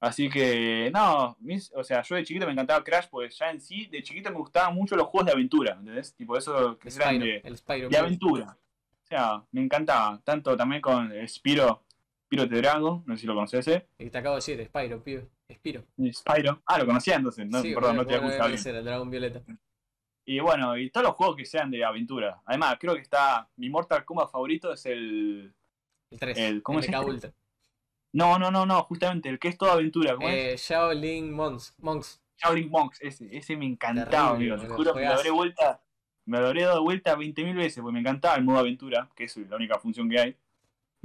Así 0.00 0.28
que, 0.28 0.90
no, 0.92 1.36
mis- 1.38 1.70
o 1.76 1.84
sea, 1.84 2.02
yo 2.02 2.16
de 2.16 2.24
chiquito 2.24 2.44
me 2.46 2.52
encantaba 2.52 2.82
Crash, 2.82 3.06
pues 3.08 3.38
ya 3.38 3.50
en 3.50 3.60
sí, 3.60 3.86
de 3.86 4.02
chiquito 4.02 4.30
me 4.30 4.36
gustaban 4.38 4.74
mucho 4.74 4.96
los 4.96 5.06
juegos 5.06 5.26
de 5.26 5.32
aventura, 5.32 5.74
¿entendés? 5.78 6.12
Tipo, 6.16 6.36
eso 6.36 6.76
que 6.76 6.88
eran 6.88 7.20
de, 7.20 7.36
el 7.44 7.56
Spyro. 7.56 7.88
de 7.88 7.96
aventura. 7.98 8.56
O 9.04 9.06
sea, 9.06 9.44
me 9.52 9.62
encantaba. 9.62 10.20
Tanto 10.24 10.56
también 10.56 10.80
con 10.82 11.12
Spiro, 11.28 11.84
Spiro 12.24 12.48
the 12.48 12.56
Dragon, 12.56 13.04
no 13.06 13.14
sé 13.14 13.20
si 13.20 13.26
lo 13.28 13.34
conoces 13.34 13.68
ese. 13.68 13.86
Y 13.98 14.10
te 14.10 14.18
acabo 14.18 14.34
de 14.34 14.38
decir, 14.38 14.64
Spyro, 14.66 15.04
pibe. 15.04 15.28
Spyro. 15.52 16.62
Ah, 16.66 16.78
lo 16.78 16.86
conocía 16.86 17.16
entonces, 17.16 17.46
no, 17.46 17.60
sí, 17.62 17.74
perdón, 17.74 17.96
boludo, 17.98 18.02
no 18.02 18.06
te 18.08 18.16
¿cómo 18.16 18.28
había 18.28 18.40
conocer 18.42 18.74
el 18.74 18.84
dragón 18.84 19.10
violeta. 19.10 19.42
Y 20.24 20.38
bueno, 20.40 20.76
y 20.76 20.90
todos 20.90 21.06
los 21.06 21.16
juegos 21.16 21.36
que 21.36 21.44
sean 21.44 21.70
de 21.70 21.84
aventura. 21.84 22.40
Además, 22.44 22.76
creo 22.78 22.94
que 22.94 23.00
está. 23.00 23.48
Mi 23.56 23.68
Mortal 23.68 24.04
Kombat 24.04 24.30
favorito 24.30 24.72
es 24.72 24.86
el. 24.86 25.52
El 26.10 26.18
3. 26.18 26.38
El- 26.38 26.62
¿cómo 26.62 26.78
MK 26.78 26.84
se 26.84 26.92
llama? 26.92 27.06
Ultra. 27.06 27.32
No, 28.12 28.38
no, 28.38 28.50
no, 28.50 28.66
no, 28.66 28.82
justamente 28.84 29.28
el 29.30 29.38
que 29.38 29.48
es 29.48 29.56
toda 29.58 29.72
aventura. 29.72 30.14
¿Cómo 30.16 30.28
es? 30.28 30.34
Eh, 30.36 30.56
Shaolin 30.56 31.32
Monks. 31.32 31.74
Monks. 31.78 32.22
Shaolin 32.36 32.68
Monks, 32.70 33.00
ese, 33.00 33.34
ese 33.36 33.56
me 33.56 33.64
encantaba, 33.66 34.30
amigo. 34.30 34.56
Te 34.56 34.68
juro 34.68 34.92
que 34.92 35.00
me 35.00 35.06
lo 35.06 35.14
habré 35.14 35.30
vuelta. 35.30 35.80
Me 36.24 36.38
lo 36.38 36.46
habré 36.48 36.62
dado 36.62 36.82
vuelta 36.82 37.16
20.000 37.16 37.56
veces, 37.56 37.80
porque 37.82 37.94
me 37.94 38.00
encantaba 38.00 38.36
el 38.36 38.44
modo 38.44 38.58
aventura, 38.58 39.08
que 39.16 39.24
es 39.24 39.36
la 39.36 39.56
única 39.56 39.78
función 39.78 40.08
que 40.08 40.20
hay. 40.20 40.36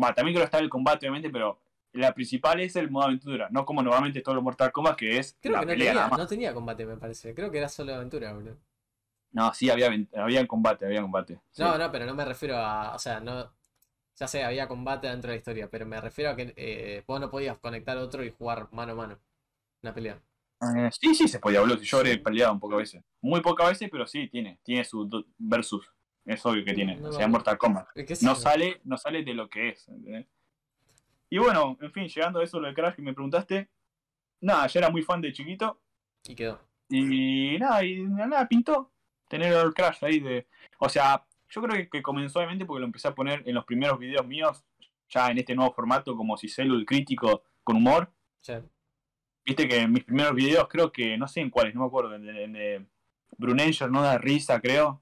Va, 0.02 0.14
también 0.14 0.36
creo 0.36 0.42
que 0.44 0.46
está 0.46 0.60
el 0.60 0.70
combate, 0.70 1.06
obviamente, 1.08 1.30
pero 1.32 1.60
la 1.94 2.14
principal 2.14 2.60
es 2.60 2.76
el 2.76 2.92
modo 2.92 3.06
aventura, 3.06 3.48
no 3.50 3.66
como 3.66 3.82
normalmente 3.82 4.22
todos 4.22 4.36
los 4.36 4.44
Mortal 4.44 4.72
Kombat, 4.72 4.96
que 4.96 5.18
es 5.18 5.36
Creo 5.42 5.54
la 5.54 5.60
que 5.62 5.66
no 5.66 5.72
pelea 5.72 5.86
tenía, 5.88 5.94
nada 6.02 6.10
más. 6.10 6.20
no 6.20 6.28
tenía 6.28 6.54
combate, 6.54 6.86
me 6.86 6.98
parece. 6.98 7.34
Creo 7.34 7.50
que 7.50 7.58
era 7.58 7.70
solo 7.70 7.96
aventura, 7.96 8.32
boludo. 8.34 8.58
No, 9.32 9.54
sí, 9.54 9.70
había, 9.70 9.92
había 10.16 10.48
combate, 10.48 10.86
había 10.86 11.02
combate. 11.02 11.40
sí. 11.52 11.62
No, 11.62 11.78
no, 11.78 11.92
pero 11.92 12.06
no 12.06 12.14
me 12.16 12.26
refiero 12.26 12.58
a. 12.58 12.96
O 12.96 13.00
sea, 13.00 13.20
no. 13.20 13.52
Ya 14.16 14.28
sé, 14.28 14.44
había 14.44 14.68
combate 14.68 15.08
dentro 15.08 15.30
de 15.30 15.36
la 15.36 15.38
historia, 15.38 15.70
pero 15.70 15.86
me 15.86 16.02
refiero 16.02 16.32
a 16.32 16.36
que 16.36 16.54
eh, 16.56 17.04
vos 17.06 17.20
no 17.20 17.30
podías 17.30 17.58
conectar 17.60 17.98
otro 17.98 18.24
y 18.24 18.32
jugar 18.32 18.68
mano 18.72 18.94
a 18.94 18.96
mano. 18.96 19.20
Una 19.84 19.94
pelea. 19.94 20.20
Eh, 20.76 20.90
sí, 20.92 21.14
sí 21.14 21.28
se 21.28 21.40
podía, 21.40 21.60
boludo. 21.60 21.78
Yo 21.84 21.98
habré 21.98 22.18
peleado 22.18 22.54
un 22.54 22.60
pocas 22.60 22.80
veces. 22.80 23.04
Muy 23.22 23.42
pocas 23.42 23.70
veces, 23.70 23.90
pero 23.92 24.08
sí, 24.08 24.28
tiene. 24.28 24.60
Tiene 24.64 24.84
su 24.84 25.26
versus. 25.38 25.88
Es 26.26 26.44
obvio 26.46 26.66
que 26.66 26.74
tiene. 26.74 26.96
No, 26.96 27.10
o 27.10 27.12
sea, 27.12 27.28
no. 27.28 27.34
Mortal 27.34 27.58
Kombat. 27.60 27.90
¿Qué 27.94 28.16
sé 28.16 28.26
no 28.26 28.34
sale, 28.34 28.82
no 28.86 28.98
sale 28.98 29.24
de 29.24 29.34
lo 29.36 29.48
que 29.50 29.70
es. 29.70 29.88
¿entendés? 29.88 30.26
Y 31.30 31.38
bueno, 31.38 31.78
en 31.80 31.92
fin, 31.92 32.08
llegando 32.08 32.40
a 32.40 32.44
eso 32.44 32.60
lo 32.60 32.68
de 32.68 32.74
Crash 32.74 32.96
que 32.96 33.02
me 33.04 33.14
preguntaste. 33.14 33.70
Nada, 34.42 34.66
yo 34.66 34.80
era 34.80 34.90
muy 34.90 35.04
fan 35.04 35.22
de 35.22 35.32
chiquito. 35.32 35.80
Y 36.26 36.34
quedó. 36.36 36.60
Y 36.90 37.58
nada, 37.60 37.84
y 37.84 38.02
nada, 38.02 38.48
pintó 38.48 38.92
tener 39.28 39.54
el 39.54 39.74
Crash 39.74 40.04
ahí 40.04 40.20
de. 40.20 40.48
O 40.80 40.90
sea, 40.90 41.26
yo 41.50 41.62
creo 41.62 41.90
que, 41.90 42.02
comenzó 42.02 42.40
obviamente 42.40 42.66
porque 42.66 42.82
lo 42.82 42.86
empecé 42.86 43.08
a 43.08 43.16
poner 43.16 43.44
en 43.46 43.56
los 43.56 43.66
primeros 43.66 44.00
videos 44.00 44.26
míos, 44.26 44.64
ya 45.10 45.30
en 45.30 45.38
este 45.38 45.56
nuevo 45.56 45.74
formato, 45.74 46.16
como 46.16 46.38
si 46.38 46.50
el 46.62 46.86
crítico 46.86 47.44
con 47.64 47.78
humor. 47.78 48.12
Che. 48.42 48.62
Viste 49.46 49.68
que 49.68 49.78
en 49.78 49.92
mis 49.92 50.04
primeros 50.04 50.36
videos, 50.36 50.68
creo 50.68 50.92
que, 50.92 51.18
no 51.18 51.28
sé 51.28 51.40
en 51.40 51.50
cuáles, 51.50 51.74
no 51.74 51.82
me 51.82 51.88
acuerdo, 51.88 52.16
en, 52.16 52.28
en, 52.28 52.54
de 52.54 52.86
Brunenger 53.38 53.90
no 53.90 54.02
da 54.02 54.18
risa, 54.18 54.60
creo. 54.60 55.02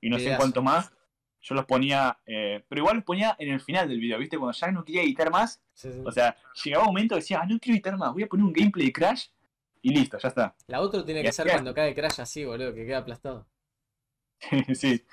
Y 0.00 0.10
no 0.10 0.18
sé 0.18 0.30
en 0.30 0.36
cuánto 0.36 0.62
más. 0.62 0.92
Yo 1.40 1.54
los 1.54 1.66
ponía, 1.66 2.18
eh, 2.24 2.64
pero 2.68 2.80
igual 2.80 2.96
los 2.96 3.04
ponía 3.04 3.36
en 3.38 3.52
el 3.52 3.60
final 3.60 3.88
del 3.88 4.00
video, 4.00 4.18
¿viste? 4.18 4.38
Cuando 4.38 4.56
ya 4.56 4.70
no 4.70 4.84
quería 4.84 5.02
editar 5.02 5.30
más, 5.30 5.62
Sí, 5.74 5.92
sí. 5.92 6.02
o 6.04 6.10
sea, 6.10 6.36
llegaba 6.62 6.84
un 6.84 6.90
momento 6.90 7.14
que 7.14 7.20
decía, 7.20 7.40
ah, 7.42 7.46
no 7.46 7.58
quiero 7.58 7.74
editar 7.74 7.96
más, 7.98 8.12
voy 8.12 8.22
a 8.22 8.26
poner 8.26 8.46
un 8.46 8.52
gameplay 8.52 8.86
de 8.86 8.92
Crash 8.92 9.26
y 9.84 9.90
listo, 9.90 10.18
ya 10.18 10.28
está. 10.28 10.56
La 10.66 10.80
otro 10.80 11.04
tiene 11.04 11.22
que 11.22 11.30
ser 11.30 11.46
cuando 11.50 11.74
cae 11.74 11.94
Crash 11.94 12.20
así, 12.22 12.44
boludo, 12.44 12.72
que 12.74 12.86
queda 12.86 12.98
aplastado. 12.98 13.46
sí. 14.74 15.04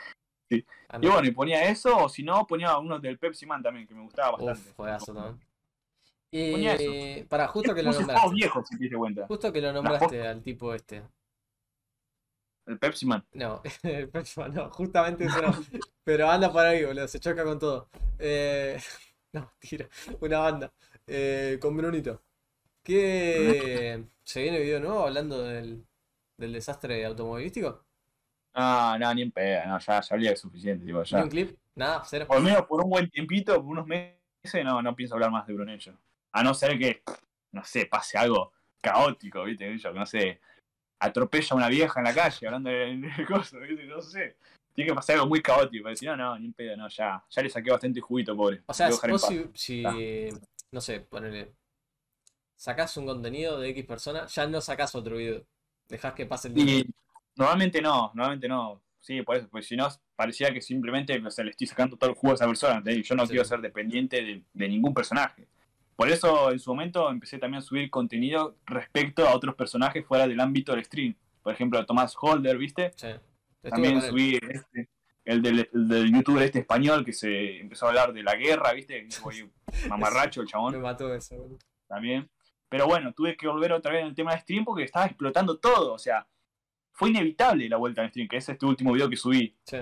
Ah, 0.90 0.98
Y 1.02 1.06
no. 1.06 1.14
bueno, 1.14 1.28
y 1.28 1.32
ponía 1.32 1.70
eso, 1.70 1.98
o 2.06 2.10
si 2.10 2.24
no, 2.24 2.46
ponía 2.48 2.78
uno 2.78 2.98
del 3.00 3.20
Pepsi 3.20 3.46
Man 3.46 3.62
también, 3.62 3.86
que 3.88 3.94
me 3.94 4.02
gustaba 4.02 4.32
bastante. 4.38 4.70
Uf, 4.70 4.76
juegazo 4.76 5.14
también. 5.14 5.40
Ponía 6.32 6.82
Y 6.82 7.24
para 7.26 7.48
justo 7.50 7.76
que 7.76 7.84
lo 7.84 7.92
nombraste. 7.92 8.30
viejos, 8.34 8.68
si 8.68 8.90
te 8.90 8.96
cuenta. 8.96 9.28
Justo 9.28 9.52
que 9.52 9.62
lo 9.62 9.74
nombraste 9.74 10.26
al 10.28 10.42
tipo 10.42 10.74
este. 10.74 11.04
El 12.66 12.80
Pepsi 12.80 13.06
Man. 13.06 13.26
No, 13.34 13.62
el 13.84 14.08
próximo 14.10 14.48
no, 14.48 14.70
justamente 14.70 15.26
eso 15.26 15.42
no. 15.42 15.52
Pero 16.04 16.30
anda 16.30 16.52
por 16.52 16.66
ahí, 16.66 16.86
boludo, 16.86 17.08
se 17.08 17.20
choca 17.20 17.44
con 17.44 17.60
todo. 17.60 17.90
Eh, 18.20 18.80
no, 19.34 19.52
tira, 19.60 19.88
una 20.22 20.40
banda. 20.40 20.74
Eh, 21.08 21.58
con 21.62 21.76
Brunito. 21.76 22.22
¿Qué? 22.84 24.04
¿Se 24.24 24.42
viene 24.42 24.60
video 24.60 24.80
nuevo 24.80 25.04
hablando 25.04 25.44
del, 25.44 25.86
del 26.38 26.54
desastre 26.54 27.06
automovilístico? 27.06 27.86
Ah, 28.54 28.98
no, 29.00 29.14
ni 29.14 29.22
en 29.22 29.32
peda, 29.32 29.66
no, 29.66 29.80
ya, 29.80 30.02
ya 30.02 30.16
hablé 30.16 30.36
suficiente, 30.36 30.86
¿Ni 30.86 30.92
ya. 31.06 31.24
un 31.24 31.30
clip? 31.30 31.58
Nada, 31.76 32.04
cero. 32.06 32.26
Por 32.28 32.38
lo 32.38 32.44
menos 32.44 32.64
por 32.64 32.84
un 32.84 32.90
buen 32.90 33.10
tiempito, 33.10 33.56
por 33.56 33.66
unos 33.66 33.88
meses, 33.88 34.66
no, 34.66 34.82
no 34.82 34.96
pienso 34.96 35.16
hablar 35.16 35.32
más 35.32 35.48
de 35.48 35.54
Brunello. 35.54 35.94
A 36.34 36.44
no 36.44 36.54
ser 36.54 36.78
que, 36.78 37.02
no 37.54 37.64
sé, 37.64 37.86
pase 37.86 38.18
algo 38.18 38.52
caótico, 38.82 39.44
¿viste? 39.44 39.78
Yo, 39.78 39.94
no 39.94 40.06
sé, 40.06 40.42
atropella 41.00 41.48
a 41.52 41.56
una 41.56 41.70
vieja 41.70 42.00
en 42.00 42.06
la 42.06 42.14
calle 42.14 42.48
hablando 42.48 42.70
de, 42.70 42.98
de 42.98 43.26
cosas, 43.26 43.62
¿viste? 43.62 43.86
No 43.86 44.02
sé. 44.02 44.38
Tiene 44.74 44.90
que 44.90 44.96
pasar 44.96 45.16
algo 45.16 45.28
muy 45.28 45.42
caótico, 45.42 45.84
pero 45.84 45.96
si 45.96 46.06
no, 46.06 46.18
no, 46.18 46.38
ni 46.38 46.48
en 46.48 46.54
pedo, 46.54 46.76
no, 46.78 46.88
ya, 46.90 47.24
ya 47.30 47.42
le 47.42 47.50
saqué 47.50 47.72
bastante 47.72 48.02
juguito, 48.02 48.36
pobre. 48.36 48.64
O 48.66 48.74
sea, 48.74 48.90
vos 48.90 49.22
si, 49.22 49.50
si, 49.54 49.84
no 50.72 50.82
sé, 50.82 51.02
ponele, 51.02 51.54
sacás 52.62 52.96
un 52.98 53.08
contenido 53.08 53.60
de 53.60 53.70
X 53.70 53.86
persona, 53.86 54.28
ya 54.28 54.46
no 54.46 54.62
sacás 54.62 54.94
otro 54.94 55.18
video. 55.18 55.44
Dejás 55.90 56.14
que 56.14 56.28
pase 56.28 56.50
el 56.50 56.54
tiempo. 56.54 56.72
Y 56.72 56.94
normalmente 57.36 57.82
no, 57.82 58.12
normalmente 58.14 58.48
no. 58.48 58.84
Sí, 59.00 59.24
por 59.24 59.36
eso, 59.36 59.48
pues 59.50 59.66
si 59.66 59.76
no, 59.76 59.88
parecía 60.16 60.54
que 60.54 60.62
simplemente 60.62 61.20
o 61.26 61.32
sea, 61.32 61.44
le 61.44 61.50
estoy 61.50 61.66
sacando 61.66 61.98
todo 61.98 62.12
el 62.12 62.16
juego 62.16 62.34
a 62.34 62.36
esa 62.36 62.46
persona. 62.46 62.84
yo 62.86 63.16
no 63.16 63.26
Sí. 63.26 63.32
quiero 63.32 63.46
ser 63.46 63.62
dependiente 63.62 64.22
de, 64.24 64.44
de 64.54 64.70
ningún 64.70 64.94
personaje. 64.94 65.48
Por 65.96 66.08
eso 66.10 66.52
en 66.52 66.60
su 66.60 66.70
momento 66.70 67.10
empecé 67.10 67.40
también 67.40 67.60
a 67.60 67.66
subir 67.66 67.90
contenido 67.90 68.56
respecto 68.68 69.28
a 69.28 69.34
otros 69.36 69.56
personajes 69.56 70.06
fuera 70.06 70.28
del 70.28 70.40
ámbito 70.40 70.74
del 70.76 70.86
stream. 70.86 71.16
Por 71.42 71.54
ejemplo, 71.54 71.84
Tomás 71.88 72.16
Holder, 72.22 72.60
¿viste? 72.60 72.92
Sí. 72.96 73.08
También 73.68 74.04
subí 74.04 74.36
este, 74.36 74.88
el, 75.26 75.42
del, 75.42 75.68
el 75.74 75.88
del 75.88 76.14
youtuber 76.14 76.44
este 76.44 76.60
español 76.60 77.04
que 77.04 77.14
se 77.14 77.60
empezó 77.60 77.88
a 77.88 77.90
hablar 77.90 78.14
de 78.14 78.22
la 78.22 78.36
guerra, 78.36 78.72
¿viste? 78.74 79.08
Mamarracho 79.90 80.42
el 80.42 80.46
Me 80.46 80.52
chabón 80.52 80.80
mató 80.80 81.12
eso, 81.16 81.36
también. 81.88 82.30
Pero 82.72 82.88
bueno, 82.88 83.12
tuve 83.12 83.36
que 83.36 83.50
volver 83.50 83.74
otra 83.74 83.92
vez 83.92 84.02
en 84.04 84.08
el 84.08 84.16
tema 84.16 84.32
de 84.34 84.40
stream 84.40 84.64
porque 84.64 84.84
estaba 84.84 85.06
explotando 85.06 85.60
todo. 85.60 85.92
O 85.92 85.98
sea, 86.00 86.26
fue 86.94 87.10
inevitable 87.10 87.68
la 87.68 87.76
vuelta 87.76 88.02
al 88.02 88.10
stream, 88.12 88.30
que 88.30 88.38
es 88.38 88.48
este 88.48 88.66
último 88.66 88.94
video 88.94 89.10
que 89.10 89.18
subí. 89.18 89.54
Sí. 89.66 89.76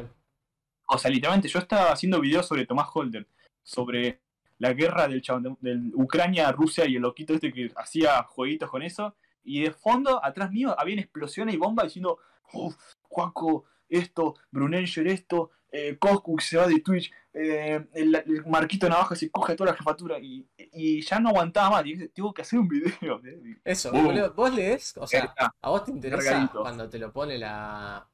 O 0.88 0.98
sea, 0.98 1.12
literalmente 1.12 1.48
yo 1.48 1.60
estaba 1.60 1.92
haciendo 1.92 2.20
videos 2.20 2.48
sobre 2.48 2.66
Tomás 2.66 2.90
Holder, 2.92 3.28
sobre 3.62 4.22
la 4.58 4.74
guerra 4.74 5.08
del 5.08 5.22
chabón, 5.22 5.44
de- 5.44 5.56
del 5.70 5.92
Ucrania, 5.94 6.52
Rusia 6.52 6.88
y 6.88 6.96
el 6.96 7.04
loquito 7.04 7.36
este 7.36 7.54
que 7.54 7.72
hacía 7.76 8.24
jueguitos 8.24 8.72
con 8.72 8.82
eso. 8.82 9.16
Y 9.44 9.62
de 9.62 9.70
fondo, 9.72 10.20
atrás 10.26 10.50
mío, 10.52 10.76
habían 10.76 10.98
explosiones 10.98 11.54
y 11.54 11.60
bombas 11.60 11.86
diciendo, 11.86 12.18
uff, 12.54 12.76
Juaco, 13.04 13.66
esto, 13.88 14.34
Brunenger, 14.50 15.08
esto, 15.10 15.52
eh, 15.72 15.96
Coscu 16.00 16.40
se 16.40 16.58
va 16.58 16.66
de 16.68 16.80
Twitch, 16.80 17.12
eh, 17.42 17.88
el, 17.94 18.16
el 18.16 18.46
Marquito 18.46 18.90
Navaja 18.90 19.16
se 19.16 19.30
coge 19.32 19.56
toda 19.56 19.72
la 19.72 19.78
jefatura 19.78 20.20
y, 20.20 20.46
y 20.58 21.02
ya 21.02 21.20
no 21.20 21.30
aguantaba 21.30 21.70
más. 21.70 21.86
Y 21.86 22.10
tengo 22.10 22.34
que 22.34 22.42
hacer 22.42 22.60
un 22.60 22.68
video. 22.68 23.22
Eso, 23.64 23.92
boludo, 23.92 24.34
vos 24.34 24.54
lees, 24.54 24.98
o 24.98 25.08
sea, 25.08 25.34
a 25.62 25.70
vos 25.70 25.86
te 25.86 25.92
interesa 25.92 26.24
Cargadito. 26.32 26.62
cuando 26.62 26.90
te 26.90 27.00
lo 27.00 27.12
pone 27.14 27.38
la. 27.38 28.06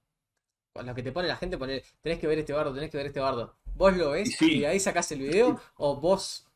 Cuando 0.74 0.94
que 0.94 1.04
te 1.04 1.12
pone 1.12 1.28
la 1.28 1.38
gente, 1.38 1.58
poner, 1.58 1.84
tenés 2.02 2.20
que 2.20 2.28
ver 2.28 2.38
este 2.40 2.54
bardo, 2.54 2.74
tenés 2.74 2.92
que 2.92 2.98
ver 2.98 3.08
este 3.08 3.20
bardo. 3.22 3.56
Vos 3.76 3.96
lo 3.98 4.12
ves 4.12 4.30
Y 4.30 4.32
sí. 4.34 4.52
y 4.58 4.60
de 4.62 4.68
ahí 4.68 4.80
sacás 4.80 5.12
el 5.12 5.20
video, 5.20 5.60
o 5.78 5.96
vos 5.96 6.48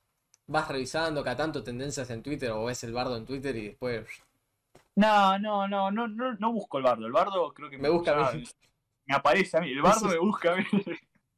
vas 0.48 0.68
revisando 0.68 1.24
cada 1.24 1.38
tanto 1.38 1.64
tendencias 1.64 2.10
en 2.10 2.22
Twitter, 2.22 2.52
o 2.52 2.66
ves 2.66 2.84
el 2.84 2.94
bardo 2.94 3.16
en 3.18 3.26
Twitter 3.26 3.56
y 3.56 3.68
después. 3.70 4.08
No, 4.96 5.40
no, 5.40 5.68
no, 5.68 5.90
no, 5.90 6.08
no, 6.08 6.34
no 6.34 6.52
busco 6.52 6.78
el 6.78 6.84
bardo. 6.84 7.06
El 7.06 7.14
bardo 7.14 7.54
creo 7.54 7.70
que 7.70 7.78
Me 7.78 7.88
busca 7.90 8.30
a 8.30 8.34
mí. 8.34 8.44
Me 9.06 9.16
aparece 9.16 9.58
a 9.58 9.62
mí. 9.62 9.72
El 9.72 9.82
bardo 9.82 10.08
me 10.10 10.18
busca 10.18 10.54
a 10.54 10.58
mí. 10.58 10.66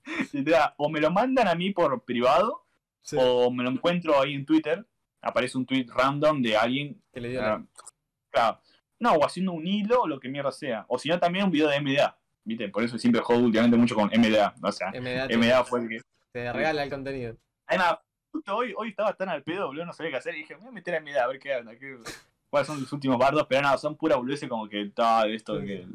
O 0.78 0.90
me 0.90 1.00
lo 1.00 1.12
mandan 1.12 1.48
a 1.48 1.56
mí 1.56 1.72
por 1.72 2.04
privado, 2.04 2.66
Sí, 3.02 3.18
o 3.20 3.50
me 3.52 3.64
lo 3.64 3.72
encuentro 3.72 4.20
ahí 4.20 4.36
en 4.36 4.46
Twitter. 4.46 4.86
Aparece 5.22 5.58
un 5.58 5.66
tweet 5.66 5.88
random 5.94 6.42
de 6.42 6.56
alguien. 6.56 7.02
que 7.12 7.22
le 7.22 7.30
dio 7.30 7.42
la. 7.42 7.66
claro. 8.30 8.60
No, 9.00 9.14
o 9.14 9.26
haciendo 9.26 9.54
un 9.54 9.66
hilo 9.66 10.04
o 10.04 10.08
lo 10.08 10.20
que 10.20 10.30
mierda 10.30 10.52
sea. 10.52 10.86
O 10.88 11.00
si 11.00 11.10
no, 11.10 11.20
también 11.20 11.46
un 11.46 11.52
video 11.52 11.68
de 11.68 11.82
MDA. 11.82 12.18
¿Viste? 12.44 12.70
Por 12.70 12.84
eso 12.84 12.98
siempre 12.98 13.22
juego 13.22 13.44
últimamente 13.44 13.78
mucho 13.78 13.96
con 13.96 14.10
MDA. 14.10 14.54
O 14.62 14.72
sea, 14.72 14.92
MDA 14.92 15.28
MDA 15.36 15.64
fue 15.64 15.82
el 15.82 15.90
que. 15.90 16.02
te 16.32 16.54
regala 16.54 16.84
el 16.84 16.90
contenido. 16.90 17.36
Además, 17.66 18.00
justo 18.32 18.56
hoy, 18.56 18.74
hoy 18.78 18.90
estaba 18.90 19.14
tan 19.14 19.30
al 19.30 19.44
pedo, 19.44 19.68
boludo, 19.68 19.86
no 19.86 19.94
sabía 19.94 20.12
qué 20.12 20.18
hacer. 20.18 20.36
Y 20.36 20.40
dije, 20.40 20.56
me 20.56 20.62
voy 20.62 20.70
a 20.70 20.74
meter 20.74 20.96
a 20.96 21.02
MDA 21.02 21.24
a 21.24 21.28
ver 21.28 21.40
qué 21.40 21.56
onda. 21.56 21.76
Qué... 21.76 21.98
¿Cuáles 22.50 22.68
son 22.68 22.82
los 22.82 22.92
últimos 22.94 23.18
bardos? 23.18 23.46
Pero 23.48 23.62
no, 23.62 23.78
son 23.78 23.96
pura 23.96 24.16
boludeces 24.18 24.50
como 24.50 24.68
que 24.68 24.92
tal, 24.94 25.34
esto, 25.34 25.60
que. 25.62 25.88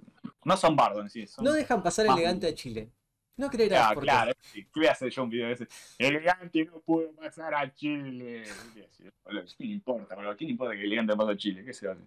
No 0.44 0.56
son 0.56 0.74
bardos 0.74 1.02
en 1.02 1.10
sí. 1.10 1.26
Son... 1.26 1.44
No 1.44 1.52
dejan 1.52 1.82
pasar 1.82 2.06
elegante 2.06 2.48
a 2.48 2.54
Chile. 2.54 2.90
No 3.36 3.50
creerás 3.50 3.90
Ah, 3.90 3.94
claro, 3.94 4.32
sí. 4.40 4.64
¿qué 4.64 4.80
voy 4.80 4.86
a 4.86 4.92
hacer 4.92 5.10
yo 5.10 5.22
un 5.22 5.30
video 5.30 5.46
de 5.48 5.52
ese? 5.52 5.68
Elegante 5.98 6.64
no 6.64 6.80
pudo 6.80 7.12
pasar 7.12 7.54
a 7.54 7.72
Chile. 7.74 8.44
¿Qué 8.74 9.12
¿Quién 9.56 9.70
importa, 9.72 10.14
boludo? 10.14 10.36
¿Quién 10.36 10.50
importa 10.50 10.74
que 10.74 10.84
elegante 10.84 11.14
pase 11.14 11.32
a 11.32 11.36
Chile? 11.36 11.64
¿Qué 11.64 11.72
se 11.74 11.88
hace? 11.88 12.00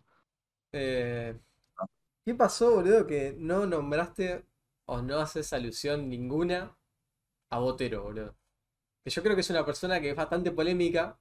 Eh, 0.72 1.36
¿Qué 2.26 2.34
pasó, 2.34 2.76
boludo, 2.76 3.06
que 3.06 3.36
no 3.38 3.66
nombraste 3.68 4.44
o 4.86 5.02
no 5.02 5.20
haces 5.20 5.54
alusión 5.54 6.10
ninguna 6.10 6.76
a 7.52 7.60
Botero, 7.60 8.04
boludo? 8.04 8.36
Que 9.04 9.12
yo 9.12 9.22
creo 9.22 9.36
que 9.36 9.42
es 9.42 9.50
una 9.52 9.66
persona 9.66 10.02
que 10.02 10.10
es 10.10 10.16
bastante 10.16 10.52
polémica. 10.52 11.20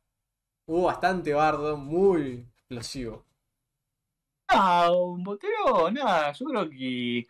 Hubo 0.67 0.85
bastante 0.85 1.35
bardo, 1.35 1.77
muy 1.77 2.47
explosivo. 2.57 3.25
Ah, 4.49 4.91
un 4.91 5.23
botero, 5.23 5.91
nada, 5.91 6.33
yo 6.33 6.47
creo 6.47 6.71
que. 6.71 7.27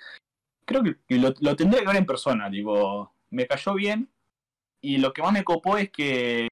Creo 0.68 0.82
que, 0.82 1.16
lo, 1.16 1.32
lo 1.40 1.56
tendría 1.56 1.80
que 1.80 1.86
ver 1.86 1.96
en 1.96 2.04
persona, 2.04 2.50
tipo. 2.50 3.10
Me 3.30 3.46
cayó 3.46 3.72
bien. 3.72 4.10
Y 4.82 4.98
lo 4.98 5.14
que 5.14 5.22
más 5.22 5.32
me 5.32 5.42
copó 5.42 5.78
es 5.78 5.90
que 5.90 6.48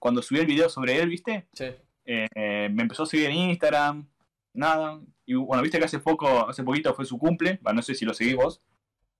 cuando 0.00 0.22
subí 0.22 0.40
el 0.40 0.46
video 0.46 0.68
sobre 0.68 0.98
él, 0.98 1.08
¿viste? 1.08 1.46
Sí. 1.52 1.66
Eh, 2.04 2.26
eh, 2.34 2.68
me 2.72 2.82
empezó 2.82 3.04
a 3.04 3.06
seguir 3.06 3.26
en 3.30 3.36
Instagram, 3.36 4.10
nada. 4.54 5.00
Y 5.24 5.34
bueno, 5.34 5.62
viste 5.62 5.78
que 5.78 5.84
hace 5.84 6.00
poco, 6.00 6.48
hace 6.48 6.64
poquito 6.64 6.92
fue 6.94 7.04
su 7.04 7.16
cumple, 7.16 7.60
no 7.62 7.82
sé 7.82 7.94
si 7.94 8.04
lo 8.04 8.12
seguís 8.12 8.34
vos, 8.34 8.60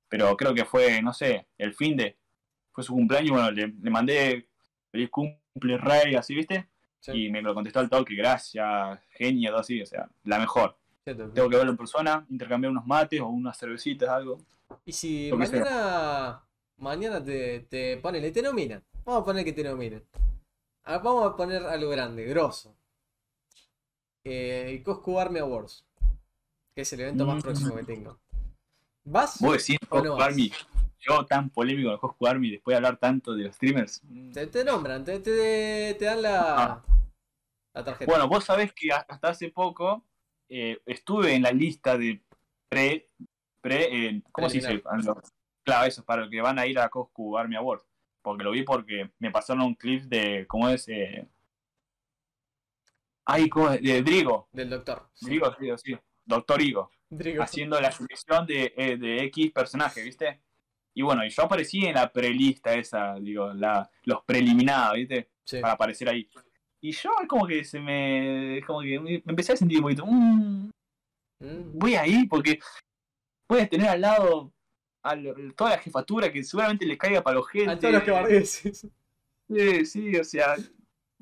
pero 0.09 0.37
creo 0.37 0.53
que 0.53 0.65
fue, 0.65 1.01
no 1.01 1.13
sé, 1.13 1.47
el 1.57 1.73
fin 1.73 1.97
de, 1.97 2.19
fue 2.73 2.83
su 2.83 2.93
cumpleaños, 2.93 3.31
bueno, 3.31 3.53
le, 3.53 3.69
le 3.69 3.91
mandé 3.91 4.49
feliz 4.91 5.09
cumple 5.09 5.79
rey, 5.79 6.17
así, 6.17 6.35
viste, 6.35 6.69
sí. 6.99 7.13
y 7.27 7.31
me 7.31 7.43
lo 7.43 7.55
contestó 7.55 7.79
al 7.79 7.89
toque, 7.89 8.17
gracias, 8.17 8.99
genia, 9.11 9.51
todo 9.51 9.61
así, 9.61 9.81
o 9.81 9.87
sea, 9.87 10.11
la 10.25 10.41
mejor. 10.41 10.80
Tengo 11.05 11.49
que 11.49 11.57
verlo 11.57 11.71
en 11.71 11.77
persona, 11.77 12.27
intercambiar 12.29 12.71
unos 12.71 12.87
mates 12.87 13.21
o 13.21 13.29
unas 13.29 13.57
cervecitas, 13.59 14.09
algo. 14.09 14.39
Y 14.85 14.93
si 14.93 15.31
mañana, 15.33 16.43
mañana 16.77 17.25
te, 17.25 17.61
te 17.61 17.97
ponen, 17.97 18.33
te 18.33 18.43
nominan. 18.43 18.83
Vamos 19.05 19.23
a 19.23 19.25
poner 19.25 19.45
que 19.45 19.53
te 19.53 19.65
nominen. 19.65 20.05
Ah, 20.85 20.99
Vamos 20.99 21.27
a 21.33 21.37
poner 21.37 21.63
algo 21.65 21.91
grande, 21.91 22.25
grosso. 22.25 22.75
Eh, 24.25 24.83
Coscu 24.85 25.19
Army 25.19 25.39
Awards. 25.39 25.85
Que 26.75 26.83
es 26.83 26.93
el 26.93 27.01
evento 27.01 27.27
más 27.27 27.39
Mm. 27.39 27.41
próximo 27.41 27.77
que 27.77 27.85
tengo. 27.85 28.19
¿Vas? 29.05 29.41
Vos 29.41 29.53
decís, 29.53 29.79
¿O 29.89 29.97
no 29.97 30.03
Coscu 30.03 30.19
vas? 30.19 30.29
Army, 30.29 30.53
yo 31.01 31.25
tan 31.27 31.51
polémico 31.51 31.91
de 31.91 31.99
Coscu 31.99 32.27
Army 32.27 32.51
después 32.51 32.75
de 32.75 32.77
hablar 32.77 32.99
tanto 32.99 33.35
de 33.35 33.45
los 33.45 33.57
streamers. 33.57 34.03
mm, 34.05 34.33
Te, 34.33 34.47
te 34.47 34.65
nombran, 34.65 35.05
te, 35.05 35.19
te, 35.21 35.97
te 35.99 36.05
dan 36.05 36.23
la, 36.23 36.63
Ah. 36.65 36.85
la 37.73 37.85
tarjeta. 37.85 38.11
Bueno, 38.11 38.29
vos 38.29 38.45
sabés 38.45 38.73
que 38.73 38.93
hasta 38.93 39.29
hace 39.29 39.49
poco 39.51 40.05
eh, 40.51 40.83
estuve 40.85 41.35
en 41.35 41.43
la 41.43 41.53
lista 41.53 41.97
de 41.97 42.21
pre. 42.69 43.07
pre 43.61 44.09
eh, 44.09 44.23
¿Cómo 44.33 44.51
se 44.51 44.59
dice? 44.59 44.83
Claro, 45.63 45.87
eso, 45.87 46.05
para 46.05 46.23
los 46.23 46.31
que 46.31 46.41
van 46.41 46.59
a 46.59 46.67
ir 46.67 46.79
a 46.79 46.89
Coscu 46.89 47.39
Army 47.39 47.57
Awards. 47.57 47.87
Porque 48.23 48.45
lo 48.45 48.51
vi 48.51 48.65
porque 48.65 49.11
me 49.19 49.31
pasaron 49.31 49.63
un 49.63 49.75
clip 49.75 50.03
de. 50.05 50.47
¿Cómo 50.47 50.69
es? 50.69 50.89
Eh... 50.89 51.27
Ay, 53.25 53.49
¿cómo 53.49 53.71
es? 53.71 53.81
De 53.81 54.03
Drigo. 54.03 54.49
Del 54.53 54.71
doctor. 54.71 55.09
Drigo, 55.21 55.55
sí, 55.59 55.69
sí. 55.77 55.99
Doctor 56.25 56.61
Igo. 56.61 56.91
Drigo. 57.09 57.43
Haciendo 57.43 57.81
la 57.81 57.93
selección 57.93 58.47
de, 58.47 58.75
eh, 58.77 58.97
de 58.97 59.25
X 59.25 59.53
personaje, 59.53 60.03
¿viste? 60.03 60.41
Y 60.95 61.03
bueno, 61.03 61.25
y 61.25 61.31
yo 61.31 61.45
aparecí 61.45 61.87
en 61.87 61.95
la 61.95 62.13
prelista 62.13 62.75
esa, 62.75 63.15
digo, 63.15 63.53
la, 63.53 63.89
los 64.05 64.25
preliminados, 64.25 64.97
¿viste? 64.97 65.31
Sí. 65.45 65.61
para 65.61 65.75
aparecer 65.75 66.09
ahí. 66.09 66.29
Y 66.81 66.93
yo 66.93 67.11
como 67.29 67.47
que 67.47 67.65
se 67.65 67.79
me. 67.81 68.63
como 68.67 68.81
que 68.81 68.99
me 68.99 69.23
empecé 69.27 69.53
a 69.53 69.57
sentir 69.57 69.79
un 69.79 69.83
poquito. 69.83 70.07
"Mm, 70.07 70.71
Mm. 71.43 71.79
voy 71.79 71.95
ahí 71.95 72.27
porque 72.27 72.59
voy 73.49 73.61
a 73.61 73.69
tener 73.69 73.89
al 73.89 74.01
lado 74.03 74.53
a 75.03 75.17
toda 75.57 75.71
la 75.71 75.79
jefatura 75.79 76.31
que 76.31 76.43
seguramente 76.45 76.85
les 76.85 76.99
caiga 76.99 77.23
para 77.23 77.37
los 77.37 77.49
gente. 77.49 77.71
A 77.71 77.79
todos 77.79 77.95
los 77.95 78.03
que 78.03 78.11
bardees. 78.11 78.51
Sí, 79.49 79.87
sí, 79.87 80.17
o 80.17 80.25
sea. 80.25 80.55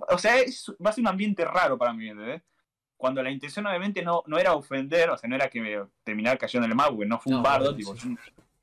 O 0.09 0.19
sea, 0.19 0.39
es- 0.39 0.71
va 0.85 0.91
a 0.91 0.93
ser 0.93 1.03
un 1.03 1.09
ambiente 1.09 1.45
raro 1.45 1.77
para 1.79 1.93
mí, 1.93 2.09
¿entendés? 2.09 2.43
Cuando 2.97 3.23
la 3.23 3.31
intención 3.31 3.67
obviamente 3.67 4.03
no, 4.03 4.23
no 4.27 4.39
era 4.39 4.55
ofender, 4.55 5.09
o 5.11 5.17
sea, 5.17 5.29
no 5.29 5.37
era 5.37 5.49
que 5.49 5.61
me 5.61 5.77
terminara 6.05 6.37
cayendo 6.37 6.65
en 6.67 6.73
el 6.73 6.77
mal, 6.77 6.91
porque 6.91 7.07
no 7.07 7.19
fue 7.21 7.33
un 7.33 7.39
No, 7.39 7.43
bardo, 7.45 7.71
sí. 7.71 7.77
tipo, 7.79 7.95
yo, 7.95 8.09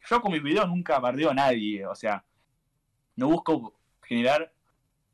yo 0.10 0.22
con 0.22 0.32
mis 0.34 0.44
videos 0.44 0.68
nunca 0.68 1.00
bardeo 1.00 1.32
a 1.32 1.34
nadie, 1.34 1.86
o 1.86 1.96
sea, 1.96 2.24
no 3.16 3.28
busco 3.28 3.78
generar, 4.04 4.54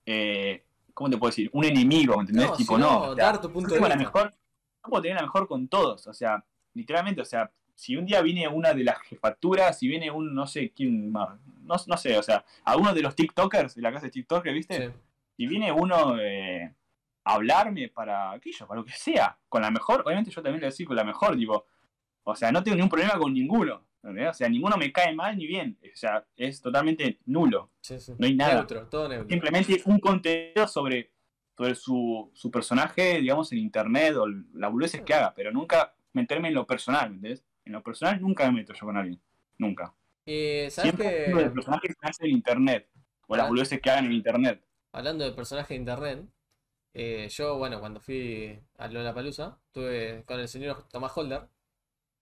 eh, 0.06 0.64
¿cómo 0.94 1.10
te 1.10 1.18
puedo 1.18 1.30
decir? 1.30 1.50
Un 1.54 1.66
enemigo, 1.66 2.16
¿me 2.16 2.22
entendés? 2.22 2.50
No, 2.50 2.56
tipo, 2.56 2.78
no, 2.78 3.16
dar 3.16 3.40
tu 3.42 3.52
punto 3.52 3.76
yo 3.76 3.82
de 3.82 3.90
la 3.90 3.96
mejor, 3.96 4.32
yo 4.32 4.90
puedo 4.90 5.02
tener 5.02 5.18
la 5.18 5.24
mejor 5.24 5.48
con 5.48 5.68
todos, 5.68 6.08
o 6.08 6.14
sea, 6.14 6.44
literalmente, 6.74 7.22
o 7.22 7.26
sea, 7.26 7.52
si 7.76 7.96
un 7.96 8.06
día 8.06 8.22
viene 8.22 8.48
una 8.48 8.74
de 8.74 8.84
las 8.84 9.00
jefaturas, 9.02 9.80
si 9.80 9.88
viene 9.88 10.12
un, 10.12 10.34
no 10.34 10.46
sé, 10.48 10.72
quién 10.72 11.12
más, 11.12 11.40
no, 11.64 11.76
no 11.88 11.98
sé, 11.98 12.18
o 12.18 12.24
sea, 12.24 12.46
a 12.64 12.76
uno 12.78 12.94
de 12.94 13.02
los 13.02 13.16
TikTokers 13.16 13.76
de 13.76 13.82
la 13.82 13.92
casa 13.92 14.06
de 14.06 14.12
TikTok, 14.12 14.44
¿viste? 14.46 14.88
Sí. 14.88 14.94
si 15.38 15.48
viene 15.48 15.72
uno 15.72 16.20
eh, 16.20 16.76
a 17.24 17.34
hablarme 17.34 17.90
para 17.90 18.32
aquello, 18.32 18.68
para 18.68 18.82
lo 18.82 18.86
que 18.86 18.94
sea, 18.94 19.38
con 19.50 19.62
la 19.62 19.72
mejor, 19.72 20.04
obviamente 20.06 20.32
yo 20.32 20.42
también 20.42 20.62
le 20.62 20.68
decía 20.68 20.86
con 20.86 20.96
la 20.96 21.04
mejor, 21.04 21.36
tipo, 21.36 21.66
o 22.24 22.36
sea, 22.36 22.52
no 22.52 22.64
tengo 22.64 22.76
ningún 22.76 22.90
problema 22.90 23.18
con 23.18 23.34
ninguno. 23.34 23.84
O 24.04 24.34
sea, 24.34 24.50
ninguno 24.50 24.78
me 24.78 24.92
cae 24.92 25.14
mal 25.14 25.38
ni 25.38 25.46
bien, 25.48 25.78
o 25.84 25.96
sea, 25.96 26.26
es 26.36 26.62
totalmente 26.62 27.20
nulo, 27.26 27.70
Sí, 27.82 28.00
sí. 28.00 28.14
no 28.18 28.26
hay 28.26 28.36
nada, 28.36 28.56
Neutro, 28.56 28.88
todo 28.88 29.08
neutro. 29.08 29.30
simplemente 29.30 29.82
un 29.86 30.00
contenido 30.00 30.68
sobre, 30.68 31.12
sobre 31.56 31.76
su, 31.76 32.32
su 32.34 32.50
personaje, 32.50 33.20
digamos, 33.22 33.52
en 33.52 33.60
internet 33.60 34.16
o 34.16 34.26
la 34.54 34.70
boludeces 34.70 35.02
que 35.02 35.14
haga, 35.14 35.34
pero 35.36 35.52
nunca 35.52 35.94
meterme 36.14 36.48
en 36.48 36.56
lo 36.56 36.66
personal, 36.66 37.08
¿entendés? 37.14 37.46
En 37.64 37.74
lo 37.74 37.84
personal 37.84 38.20
nunca 38.20 38.46
me 38.50 38.60
meto 38.60 38.74
yo 38.74 38.86
con 38.86 38.98
alguien, 38.98 39.22
nunca. 39.60 39.94
Eh, 40.26 40.68
¿Sabes 40.72 40.92
Siempre 40.96 41.26
que 41.26 41.50
personajes 41.52 41.96
que 41.96 42.08
hacen 42.10 42.26
en 42.28 42.34
internet, 42.34 42.90
o 43.28 43.36
las 43.36 43.46
Ah. 43.46 43.50
boludeces 43.50 43.80
que 43.82 43.90
hagan 43.90 44.06
en 44.06 44.14
internet. 44.14 44.64
hablando 44.94 45.24
de 45.24 45.32
personaje 45.32 45.74
de 45.76 45.80
internet, 45.80 46.26
eh, 46.94 47.28
yo, 47.30 47.58
bueno, 47.58 47.80
cuando 47.80 48.00
fui 48.02 48.60
a 48.78 48.88
Lollapalooza, 48.90 49.58
estuve 49.68 50.24
con 50.26 50.40
el 50.40 50.48
señor 50.50 50.88
Tomás 50.90 51.16
Holder, 51.16 51.48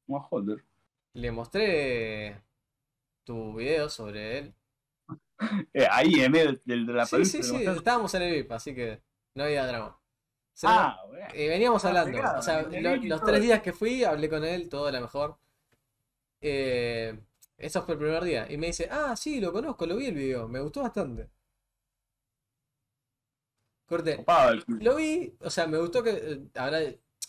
Como 0.05 0.27
Holder. 0.29 0.63
Le 1.13 1.31
mostré 1.31 2.41
tu 3.23 3.55
video 3.55 3.89
sobre 3.89 4.37
él. 4.39 4.53
Eh, 5.73 5.87
ahí 5.89 6.15
en 6.21 6.31
medio 6.33 6.59
del, 6.65 6.85
de 6.85 6.93
la 6.93 7.05
Sí, 7.05 7.23
sí, 7.23 7.41
sí, 7.43 7.63
estábamos 7.65 8.13
en 8.13 8.21
el 8.23 8.33
VIP, 8.33 8.51
así 8.51 8.75
que 8.75 9.01
no 9.35 9.45
había 9.45 9.65
drama. 9.65 9.97
Se 10.53 10.67
lo- 10.67 10.73
Ah, 10.73 11.03
bueno. 11.07 11.27
eh, 11.33 11.47
veníamos 11.47 11.85
Ah, 11.85 11.87
hablando. 11.87 12.11
pegado, 12.17 12.39
O 12.39 12.41
sea, 12.41 12.61
lo- 12.63 12.95
los 12.97 13.23
tres 13.23 13.41
días 13.41 13.61
que 13.61 13.71
fui, 13.71 14.03
hablé 14.03 14.29
con 14.29 14.43
él, 14.43 14.67
todo 14.67 14.91
la 14.91 14.99
mejor. 14.99 15.37
Eh, 16.41 17.17
eso 17.57 17.81
fue 17.83 17.93
el 17.93 17.99
primer 17.99 18.23
día. 18.25 18.51
Y 18.51 18.57
me 18.57 18.67
dice, 18.67 18.89
ah, 18.91 19.15
sí, 19.15 19.39
lo 19.39 19.53
conozco, 19.53 19.85
lo 19.85 19.95
vi 19.95 20.07
el 20.07 20.15
video, 20.15 20.47
me 20.49 20.59
gustó 20.59 20.81
bastante. 20.81 21.29
Corte, 23.85 24.23
lo 24.67 24.95
vi, 24.97 25.35
o 25.39 25.49
sea, 25.49 25.65
me 25.67 25.77
gustó 25.79 26.03
que. 26.03 26.11
eh, 26.11 26.41
Ahora, 26.55 26.79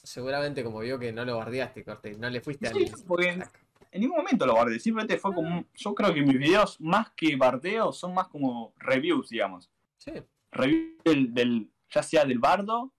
seguramente 0.02 0.62
como 0.62 0.80
vio 0.80 0.98
que 0.98 1.10
no 1.12 1.24
lo 1.24 1.38
bardeaste, 1.38 1.84
corte, 1.84 2.14
no 2.16 2.28
le 2.28 2.40
fuiste 2.42 2.68
Sí, 2.68 2.84
al. 3.08 3.48
En, 3.92 4.00
ningún 4.00 4.18
momento 4.18 4.46
lo 4.46 4.54
guardé, 4.54 4.78
simplemente 4.78 5.18
fue 5.18 5.34
como. 5.34 5.64
Yo 5.74 5.94
creo 5.94 6.14
que 6.14 6.22
mis 6.22 6.38
videos, 6.38 6.80
más 6.80 7.10
que 7.10 7.36
bardeo, 7.36 7.92
son 7.92 8.14
más 8.14 8.28
como 8.28 8.72
reviews, 8.78 9.28
digamos. 9.30 9.70
Sí, 9.98 10.12
Reviews 10.52 11.02
del, 11.04 11.34
del- 11.34 11.70
ya 11.90 12.02
sea 12.02 12.24
del 12.24 12.38
bardo 12.38 12.92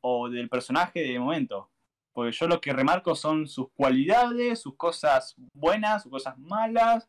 o 0.00 0.28
del 0.28 0.48
personaje 0.48 1.00
de 1.00 1.18
momento. 1.18 1.70
Porque 2.12 2.32
yo 2.32 2.46
lo 2.48 2.60
que 2.60 2.72
remarco 2.72 3.14
son 3.14 3.46
sus 3.46 3.68
cualidades, 3.72 4.60
sus 4.60 4.74
cosas 4.76 5.34
buenas, 5.52 6.02
sus 6.04 6.10
cosas 6.12 6.38
malas, 6.38 7.08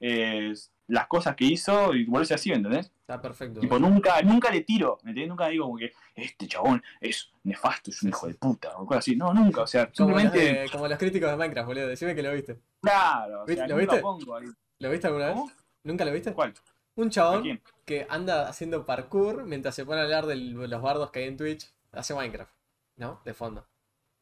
eh, 0.00 0.52
las 0.88 1.06
cosas 1.06 1.36
que 1.36 1.44
hizo 1.44 1.94
y 1.94 2.04
volverse 2.04 2.34
así, 2.34 2.50
¿me 2.50 2.56
entendés? 2.56 2.92
está 3.00 3.20
perfecto. 3.20 3.60
Tipo, 3.60 3.78
nunca, 3.78 4.20
nunca 4.22 4.50
le 4.50 4.62
tiro, 4.62 4.98
¿me 5.02 5.10
entendés? 5.10 5.28
Nunca 5.28 5.48
digo 5.48 5.66
como 5.66 5.78
que 5.78 5.92
este 6.14 6.46
chabón 6.48 6.82
es 7.00 7.30
nefasto, 7.44 7.90
es 7.90 8.02
un 8.02 8.08
hijo 8.10 8.26
de 8.26 8.34
puta, 8.34 8.76
o 8.76 8.86
cosas 8.86 8.98
así. 9.00 9.16
No, 9.16 9.32
nunca, 9.34 9.62
o 9.62 9.66
sea, 9.66 9.90
Como 9.92 10.18
simplemente. 10.18 10.70
como 10.70 10.88
los 10.88 10.98
críticos 10.98 11.30
de 11.30 11.36
Minecraft, 11.36 11.66
boludo. 11.66 11.86
Decime 11.88 12.14
que 12.14 12.22
lo 12.22 12.32
viste. 12.32 12.58
Claro, 12.80 13.44
o 13.44 13.46
sea, 13.46 13.66
¿Lo 13.66 13.76
viste? 13.76 13.98
pongo 13.98 14.36
ahí. 14.36 14.46
¿Lo 14.78 14.90
viste 14.90 15.06
alguna 15.06 15.26
vez? 15.28 15.36
¿Nunca 15.84 16.04
lo 16.04 16.12
viste? 16.12 16.32
¿Cuál? 16.32 16.54
Un 16.94 17.08
¿A 17.08 17.10
chabón 17.10 17.60
que 17.84 18.06
anda 18.10 18.48
haciendo 18.48 18.84
parkour 18.86 19.44
mientras 19.44 19.74
se 19.74 19.84
pone 19.84 20.00
a 20.00 20.04
hablar 20.04 20.26
de 20.26 20.36
los 20.36 20.82
bardos 20.82 21.10
que 21.10 21.20
hay 21.20 21.26
en 21.28 21.36
Twitch. 21.36 21.72
Hace 21.92 22.14
Minecraft, 22.14 22.52
¿no? 22.96 23.20
De 23.24 23.34
fondo. 23.34 23.66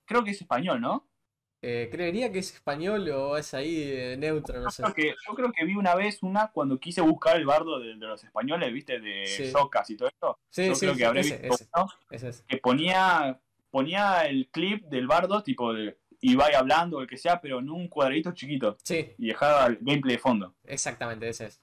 Creo 0.04 0.24
que 0.24 0.32
es 0.32 0.40
español, 0.40 0.80
¿no? 0.80 1.06
Eh, 1.62 1.88
creería 1.92 2.32
que 2.32 2.38
es 2.38 2.54
español 2.54 3.06
o 3.10 3.36
es 3.36 3.52
ahí 3.52 3.82
eh, 3.84 4.16
neutro, 4.18 4.58
no 4.60 4.70
sé. 4.70 4.82
Creo 4.82 4.94
que, 4.94 5.14
yo 5.28 5.34
creo 5.34 5.52
que 5.52 5.64
vi 5.66 5.74
una 5.76 5.94
vez 5.94 6.22
una 6.22 6.50
cuando 6.50 6.80
quise 6.80 7.02
buscar 7.02 7.36
el 7.36 7.44
bardo 7.44 7.78
de, 7.78 7.88
de 7.96 8.06
los 8.06 8.24
españoles, 8.24 8.72
¿viste? 8.72 8.98
De 8.98 9.26
Sí. 9.26 9.50
Socas 9.50 9.90
y 9.90 9.96
todo 9.96 10.08
esto. 10.08 10.38
Sí, 10.48 10.66
yo 10.68 10.74
sí, 10.74 10.86
creo 10.86 10.96
que 10.96 11.04
habré 11.04 11.20
ese, 11.20 11.36
visto 11.38 11.54
ese, 12.10 12.16
ese 12.16 12.28
es. 12.30 12.42
que 12.48 12.56
ponía, 12.56 13.38
ponía 13.70 14.22
el 14.26 14.48
clip 14.50 14.84
del 14.86 15.06
bardo, 15.06 15.42
tipo 15.42 15.74
de 15.74 15.98
Ibai 16.22 16.54
hablando 16.54 16.96
o 16.96 17.02
el 17.02 17.06
que 17.06 17.18
sea, 17.18 17.40
pero 17.42 17.58
en 17.58 17.68
un 17.68 17.88
cuadradito 17.88 18.32
chiquito. 18.32 18.78
Sí, 18.82 19.12
Y 19.18 19.26
dejaba 19.28 19.66
el 19.66 19.76
gameplay 19.82 20.16
de 20.16 20.22
fondo. 20.22 20.54
exactamente, 20.64 21.28
ese 21.28 21.46
es. 21.46 21.60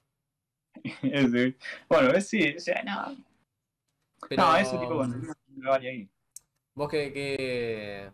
Ese. 1.02 1.56
Bueno, 1.88 2.10
es 2.12 2.28
sí, 2.28 2.54
o 2.56 2.60
sea, 2.60 2.84
no. 2.84 3.16
Pero, 4.28 4.42
No, 4.42 4.56
ese 4.56 4.78
tipo 4.78 4.94
bueno, 4.94 5.16
ahí. 5.72 6.08
vos 6.74 6.88
que, 6.88 7.12
que- 7.12 8.10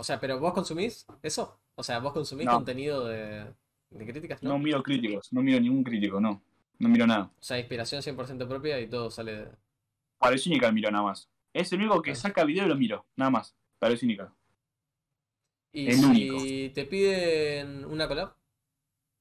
O 0.00 0.02
sea, 0.04 0.18
pero 0.18 0.38
vos 0.40 0.54
consumís 0.54 1.06
eso? 1.22 1.60
O 1.74 1.82
sea, 1.82 1.98
vos 1.98 2.14
consumís 2.14 2.46
No. 2.46 2.52
contenido 2.52 3.06
de, 3.06 3.44
de 3.90 4.06
críticas, 4.06 4.42
¿no? 4.42 4.48
No 4.50 4.58
miro 4.58 4.82
críticos, 4.82 5.30
no 5.30 5.42
miro 5.42 5.60
ningún 5.60 5.84
crítico, 5.84 6.18
no. 6.18 6.42
No 6.78 6.88
miro 6.88 7.06
nada. 7.06 7.24
O 7.38 7.42
sea, 7.42 7.58
inspiración 7.58 8.00
100% 8.00 8.48
propia 8.48 8.80
y 8.80 8.86
todo 8.88 9.10
sale 9.10 9.32
de... 9.36 9.48
Para 10.16 10.32
el 10.34 10.40
Cínica 10.40 10.72
miro 10.72 10.90
nada 10.90 11.04
más. 11.04 11.28
Es 11.52 11.70
el 11.72 11.80
único 11.80 12.00
que 12.00 12.12
Claro. 12.12 12.20
saca 12.20 12.44
video 12.44 12.64
y 12.64 12.68
lo 12.70 12.76
miro, 12.76 13.04
nada 13.16 13.30
más. 13.30 13.54
Para 13.78 13.92
el 13.92 13.98
Cínica. 13.98 14.32
Y 15.72 15.88
El 15.88 15.94
si 15.96 16.04
único. 16.06 16.74
te 16.74 16.84
piden 16.86 17.84
una 17.84 18.08
collab, 18.08 18.32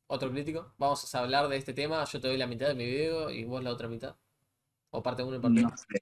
otro 0.08 0.32
crítico, 0.32 0.74
vamos 0.78 1.14
a 1.14 1.20
hablar 1.20 1.50
de 1.50 1.58
este 1.58 1.74
tema, 1.74 2.06
yo 2.06 2.22
te 2.22 2.30
doy 2.30 2.38
la 2.38 2.48
mitad 2.48 2.70
de 2.70 2.76
mi 2.76 2.86
video 2.86 3.30
y 3.30 3.44
vos 3.44 3.62
la 3.62 3.72
otra 3.72 3.90
mitad. 3.90 4.16
O 4.92 5.04
parte 5.04 5.24
1 5.24 5.36
y 5.36 5.40
parte 5.40 5.62
No 5.62 5.70
2. 5.72 5.80
sé. 5.82 6.00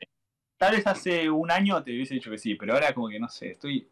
Tal 0.57 0.75
vez 0.75 0.85
hace 0.85 1.29
un 1.31 1.49
año 1.49 1.83
te 1.83 1.91
hubiese 1.91 2.13
dicho 2.13 2.29
que 2.29 2.37
sí, 2.37 2.53
pero 2.53 2.73
ahora 2.73 2.93
como 2.93 3.09
que 3.09 3.19
no 3.19 3.27
sé, 3.27 3.49
estoy. 3.51 3.89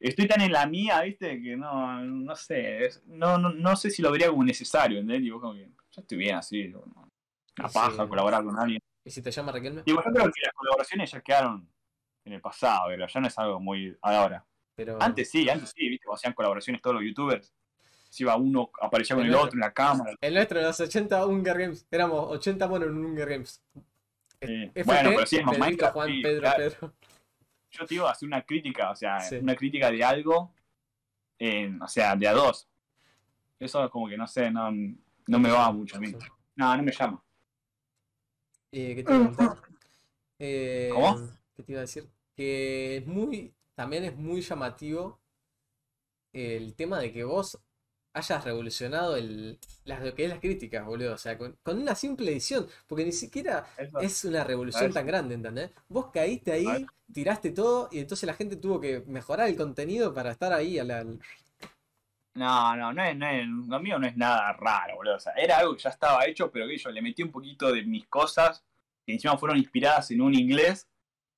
Estoy 0.00 0.26
tan 0.28 0.40
en 0.42 0.52
la 0.52 0.66
mía, 0.66 1.00
viste, 1.02 1.40
que 1.40 1.56
no, 1.56 2.00
no 2.02 2.36
sé. 2.36 2.84
es- 2.86 3.02
no, 3.06 3.38
no, 3.38 3.50
no 3.50 3.76
sé 3.76 3.90
si 3.90 4.02
lo 4.02 4.10
vería 4.10 4.28
como 4.28 4.44
necesario, 4.44 4.98
¿entendés? 4.98 5.22
Digo, 5.22 5.40
como 5.40 5.54
que 5.54 5.70
ya 5.92 6.00
estoy 6.02 6.18
bien 6.18 6.36
así. 6.36 6.62
digo, 6.64 6.84
no. 6.94 7.08
Una 7.58 7.68
paja 7.68 8.06
colaborar 8.08 8.42
con 8.44 8.58
alguien. 8.58 8.80
¿Y 9.04 9.10
si 9.10 9.22
te 9.22 9.30
llama 9.30 9.52
Raquelme? 9.52 9.82
Digo, 9.86 10.02
yo 10.04 10.10
creo 10.12 10.24
que 10.32 10.40
las 10.42 10.52
colaboraciones 10.54 11.10
ya 11.10 11.20
quedaron 11.20 11.68
en 12.24 12.32
el 12.32 12.40
pasado, 12.40 12.86
pero 12.88 13.06
ya 13.06 13.20
no 13.20 13.26
es 13.28 13.38
algo 13.38 13.60
muy 13.60 13.96
ahora. 14.02 14.44
Pero... 14.74 14.98
Antes 15.00 15.30
sí, 15.30 15.48
antes 15.48 15.72
sí, 15.76 15.88
viste, 15.88 16.04
cuando 16.04 16.16
hacían 16.16 16.32
colaboraciones 16.32 16.82
todos 16.82 16.96
los 16.96 17.04
youtubers. 17.04 17.54
Si 18.10 18.22
iba 18.24 18.36
uno, 18.36 18.70
aparecía 18.80 19.14
con 19.16 19.24
El 19.24 19.30
el 19.30 19.34
otro. 19.36 19.46
otro 19.46 19.56
en 19.56 19.60
la 19.60 19.72
cámara. 19.72 20.14
El 20.20 20.34
nuestro, 20.34 20.60
los 20.62 20.80
80 20.80 21.26
Hunger 21.26 21.58
Games. 21.58 21.86
Éramos 21.90 22.26
80 22.30 22.66
monos 22.68 22.88
en 22.88 22.96
un 22.96 23.04
Hunger 23.06 23.28
Games. 23.28 23.62
Eh, 24.40 24.70
bueno, 24.84 25.10
pero 25.10 25.26
sí, 25.26 25.36
en 25.36 25.44
Pedrito, 25.46 25.64
Minecraft, 25.64 25.92
Juan, 25.94 26.08
sí, 26.08 26.22
Pedro, 26.22 26.40
claro. 26.40 26.56
Pedro. 26.58 26.94
Yo 27.78 27.86
te 27.86 27.94
digo, 27.94 28.06
hacer 28.06 28.26
una 28.26 28.42
crítica, 28.42 28.90
o 28.90 28.96
sea, 28.96 29.20
Sí. 29.20 29.36
una 29.36 29.54
crítica 29.56 29.90
de 29.90 30.02
algo, 30.04 30.52
en, 31.38 31.80
o 31.82 31.88
sea, 31.88 32.14
de 32.16 32.28
a 32.28 32.32
dos. 32.32 32.68
Eso 33.58 33.88
como 33.90 34.08
que 34.08 34.16
no 34.16 34.26
sé, 34.26 34.50
no, 34.50 34.70
no 34.70 35.38
me 35.38 35.50
va 35.50 35.70
mucho 35.72 35.96
a 35.96 36.00
mí. 36.00 36.12
No, 36.56 36.76
no 36.76 36.82
me 36.82 36.92
llama. 36.92 37.22
Eh, 38.72 38.94
¿qué 38.96 39.02
te 39.04 39.14
iba 39.14 39.24
a? 39.38 39.62
Eh, 40.38 40.90
¿Cómo? 40.92 41.28
¿Qué 41.56 41.62
te 41.62 41.72
iba 41.72 41.80
a 41.80 41.82
decir? 41.82 42.08
Que 42.34 42.98
es 42.98 43.06
muy, 43.06 43.54
también 43.74 44.04
es 44.04 44.16
muy 44.16 44.40
llamativo 44.40 45.20
el 46.32 46.74
tema 46.74 46.98
de 46.98 47.12
que 47.12 47.22
vos 47.24 47.58
hayas 48.14 48.44
revolucionado 48.44 49.16
el, 49.16 49.58
las, 49.84 50.02
lo 50.02 50.14
que 50.14 50.24
es 50.24 50.30
las 50.30 50.40
críticas, 50.40 50.86
boludo. 50.86 51.14
O 51.14 51.18
sea, 51.18 51.36
con, 51.36 51.56
con 51.62 51.78
una 51.78 51.94
simple 51.94 52.30
edición, 52.32 52.66
porque 52.86 53.04
ni 53.04 53.12
siquiera 53.12 53.66
Eso. 53.76 53.98
es 54.00 54.24
una 54.24 54.44
revolución 54.44 54.84
Eso. 54.86 54.94
tan 54.94 55.06
grande, 55.06 55.34
¿entendés? 55.34 55.70
Vos 55.88 56.10
caíste 56.12 56.52
ahí, 56.52 56.86
tiraste 57.12 57.50
todo 57.50 57.88
y 57.92 57.98
entonces 57.98 58.26
la 58.26 58.34
gente 58.34 58.56
tuvo 58.56 58.80
que 58.80 59.02
mejorar 59.06 59.48
el 59.48 59.56
contenido 59.56 60.14
para 60.14 60.30
estar 60.30 60.52
ahí 60.52 60.78
a 60.78 60.84
la... 60.84 60.98
al- 61.00 61.18
No, 62.34 62.74
no, 62.76 62.92
no 62.92 63.02
es, 63.04 63.16
no 63.16 63.26
es, 63.28 63.46
lo 63.46 63.78
mío 63.80 63.98
no 63.98 64.06
es 64.06 64.16
nada 64.16 64.52
raro, 64.54 64.96
boludo. 64.96 65.16
O 65.16 65.20
sea, 65.20 65.32
era 65.34 65.58
algo 65.58 65.74
que 65.76 65.82
ya 65.82 65.90
estaba 65.90 66.24
hecho, 66.26 66.50
pero 66.50 66.66
que 66.66 66.78
yo 66.78 66.90
le 66.90 67.02
metí 67.02 67.22
un 67.22 67.30
poquito 67.30 67.72
de 67.72 67.84
mis 67.84 68.06
cosas, 68.06 68.64
que 69.06 69.12
encima 69.12 69.36
fueron 69.38 69.58
inspiradas 69.58 70.10
en 70.10 70.20
un 70.20 70.34
inglés, 70.34 70.88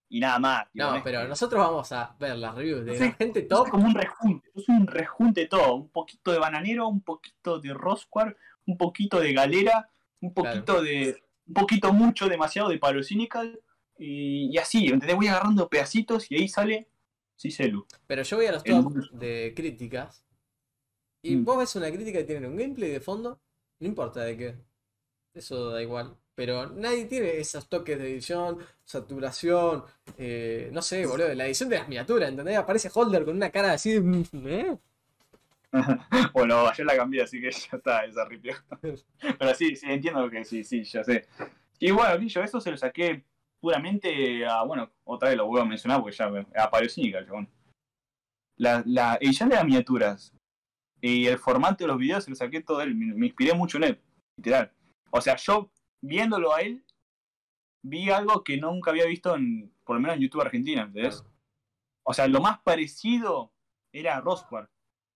y 0.09 0.21
nada 0.21 0.39
más. 0.39 0.67
No, 0.75 0.95
es 0.97 1.03
pero 1.03 1.27
nosotros 1.27 1.61
vamos 1.61 1.91
a 1.93 2.15
ver 2.19 2.37
las 2.37 2.55
reviews 2.55 2.85
de 2.85 2.99
la 2.99 3.13
gente 3.13 3.43
top. 3.43 3.59
soy 3.63 3.71
como 3.71 3.87
un 3.87 3.95
rejunte, 3.95 4.51
soy 4.55 4.75
un 4.77 4.87
rejunte 4.87 5.47
todo, 5.47 5.75
un 5.75 5.89
poquito 5.89 6.33
de 6.33 6.39
bananero, 6.39 6.89
un 6.89 7.03
poquito 7.03 7.59
de 7.59 7.75
rosquar, 7.75 8.37
un 8.67 8.77
poquito 8.77 9.21
de 9.21 9.33
galera, 9.33 9.89
un 10.21 10.33
poquito 10.33 10.83
de, 10.83 11.23
un 11.47 11.55
poquito 11.55 11.93
mucho, 11.93 12.29
demasiado 12.29 12.69
de 12.69 12.79
palo 12.79 13.03
cynical, 13.03 13.61
y, 13.99 14.51
y 14.55 14.59
así, 14.59 14.87
¿entendés? 14.87 15.17
Voy 15.17 15.29
agarrando 15.29 15.69
pedacitos 15.69 16.31
y 16.31 16.37
ahí 16.37 16.49
sale 16.49 16.89
Cicelu. 17.39 17.87
Pero 18.07 18.23
yo 18.23 18.37
voy 18.37 18.47
a 18.47 18.53
los 18.53 18.65
top 18.65 18.93
de 19.13 19.53
críticas. 19.57 20.23
Y 21.23 21.37
Mm. 21.37 21.45
vos 21.45 21.59
ves 21.59 21.75
una 21.77 21.91
crítica 21.91 22.19
que 22.19 22.25
tiene 22.25 22.47
un 22.47 22.57
gameplay 22.57 22.91
de 22.91 23.01
fondo. 23.01 23.41
No 23.81 23.87
importa 23.87 24.21
de 24.21 24.37
qué. 24.37 24.55
Eso 25.35 25.71
da 25.71 25.83
igual. 25.83 26.17
Pero 26.37 26.66
nadie 26.68 27.07
tiene 27.07 27.39
esos 27.39 27.68
toques 27.68 27.99
de 27.99 28.12
edición, 28.12 28.59
saturación. 28.84 29.82
eh, 30.18 30.68
no 30.72 30.82
sé, 30.82 31.05
boludo. 31.07 31.34
La 31.34 31.47
edición 31.47 31.68
de 31.70 31.78
las 31.78 31.89
miniaturas, 31.89 32.28
¿entendés? 32.28 32.57
Aparece 32.59 32.91
Holder 32.95 33.24
con 33.24 33.34
una 33.37 33.51
cara 33.51 33.72
así. 33.72 33.99
de, 33.99 34.61
¿eh? 34.61 34.78
bueno, 36.32 36.68
ayer 36.68 36.87
la 36.87 36.97
cambié, 36.97 37.22
así 37.22 37.41
que 37.41 37.51
ya 37.70 37.76
está, 37.76 38.05
esa 38.05 38.24
ripió. 38.26 38.55
Pero 39.39 39.55
sí, 39.55 39.74
sí, 39.76 39.87
entiendo 39.89 40.28
que 40.30 40.45
sí, 40.45 40.62
sí, 40.62 40.84
ya 40.84 41.03
sé. 41.03 41.26
Y 41.78 41.91
bueno, 41.91 42.22
yo 42.26 42.43
eso 42.43 42.61
se 42.61 42.70
lo 42.70 42.76
saqué 42.76 43.24
puramente 43.61 44.47
a, 44.47 44.62
bueno, 44.62 44.91
otra 45.05 45.28
vez 45.30 45.39
lo 45.39 45.47
vuelvo 45.47 45.64
a 45.64 45.68
mencionar 45.68 46.01
porque 46.01 46.16
ya 46.16 46.28
me- 46.28 46.47
a 46.55 46.70
Palo 46.70 46.89
Cynical, 46.89 47.26
chabón. 47.26 47.49
La, 48.59 48.82
la 48.87 49.18
edición 49.20 49.49
de 49.49 49.57
las 49.57 49.64
miniaturas 49.64 50.32
y 51.01 51.26
el 51.26 51.39
formato 51.39 51.84
de 51.84 51.89
los 51.89 51.99
videos 51.99 52.24
se 52.24 52.30
lo 52.30 52.37
saqué 52.37 52.61
todo 52.62 52.80
él, 52.82 52.95
me, 52.95 53.14
me 53.14 53.26
inspiré 53.26 53.53
mucho 53.55 53.76
en 53.78 53.84
él, 53.84 54.01
literal. 54.39 54.70
O 55.11 55.20
sea, 55.20 55.37
yo 55.37 55.70
viéndolo 56.01 56.55
a 56.55 56.61
él, 56.61 56.84
vi 57.82 58.11
algo 58.11 58.42
que 58.42 58.57
nunca 58.57 58.90
había 58.90 59.07
visto 59.07 59.34
en, 59.36 59.72
por 59.84 59.97
lo 59.97 60.01
menos 60.03 60.16
en 60.16 60.22
YouTube 60.22 60.42
Argentina, 60.42 60.82
¿entendés? 60.82 61.24
O 62.03 62.14
sea, 62.14 62.26
lo 62.28 62.40
más 62.40 62.59
parecido 62.61 63.53
era 63.92 64.20
Rosquar. 64.20 64.70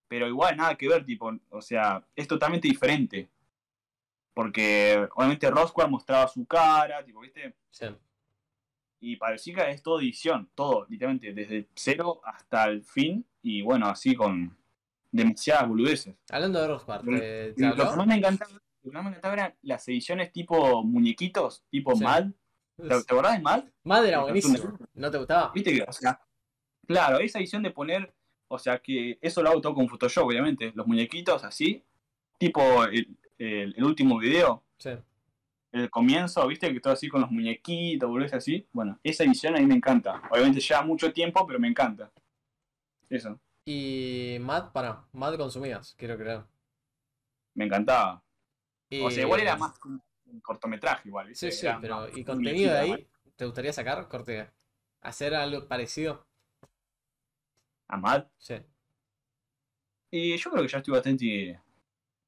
Pero 0.09 0.27
igual 0.27 0.57
nada 0.57 0.75
que 0.75 0.89
ver, 0.89 1.05
tipo, 1.05 1.33
o 1.51 1.61
sea, 1.63 2.05
es 2.17 2.27
totalmente 2.27 2.67
diferente. 2.67 3.29
Porque 4.35 5.09
obviamente 5.15 5.51
Rosquar 5.51 5.89
mostraba 5.91 6.27
su 6.29 6.45
cara, 6.47 7.05
tipo, 7.05 7.21
¿viste? 7.21 7.55
Sí. 7.71 7.87
Y 9.01 9.17
parecía 9.17 9.55
que 9.55 9.71
es 9.71 9.83
todo 9.83 10.01
edición, 10.01 10.51
todo, 10.55 10.87
literalmente, 10.89 11.33
desde 11.33 11.69
cero 11.75 12.21
hasta 12.25 12.65
el 12.65 12.83
fin. 12.83 13.25
Y 13.43 13.63
bueno, 13.63 13.87
así 13.87 14.15
con 14.15 14.57
demasiadas 15.11 15.69
boludeces. 15.69 16.15
Hablando 16.31 16.61
de 16.61 16.69
Lo- 16.69 16.81
¿te, 16.81 17.53
te 17.55 17.67
Lo 17.67 17.75
que 17.77 17.85
más 17.97 18.07
me 18.07 18.17
encantaba, 18.17 18.60
que 18.83 18.91
más 18.91 19.03
me 19.03 19.09
encantaba 19.11 19.35
eran 19.35 19.55
las 19.63 19.87
ediciones 19.89 20.33
tipo 20.33 20.83
muñequitos, 20.85 21.65
tipo 21.71 21.95
Sí. 21.95 22.05
Mad. 22.05 22.27
¿Te, 22.77 22.89
¿Te 22.89 22.95
acordás 22.95 23.33
de 23.35 23.41
Mad? 23.41 23.65
Mad 23.85 24.07
era 24.07 24.21
buenísimo. 24.23 24.79
¿No 24.95 25.11
te 25.11 25.19
gustaba? 25.19 25.53
¿Viste 25.55 25.73
que, 25.75 25.83
o 25.83 25.93
sea, 25.93 26.21
claro, 26.87 27.19
esa 27.19 27.39
edición 27.39 27.63
de 27.63 27.71
poner, 27.71 28.13
o 28.49 28.59
sea, 28.59 28.79
que 28.79 29.19
eso 29.21 29.43
lo 29.43 29.51
hago 29.51 29.61
todo 29.61 29.75
con 29.75 29.89
Photoshop, 29.89 30.27
obviamente, 30.27 30.73
los 30.75 30.87
muñequitos 30.87 31.45
así, 31.45 31.83
tipo 32.39 32.85
el, 32.85 33.17
el- 33.39 33.75
el 33.77 33.85
último 33.85 34.19
video, 34.19 34.65
Sí. 34.79 34.91
el 35.73 35.91
comienzo, 35.91 36.47
viste, 36.47 36.73
que 36.73 36.81
todo 36.81 36.95
así 36.95 37.09
con 37.09 37.21
los 37.21 37.31
muñequitos, 37.31 38.09
boludo, 38.09 38.35
así. 38.35 38.67
Bueno, 38.73 38.99
esa 39.05 39.25
edición 39.25 39.57
a 39.57 39.59
mí 39.61 39.67
me 39.67 39.75
encanta. 39.75 40.23
Obviamente 40.31 40.61
lleva 40.61 40.83
mucho 40.83 41.13
tiempo, 41.13 41.47
pero 41.47 41.59
me 41.61 41.69
encanta. 41.69 42.11
Eso, 43.11 43.39
Y 43.67 44.39
Mad, 44.41 44.73
para, 44.73 45.05
Mad 45.13 45.37
consumías, 45.37 45.95
quiero 45.99 46.17
creer. 46.17 46.43
me 47.55 47.67
encantaba. 47.67 48.23
O 49.03 49.11
sea, 49.11 49.23
igual 49.23 49.41
era 49.41 49.55
Y- 49.57 49.59
más 49.59 49.79
un 49.85 50.41
cortometraje, 50.41 51.09
igual, 51.09 51.29
viste. 51.29 51.51
Sí, 51.51 51.59
sí, 51.61 51.67
Era 51.67 51.81
pero 51.81 52.09
¿y 52.17 52.25
contenido 52.25 52.73
de 52.73 52.79
ahí? 52.79 53.09
¿Te 53.37 53.45
gustaría 53.45 53.73
sacar, 53.73 54.07
corte? 54.09 54.51
¿Hacer 55.01 55.35
algo 55.35 55.67
parecido? 55.67 56.27
A 57.89 57.97
Matt. 57.97 58.29
Sí. 58.39 58.55
Y 60.11 60.37
yo 60.37 60.51
creo 60.51 60.63
que 60.63 60.69
ya 60.69 60.79
estoy 60.79 60.93
bastante. 60.95 61.53
Yo 61.55 61.61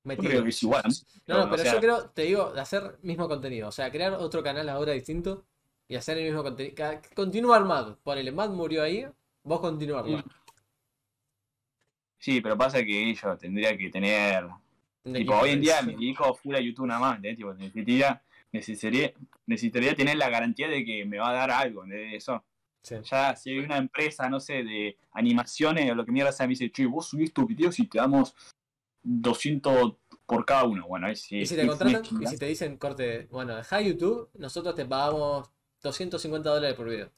Metido. 0.05 0.29
creo 0.31 0.43
que 0.45 0.49
es 0.51 0.63
igual. 0.63 0.83
No, 1.27 1.39
no, 1.39 1.51
pero 1.51 1.63
sea, 1.63 1.75
yo 1.75 1.81
creo, 1.81 2.11
te 2.11 2.23
digo, 2.23 2.53
de 2.53 2.61
hacer 2.61 2.99
mismo 3.03 3.29
contenido. 3.29 3.69
O 3.69 3.73
sea, 3.73 3.91
crear 3.91 4.13
otro 4.15 4.43
canal 4.43 4.69
ahora 4.69 4.93
distinto 4.93 5.45
y 5.87 5.95
hacer 5.97 6.19
el 6.19 6.25
mismo 6.25 6.43
contenido. 6.43 6.75
Continuar 7.15 7.65
Mad. 7.65 7.97
Ponele, 8.03 8.33
Mad 8.33 8.51
murió 8.51 8.83
ahí, 8.83 9.07
vos 9.45 9.61
continuarlo. 9.61 10.23
Sí, 12.19 12.41
pero 12.41 12.57
pasa 12.57 12.79
que 12.85 13.11
ellos 13.11 13.39
tendría 13.39 13.77
que 13.77 13.91
tener. 13.91 14.49
Tipo, 15.05 15.35
hoy 15.35 15.51
en 15.51 15.61
día 15.61 15.81
sí. 15.81 15.87
me 15.87 15.93
dedico 15.93 16.35
full 16.35 16.55
a 16.55 16.61
YouTube 16.61 16.87
nada 16.87 17.01
más, 17.01 17.17
¿entendés? 17.17 17.39
Tipo, 17.39 17.55
necesitaría, 17.55 18.23
necesitaría, 18.53 19.13
necesitaría 19.47 19.97
tener 19.97 20.17
la 20.17 20.29
garantía 20.29 20.69
de 20.69 20.85
que 20.85 21.05
me 21.05 21.19
va 21.19 21.31
a 21.31 21.35
dar 21.35 21.51
algo, 21.51 21.85
de 21.85 22.15
eso. 22.15 22.45
Sí. 22.83 22.97
Ya 23.05 23.35
si 23.37 23.51
hay 23.51 23.59
una 23.59 23.79
empresa, 23.79 24.29
no 24.29 24.41
sé, 24.41 24.65
de 24.65 24.97
animaciones 25.13 25.91
o 25.91 25.95
lo 25.95 26.05
que 26.05 26.13
mierda 26.13 26.33
sea, 26.33 26.47
me 26.47 26.51
dice, 26.51 26.71
che, 26.71 26.87
vos 26.87 27.09
subís 27.09 27.33
tus 27.33 27.47
videos 27.47 27.79
y 27.79 27.87
te 27.87 27.99
damos 27.99 28.35
200 29.03 29.97
por 30.27 30.45
cada 30.45 30.65
uno. 30.65 30.87
Bueno, 30.87 31.07
ahí 31.07 31.17
sí. 31.17 31.39
Y 31.39 31.47
si 31.47 31.57
te 31.57 31.67
contratan, 31.67 32.03
y 32.21 32.27
si 32.27 32.39
te 32.39 32.47
dicen, 32.47 32.77
corte, 32.77 33.27
bueno, 33.31 33.57
deja 33.57 33.81
YouTube, 33.81 34.31
nosotros 34.35 34.75
te 34.75 34.85
pagamos 34.85 35.51
250 35.83 36.49
dólares 36.49 36.77
por 36.77 36.89
video. 36.89 37.11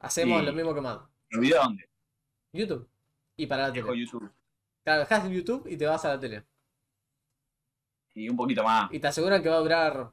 Hacemos 0.00 0.44
lo 0.44 0.52
mismo 0.52 0.74
que 0.74 0.80
Mad. 0.80 1.00
¿Los 1.30 1.40
videos 1.40 1.64
dónde? 1.64 1.88
YouTube. 2.52 2.88
Y 3.36 3.46
para 3.46 3.68
la 3.68 3.70
Dejo 3.70 3.88
tele. 3.88 4.04
YouTube. 4.04 4.30
Claro, 4.84 5.00
dejas 5.00 5.28
YouTube 5.30 5.66
y 5.68 5.76
te 5.76 5.86
vas 5.86 6.04
a 6.04 6.08
la 6.08 6.20
tele. 6.20 6.44
Y 8.14 8.28
un 8.28 8.36
poquito 8.36 8.62
más. 8.62 8.92
Y 8.92 8.98
te 8.98 9.08
aseguran 9.08 9.42
que 9.42 9.48
va 9.48 9.56
a 9.56 9.60
durar 9.60 10.12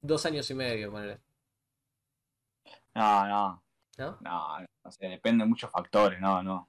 dos 0.00 0.24
años 0.26 0.50
y 0.50 0.54
medio, 0.54 0.90
ponele. 0.90 1.20
No, 2.94 3.26
no. 3.26 3.62
¿No? 3.98 4.18
No, 4.20 4.58
no 4.84 4.92
sé, 4.92 5.06
depende 5.06 5.44
de 5.44 5.48
muchos 5.48 5.70
factores, 5.70 6.20
no, 6.20 6.42
no. 6.42 6.68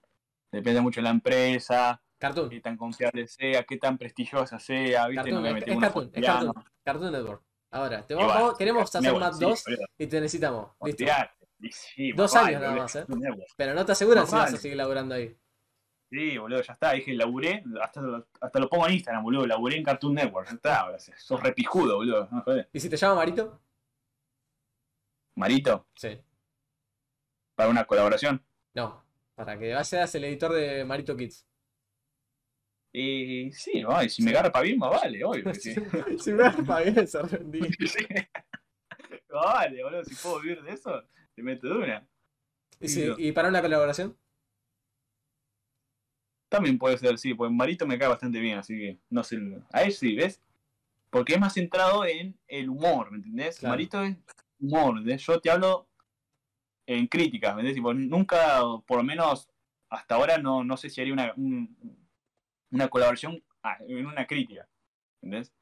Depende 0.52 0.82
mucho 0.82 1.00
de 1.00 1.04
la 1.06 1.12
empresa, 1.12 2.02
Cartoon. 2.18 2.50
qué 2.50 2.60
tan 2.60 2.76
confiable 2.76 3.26
sea, 3.28 3.64
qué 3.64 3.78
tan 3.78 3.98
prestigiosa 3.98 4.60
sea, 4.60 5.08
¿viste? 5.08 5.32
Cartoon, 5.32 5.36
no 5.36 5.42
me 5.42 5.60
es, 5.60 5.68
es 5.68 5.80
Cartoon, 5.80 6.12
es. 6.14 6.26
Cartoon. 6.26 6.54
Cartoon 6.84 7.12
Network. 7.14 7.44
Ahora, 7.72 8.06
te 8.06 8.16
vamos, 8.16 8.34
bueno, 8.34 8.56
queremos 8.58 8.84
hacer 8.84 9.02
Network, 9.02 9.24
Mad 9.24 9.34
sí, 9.34 9.46
2 9.46 9.64
boludo. 9.66 9.86
y 9.98 10.08
te 10.08 10.20
necesitamos. 10.20 10.72
Listo. 10.84 11.06
Sí, 11.72 12.12
Dos 12.12 12.36
años 12.36 12.60
nada 12.60 12.76
más, 12.76 12.96
¿eh? 12.96 13.06
Pero 13.56 13.74
no 13.74 13.86
te 13.86 13.92
aseguran 13.94 14.28
si 14.28 14.36
vas 14.36 14.54
a 14.54 14.58
seguir 14.58 14.76
laburando 14.76 15.16
ahí. 15.16 15.38
Sí, 16.12 16.38
boludo, 16.38 16.62
ya 16.62 16.74
está. 16.74 16.91
Dije, 16.91 17.14
laburé, 17.14 17.64
hasta 17.82 18.01
lo, 18.01 18.28
hasta 18.41 18.59
lo 18.59 18.68
pongo 18.70 18.86
en 18.88 18.93
Instagram, 18.95 19.24
boludo. 19.24 19.47
Laburé 19.47 19.78
en 19.78 19.84
Cartoon 19.84 20.14
Network. 20.14 20.47
Ya 20.49 20.55
está, 20.55 20.80
ahora 20.82 20.99
sí, 20.99 21.12
sos 21.18 21.41
repijudo, 21.41 21.95
boludo. 21.95 22.28
No 22.32 22.41
joder. 22.41 22.70
¿Y 22.74 22.80
si 22.82 22.89
te 22.89 22.97
llama 22.97 23.16
Marito? 23.16 23.62
Marito, 25.36 25.88
Sí. 25.95 26.20
para 27.55 27.70
una 27.70 27.86
colaboración. 27.86 28.43
No. 28.74 29.03
Para 29.36 29.57
que 29.57 29.74
vayas 29.74 30.14
el 30.16 30.24
editor 30.26 30.51
de 30.53 30.84
Marito 30.86 31.16
Kids. 31.16 31.47
Y 32.93 33.51
sí, 33.53 33.82
no, 33.82 34.03
y 34.03 34.09
si 34.09 34.22
me 34.22 34.32
agarra 34.32 34.51
para 34.51 34.64
bien, 34.64 34.78
más 34.78 34.89
vale, 34.91 35.24
obvio 35.24 35.45
que 35.45 35.53
sí. 35.55 35.74
si 36.20 36.34
me 36.34 36.43
das 36.43 36.84
bien, 36.84 37.07
se 37.07 37.22
rendí. 37.22 37.62
Sí. 37.88 38.05
Vale, 39.30 39.82
boludo, 39.82 40.03
si 40.03 40.16
puedo 40.16 40.41
vivir 40.41 40.62
de 40.62 40.72
eso, 40.74 41.01
te 41.34 41.41
meto 41.41 41.68
de 41.68 41.74
una. 41.74 42.07
¿Y, 42.82 42.88
Sí, 42.89 43.01
si- 43.03 43.07
no. 43.07 43.16
y 43.18 43.32
para 43.32 43.47
una 43.47 43.62
colaboración? 43.62 44.18
También 46.52 46.78
puede 46.78 46.97
ser, 46.97 47.18
sí, 47.18 47.34
pues 47.34 47.49
Marito 47.49 47.88
me 47.88 47.97
cae 47.97 48.10
bastante 48.10 48.38
bien, 48.41 48.58
así 48.58 48.78
que 48.78 48.99
no 49.10 49.24
sé. 49.24 49.38
A 49.72 49.84
él 49.84 49.93
sí, 49.93 50.14
¿ves? 50.16 50.41
Porque 51.10 51.36
es 51.36 51.39
más 51.39 51.54
centrado 51.54 52.04
en 52.04 52.38
el 52.45 52.70
humor, 52.70 53.10
¿me 53.10 53.20
entendés? 53.20 53.58
Claro. 53.60 53.72
Marito 53.72 54.04
es 54.04 54.18
humor, 54.60 54.97
¿entendés? 54.97 55.26
Yo 55.26 55.39
te 55.39 55.49
hablo 55.49 55.88
en 56.86 57.08
críticas, 57.08 57.56
¿me 57.56 57.62
entendés? 57.62 57.76
Tipo, 57.76 57.93
nunca, 57.93 58.60
por 58.86 58.97
lo 58.97 59.04
menos 59.04 59.49
hasta 59.89 60.16
ahora, 60.16 60.39
no, 60.39 60.62
no 60.66 60.76
sé 60.76 60.89
si 60.89 60.99
haría 60.99 61.14
una, 61.14 61.34
un- 61.38 61.74
una 62.70 62.89
colaboración 62.89 63.41
en 63.88 64.06
una 64.06 64.28
crítica, 64.28 64.68
¿entendés? 65.22 65.54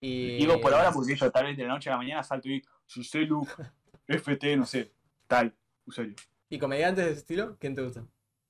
Y... 0.00 0.36
Digo 0.38 0.58
por 0.58 0.72
ahora 0.72 0.90
porque 0.90 1.14
yo 1.16 1.30
tal 1.30 1.44
vez 1.44 1.56
de 1.58 1.64
la 1.64 1.74
noche 1.74 1.90
a 1.90 1.92
la 1.92 1.98
mañana 1.98 2.22
salto 2.22 2.48
y 2.48 2.62
Suselu, 2.86 3.46
FT, 4.08 4.56
no 4.56 4.64
sé, 4.64 4.90
tal, 5.26 5.54
usuario. 5.84 6.14
¿Y 6.48 6.58
comediantes 6.58 7.04
de 7.04 7.10
ese 7.10 7.20
estilo? 7.20 7.58
¿Quién 7.60 7.74
te 7.74 7.82
gusta? 7.82 8.06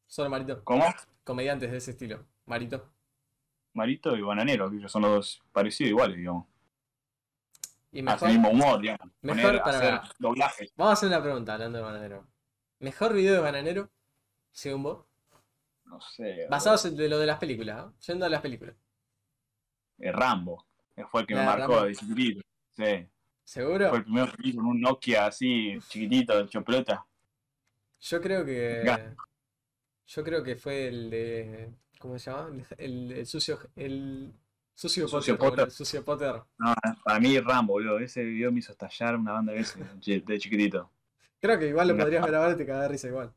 Solo 0.07 0.30
Marito. 0.30 0.62
¿Cómo? 0.62 0.84
Comediantes 1.25 1.70
de 1.70 1.77
ese 1.77 1.93
estilo. 1.93 2.25
Marito. 2.47 2.91
Marito 3.75 4.16
y 4.16 4.23
Bananero, 4.23 4.70
que 4.70 4.89
son 4.89 5.03
los 5.03 5.11
dos 5.12 5.43
parecidos 5.53 5.91
iguales, 5.91 6.16
digamos. 6.18 6.47
Y 7.93 8.03
mejor... 8.03 8.29
el 8.29 8.35
mismo 8.39 8.51
humor, 8.51 8.81
digamos. 8.81 9.09
mejor 9.20 9.43
Poner, 9.43 9.62
para- 9.62 9.79
hacer 9.99 10.14
doblajes. 10.18 10.73
Vamos 10.77 10.91
a 10.91 10.95
hacer 10.95 11.09
una 11.09 11.23
pregunta 11.23 11.55
hablando 11.55 11.79
de 11.79 11.85
Bananero. 11.85 12.27
¿Mejor 12.81 13.12
video 13.12 13.35
de 13.35 13.41
Bananero? 13.41 13.91
Según 14.51 14.83
vos. 14.83 15.07
No 15.85 16.01
sé. 16.01 16.47
Basados 16.51 16.85
en 16.87 16.97
de 16.97 17.09
lo 17.09 17.18
de 17.18 17.27
las 17.27 17.39
películas, 17.39 17.87
¿eh? 17.87 17.91
Yendo 18.07 18.27
a 18.27 18.29
las 18.29 18.41
películas. 18.41 18.75
eh, 19.99 20.11
Rambo. 20.12 20.66
que 20.97 21.05
Fue 21.07 21.20
el 21.23 21.27
que 21.27 21.35
me 21.35 21.41
Ah, 21.41 21.57
marcó 21.57 21.83
de 21.85 21.95
chiquitito. 21.95 22.41
Sí. 22.70 23.07
¿Seguro? 23.45 23.89
Fue 23.91 23.99
el 23.99 24.05
primero 24.05 24.33
que 24.33 24.55
con 24.55 24.66
un 24.66 24.81
Nokia 24.81 25.27
así, 25.27 25.79
chiquitito, 25.89 26.37
de 26.39 26.49
choplota. 26.49 27.07
Yo 28.01 28.20
creo 28.20 28.45
que. 28.45 28.83
Yo 30.14 30.22
creo 30.22 30.42
que 30.42 30.56
fue 30.56 30.88
el 30.88 31.10
de. 31.10 31.70
¿Cómo 31.98 32.18
se 32.18 32.30
llama? 32.30 32.50
El, 32.76 33.26
sucio. 33.26 33.58
El. 33.74 34.34
Sucio 34.74 35.08
Sucio 35.08 35.38
Potter. 35.38 35.38
Potter. 35.38 35.58
boludo, 35.64 35.70
Sucio 35.70 36.04
Potter. 36.04 36.42
No, 36.58 36.74
para 37.04 37.20
mí 37.20 37.38
Rambo, 37.40 37.74
boludo. 37.74 37.98
Ese 37.98 38.22
video 38.22 38.52
me 38.52 38.58
hizo 38.58 38.72
estallar 38.72 39.16
una 39.16 39.32
banda 39.32 39.52
de 39.52 39.58
veces 39.58 40.26
de 40.26 40.38
chiquitito. 40.38 40.90
Creo 41.40 41.58
que 41.58 41.68
igual 41.68 41.88
lo 41.88 41.96
podrías 41.96 42.26
grabar 42.26 42.52
y 42.52 42.56
te 42.56 42.64
de 42.64 42.88
risa 42.88 43.08
igual. 43.08 43.32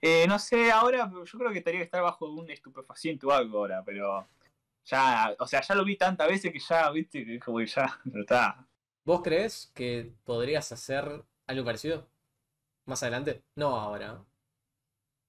Eh, 0.00 0.26
no 0.28 0.38
sé, 0.38 0.70
ahora 0.70 1.10
yo 1.12 1.38
creo 1.38 1.52
que 1.52 1.60
tendría 1.60 1.80
que 1.80 1.84
estar 1.84 2.02
bajo 2.02 2.30
un 2.30 2.48
estupefaciente 2.50 3.26
o 3.26 3.32
algo 3.32 3.58
ahora, 3.58 3.82
pero 3.84 4.28
ya, 4.84 5.34
o 5.38 5.46
sea, 5.46 5.60
ya 5.60 5.74
lo 5.74 5.84
vi 5.84 5.96
tantas 5.96 6.28
veces 6.28 6.52
que 6.52 6.60
ya, 6.60 6.88
viste, 6.90 7.26
que 7.26 7.40
como 7.40 7.58
que 7.58 7.66
ya, 7.66 7.98
ya 8.04 8.20
está. 8.20 8.68
¿Vos 9.04 9.22
crees 9.22 9.72
que 9.74 10.12
podrías 10.24 10.70
hacer 10.70 11.24
algo 11.48 11.64
parecido? 11.64 12.08
¿Más 12.84 13.02
adelante? 13.02 13.42
No 13.56 13.76
ahora. 13.76 14.24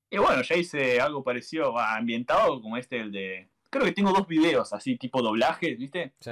Y 0.09 0.17
bueno, 0.17 0.41
ya 0.41 0.55
hice 0.55 0.99
algo 0.99 1.23
parecido, 1.23 1.73
va, 1.73 1.95
ambientado 1.95 2.61
como 2.61 2.77
este, 2.77 2.99
el 2.99 3.11
de... 3.11 3.49
Creo 3.69 3.85
que 3.85 3.91
tengo 3.91 4.11
dos 4.11 4.27
videos 4.27 4.73
así, 4.73 4.97
tipo 4.97 5.21
doblajes, 5.21 5.77
¿viste? 5.77 6.13
Sí. 6.19 6.31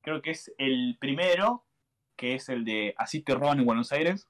Creo 0.00 0.20
que 0.20 0.32
es 0.32 0.52
el 0.58 0.96
primero, 0.98 1.64
que 2.16 2.34
es 2.34 2.48
el 2.48 2.64
de 2.64 2.94
Así 2.98 3.20
te 3.20 3.34
roban 3.34 3.60
en 3.60 3.66
Buenos 3.66 3.92
Aires. 3.92 4.28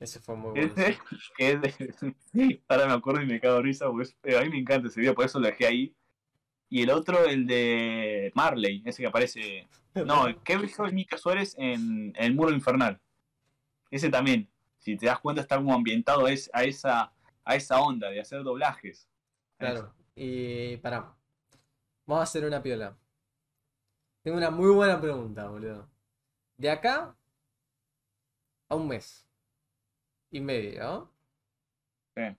Ese 0.00 0.18
fue 0.18 0.34
muy 0.34 0.50
bueno. 0.50 0.72
Ese, 0.76 0.98
que 1.36 1.50
es 1.52 1.60
de... 1.60 2.58
Ahora 2.68 2.86
me 2.86 2.92
acuerdo 2.94 3.22
y 3.22 3.26
me 3.26 3.38
cago 3.40 3.56
de 3.56 3.62
risa, 3.62 3.86
porque 3.86 4.02
es- 4.04 4.16
eh, 4.24 4.36
a 4.38 4.42
mí 4.42 4.48
me 4.50 4.58
encanta 4.58 4.88
ese 4.88 5.00
video, 5.00 5.14
por 5.14 5.24
eso 5.24 5.38
lo 5.38 5.46
dejé 5.46 5.66
ahí. 5.66 5.94
Y 6.68 6.82
el 6.82 6.90
otro, 6.90 7.24
el 7.24 7.46
de 7.46 8.32
Marley, 8.34 8.82
ese 8.84 9.02
que 9.02 9.08
aparece... 9.08 9.68
No, 10.06 10.26
¿qué 10.44 10.56
dijo 10.56 10.84
Mica 10.86 11.18
Suárez 11.18 11.56
en, 11.58 12.12
en 12.16 12.24
El 12.24 12.34
Muro 12.34 12.52
Infernal? 12.52 13.00
Ese 13.90 14.08
también, 14.08 14.48
si 14.78 14.96
te 14.96 15.06
das 15.06 15.18
cuenta, 15.18 15.42
está 15.42 15.56
como 15.56 15.74
ambientado 15.74 16.26
a 16.26 16.32
esa, 16.32 17.12
a 17.44 17.54
esa 17.54 17.80
onda 17.80 18.10
de 18.10 18.20
hacer 18.20 18.42
doblajes. 18.42 19.08
Claro. 19.58 19.94
Y 20.14 20.76
pará. 20.78 21.14
Vamos 22.06 22.20
a 22.20 22.24
hacer 22.24 22.44
una 22.44 22.62
piola. 22.62 22.96
Tengo 24.22 24.36
una 24.36 24.50
muy 24.50 24.70
buena 24.70 25.00
pregunta, 25.00 25.48
boludo. 25.48 25.88
De 26.56 26.70
acá 26.70 27.16
a 28.68 28.74
un 28.74 28.88
mes 28.88 29.26
y 30.30 30.40
medio, 30.40 30.82
¿no? 30.82 31.12
Sí. 32.14 32.36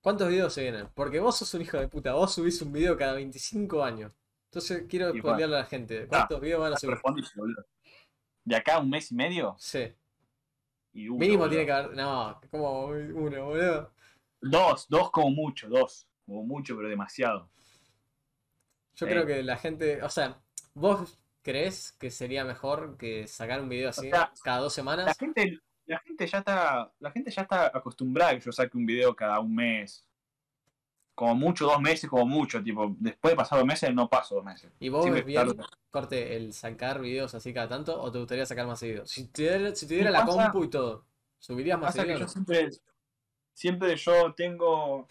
¿Cuántos 0.00 0.28
videos 0.28 0.52
se 0.52 0.62
vienen? 0.62 0.88
Porque 0.94 1.20
vos 1.20 1.36
sos 1.36 1.52
un 1.54 1.62
hijo 1.62 1.78
de 1.78 1.88
puta. 1.88 2.12
Vos 2.14 2.32
subís 2.34 2.62
un 2.62 2.72
video 2.72 2.96
cada 2.96 3.14
25 3.14 3.82
años. 3.82 4.12
Entonces 4.50 4.86
quiero 4.88 5.14
Y 5.14 5.18
spoilearle 5.18 5.56
a 5.56 5.60
la 5.60 5.66
gente. 5.66 6.06
¿Cuántos 6.06 6.40
videos 6.40 6.60
van 6.60 6.72
a 6.72 6.76
subir? 6.76 6.98
¿De 8.44 8.56
acá 8.56 8.76
a 8.76 8.78
un 8.78 8.88
mes 8.88 9.10
y 9.10 9.14
medio? 9.14 9.56
Sí. 9.58 9.92
Y 10.92 11.08
Mínimo 11.10 11.38
boludo. 11.44 11.48
tiene 11.50 11.66
que 11.66 11.72
haber. 11.72 11.96
No, 11.96 12.40
como 12.50 12.86
uno, 12.86 13.44
boludo. 13.46 13.92
Dos, 14.40 14.86
dos 14.88 15.10
como 15.10 15.30
mucho, 15.30 15.68
dos. 15.68 16.06
Como 16.26 16.42
mucho, 16.44 16.76
pero 16.76 16.88
demasiado. 16.88 17.50
Yo 18.94 19.06
creo 19.06 19.26
que 19.26 19.42
la 19.42 19.56
gente. 19.56 20.02
O 20.02 20.08
sea, 20.10 20.40
¿vos 20.74 21.18
crees 21.42 21.92
que 21.92 22.10
sería 22.10 22.44
mejor 22.44 22.96
que 22.96 23.26
sacar 23.26 23.60
un 23.60 23.68
video 23.68 23.90
así 23.90 24.10
sea, 24.10 24.32
cada 24.42 24.58
dos 24.60 24.72
La 24.72 24.74
semanas? 24.74 25.18
gente, 25.18 25.60
la 25.86 25.98
gente 26.00 26.26
ya 26.26 26.38
está. 26.38 26.92
La 26.98 27.10
gente 27.10 27.30
ya 27.30 27.42
está 27.42 27.66
acostumbrada 27.66 28.32
a 28.32 28.34
que 28.34 28.40
yo 28.40 28.52
saque 28.52 28.76
un 28.76 28.86
video 28.86 29.14
cada 29.14 29.40
un 29.40 29.54
mes. 29.54 30.04
Como 31.18 31.34
mucho 31.34 31.64
dos 31.66 31.80
meses, 31.80 32.08
como 32.08 32.24
mucho, 32.26 32.62
tipo, 32.62 32.94
después 33.00 33.32
de 33.32 33.36
pasar 33.36 33.58
dos 33.58 33.66
meses 33.66 33.92
no 33.92 34.08
paso 34.08 34.36
dos 34.36 34.44
meses. 34.44 34.70
¿Y 34.78 34.88
vos 34.88 35.10
ves 35.10 35.24
bien, 35.24 35.48
corte, 35.90 36.36
el 36.36 36.52
sacar 36.52 37.00
videos 37.00 37.34
así 37.34 37.52
cada 37.52 37.68
tanto 37.68 38.00
o 38.00 38.12
te 38.12 38.18
gustaría 38.20 38.46
sacar 38.46 38.68
más 38.68 38.78
seguido? 38.78 39.04
Si 39.04 39.26
tuviera, 39.26 39.74
si 39.74 39.86
tuviera 39.88 40.04
Me 40.04 40.10
la 40.12 40.24
pasa- 40.24 40.44
compu 40.52 40.62
y 40.64 40.70
todo, 40.70 41.04
¿subirías 41.40 41.76
más 41.76 41.88
Pasa 41.88 42.02
que 42.04 42.10
seguido? 42.10 42.20
yo 42.20 42.28
siempre, 42.28 42.68
siempre 43.52 43.96
yo 43.96 44.32
tengo, 44.34 45.08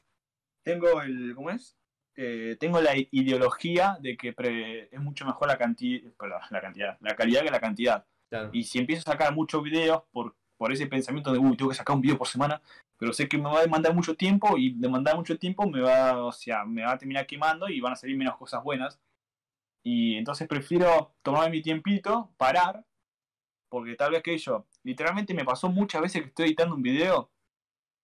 tengo 0.63 1.01
el, 1.01 1.35
¿cómo 1.35 1.49
es? 1.49 1.75
Eh, 2.15 2.55
tengo 2.57 2.79
la 2.79 2.93
ideología 2.95 3.97
de 3.99 4.15
que 4.15 4.31
pre- 4.31 4.87
es 4.89 4.99
mucho 5.01 5.25
mejor 5.25 5.49
la 5.49 5.57
cantidad, 5.57 6.09
la 6.49 6.61
cantidad, 6.61 6.97
la 7.01 7.15
calidad 7.17 7.43
que 7.43 7.51
la 7.51 7.59
cantidad. 7.59 8.05
Claro. 8.29 8.49
Y 8.53 8.63
si 8.63 8.79
empiezo 8.79 9.01
a 9.09 9.11
sacar 9.11 9.33
muchos 9.35 9.61
videos 9.61 10.03
por, 10.13 10.35
por 10.57 10.71
ese 10.71 10.87
pensamiento 10.87 11.31
de, 11.31 11.39
uy, 11.39 11.55
tengo 11.55 11.69
que 11.69 11.77
sacar 11.77 11.95
un 11.95 12.01
video 12.01 12.17
por 12.17 12.27
semana, 12.27 12.61
pero 12.97 13.13
sé 13.13 13.27
que 13.29 13.37
me 13.37 13.45
va 13.45 13.59
a 13.59 13.61
demandar 13.61 13.93
mucho 13.93 14.15
tiempo 14.15 14.57
y 14.57 14.73
demandar 14.73 15.15
mucho 15.15 15.37
tiempo 15.37 15.67
me 15.69 15.81
va, 15.81 16.23
o 16.25 16.31
sea, 16.31 16.65
me 16.65 16.83
va 16.83 16.93
a 16.93 16.97
terminar 16.97 17.27
quemando 17.27 17.69
y 17.69 17.79
van 17.79 17.93
a 17.93 17.95
salir 17.95 18.17
menos 18.17 18.35
cosas 18.37 18.63
buenas. 18.63 18.99
Y 19.83 20.15
entonces 20.15 20.47
prefiero 20.47 21.13
tomarme 21.21 21.51
mi 21.51 21.61
tiempito, 21.61 22.33
parar, 22.37 22.83
porque 23.69 23.95
tal 23.95 24.11
vez 24.11 24.23
que 24.23 24.37
yo, 24.37 24.65
literalmente 24.83 25.33
me 25.33 25.45
pasó 25.45 25.69
muchas 25.69 26.01
veces 26.01 26.21
que 26.23 26.27
estoy 26.29 26.47
editando 26.47 26.75
un 26.75 26.81
video, 26.81 27.29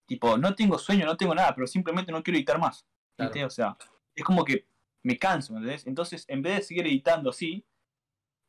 tipo, 0.05 0.37
no 0.37 0.53
tengo 0.53 0.77
sueño, 0.77 1.05
no 1.05 1.17
tengo 1.17 1.33
nada, 1.33 1.53
pero 1.55 1.67
simplemente 1.67 2.11
no 2.11 2.21
quiero 2.21 2.37
editar 2.37 2.59
más. 2.59 2.85
Claro. 3.17 3.47
O 3.47 3.49
sea, 3.49 3.77
es 4.15 4.23
como 4.23 4.45
que 4.45 4.65
me 5.03 5.17
canso, 5.17 5.53
¿me 5.53 5.59
entendés? 5.59 5.87
Entonces, 5.87 6.25
en 6.27 6.41
vez 6.41 6.57
de 6.57 6.61
seguir 6.63 6.87
editando 6.87 7.31
así, 7.31 7.65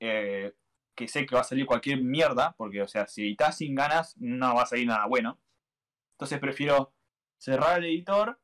eh, 0.00 0.52
que 0.94 1.08
sé 1.08 1.26
que 1.26 1.34
va 1.34 1.40
a 1.40 1.44
salir 1.44 1.66
cualquier 1.66 2.02
mierda, 2.02 2.54
porque, 2.56 2.82
o 2.82 2.88
sea, 2.88 3.06
si 3.06 3.22
editas 3.22 3.56
sin 3.58 3.74
ganas, 3.74 4.16
no 4.18 4.54
va 4.54 4.62
a 4.62 4.66
salir 4.66 4.86
nada 4.86 5.06
bueno. 5.06 5.38
Entonces 6.12 6.38
prefiero 6.38 6.92
cerrar 7.38 7.78
el 7.78 7.86
editor, 7.86 8.40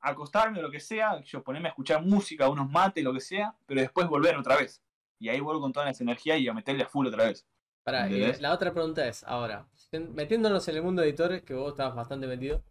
acostarme 0.00 0.58
o 0.58 0.62
lo 0.62 0.70
que 0.70 0.80
sea, 0.80 1.20
yo 1.22 1.42
ponerme 1.42 1.68
a 1.68 1.70
escuchar 1.70 2.02
música, 2.02 2.48
unos 2.48 2.70
mates, 2.70 3.02
lo 3.02 3.12
que 3.12 3.20
sea, 3.20 3.56
pero 3.66 3.80
después 3.80 4.06
volver 4.06 4.36
otra 4.36 4.56
vez. 4.56 4.82
Y 5.18 5.28
ahí 5.28 5.40
vuelvo 5.40 5.62
con 5.62 5.72
todas 5.72 5.88
las 5.88 6.00
energías 6.00 6.38
y 6.38 6.48
a 6.48 6.52
meterle 6.52 6.84
a 6.84 6.88
full 6.88 7.06
otra 7.06 7.24
vez. 7.24 7.46
Pará, 7.82 8.08
y 8.08 8.20
la 8.40 8.52
otra 8.52 8.72
pregunta 8.72 9.06
es, 9.06 9.24
ahora, 9.24 9.66
metiéndonos 9.92 10.66
en 10.68 10.76
el 10.76 10.82
mundo 10.82 11.02
de 11.02 11.08
editores, 11.08 11.42
que 11.42 11.54
vos 11.54 11.72
estabas 11.72 11.94
bastante 11.94 12.26
metido, 12.26 12.62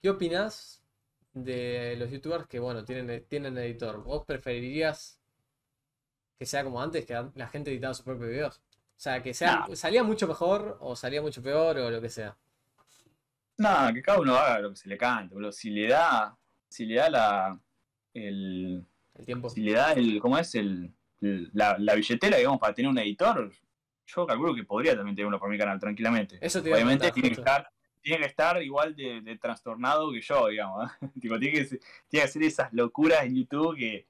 ¿qué 0.00 0.10
opinás 0.10 0.84
de 1.32 1.96
los 1.98 2.10
youtubers 2.10 2.46
que, 2.46 2.58
bueno, 2.58 2.84
tienen, 2.84 3.26
tienen 3.26 3.58
editor? 3.58 4.02
¿Vos 4.02 4.24
preferirías 4.24 5.20
que 6.38 6.46
sea 6.46 6.64
como 6.64 6.80
antes, 6.82 7.04
que 7.06 7.14
la 7.34 7.48
gente 7.48 7.70
editaba 7.70 7.94
sus 7.94 8.04
propios 8.04 8.28
videos? 8.30 8.56
O 8.58 8.98
sea, 8.98 9.22
que 9.22 9.34
sea, 9.34 9.66
salía 9.74 10.02
mucho 10.02 10.26
mejor 10.26 10.78
o 10.80 10.96
salía 10.96 11.20
mucho 11.20 11.42
peor 11.42 11.76
o 11.78 11.90
lo 11.90 12.00
que 12.00 12.08
sea. 12.08 12.36
Nada, 13.58 13.92
que 13.92 14.02
cada 14.02 14.20
uno 14.20 14.34
haga 14.36 14.58
lo 14.60 14.70
que 14.70 14.76
se 14.76 14.88
le 14.88 14.98
cante, 14.98 15.34
boludo. 15.34 15.52
Si 15.52 15.70
le 15.70 15.88
da, 15.88 16.36
si 16.68 16.84
le 16.84 16.96
da 16.96 17.08
la, 17.10 17.60
el, 18.12 18.84
El 19.14 19.24
tiempo. 19.26 19.48
si 19.48 19.62
le 19.62 19.72
da 19.72 19.92
el, 19.92 20.20
¿cómo 20.20 20.36
es? 20.38 20.54
El, 20.54 20.92
el- 21.22 21.50
la, 21.54 21.76
la 21.78 21.94
billetera, 21.94 22.36
digamos, 22.36 22.58
para 22.60 22.74
tener 22.74 22.90
un 22.90 22.98
editor, 22.98 23.50
yo 24.06 24.26
calculo 24.26 24.54
que 24.54 24.64
podría 24.64 24.94
también 24.94 25.16
tener 25.16 25.26
uno 25.26 25.38
por 25.38 25.48
mi 25.48 25.56
canal 25.58 25.80
tranquilamente. 25.80 26.38
Eso 26.40 26.62
te 26.62 26.72
Obviamente 26.72 27.10
tiene 27.12 27.30
que 27.30 27.36
estar, 27.40 27.70
tiene 28.02 28.18
que 28.20 28.26
estar 28.26 28.62
igual 28.62 28.94
de, 28.94 29.22
de 29.22 29.38
trastornado 29.38 30.12
que 30.12 30.20
yo, 30.20 30.48
digamos. 30.48 30.90
¿eh? 31.02 31.08
tipo, 31.20 31.38
tiene 31.38 31.58
que, 31.58 31.64
tiene 31.66 31.80
que 32.10 32.22
hacer 32.22 32.42
esas 32.42 32.72
locuras 32.72 33.24
en 33.24 33.36
YouTube 33.36 33.76
que. 33.76 34.06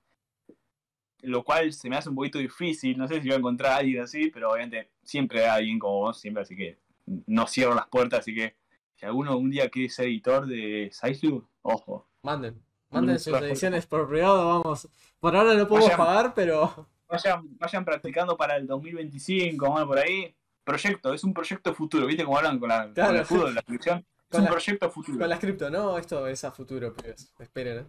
Lo 1.22 1.42
cual 1.44 1.72
se 1.72 1.88
me 1.88 1.96
hace 1.96 2.08
un 2.08 2.14
poquito 2.14 2.38
difícil. 2.38 2.96
No 2.98 3.08
sé 3.08 3.20
si 3.20 3.28
voy 3.28 3.34
a 3.34 3.38
encontrar 3.38 3.72
a 3.72 3.76
alguien 3.76 4.02
así, 4.02 4.30
pero 4.30 4.50
obviamente 4.52 4.90
siempre 5.02 5.44
hay 5.44 5.58
alguien 5.60 5.78
como 5.78 6.00
vos, 6.00 6.20
siempre, 6.20 6.42
así 6.42 6.54
que 6.56 6.78
no 7.26 7.46
cierro 7.46 7.74
las 7.74 7.88
puertas. 7.88 8.20
Así 8.20 8.34
que 8.34 8.54
si 8.94 9.06
alguno 9.06 9.36
un 9.36 9.50
día 9.50 9.68
quiere 9.68 9.88
ser 9.88 10.06
editor 10.06 10.46
de 10.46 10.90
Saislu, 10.92 11.46
ojo. 11.62 12.08
Manden. 12.22 12.60
Manden 12.90 13.18
sus 13.18 13.32
Claro. 13.32 13.46
ediciones 13.46 13.86
por 13.86 14.08
privado, 14.08 14.60
vamos. 14.62 14.88
Por 15.18 15.34
ahora 15.36 15.54
no 15.54 15.66
podemos 15.66 15.90
Vayan. 15.90 16.06
pagar, 16.06 16.34
pero 16.34 16.88
Vayan, 17.08 17.56
vayan 17.58 17.84
practicando 17.84 18.36
para 18.36 18.56
el 18.56 18.66
2025, 18.66 19.70
bueno, 19.70 19.86
por 19.86 19.98
ahí. 19.98 20.34
Proyecto, 20.64 21.14
es 21.14 21.22
un 21.22 21.32
proyecto 21.32 21.72
futuro, 21.72 22.06
¿viste 22.06 22.24
cómo 22.24 22.36
hablan 22.38 22.58
con, 22.58 22.68
la, 22.68 22.84
con 22.86 22.94
Claro. 22.94 23.18
el 23.20 23.24
fútbol, 23.24 23.54
la 23.54 23.62
selección? 23.62 24.04
Es 24.26 24.30
Con 24.32 24.40
un 24.40 24.44
la- 24.46 24.50
proyecto 24.50 24.90
futuro. 24.90 25.18
con 25.20 25.28
la 25.28 25.38
cripto, 25.38 25.70
no, 25.70 25.96
esto 25.98 26.26
es 26.26 26.42
a 26.42 26.50
futuro, 26.50 26.92
pibes. 26.92 27.32
Esperen, 27.38 27.78
eh. 27.78 27.86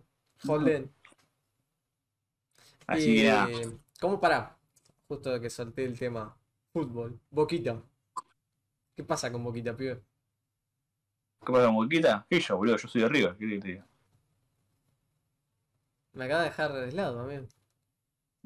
Holden. 0.47 0.91
Así 2.87 3.15
que 3.15 3.23
nada. 3.25 3.49
¿Cómo 3.99 4.19
para? 4.19 4.57
Justo 5.07 5.39
que 5.41 5.49
solté 5.49 5.85
el 5.85 5.97
tema. 5.97 6.35
Fútbol. 6.73 7.19
Boquita. 7.29 7.81
¿Qué 8.95 9.03
pasa 9.03 9.31
con 9.31 9.43
Boquita, 9.43 9.75
pibe? 9.77 10.03
¿Qué 11.45 11.51
pasa 11.51 11.65
con 11.65 11.75
Boquita? 11.75 12.25
¿Qué 12.29 12.39
yo, 12.39 12.57
boludo? 12.57 12.77
Yo 12.77 12.87
soy 12.87 13.01
de 13.01 13.09
River, 13.09 13.35
¿qué 13.37 13.47
que 13.47 13.59
te 13.59 13.67
diga? 13.67 13.87
Me 16.13 16.25
acaba 16.25 16.41
de 16.43 16.49
dejar 16.49 16.73
de 16.73 16.91
lado, 16.91 17.17
también. 17.17 17.47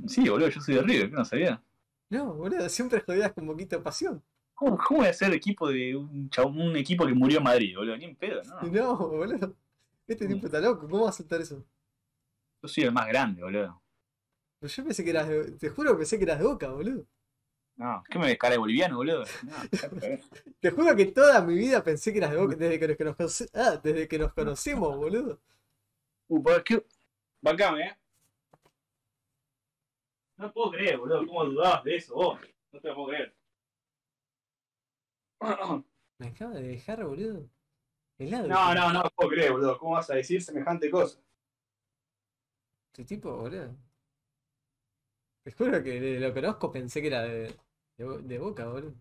Sí, 0.08 0.28
boludo, 0.30 0.50
yo 0.50 0.62
soy 0.62 0.76
de 0.76 0.82
River, 0.82 1.10
¿qué 1.10 1.16
no 1.16 1.26
sabía? 1.26 1.62
No, 2.10 2.34
boludo, 2.36 2.68
siempre 2.70 3.02
jodías 3.02 3.32
con 3.34 3.48
Boquita 3.48 3.82
pasión. 3.82 4.22
¿Cómo, 4.54 4.78
cómo 4.78 5.00
voy 5.00 5.10
a 5.10 5.14
ser 5.14 5.34
equipo 5.34 5.70
de 5.70 5.96
un, 5.96 6.30
chabón- 6.30 6.60
un 6.70 6.76
equipo 6.76 7.06
que 7.08 7.14
murió 7.14 7.40
en 7.40 7.44
Madrid, 7.44 7.76
boludo? 7.76 7.98
Ni 7.98 8.06
en 8.06 8.16
pedo, 8.16 8.44
¿no? 8.44 8.62
No, 8.72 8.96
boludo. 8.98 9.56
Este 10.08 10.28
tipo 10.28 10.46
está 10.46 10.60
loco, 10.60 10.88
¿cómo 10.88 11.04
vas 11.06 11.08
a 11.08 11.16
aceptar 11.16 11.42
eso? 11.42 11.64
Yo 12.62 12.68
soy 12.68 12.84
el 12.84 12.92
más 12.92 13.08
grande, 13.08 13.42
boludo. 13.44 13.82
Pero 14.62 14.72
yo 14.72 14.84
pensé 14.84 15.04
que 15.04 15.10
eras 15.10 15.28
de... 15.28 15.52
Te 15.54 15.70
juro 15.70 15.92
que 15.94 15.98
pensé 15.98 16.18
que 16.20 16.24
eras 16.24 16.38
de 16.38 16.46
Boca, 16.46 16.70
boludo. 16.70 17.08
No, 17.78 18.04
¿qué 18.08 18.20
me 18.20 18.28
ves 18.28 18.38
cara 18.38 18.52
de 18.54 18.60
boliviano, 18.60 18.98
boludo? 18.98 19.24
No, 19.44 19.56
te 20.60 20.70
juro 20.70 20.96
que 20.96 21.06
toda 21.08 21.42
mi 21.42 21.56
vida 21.56 21.84
pensé 21.84 22.12
que 22.12 22.20
eras 22.20 22.30
de 22.30 22.38
Boca 22.38 22.56
desde 22.56 22.80
que 22.80 22.88
nos, 22.88 22.98
que 22.98 23.04
nos 23.06 23.18
conoce- 23.18 23.50
ah, 23.56 23.82
desde 23.84 24.08
que 24.08 24.20
nos 24.20 24.34
conocemos, 24.34 24.96
boludo. 24.96 25.42
uh, 26.28 26.44
¿por 26.44 26.64
qué? 26.64 26.86
Bancame, 27.42 27.88
eh. 27.88 27.98
No 30.38 30.54
puedo 30.54 30.72
creer, 30.72 31.00
boludo, 31.00 31.26
¿cómo 31.26 31.44
dudabas 31.46 31.84
de 31.84 31.96
eso 31.96 32.14
vos? 32.14 32.40
No 32.72 32.80
te 32.80 32.88
lo 32.90 32.96
puedo 32.96 33.08
creer. 33.08 33.36
Me 36.20 36.28
acaba 36.28 36.54
de 36.54 36.62
dejar, 36.68 37.04
boludo. 37.04 37.50
Helado. 38.20 38.48
No, 38.48 38.76
no, 38.76 38.94
no 38.94 39.10
puedo 39.16 39.32
creer, 39.32 39.54
boludo. 39.54 39.78
¿Cómo 39.80 39.94
vas 39.94 40.08
a 40.12 40.16
decir 40.16 40.40
semejante 40.44 40.92
cosa? 40.92 41.20
Este 42.92 43.06
tipo, 43.06 43.36
boludo. 43.36 43.76
Te 45.44 45.52
juro 45.52 45.84
que 45.84 46.00
de- 46.00 46.20
lo 46.20 46.34
conozco 46.34 46.72
pensé 46.72 47.02
que 47.02 47.08
era 47.08 47.24
de, 47.24 47.54
de, 47.98 48.06
Bo- 48.06 48.20
de 48.20 48.38
Boca, 48.40 48.68
boludo. 48.68 48.94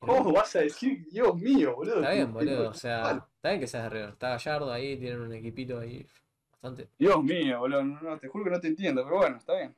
¿Cómo 0.00 0.32
vas 0.32 0.54
a 0.56 0.60
decir, 0.60 1.06
Dios 1.10 1.34
mío, 1.36 1.74
boludo? 1.74 1.96
Está 1.96 2.12
bien, 2.12 2.32
boludo. 2.32 2.70
O 2.70 2.74
sea, 2.74 3.26
está 3.36 3.48
bien 3.50 3.60
que 3.60 3.66
seas 3.66 3.84
de 3.84 3.90
River. 3.90 4.08
Está 4.10 4.28
Gallardo 4.30 4.72
ahí, 4.72 4.96
tienen 4.96 5.20
un 5.20 5.32
equipito 5.32 5.78
ahí 5.78 6.06
bastante. 6.52 6.88
Dios 6.98 7.22
mío, 7.22 7.58
boludo. 7.58 7.84
No, 7.84 8.00
no, 8.00 8.18
te 8.18 8.28
juro 8.28 8.44
que 8.44 8.50
no 8.50 8.60
te 8.60 8.68
entiendo, 8.68 9.04
pero 9.04 9.16
bueno, 9.18 9.36
está 9.36 9.54
bien. 9.56 9.74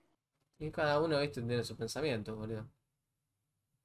Y 0.58 0.70
cada 0.70 1.00
uno, 1.00 1.18
viste, 1.20 1.40
tiene 1.40 1.64
sus 1.64 1.76
pensamientos, 1.76 2.36
boludo. 2.36 2.66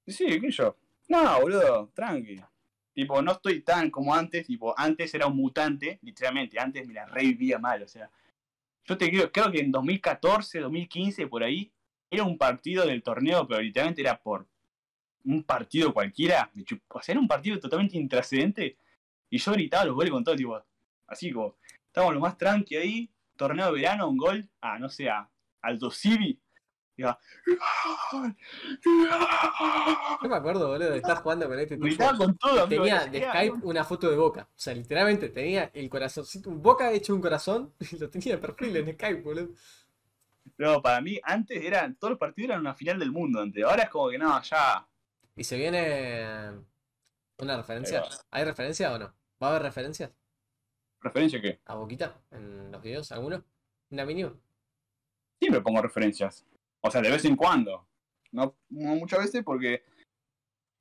Sí, 0.08 0.39
¿qué 0.39 0.52
yo? 0.52 0.76
No, 1.08 1.41
boludo, 1.41 1.89
tranqui. 1.93 2.41
Tipo, 2.93 3.22
no 3.22 3.32
estoy 3.34 3.62
tan 3.62 3.89
como 3.89 4.14
antes. 4.14 4.46
Tipo, 4.46 4.74
antes 4.78 5.14
era 5.14 5.28
un 5.28 5.36
mutante, 5.38 6.00
literalmente. 6.02 6.60
Antes 6.60 6.86
me 6.88 6.93
la 6.93 7.06
revivía 7.06 7.60
mal, 7.60 7.84
o 7.84 7.88
sea. 7.88 8.10
Yo 8.86 8.97
te 8.97 9.09
creo, 9.09 9.31
creo 9.31 9.51
que 9.51 9.59
en 9.59 9.71
2014, 9.71 10.59
2015, 10.59 11.27
por 11.27 11.43
ahí, 11.43 11.71
era 12.09 12.23
un 12.23 12.38
partido 12.38 12.86
del 12.86 13.01
torneo, 13.01 13.47
pero 13.47 13.61
literalmente 13.61 14.01
era 14.01 14.21
por 14.21 14.47
un 15.23 15.43
partido 15.43 15.93
cualquiera. 15.93 16.51
O 16.89 17.01
sea, 17.01 17.13
era 17.13 17.19
un 17.19 17.27
partido 17.27 17.59
totalmente 17.59 17.97
intrascendente. 17.97 18.77
Y 19.29 19.38
yo 19.38 19.51
gritaba 19.53 19.86
los 19.86 19.95
goles 19.95 20.11
con 20.11 20.23
todo, 20.23 20.36
tipo, 20.36 20.63
así 21.07 21.31
como, 21.31 21.57
estábamos 21.88 22.13
lo 22.13 22.21
más 22.21 22.38
tranqui 22.38 22.75
ahí, 22.75 23.09
torneo 23.36 23.67
de 23.67 23.71
verano, 23.73 24.07
un 24.07 24.17
gol, 24.17 24.47
a, 24.61 24.77
no 24.77 24.88
sé, 24.88 25.09
a 25.09 25.29
Aldo 25.61 25.89
Civi. 25.89 26.39
Yo 26.98 27.18
me 30.30 30.36
acuerdo, 30.36 30.70
boludo, 30.70 30.91
de 30.91 30.98
estar 30.98 31.18
jugando 31.18 31.48
con 31.48 31.60
este 31.60 31.78
tipo. 31.78 32.18
Con 32.18 32.38
todo, 32.38 32.64
amigo, 32.64 32.84
Tenía 32.84 33.06
de 33.06 33.22
Skype 33.22 33.58
una 33.64 33.84
foto 33.84 34.10
de 34.10 34.16
Boca. 34.16 34.48
O 34.50 34.54
sea, 34.56 34.74
literalmente 34.74 35.30
tenía 35.30 35.72
el 35.74 35.89
corazoncito, 35.89 36.50
un 36.50 36.62
Boca 36.62 36.91
hecho 36.91 37.14
un 37.14 37.22
corazón 37.22 37.74
y 37.91 37.98
lo 37.98 38.10
tenía 38.10 38.36
de 38.36 38.41
perfil 38.41 38.78
en 38.78 38.93
Skype, 38.93 39.22
boludo. 39.22 39.50
No, 40.58 40.82
para 40.82 41.02
mí, 41.02 41.20
antes 41.24 41.64
eran, 41.64 41.96
todos 41.96 42.12
los 42.12 42.20
partidos 42.20 42.50
eran 42.50 42.62
una 42.62 42.76
final 42.76 43.00
del 43.00 43.12
mundo 43.12 43.41
antes. 43.41 43.64
Ahora 43.64 43.84
es 43.84 43.89
como 43.89 44.10
que 44.10 44.18
no, 44.18 44.41
ya. 44.41 44.88
Y 45.36 45.43
se 45.43 45.58
viene 45.58 46.52
una 47.39 47.58
referencia. 47.58 48.04
¿Hay 48.32 48.46
referencia 48.46 48.93
o 48.93 49.00
no? 49.00 49.14
¿Va 49.41 49.48
a 49.48 49.50
haber 49.50 49.64
referencias 49.64 50.12
¿Referencia 51.02 51.41
qué? 51.41 51.60
a 51.66 51.76
Boquita 51.76 52.22
en 52.32 52.72
los 52.72 52.82
videos? 52.82 53.12
¿Alguno? 53.12 53.43
¿Una 53.89 54.06
mínima? 54.06 54.34
Siempre 55.39 55.62
pongo 55.62 55.82
referencias. 55.82 56.46
O 56.86 56.91
sea, 56.91 57.01
de 57.01 57.09
vez 57.09 57.25
en 57.25 57.36
cuando. 57.36 57.88
No, 58.31 58.55
no 58.69 58.95
muchas 58.95 59.19
veces 59.19 59.43
porque. 59.43 59.83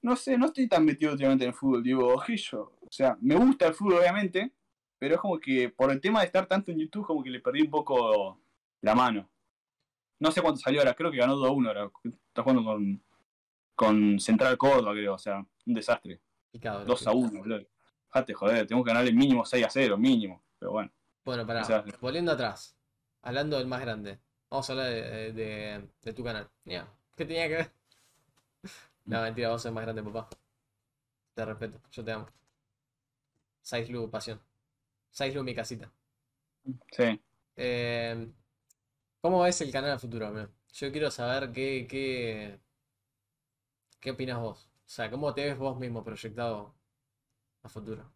No 0.03 0.17
sé, 0.17 0.37
no 0.37 0.47
estoy 0.47 0.69
tan 0.69 0.85
metido 0.85 1.13
últimamente 1.13 1.45
en 1.45 1.49
el 1.49 1.55
fútbol, 1.57 1.83
digo, 1.83 2.13
ojillo. 2.13 2.75
O 2.83 2.93
sea, 2.93 3.17
me 3.23 3.35
gusta 3.37 3.69
el 3.69 3.75
fútbol, 3.75 4.01
obviamente. 4.01 4.53
Pero 4.99 5.15
es 5.15 5.21
como 5.21 5.39
que 5.39 5.71
por 5.71 5.91
el 5.91 6.01
tema 6.01 6.21
de 6.21 6.27
estar 6.27 6.47
tanto 6.47 6.71
en 6.71 6.79
YouTube, 6.79 7.07
como 7.07 7.23
que 7.23 7.31
le 7.31 7.41
perdí 7.41 7.63
un 7.63 7.71
poco 7.71 8.39
la 8.83 8.95
mano. 8.95 9.31
No 10.21 10.31
sé 10.31 10.43
cuánto 10.43 10.61
salió 10.61 10.81
ahora, 10.81 10.95
creo 10.95 11.11
que 11.11 11.17
ganó 11.17 11.37
2-1 11.37 11.69
ahora. 11.69 11.91
Está 12.05 12.43
jugando 12.43 12.65
con, 12.65 13.03
con 13.75 14.21
Central 14.21 14.59
Córdoba, 14.59 14.93
creo. 14.93 15.15
O 15.15 15.19
sea, 15.19 15.39
un 15.67 15.75
desastre. 15.75 16.21
Picado. 16.51 16.85
2 16.85 17.07
a 17.07 17.13
1, 17.13 17.39
boludo. 17.39 17.67
Jate, 18.11 18.35
joder, 18.35 18.67
tenemos 18.67 18.85
que 18.85 18.91
ganarle 18.91 19.13
mínimo 19.13 19.45
6 19.45 19.65
a 19.65 19.71
0, 19.71 19.97
mínimo. 19.97 20.45
Pero 20.59 20.73
bueno. 20.73 20.93
Bueno, 21.25 21.47
pará, 21.47 21.85
volviendo 22.01 22.33
atrás, 22.33 22.77
hablando 23.23 23.57
del 23.57 23.67
más 23.67 23.81
grande, 23.81 24.21
vamos 24.55 24.71
a 24.71 24.73
hablar 24.73 24.87
de, 24.91 25.33
de- 25.33 25.89
de 26.03 26.13
tu 26.13 26.25
canal. 26.25 26.49
Ya, 26.65 26.89
¿qué 27.17 27.25
tenía 27.27 27.49
que 27.49 27.55
ver? 27.57 27.73
No, 29.07 29.23
mentira, 29.23 29.51
vos 29.51 29.63
sos 29.63 29.73
más 29.73 29.85
grande, 29.85 30.03
papá. 30.03 30.29
Te 31.35 31.45
respeto, 31.45 31.81
yo 31.93 32.05
te 32.05 32.13
amo. 32.13 32.27
Saislu, 33.71 34.09
pasión. 34.11 34.41
Saislu, 35.11 35.43
mi 35.45 35.55
casita. 35.55 35.93
Sí. 36.93 37.21
Eh, 37.57 38.33
¿cómo 39.21 39.43
ves 39.43 39.61
el 39.63 39.73
canal 39.73 39.93
a 39.93 39.99
futuro, 39.99 40.27
amigo? 40.29 40.49
Yo 40.75 40.93
quiero 40.93 41.11
saber 41.11 41.53
qué, 41.53 41.87
qué, 41.89 42.61
qué 44.01 44.11
opinas 44.13 44.39
vos. 44.41 44.69
O 44.87 44.89
sea, 44.89 45.11
¿cómo 45.11 45.35
te 45.35 45.45
ves 45.47 45.59
vos 45.59 45.77
mismo 45.79 46.05
proyectado 46.05 46.75
a 47.63 47.69
futuro? 47.69 48.13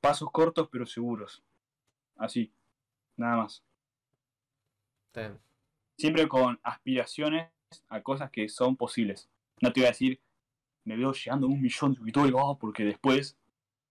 Pasos 0.00 0.30
cortos 0.32 0.68
pero 0.72 0.86
seguros. 0.86 1.42
Así. 2.16 2.52
Nada 3.16 3.36
más. 3.38 3.64
Siempre 5.98 6.28
con 6.28 6.58
aspiraciones 6.62 7.48
a 7.88 8.02
cosas 8.02 8.30
que 8.30 8.48
son 8.48 8.76
posibles. 8.76 9.28
No 9.60 9.72
te 9.72 9.80
voy 9.80 9.86
a 9.86 9.90
decir, 9.90 10.20
me 10.84 10.96
veo 10.96 11.12
llegando 11.12 11.46
a 11.46 11.50
un 11.50 11.60
millón 11.60 11.92
de 11.92 11.96
suscriptores, 11.96 12.32
oh, 12.36 12.58
porque 12.58 12.84
después, 12.84 13.36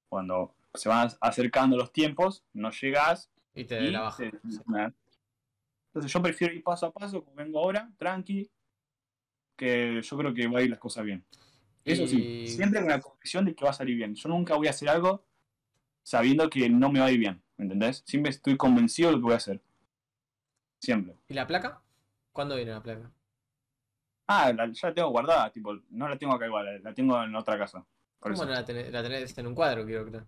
cuando 0.09 0.53
se 0.73 0.89
van 0.89 1.09
acercando 1.21 1.78
los 1.78 1.91
tiempos, 1.91 2.43
no 2.53 2.69
llegas 2.71 3.30
Y 3.53 3.65
te 3.65 3.84
y 3.84 3.91
la 3.91 4.11
sí. 4.11 4.30
nada. 4.67 4.93
Entonces 5.88 6.11
yo 6.11 6.21
prefiero 6.21 6.53
ir 6.53 6.63
paso 6.63 6.86
a 6.86 6.91
paso, 6.91 7.23
como 7.23 7.36
vengo 7.36 7.59
ahora, 7.59 7.89
tranqui, 7.97 8.49
que 9.55 10.01
yo 10.01 10.17
creo 10.17 10.34
que 10.34 10.47
va 10.47 10.59
a 10.59 10.61
ir 10.61 10.69
las 10.69 10.80
cosas 10.80 11.05
bien. 11.05 11.23
Eso 11.86 12.07
sí, 12.07 12.17
Y- 12.43 12.47
siempre 12.47 12.80
con 12.82 12.89
la 12.89 12.99
convicción 12.99 13.45
de 13.45 13.55
que 13.55 13.63
va 13.63 13.71
a 13.71 13.73
salir 13.73 13.95
bien. 13.95 14.15
Yo 14.15 14.28
nunca 14.30 14.55
voy 14.55 14.67
a 14.67 14.71
hacer 14.71 14.89
algo 14.89 15.23
sabiendo 16.03 16.49
que 16.49 16.69
no 16.69 16.91
me 16.91 16.99
va 16.99 17.05
a 17.05 17.11
ir 17.11 17.19
bien, 17.19 17.41
¿me 17.57 17.63
¿entendés? 17.63 18.03
Siempre 18.05 18.32
estoy 18.32 18.57
convencido 18.57 19.09
de 19.09 19.13
lo 19.15 19.19
que 19.19 19.23
voy 19.23 19.34
a 19.34 19.38
hacer. 19.38 19.61
Siempre. 20.86 21.15
¿Y 21.27 21.33
la 21.33 21.47
placa? 21.47 21.81
¿Cuándo 22.31 22.55
viene 22.55 22.71
la 22.71 22.83
placa? 22.83 23.11
Ah, 24.27 24.53
la- 24.53 24.67
ya 24.71 24.89
la 24.89 24.93
tengo 24.93 25.09
guardada, 25.09 25.51
tipo, 25.51 25.73
no 25.89 26.07
la 26.07 26.15
tengo 26.17 26.33
acá 26.36 26.45
igual, 26.45 26.81
la- 26.83 26.93
tengo 26.93 27.21
en 27.23 27.36
otra 27.36 27.57
casa. 27.57 27.79
Por 28.19 28.31
¿Cómo 28.31 28.43
eso. 28.43 28.45
no 28.45 28.51
la 28.51 28.63
tenés? 28.63 28.91
La 28.91 29.01
tenés 29.01 29.36
en 29.38 29.47
un 29.47 29.55
cuadro, 29.55 29.83
quiero 29.86 30.05
creer. 30.05 30.25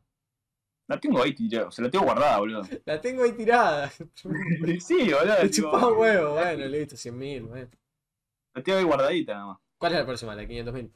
La 0.88 1.00
tengo 1.00 1.22
ahí, 1.22 1.34
tío, 1.36 1.70
se 1.70 1.82
la 1.82 1.90
tengo 1.92 2.06
guardada, 2.06 2.40
boludo. 2.40 2.62
La 2.86 3.00
tengo 3.00 3.24
ahí 3.24 3.34
tirada. 3.34 3.90
sí, 4.80 5.12
boludo. 5.12 5.50
Te 5.52 5.62
un 5.64 5.98
huevo, 6.00 6.34
bueno, 6.34 6.66
listo, 6.66 6.96
100.000, 6.96 7.48
bueno. 7.48 7.70
La 8.54 8.64
tengo 8.64 8.80
ahí 8.80 8.84
guardadita 8.86 9.34
nada 9.34 9.46
más. 9.48 9.58
¿Cuál 9.78 9.94
es 9.94 10.00
la 10.00 10.06
próxima? 10.06 10.34
¿La 10.34 10.42
de 10.42 10.48
500.000? 10.48 10.92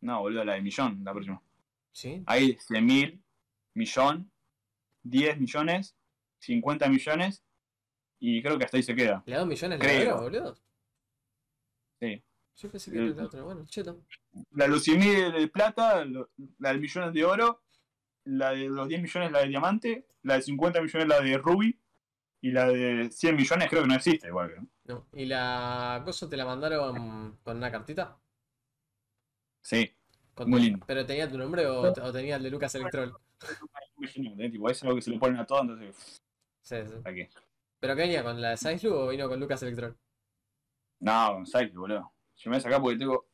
No, 0.00 0.20
boludo, 0.20 0.44
la 0.44 0.54
de 0.54 0.62
millón, 0.62 1.02
la 1.04 1.12
próxima. 1.12 1.42
¿Sí? 1.92 2.22
Hay 2.26 2.56
100 2.60 2.86
mil, 2.86 3.22
millón, 3.74 4.30
10 5.02 5.38
millones, 5.38 5.96
50 6.38 6.88
millones 6.88 7.42
y 8.20 8.42
creo 8.42 8.58
que 8.58 8.64
hasta 8.64 8.76
ahí 8.76 8.82
se 8.82 8.94
queda. 8.94 9.22
¿Le 9.26 9.32
da 9.34 9.38
2 9.40 9.48
millones 9.48 9.78
de 9.78 9.84
Creo. 9.86 10.00
euros, 10.02 10.20
boludo? 10.22 10.54
Sí. 12.00 12.22
Yo 12.56 12.70
pensé 12.70 12.90
que 12.90 12.98
era 12.98 13.06
la 13.14 13.24
otra. 13.24 13.42
Bueno, 13.42 13.64
cheto. 13.66 14.00
La 14.52 14.64
de 14.64 14.70
los 14.70 14.82
100 14.82 14.98
mil 14.98 15.32
de 15.32 15.48
plata, 15.48 16.04
la 16.58 16.72
de 16.72 16.78
millones 16.78 17.12
de 17.14 17.24
oro, 17.24 17.62
la 18.24 18.50
de 18.50 18.68
los 18.68 18.88
10 18.88 19.02
millones 19.02 19.32
la 19.32 19.40
de 19.40 19.48
diamante, 19.48 20.06
la 20.22 20.34
de 20.34 20.42
50 20.42 20.80
millones 20.82 21.08
la 21.08 21.20
de 21.20 21.38
ruby 21.38 21.80
y 22.40 22.50
la 22.50 22.66
de 22.68 23.10
100 23.10 23.36
millones 23.36 23.68
creo 23.68 23.82
que 23.82 23.88
no 23.88 23.94
existe 23.94 24.28
igual. 24.28 24.50
creo. 24.50 24.66
No. 24.84 25.06
¿Y 25.12 25.26
la 25.26 26.02
cosa 26.04 26.28
te 26.28 26.36
la 26.36 26.44
mandaron 26.44 27.36
con 27.42 27.56
una 27.56 27.70
cartita? 27.70 28.18
Sí, 29.62 29.92
Con 30.34 30.48
Muy 30.50 30.60
tu- 30.60 30.64
lindo. 30.66 30.84
¿Pero 30.86 31.04
tenía 31.04 31.28
tu 31.28 31.36
nombre 31.38 31.66
o, 31.66 31.80
o 31.92 32.12
tenía 32.12 32.36
el 32.36 32.42
de 32.42 32.50
Lucas 32.50 32.74
Electrol? 32.74 33.14
¿eh? 34.38 34.50
tipo, 34.50 34.70
es 34.70 34.82
algo 34.82 34.94
que 34.96 35.02
se 35.02 35.10
le 35.10 35.18
ponen 35.18 35.40
a 35.40 35.46
todo, 35.46 35.60
entonces, 35.62 36.20
Sí, 36.62 36.76
sí. 36.86 36.94
¿para 37.02 37.14
qué? 37.14 37.28
¿Pero 37.80 37.94
qué 37.94 38.02
venía? 38.02 38.22
¿Con 38.22 38.40
la 38.40 38.50
de 38.50 38.56
Saislu 38.56 38.92
o 38.94 39.08
vino 39.08 39.28
con 39.28 39.38
Lucas 39.38 39.62
Electrol? 39.62 39.96
No, 41.00 41.34
González, 41.34 41.74
boludo. 41.74 42.12
Yo 42.36 42.50
me 42.50 42.56
voy 42.56 42.58
a 42.58 42.62
sacar 42.62 42.80
porque 42.80 42.98
tengo. 42.98 43.26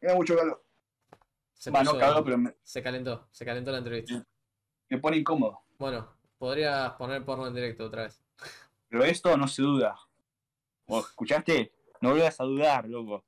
Tengo 0.00 0.14
mucho 0.16 0.36
calor. 0.36 0.64
Se, 1.54 1.70
Va, 1.70 1.82
no 1.82 1.92
puso- 1.92 2.00
calor, 2.00 2.24
pero 2.24 2.38
me, 2.38 2.54
se 2.62 2.82
calentó, 2.82 3.28
se 3.30 3.44
calentó 3.44 3.70
la 3.70 3.78
entrevista. 3.78 4.26
me 4.88 4.98
pone 4.98 5.16
incómodo. 5.18 5.60
Bueno, 5.78 6.12
podrías 6.38 6.92
poner 6.94 7.24
porno 7.24 7.46
en 7.46 7.54
directo 7.54 7.84
otra 7.86 8.02
vez. 8.02 8.22
Pero 8.88 9.04
esto 9.04 9.36
no 9.36 9.46
se 9.48 9.62
duda. 9.62 9.96
¿Vos 10.86 11.08
escuchaste? 11.08 11.72
No 12.00 12.10
vuelvas 12.10 12.38
a 12.40 12.44
dudar, 12.44 12.88
loco. 12.88 13.24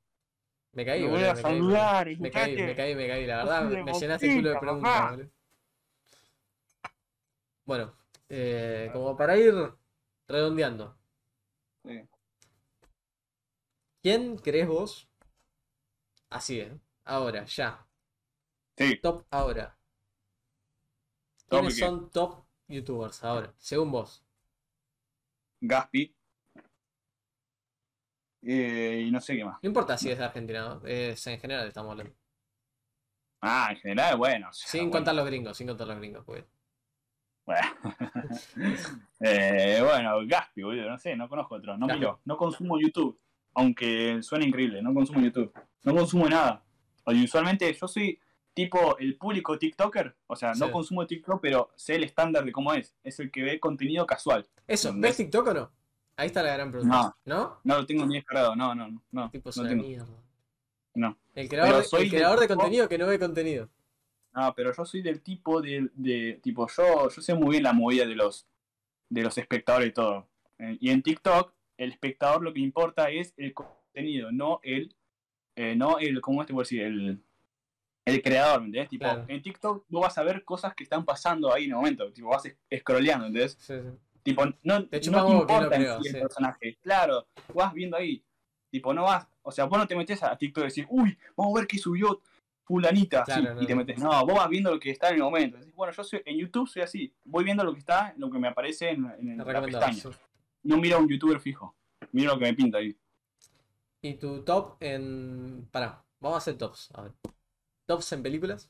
Me 0.73 0.85
caí, 0.85 1.01
No 1.01 1.07
boludo, 1.07 1.19
vuelvas 1.25 1.35
me 1.35 1.39
a 1.39 1.43
caí, 1.51 1.59
dudar, 1.59 2.07
me 2.19 2.31
caí, 2.31 2.55
me 2.57 2.75
caí, 2.75 2.95
me 2.95 3.07
caí, 3.07 3.25
la 3.25 3.37
verdad, 3.37 3.63
me 3.83 3.93
llenaste 3.93 4.27
el 4.29 4.35
culo 4.35 4.49
de 4.51 4.59
preguntas, 4.59 5.11
boludo. 5.11 5.29
Bueno, 7.65 7.93
eh, 8.29 8.89
como 8.93 9.17
para 9.17 9.35
ir 9.37 9.53
redondeando, 10.27 10.95
Sí. 11.83 12.07
¿quién 14.01 14.37
crees 14.37 14.67
vos? 14.67 15.07
Así 16.29 16.61
es, 16.61 16.71
ahora, 17.03 17.43
ya, 17.45 17.85
Sí, 18.77 19.01
top 19.01 19.25
ahora. 19.31 19.77
Top 21.49 21.49
¿Quiénes 21.59 21.77
son 21.77 22.09
top 22.11 22.45
youtubers 22.69 23.21
ahora, 23.23 23.53
según 23.57 23.91
vos? 23.91 24.23
Gaspi. 25.61 26.15
Eh, 28.41 29.03
y 29.07 29.11
no 29.11 29.19
sé 29.21 29.35
qué 29.35 29.45
más. 29.45 29.59
No 29.61 29.67
importa 29.67 29.97
si 29.99 30.09
es 30.09 30.17
de 30.17 30.25
Argentina, 30.25 30.61
¿no? 30.81 30.87
es 30.87 31.25
en 31.27 31.39
general 31.39 31.67
estamos 31.67 31.91
hablando. 31.91 32.15
Ah, 33.41 33.69
en 33.71 33.77
general, 33.77 34.17
bueno. 34.17 34.49
o 34.49 34.53
sea, 34.53 34.69
Sin 34.69 34.89
bueno. 34.89 34.91
contar 34.91 35.15
los 35.15 35.25
gringos, 35.25 35.57
sin 35.57 35.67
contar 35.67 35.87
los 35.87 35.97
gringos, 35.97 36.23
pues. 36.25 36.43
Bueno. 37.47 37.61
eh, 39.21 39.81
bueno, 39.81 40.19
Gaspi, 40.27 40.63
boludo, 40.63 40.89
no 40.89 40.97
sé, 40.97 41.15
no 41.15 41.29
conozco 41.29 41.55
otro. 41.55 41.77
No 41.77 41.87
miro, 41.87 42.19
no 42.25 42.35
consumo 42.35 42.77
YouTube. 42.77 43.17
Aunque 43.53 44.21
suena 44.21 44.45
increíble, 44.45 44.81
no 44.81 44.93
consumo 44.93 45.21
YouTube. 45.21 45.51
No 45.83 45.95
consumo 45.95 46.27
nada. 46.27 46.63
Oye, 47.05 47.23
usualmente 47.23 47.73
yo 47.73 47.87
soy 47.87 48.19
tipo 48.53 48.97
el 48.99 49.17
público 49.17 49.57
TikToker. 49.57 50.15
O 50.27 50.35
sea, 50.35 50.53
no 50.55 50.69
consumo 50.71 51.07
TikTok, 51.07 51.39
pero 51.41 51.71
sé 51.75 51.95
el 51.95 52.03
estándar 52.03 52.43
de 52.43 52.51
cómo 52.51 52.73
es. 52.73 52.93
Es 53.01 53.19
el 53.19 53.31
que 53.31 53.43
ve 53.43 53.59
contenido 53.61 54.05
casual. 54.05 54.45
Eso. 54.67 54.91
¿ves 54.93 55.15
TikTok 55.15 55.47
o 55.47 55.53
no? 55.53 55.71
Ahí 56.17 56.27
está 56.27 56.43
la 56.43 56.53
gran 56.53 56.69
pregunta. 56.69 57.15
¿No? 57.23 57.59
No 57.63 57.75
lo 57.77 57.85
tengo 57.85 58.05
ni 58.05 58.15
descargado, 58.15 58.55
no, 58.55 58.75
no, 58.75 58.89
no. 58.89 59.01
no, 59.11 59.29
Tipo, 59.31 59.51
no 59.55 59.67
tengo. 59.67 59.83
mierda. 59.83 60.07
No. 60.95 61.17
El 61.33 61.47
creador, 61.47 61.83
soy 61.85 62.03
el 62.03 62.09
creador 62.09 62.39
de 62.39 62.47
contenido 62.47 62.89
que 62.89 62.97
no 62.97 63.07
ve 63.07 63.17
contenido. 63.17 63.69
No, 64.37 64.53
pero 64.53 64.71
yo 64.71 64.85
soy 64.85 65.01
del 65.01 65.21
tipo 65.23 65.61
de, 65.63 65.89
de 65.95 66.39
tipo, 66.43 66.67
yo, 66.67 67.09
yo 67.09 67.21
sé 67.23 67.33
muy 67.33 67.51
bien 67.53 67.63
la 67.63 67.73
movida 67.73 68.05
de 68.05 68.15
los 68.15 68.47
de 69.09 69.23
los 69.23 69.35
espectadores 69.35 69.89
y 69.89 69.93
todo. 69.93 70.27
Eh, 70.59 70.77
y 70.79 70.91
en 70.91 71.01
TikTok, 71.01 71.53
el 71.77 71.91
espectador 71.91 72.43
lo 72.43 72.53
que 72.53 72.59
importa 72.59 73.09
es 73.09 73.33
el 73.37 73.55
contenido, 73.55 74.31
no 74.31 74.59
el, 74.61 74.95
eh, 75.55 75.75
no 75.75 75.97
el, 75.97 76.21
¿cómo 76.21 76.45
te 76.45 76.53
puedo 76.53 76.61
decir? 76.63 76.83
El, 76.83 77.23
el 78.05 78.21
creador, 78.21 78.59
¿me 78.61 78.65
entiendes? 78.67 78.89
Tipo, 78.89 79.05
Claro. 79.05 79.25
en 79.27 79.41
TikTok 79.41 79.85
vos 79.89 80.01
vas 80.03 80.17
a 80.19 80.23
ver 80.23 80.43
cosas 80.43 80.75
que 80.75 80.83
están 80.83 81.03
pasando 81.03 81.51
ahí 81.51 81.63
en 81.63 81.71
el 81.71 81.77
momento, 81.77 82.11
tipo, 82.13 82.27
vas 82.29 82.45
es- 82.45 82.57
scrolleando, 82.79 83.25
¿entendés? 83.25 83.57
Sí, 83.59 83.73
sí. 83.73 83.97
Tipo, 84.21 84.45
no 84.63 84.87
Te 84.87 84.99
no 85.09 85.11
no 85.11 85.41
importa 85.41 85.75
en 85.77 85.81
creo, 85.81 86.03
sí 86.03 86.09
el 86.09 86.13
sí. 86.13 86.19
personaje. 86.19 86.77
Claro, 86.83 87.27
vas 87.55 87.73
viendo 87.73 87.97
ahí. 87.97 88.23
Tipo, 88.69 88.93
no 88.93 89.03
vas, 89.03 89.27
o 89.41 89.51
sea, 89.51 89.65
vos 89.65 89.79
no 89.79 89.87
te 89.87 89.95
metes 89.95 90.21
a 90.21 90.37
TikTok 90.37 90.65
y 90.65 90.67
decís, 90.67 90.85
uy, 90.89 91.17
vamos 91.35 91.55
a 91.55 91.59
ver 91.61 91.67
qué 91.67 91.77
subió 91.79 92.21
fulanita, 92.67 93.23
Claro, 93.23 93.41
sí, 93.41 93.47
no, 93.55 93.61
y 93.61 93.65
te 93.65 93.75
metes. 93.75 93.97
No, 93.99 94.09
vos 94.25 94.35
vas 94.35 94.49
viendo 94.49 94.71
lo 94.71 94.79
que 94.79 94.91
está 94.91 95.07
en 95.09 95.15
el 95.15 95.21
momento. 95.21 95.57
Decís, 95.57 95.73
bueno, 95.73 95.93
yo 95.93 96.03
soy, 96.03 96.21
en 96.25 96.37
YouTube 96.37 96.67
soy 96.67 96.81
así, 96.81 97.13
voy 97.23 97.45
viendo 97.45 97.63
lo 97.63 97.71
que 97.73 97.79
está, 97.79 98.13
lo 98.17 98.29
que 98.29 98.37
me 98.39 98.49
aparece 98.49 98.89
en, 98.89 99.05
en 99.19 99.37
la 99.37 99.61
pestaña. 99.61 100.03
No 100.63 100.77
miro 100.77 100.97
a 100.97 100.99
un 100.99 101.07
youtuber 101.07 101.39
fijo, 101.39 101.75
miro 102.11 102.33
lo 102.33 102.39
que 102.39 102.45
me 102.45 102.53
pinta 102.53 102.79
ahí. 102.79 102.95
Y 104.01 104.15
tu 104.15 104.43
top 104.43 104.75
en. 104.81 105.67
Pará, 105.71 106.03
vamos 106.19 106.35
a 106.35 106.37
hacer 106.39 106.57
tops. 106.57 106.89
A 106.93 107.03
ver. 107.03 107.13
Tops 107.85 108.11
en 108.11 108.21
películas. 108.23 108.69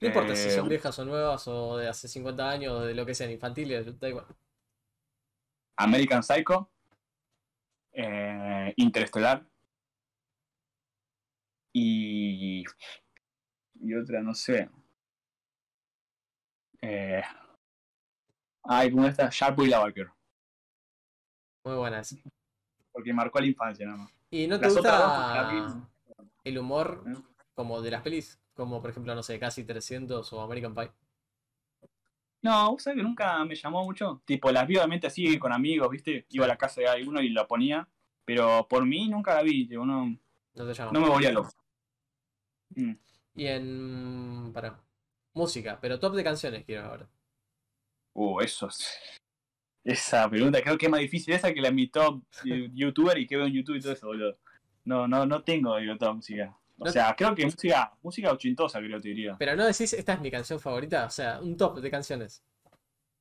No 0.00 0.08
importa 0.08 0.34
si 0.34 0.48
Eh, 0.48 0.50
son 0.50 0.68
viejas 0.68 0.98
o 0.98 1.04
nuevas 1.04 1.46
o 1.46 1.76
de 1.78 1.88
hace 1.88 2.08
50 2.08 2.50
años 2.50 2.72
o 2.72 2.80
de 2.82 2.94
lo 2.94 3.06
que 3.06 3.14
sean, 3.14 3.30
infantiles, 3.30 3.98
da 4.00 4.08
igual. 4.08 4.26
American 5.76 6.22
Psycho, 6.22 6.68
eh, 7.92 8.72
Interestelar 8.76 9.46
y, 11.74 12.64
y 13.80 13.94
otra, 13.94 14.22
no 14.22 14.32
sé. 14.32 14.70
Eh, 16.80 17.22
ay, 18.62 18.90
¿cómo 18.90 19.06
está? 19.06 19.28
Sharpboy 19.30 19.68
Lavaker, 19.68 20.08
Muy 21.64 21.76
buena 21.76 22.00
esa. 22.00 22.16
porque 22.92 23.12
marcó 23.12 23.40
la 23.40 23.46
infancia 23.46 23.86
nada 23.86 23.98
más. 23.98 24.12
¿Y 24.30 24.46
no 24.46 24.58
te 24.58 24.66
Las 24.66 24.74
dos, 24.74 24.82
gusta 24.82 25.42
la 25.50 25.90
el 26.44 26.58
humor 26.58 27.04
¿Eh? 27.06 27.14
como 27.54 27.80
de 27.80 27.90
las 27.90 28.02
pelis? 28.02 28.38
Como 28.54 28.80
por 28.80 28.90
ejemplo, 28.90 29.14
no 29.14 29.22
sé, 29.22 29.38
Casi 29.38 29.64
300 29.64 30.32
o 30.32 30.40
American 30.40 30.74
Pie. 30.74 30.92
No, 32.42 32.72
vos 32.72 32.82
sabés 32.82 32.98
que 32.98 33.02
nunca 33.02 33.42
me 33.44 33.54
llamó 33.54 33.84
mucho. 33.84 34.22
Tipo, 34.26 34.52
las 34.52 34.66
vi 34.66 34.76
obviamente 34.76 35.06
así 35.06 35.38
con 35.38 35.52
amigos, 35.52 35.88
¿viste? 35.90 36.26
Iba 36.28 36.44
a 36.44 36.48
la 36.48 36.58
casa 36.58 36.82
de 36.82 36.88
alguno 36.88 37.20
y 37.22 37.30
la 37.30 37.46
ponía, 37.46 37.88
pero 38.24 38.68
por 38.68 38.84
mí 38.84 39.08
nunca 39.08 39.34
la 39.34 39.42
vi, 39.42 39.66
tipo, 39.66 39.86
no, 39.86 40.06
No 40.54 40.72
te 40.72 40.84
no 40.92 41.00
me 41.00 41.08
volvía 41.08 41.32
loco. 41.32 41.50
Mm. 42.76 42.92
Y 43.36 43.46
en. 43.46 44.50
Pará. 44.52 44.80
Música, 45.34 45.78
pero 45.80 45.98
top 45.98 46.14
de 46.14 46.24
canciones 46.24 46.64
quiero 46.64 46.84
ahora. 46.84 47.08
Uh, 48.14 48.40
eso 48.40 48.68
es- 48.68 48.98
Esa 49.82 50.30
pregunta 50.30 50.62
creo 50.62 50.78
que 50.78 50.86
es 50.86 50.90
más 50.90 51.00
difícil 51.00 51.34
esa 51.34 51.52
que 51.52 51.60
la 51.60 51.68
de 51.68 51.74
mi 51.74 51.88
top 51.88 52.22
youtuber 52.74 53.18
y 53.18 53.26
que 53.26 53.36
veo 53.36 53.46
en 53.46 53.52
YouTube 53.52 53.76
y 53.76 53.80
todo 53.80 53.92
eso, 53.92 54.06
boludo. 54.06 54.38
No, 54.84 55.08
no, 55.08 55.26
no 55.26 55.42
tengo 55.42 55.76
digo, 55.76 55.96
top 55.98 56.16
música. 56.16 56.56
O 56.78 56.84
No- 56.86 56.90
sea, 56.92 57.14
creo 57.16 57.34
que 57.34 57.44
música, 57.44 57.92
música 58.02 58.32
ochentosa, 58.32 58.78
creo 58.78 59.00
te 59.00 59.08
diría. 59.08 59.36
Pero 59.38 59.56
no 59.56 59.64
decís, 59.66 59.92
esta 59.92 60.14
es 60.14 60.20
mi 60.20 60.30
canción 60.30 60.58
favorita, 60.60 61.06
o 61.06 61.10
sea, 61.10 61.40
un 61.40 61.56
top 61.56 61.80
de 61.80 61.90
canciones. 61.90 62.42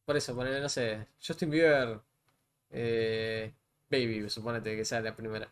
Por 0.05 0.15
eso, 0.17 0.35
ponele, 0.35 0.59
no 0.61 0.69
sé, 0.69 1.07
Justin 1.25 1.49
Bieber, 1.49 1.99
eh, 2.69 3.53
Baby, 3.89 4.29
suponete 4.29 4.75
que 4.75 4.85
sea 4.85 5.01
la 5.01 5.15
primera. 5.15 5.51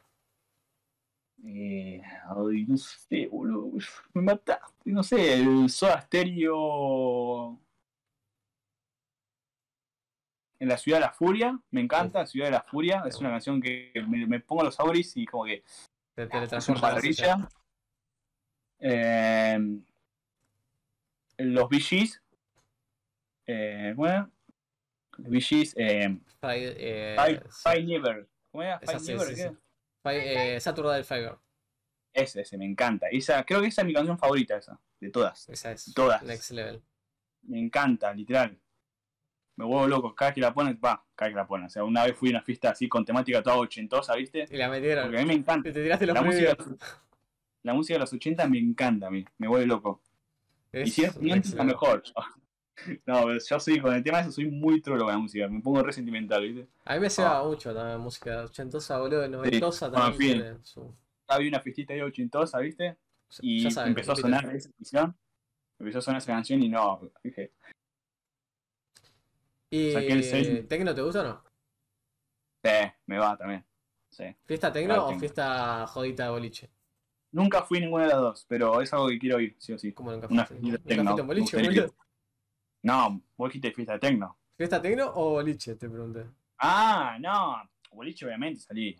Eh, 1.43 2.01
ay, 2.27 2.65
no 2.67 2.77
sé, 2.77 3.27
boludo. 3.27 3.71
Me 4.13 4.21
mataste. 4.21 4.91
No 4.91 5.03
sé, 5.03 5.33
el 5.33 5.69
Soda 5.69 6.01
Stereo. 6.01 7.59
En 10.59 10.67
la 10.67 10.77
Ciudad 10.77 10.99
de 10.99 11.05
la 11.05 11.11
Furia, 11.11 11.59
me 11.71 11.81
encanta, 11.81 12.27
Ciudad 12.27 12.45
de 12.45 12.51
la 12.51 12.61
Furia, 12.61 13.01
es 13.07 13.17
una 13.17 13.31
canción 13.31 13.59
que 13.59 13.91
me, 14.07 14.27
me 14.27 14.39
pongo 14.41 14.61
los 14.61 14.79
auris 14.79 15.17
y 15.17 15.25
como 15.25 15.45
que 15.45 15.63
Te 16.13 16.21
es 16.21 16.29
una 16.29 16.29
teletransportas 16.29 16.83
a 16.83 16.87
la 16.87 16.93
maravilla. 16.93 17.49
Eh, 18.77 19.79
los 21.39 21.67
Bee 21.67 21.79
Gees, 21.79 22.21
eh, 23.47 23.93
bueno, 23.95 24.31
los 25.17 25.47
Gees, 25.47 25.73
eh, 25.77 26.15
eh, 26.43 27.15
Five, 27.17 27.43
Five 27.63 27.83
Never, 27.83 28.27
¿cómo 28.51 28.63
era? 28.63 28.79
Five 28.79 28.99
Never, 29.01 29.35
sí. 29.35 29.57
Eh, 30.05 30.59
Saturday 30.59 31.03
Fever. 31.03 31.37
Ese, 32.13 32.41
ese, 32.41 32.57
me 32.57 32.65
encanta. 32.65 33.07
Esa, 33.09 33.43
creo 33.45 33.61
que 33.61 33.67
esa 33.67 33.81
es 33.81 33.87
mi 33.87 33.93
canción 33.93 34.17
favorita, 34.17 34.57
esa, 34.57 34.79
de 34.99 35.09
todas. 35.09 35.47
Esa 35.49 35.71
es 35.71 35.93
Todas. 35.93 36.23
Next 36.23 36.51
Level. 36.51 36.81
Me 37.43 37.59
encanta, 37.59 38.13
literal. 38.13 38.57
Me 39.55 39.65
vuelvo 39.65 39.87
loco. 39.87 40.15
Cada 40.15 40.33
que 40.33 40.41
la 40.41 40.53
ponen, 40.53 40.79
va, 40.83 41.05
cada 41.15 41.29
que 41.29 41.35
la 41.35 41.47
ponen. 41.47 41.67
O 41.67 41.69
sea, 41.69 41.83
una 41.83 42.03
vez 42.05 42.15
fui 42.15 42.29
a 42.29 42.31
una 42.33 42.41
fiesta 42.41 42.71
así 42.71 42.89
con 42.89 43.05
temática 43.05 43.41
toda 43.41 43.57
ochentosa, 43.57 44.15
¿viste? 44.15 44.45
Y 44.49 44.57
la 44.57 44.69
metieron. 44.69 45.05
Porque 45.05 45.19
a 45.19 45.21
mí 45.21 45.27
me 45.27 45.33
encanta. 45.33 45.71
Te 45.71 45.81
tiraste 45.81 46.05
los 46.05 46.15
La 46.15 46.21
música, 46.21 46.57
la 47.63 47.73
música 47.73 47.95
de 47.95 47.99
los 47.99 48.13
80 48.13 48.47
me 48.47 48.59
encanta 48.59 49.07
a 49.07 49.11
mí. 49.11 49.23
Me 49.37 49.47
vuelve 49.47 49.67
loco. 49.67 50.01
y 50.73 50.89
si 50.89 51.03
es 51.03 51.17
miente, 51.19 51.49
la 51.55 51.63
mejor. 51.63 52.03
No, 53.05 53.23
pero 53.25 53.37
yo 53.39 53.59
soy, 53.59 53.79
con 53.79 53.93
el 53.93 54.03
tema 54.03 54.17
de 54.17 54.23
eso, 54.23 54.31
soy 54.33 54.47
muy 54.49 54.81
trolo 54.81 55.03
con 55.05 55.13
la 55.13 55.19
música. 55.19 55.47
Me 55.47 55.61
pongo 55.61 55.83
re 55.83 55.93
sentimental, 55.93 56.41
¿viste? 56.41 56.67
A 56.85 56.95
mí 56.95 56.99
me 57.01 57.09
ceba 57.09 57.43
mucho 57.43 57.73
también 57.73 57.99
música 57.99 58.43
ochentosa, 58.45 58.97
boludo, 58.99 59.27
noventosa 59.27 59.89
bueno, 59.89 60.05
también. 60.09 60.41
en 60.41 60.55
fin. 60.55 60.65
su- 60.65 60.95
Había 61.27 61.49
una 61.49 61.59
fiestita 61.61 61.93
ahí 61.93 62.01
ochentosa, 62.01 62.59
¿viste? 62.59 62.97
Y 63.41 63.63
ya 63.63 63.71
saben, 63.71 63.89
empezó 63.89 64.13
a 64.13 64.15
sonar 64.15 64.53
esa 64.55 64.69
canción. 64.71 65.17
Empezó 65.79 65.99
a 65.99 66.01
sonar 66.01 66.21
esa 66.21 66.31
canción 66.33 66.61
y 66.61 66.69
no, 66.69 67.01
dije, 67.23 67.53
¿Y 69.69 69.93
el. 69.95 70.67
Tecno 70.67 70.93
te 70.93 71.01
gusta 71.01 71.21
o 71.21 71.23
no? 71.23 71.43
eh, 72.63 72.93
me 73.07 73.17
va 73.17 73.37
también. 73.37 73.65
Sí. 74.09 74.25
¿Fiesta 74.45 74.71
Tecno 74.71 74.93
Ah, 74.95 75.07
o 75.07 75.17
fiesta 75.19 75.87
jodita 75.87 76.25
de 76.25 76.29
boliche? 76.29 76.69
Nunca 77.31 77.63
fui 77.63 77.79
ninguna 77.79 78.03
de 78.03 78.09
las 78.09 78.19
dos, 78.19 78.45
pero 78.47 78.81
es 78.81 78.91
algo 78.91 79.07
que 79.07 79.17
quiero 79.17 79.39
ir, 79.39 79.55
sí 79.57 79.71
o 79.71 79.77
sí. 79.79 79.93
¿Cómo 79.93 80.11
nunca 80.11 80.27
Una 80.27 80.45
fuiste? 80.45 80.59
fiesta 80.59 80.77
¿Nunca 80.77 81.15
Tecno, 81.15 81.17
en 81.21 81.27
boliche? 81.27 81.57
No, 82.83 83.21
vos 83.37 83.49
dijiste 83.49 83.71
fiesta 83.71 83.93
de 83.93 83.99
tecno. 83.99 84.37
¿Fiesta 84.57 84.81
Tecno 84.81 85.11
o 85.15 85.31
boliche? 85.31 85.75
Te 85.75 85.89
pregunté. 85.89 86.25
Ah, 86.59 87.17
no, 87.19 87.61
boliche 87.91 88.25
obviamente 88.25 88.59
salí. 88.61 88.95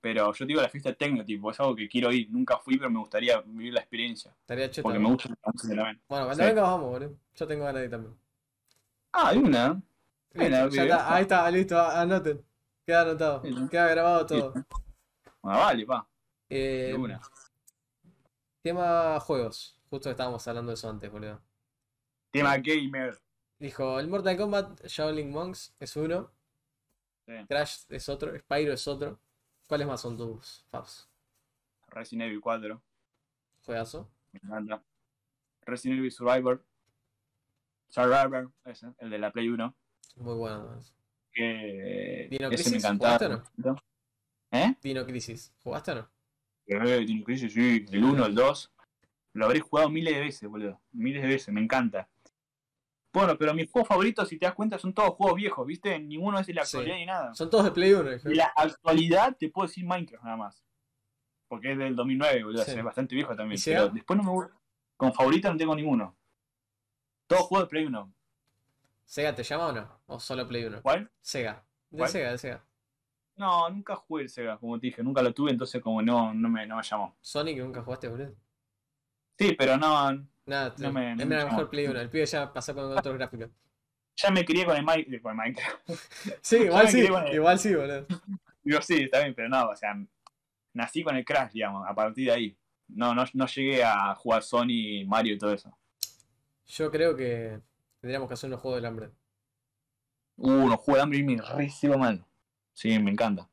Pero 0.00 0.32
yo 0.32 0.46
digo 0.46 0.62
la 0.62 0.68
fiesta 0.70 0.88
de 0.90 0.94
tecno, 0.96 1.22
tipo, 1.24 1.50
es 1.50 1.60
algo 1.60 1.76
que 1.76 1.86
quiero 1.88 2.10
ir. 2.10 2.30
Nunca 2.30 2.56
fui, 2.58 2.78
pero 2.78 2.88
me 2.90 2.98
gustaría 2.98 3.40
vivir 3.42 3.74
la 3.74 3.80
experiencia. 3.80 4.30
Estaría 4.40 4.70
cheto. 4.70 4.82
Porque 4.82 4.98
me 4.98 5.08
gusta. 5.10 5.28
Bueno, 5.64 6.00
cuando 6.06 6.34
Sí. 6.34 6.40
venga 6.42 6.62
vamos, 6.62 6.88
boludo. 6.88 7.16
Yo 7.34 7.46
tengo 7.46 7.64
ganas 7.64 7.80
de 7.80 7.84
ir 7.84 7.90
también. 7.90 8.16
Ah, 9.12 9.32
de 9.32 9.38
una. 9.38 9.82
Ya 10.32 10.46
está, 10.46 11.14
ahí 11.14 11.22
está, 11.22 11.50
listo, 11.50 11.78
anoten. 11.78 12.42
Queda 12.86 13.02
anotado. 13.02 13.42
Sí. 13.44 13.54
Queda 13.70 13.88
grabado 13.88 14.24
todo. 14.26 14.54
Ah, 15.42 15.58
vale, 15.58 15.84
pa. 15.84 16.06
Eh, 16.48 16.88
De 16.92 16.94
una. 16.96 17.20
tema 18.62 19.18
juegos. 19.20 19.76
Justo 19.90 20.10
estábamos 20.10 20.46
hablando 20.48 20.70
de 20.70 20.74
eso 20.74 20.88
antes, 20.88 21.10
boludo. 21.10 21.42
Tema 22.30 22.56
gamer. 22.58 23.18
Dijo, 23.58 23.98
el 23.98 24.08
Mortal 24.08 24.36
Kombat 24.36 24.86
Shaolin 24.86 25.30
Monks 25.30 25.74
es 25.80 25.96
uno. 25.96 26.30
Sí. 27.26 27.32
Crash 27.48 27.82
es 27.88 28.08
otro. 28.08 28.36
Spyro 28.38 28.72
es 28.72 28.86
otro. 28.86 29.18
¿Cuáles 29.66 29.86
más 29.86 30.00
son 30.00 30.16
tus 30.16 30.64
faps? 30.70 31.08
Resident 31.88 32.28
Evil 32.28 32.40
4. 32.40 32.82
Juegazo. 33.64 34.08
Me 34.32 34.40
encanta. 34.42 34.82
Resident 35.62 35.98
Evil 35.98 36.12
Survivor. 36.12 36.64
Survivor, 37.88 38.52
ese, 38.64 38.86
el 38.98 39.10
de 39.10 39.18
la 39.18 39.32
Play 39.32 39.48
1. 39.48 39.74
Muy 40.16 40.34
bueno. 40.34 40.78
Que 41.32 42.28
Dino 42.30 42.48
ese 42.48 42.54
Crisis, 42.54 42.72
me 42.72 42.78
encantaba. 42.78 43.18
¿jugaste 43.18 43.82
¿Eh? 44.52 44.74
Dino 44.80 45.04
Crisis. 45.04 45.52
¿Jugaste 45.62 45.92
o 45.92 45.94
no? 45.96 46.10
Eh, 46.66 47.04
Dino 47.04 47.24
Crisis, 47.24 47.52
sí. 47.52 47.84
El 47.90 48.04
1, 48.04 48.26
el 48.26 48.34
2. 48.34 48.72
Lo 49.34 49.44
habré 49.44 49.60
jugado 49.60 49.90
miles 49.90 50.14
de 50.14 50.20
veces, 50.20 50.48
boludo. 50.48 50.80
Miles 50.92 51.22
de 51.22 51.28
veces, 51.28 51.52
me 51.52 51.60
encanta. 51.60 52.08
Bueno, 53.12 53.36
pero 53.36 53.52
mis 53.54 53.68
juegos 53.70 53.88
favoritos, 53.88 54.28
si 54.28 54.38
te 54.38 54.46
das 54.46 54.54
cuenta, 54.54 54.78
son 54.78 54.94
todos 54.94 55.10
juegos 55.14 55.36
viejos, 55.36 55.66
¿viste? 55.66 55.98
Ninguno 55.98 56.38
es 56.38 56.46
de 56.46 56.54
la 56.54 56.64
Sí. 56.64 56.76
actualidad 56.76 56.96
ni 56.96 57.06
nada. 57.06 57.34
Son 57.34 57.50
todos 57.50 57.64
de 57.64 57.70
Play 57.72 57.92
1. 57.92 58.10
De 58.18 58.34
la 58.36 58.52
actualidad 58.54 59.36
te 59.36 59.48
puedo 59.48 59.66
decir 59.66 59.84
Minecraft 59.84 60.24
nada 60.24 60.36
más. 60.36 60.64
Porque 61.48 61.72
es 61.72 61.78
del 61.78 61.96
2009, 61.96 62.44
boludo. 62.44 62.64
Sí. 62.64 62.70
Es 62.72 62.84
bastante 62.84 63.16
viejo 63.16 63.34
también. 63.34 63.60
Pero 63.64 63.88
después 63.88 64.16
no 64.16 64.22
me 64.22 64.30
gusta. 64.30 64.54
Con 64.96 65.12
favorito 65.12 65.50
no 65.50 65.56
tengo 65.56 65.74
ninguno. 65.74 66.16
Todos 67.26 67.42
juegos 67.42 67.66
de 67.66 67.70
Play 67.70 67.84
1. 67.86 68.12
¿Sega 69.06 69.34
te 69.34 69.42
llama 69.42 69.66
o 69.66 69.72
no? 69.72 70.00
¿O 70.06 70.20
solo 70.20 70.46
Play 70.46 70.64
1? 70.66 70.82
¿Cuál? 70.82 71.10
Sega. 71.20 71.64
De 71.90 71.98
¿Cuál? 71.98 72.10
Sega, 72.10 72.30
de 72.30 72.38
Sega. 72.38 72.64
No, 73.34 73.68
nunca 73.70 73.96
jugué 73.96 74.24
el 74.24 74.28
Sega, 74.28 74.56
como 74.58 74.78
te 74.78 74.86
dije. 74.86 75.02
Nunca 75.02 75.20
lo 75.22 75.34
tuve, 75.34 75.50
entonces 75.50 75.82
como 75.82 76.00
no, 76.02 76.32
no, 76.32 76.48
me, 76.48 76.64
no 76.66 76.76
me 76.76 76.82
llamó. 76.84 77.16
Sonic 77.20 77.58
nunca 77.58 77.82
jugaste, 77.82 78.06
boludo. 78.06 78.34
Sí, 79.36 79.54
pero 79.58 79.76
no. 79.76 80.26
Nada, 80.46 80.74
No 80.78 80.92
me- 80.92 81.14
no 81.14 81.26
me 81.26 81.44
mejor 81.44 81.70
Play 81.70 81.86
1. 81.86 82.00
El 82.00 82.10
pibe 82.10 82.26
ya 82.26 82.52
pasó 82.52 82.74
con 82.74 82.96
otros 82.96 83.14
gráficos. 83.16 83.50
Ya 84.16 84.30
me 84.30 84.44
crié 84.44 84.66
con 84.66 84.76
el, 84.76 84.84
Mi- 84.84 85.18
con 85.20 85.30
el 85.32 85.36
Minecraft. 85.38 85.88
Sí, 86.42 86.56
igual 86.64 86.88
sí. 86.88 87.00
el- 87.00 87.34
Igual 87.34 87.58
sí, 87.58 87.74
boludo. 87.74 88.06
Digo, 88.62 88.82
sí, 88.82 89.04
está 89.04 89.20
bien, 89.20 89.34
pero 89.34 89.48
no, 89.48 89.68
o 89.70 89.76
sea, 89.76 89.94
nací 90.74 91.02
con 91.02 91.16
el 91.16 91.24
Crash, 91.24 91.52
digamos, 91.52 91.88
a 91.88 91.94
partir 91.94 92.26
de 92.26 92.32
ahí. 92.32 92.56
No, 92.88 93.14
no, 93.14 93.24
no 93.32 93.46
llegué 93.46 93.82
a 93.82 94.14
jugar 94.16 94.42
Sony, 94.42 95.06
Mario 95.06 95.34
y 95.34 95.38
todo 95.38 95.54
eso. 95.54 95.74
Yo 96.66 96.90
creo 96.90 97.16
que 97.16 97.60
tendríamos 98.00 98.28
que 98.28 98.34
hacer 98.34 98.48
unos 98.48 98.60
juegos 98.60 98.78
del 98.78 98.86
hambre. 98.86 99.10
Uh, 100.36 100.68
no 100.68 100.76
juego 100.76 100.96
de 100.96 101.02
hambre 101.02 101.18
y 101.18 101.22
me 101.22 101.40
recibo 101.40 101.96
mal. 101.96 102.24
Sí, 102.74 102.98
me 102.98 103.10
encanta. 103.12 103.48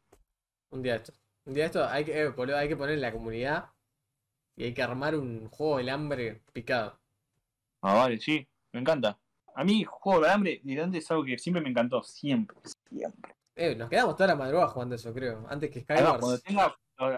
Un 0.71 0.81
día 0.81 0.93
de 0.93 0.97
esto. 0.99 1.13
Un 1.45 1.53
día 1.53 1.65
esto 1.65 1.87
hay 1.87 2.03
que, 2.03 2.19
eh, 2.19 2.27
boludo, 2.29 2.57
hay 2.57 2.67
que 2.67 2.75
poner 2.75 2.95
en 2.95 3.01
la 3.01 3.11
comunidad 3.13 3.69
y 4.57 4.65
hay 4.65 4.73
que 4.73 4.81
armar 4.83 5.15
un 5.15 5.47
juego 5.49 5.77
del 5.77 5.89
hambre 5.89 6.41
picado. 6.51 6.99
Ah, 7.81 7.93
vale, 7.93 8.19
sí, 8.19 8.45
me 8.73 8.81
encanta. 8.81 9.17
A 9.55 9.63
mí, 9.63 9.83
juego 9.85 10.21
de 10.21 10.29
hambre, 10.29 10.61
desde 10.63 10.81
antes 10.81 11.03
es 11.05 11.11
algo 11.11 11.23
que 11.23 11.37
siempre 11.37 11.61
me 11.61 11.69
encantó, 11.69 12.03
siempre, 12.03 12.57
siempre. 12.89 13.35
Eh, 13.55 13.75
nos 13.75 13.89
quedamos 13.89 14.15
toda 14.15 14.27
la 14.27 14.35
madrugada 14.35 14.67
jugando 14.67 14.95
eso, 14.95 15.13
creo. 15.13 15.45
Antes 15.49 15.71
que 15.71 15.85
Además, 15.87 16.43
tenga, 16.43 16.75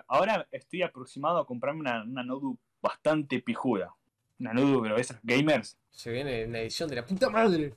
ahora- 0.08 0.48
estoy 0.52 0.84
aproximado 0.84 1.40
a 1.40 1.46
comprarme 1.48 1.82
una, 1.82 2.04
una 2.04 2.24
notebook 2.24 2.60
bastante 2.82 3.42
pijuda. 3.42 3.94
Una 4.40 4.54
notebook, 4.54 4.84
pero 4.84 4.98
esas 4.98 5.20
gamers. 5.24 5.78
Se 5.92 6.12
viene 6.12 6.46
una 6.46 6.60
edición 6.60 6.90
de 6.90 6.96
la 6.98 7.06
puta 7.06 7.30
madre. 7.30 7.74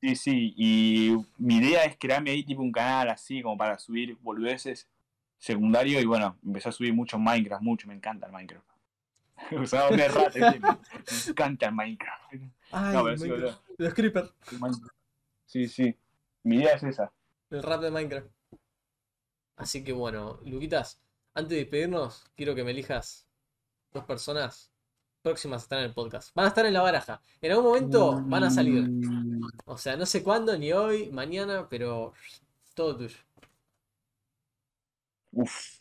Sí, 0.00 0.16
sí, 0.16 0.54
y 0.56 1.16
mi 1.38 1.56
idea 1.58 1.84
es 1.84 1.96
crearme 1.98 2.30
ahí 2.30 2.44
tipo 2.44 2.60
un 2.62 2.72
canal 2.72 3.10
así 3.10 3.40
como 3.42 3.56
para 3.56 3.78
subir 3.78 4.16
boludeces 4.20 4.88
secundario 5.38 6.00
y 6.00 6.04
bueno, 6.04 6.36
empecé 6.44 6.70
a 6.70 6.72
subir 6.72 6.92
mucho 6.94 7.18
Minecraft, 7.18 7.62
mucho, 7.62 7.86
me 7.88 7.94
encanta 7.94 8.26
el 8.26 8.32
Minecraft. 8.32 8.66
o 9.58 9.66
sea, 9.66 9.90
me 9.90 10.08
rata, 10.08 10.50
¿viste? 10.50 10.60
me 11.26 11.30
encanta 11.30 11.70
Minecraft. 11.70 12.32
Ay, 12.72 12.94
No, 12.94 13.04
pero 13.04 13.18
sí, 13.18 13.28
Minecraft. 13.28 13.60
Los 13.78 13.94
creepers. 13.94 14.34
Sí, 15.46 15.68
sí, 15.68 15.96
mi 16.44 16.56
idea 16.56 16.74
es 16.74 16.82
esa. 16.82 17.12
El 17.50 17.62
rap 17.62 17.80
de 17.80 17.90
Minecraft. 17.90 18.28
Así 19.56 19.84
que 19.84 19.92
bueno, 19.92 20.40
Luquitas, 20.44 21.00
antes 21.34 21.50
de 21.50 21.56
despedirnos, 21.56 22.24
quiero 22.34 22.54
que 22.54 22.64
me 22.64 22.70
elijas 22.70 23.26
dos 23.92 24.04
personas 24.04 24.72
próximas 25.22 25.62
a 25.62 25.64
estar 25.64 25.78
en 25.78 25.84
el 25.86 25.94
podcast. 25.94 26.34
Van 26.34 26.46
a 26.46 26.48
estar 26.48 26.66
en 26.66 26.72
la 26.72 26.82
baraja. 26.82 27.20
En 27.40 27.52
algún 27.52 27.66
momento 27.66 28.20
van 28.24 28.44
a 28.44 28.50
salir. 28.50 28.88
O 29.64 29.78
sea, 29.78 29.96
no 29.96 30.04
sé 30.04 30.22
cuándo, 30.22 30.56
ni 30.58 30.72
hoy, 30.72 31.10
mañana, 31.10 31.68
pero 31.68 32.12
todo 32.74 32.96
tuyo. 32.96 33.16
Uf, 35.32 35.78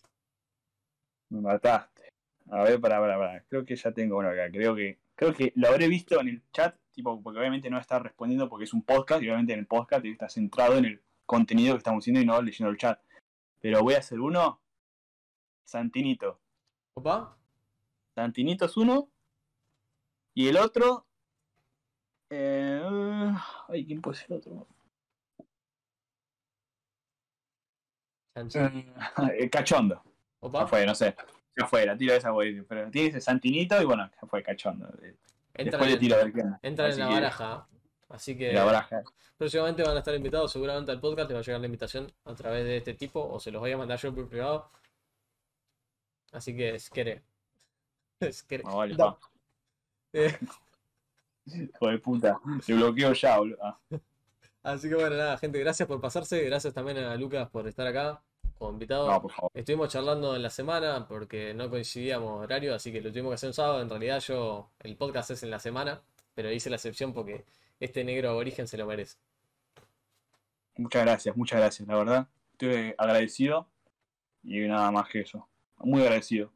me 1.29 1.41
mataste. 1.41 1.90
A 2.51 2.63
ver, 2.63 2.81
para, 2.81 2.99
para, 2.99 3.17
para. 3.17 3.43
Creo 3.45 3.65
que 3.65 3.75
ya 3.77 3.93
tengo 3.93 4.17
uno 4.17 4.29
acá. 4.29 4.51
Creo 4.51 4.75
que, 4.75 4.99
creo 5.15 5.33
que 5.33 5.53
lo 5.55 5.69
habré 5.69 5.87
visto 5.87 6.19
en 6.19 6.27
el 6.27 6.43
chat, 6.51 6.75
tipo, 6.91 7.21
porque 7.23 7.39
obviamente 7.39 7.69
no 7.69 7.79
está 7.79 7.97
respondiendo 7.99 8.49
porque 8.49 8.65
es 8.65 8.73
un 8.73 8.83
podcast 8.83 9.23
y 9.23 9.27
obviamente 9.27 9.53
en 9.53 9.59
el 9.59 9.67
podcast 9.67 10.05
está 10.05 10.27
centrado 10.27 10.77
en 10.77 10.85
el 10.85 11.01
contenido 11.25 11.73
que 11.73 11.77
estamos 11.77 12.03
haciendo 12.03 12.19
y 12.19 12.25
no 12.25 12.41
leyendo 12.41 12.69
el 12.69 12.77
chat. 12.77 12.99
Pero 13.61 13.81
voy 13.81 13.93
a 13.93 13.99
hacer 13.99 14.19
uno. 14.19 14.59
Santinito. 15.63 16.41
¿Opa? 16.93 17.37
Santinito 18.15 18.65
es 18.65 18.75
uno. 18.75 19.09
Y 20.33 20.47
el 20.49 20.57
otro, 20.57 21.05
Eh, 22.29 22.81
ay, 23.67 23.85
¿quién 23.85 24.01
puede 24.01 24.17
ser 24.17 24.33
otro? 24.33 24.67
Chan, 28.35 28.49
chan. 28.49 28.93
Eh, 29.37 29.49
Cachondo. 29.51 30.01
Opa, 30.41 30.67
fue, 30.67 30.85
no 30.85 30.95
sé. 30.95 31.15
Ya 31.57 31.67
fue, 31.67 31.85
la 31.85 31.97
tiro 31.97 32.13
esa, 32.13 32.29
güey. 32.31 32.61
Pero 32.61 32.89
tiene 32.89 33.09
ese 33.09 33.21
Santinito 33.21 33.81
y 33.81 33.85
bueno, 33.85 34.09
ya 34.09 34.27
fue 34.27 34.41
Cachondo. 34.43 34.87
entra, 35.53 35.77
Después 35.79 35.87
le 35.87 35.93
en, 35.93 35.99
tiro 35.99 36.15
a 36.15 36.23
ver 36.23 36.33
qué 36.33 36.43
entra 36.61 36.89
en 36.89 36.99
la 36.99 37.07
que- 37.07 37.13
baraja. 37.13 37.67
Así 38.09 38.37
que 38.37 38.51
La 38.53 38.63
baraja. 38.65 39.03
próximamente 39.37 39.83
van 39.83 39.95
a 39.95 39.99
estar 39.99 40.13
invitados 40.15 40.51
seguramente 40.51 40.91
al 40.91 40.99
podcast. 40.99 41.29
Les 41.29 41.35
va 41.37 41.39
a 41.39 41.43
llegar 41.43 41.59
la 41.61 41.65
invitación 41.67 42.11
a 42.25 42.33
través 42.35 42.63
de 42.65 42.77
este 42.77 42.93
tipo 42.93 43.21
o 43.25 43.39
se 43.39 43.51
los 43.51 43.59
voy 43.61 43.71
a 43.71 43.77
mandar 43.77 43.97
yo 43.99 44.13
por 44.13 44.27
privado. 44.27 44.69
Así 46.31 46.55
que 46.55 46.75
es 46.75 46.89
querer. 46.89 47.21
Es 48.21 48.43
querer. 48.43 48.65
Ah, 48.69 48.75
vale, 48.75 48.95
va. 48.95 49.17
Eh, 50.13 50.37
Hijo 51.47 51.87
de 51.87 51.97
puta. 51.97 52.39
Te 52.65 52.73
bloqueo 52.75 53.13
ya, 53.13 53.37
boludo. 53.39 53.57
Ah, 53.63 53.79
Así 54.63 54.87
que 54.89 54.93
bueno, 54.95 55.15
nada, 55.17 55.37
gente, 55.39 55.57
gracias 55.59 55.87
por 55.87 55.99
pasarse. 55.99 56.43
Gracias 56.45 56.71
también 56.73 56.97
a 56.99 57.15
Lucas 57.15 57.49
por 57.49 57.67
estar 57.67 57.87
acá 57.87 58.21
como 58.61 58.73
invitado. 58.73 59.11
no, 59.11 59.21
por 59.21 59.31
favor. 59.31 59.51
Estuvimos 59.55 59.89
charlando 59.89 60.35
en 60.35 60.43
la 60.43 60.51
semana 60.51 61.07
porque 61.07 61.51
no 61.55 61.67
coincidíamos 61.67 62.43
horario, 62.43 62.75
así 62.75 62.91
que 62.91 63.01
lo 63.01 63.09
tuvimos 63.09 63.31
que 63.31 63.35
hacer 63.35 63.49
un 63.49 63.53
sábado. 63.55 63.81
En 63.81 63.89
realidad 63.89 64.19
yo, 64.19 64.69
el 64.81 64.95
podcast 64.95 65.31
es 65.31 65.41
en 65.41 65.49
la 65.49 65.57
semana, 65.57 66.01
pero 66.35 66.51
hice 66.51 66.69
la 66.69 66.75
excepción 66.75 67.11
porque 67.11 67.43
este 67.79 68.03
negro 68.03 68.29
aborigen 68.29 68.67
se 68.67 68.77
lo 68.77 68.85
merece. 68.85 69.17
Muchas 70.77 71.01
gracias, 71.03 71.35
muchas 71.35 71.59
gracias, 71.59 71.87
la 71.87 71.95
verdad. 71.97 72.27
Estoy 72.51 72.93
agradecido 72.99 73.67
y 74.43 74.59
nada 74.59 74.91
más 74.91 75.09
que 75.09 75.21
eso. 75.21 75.47
Muy 75.79 76.03
agradecido. 76.03 76.51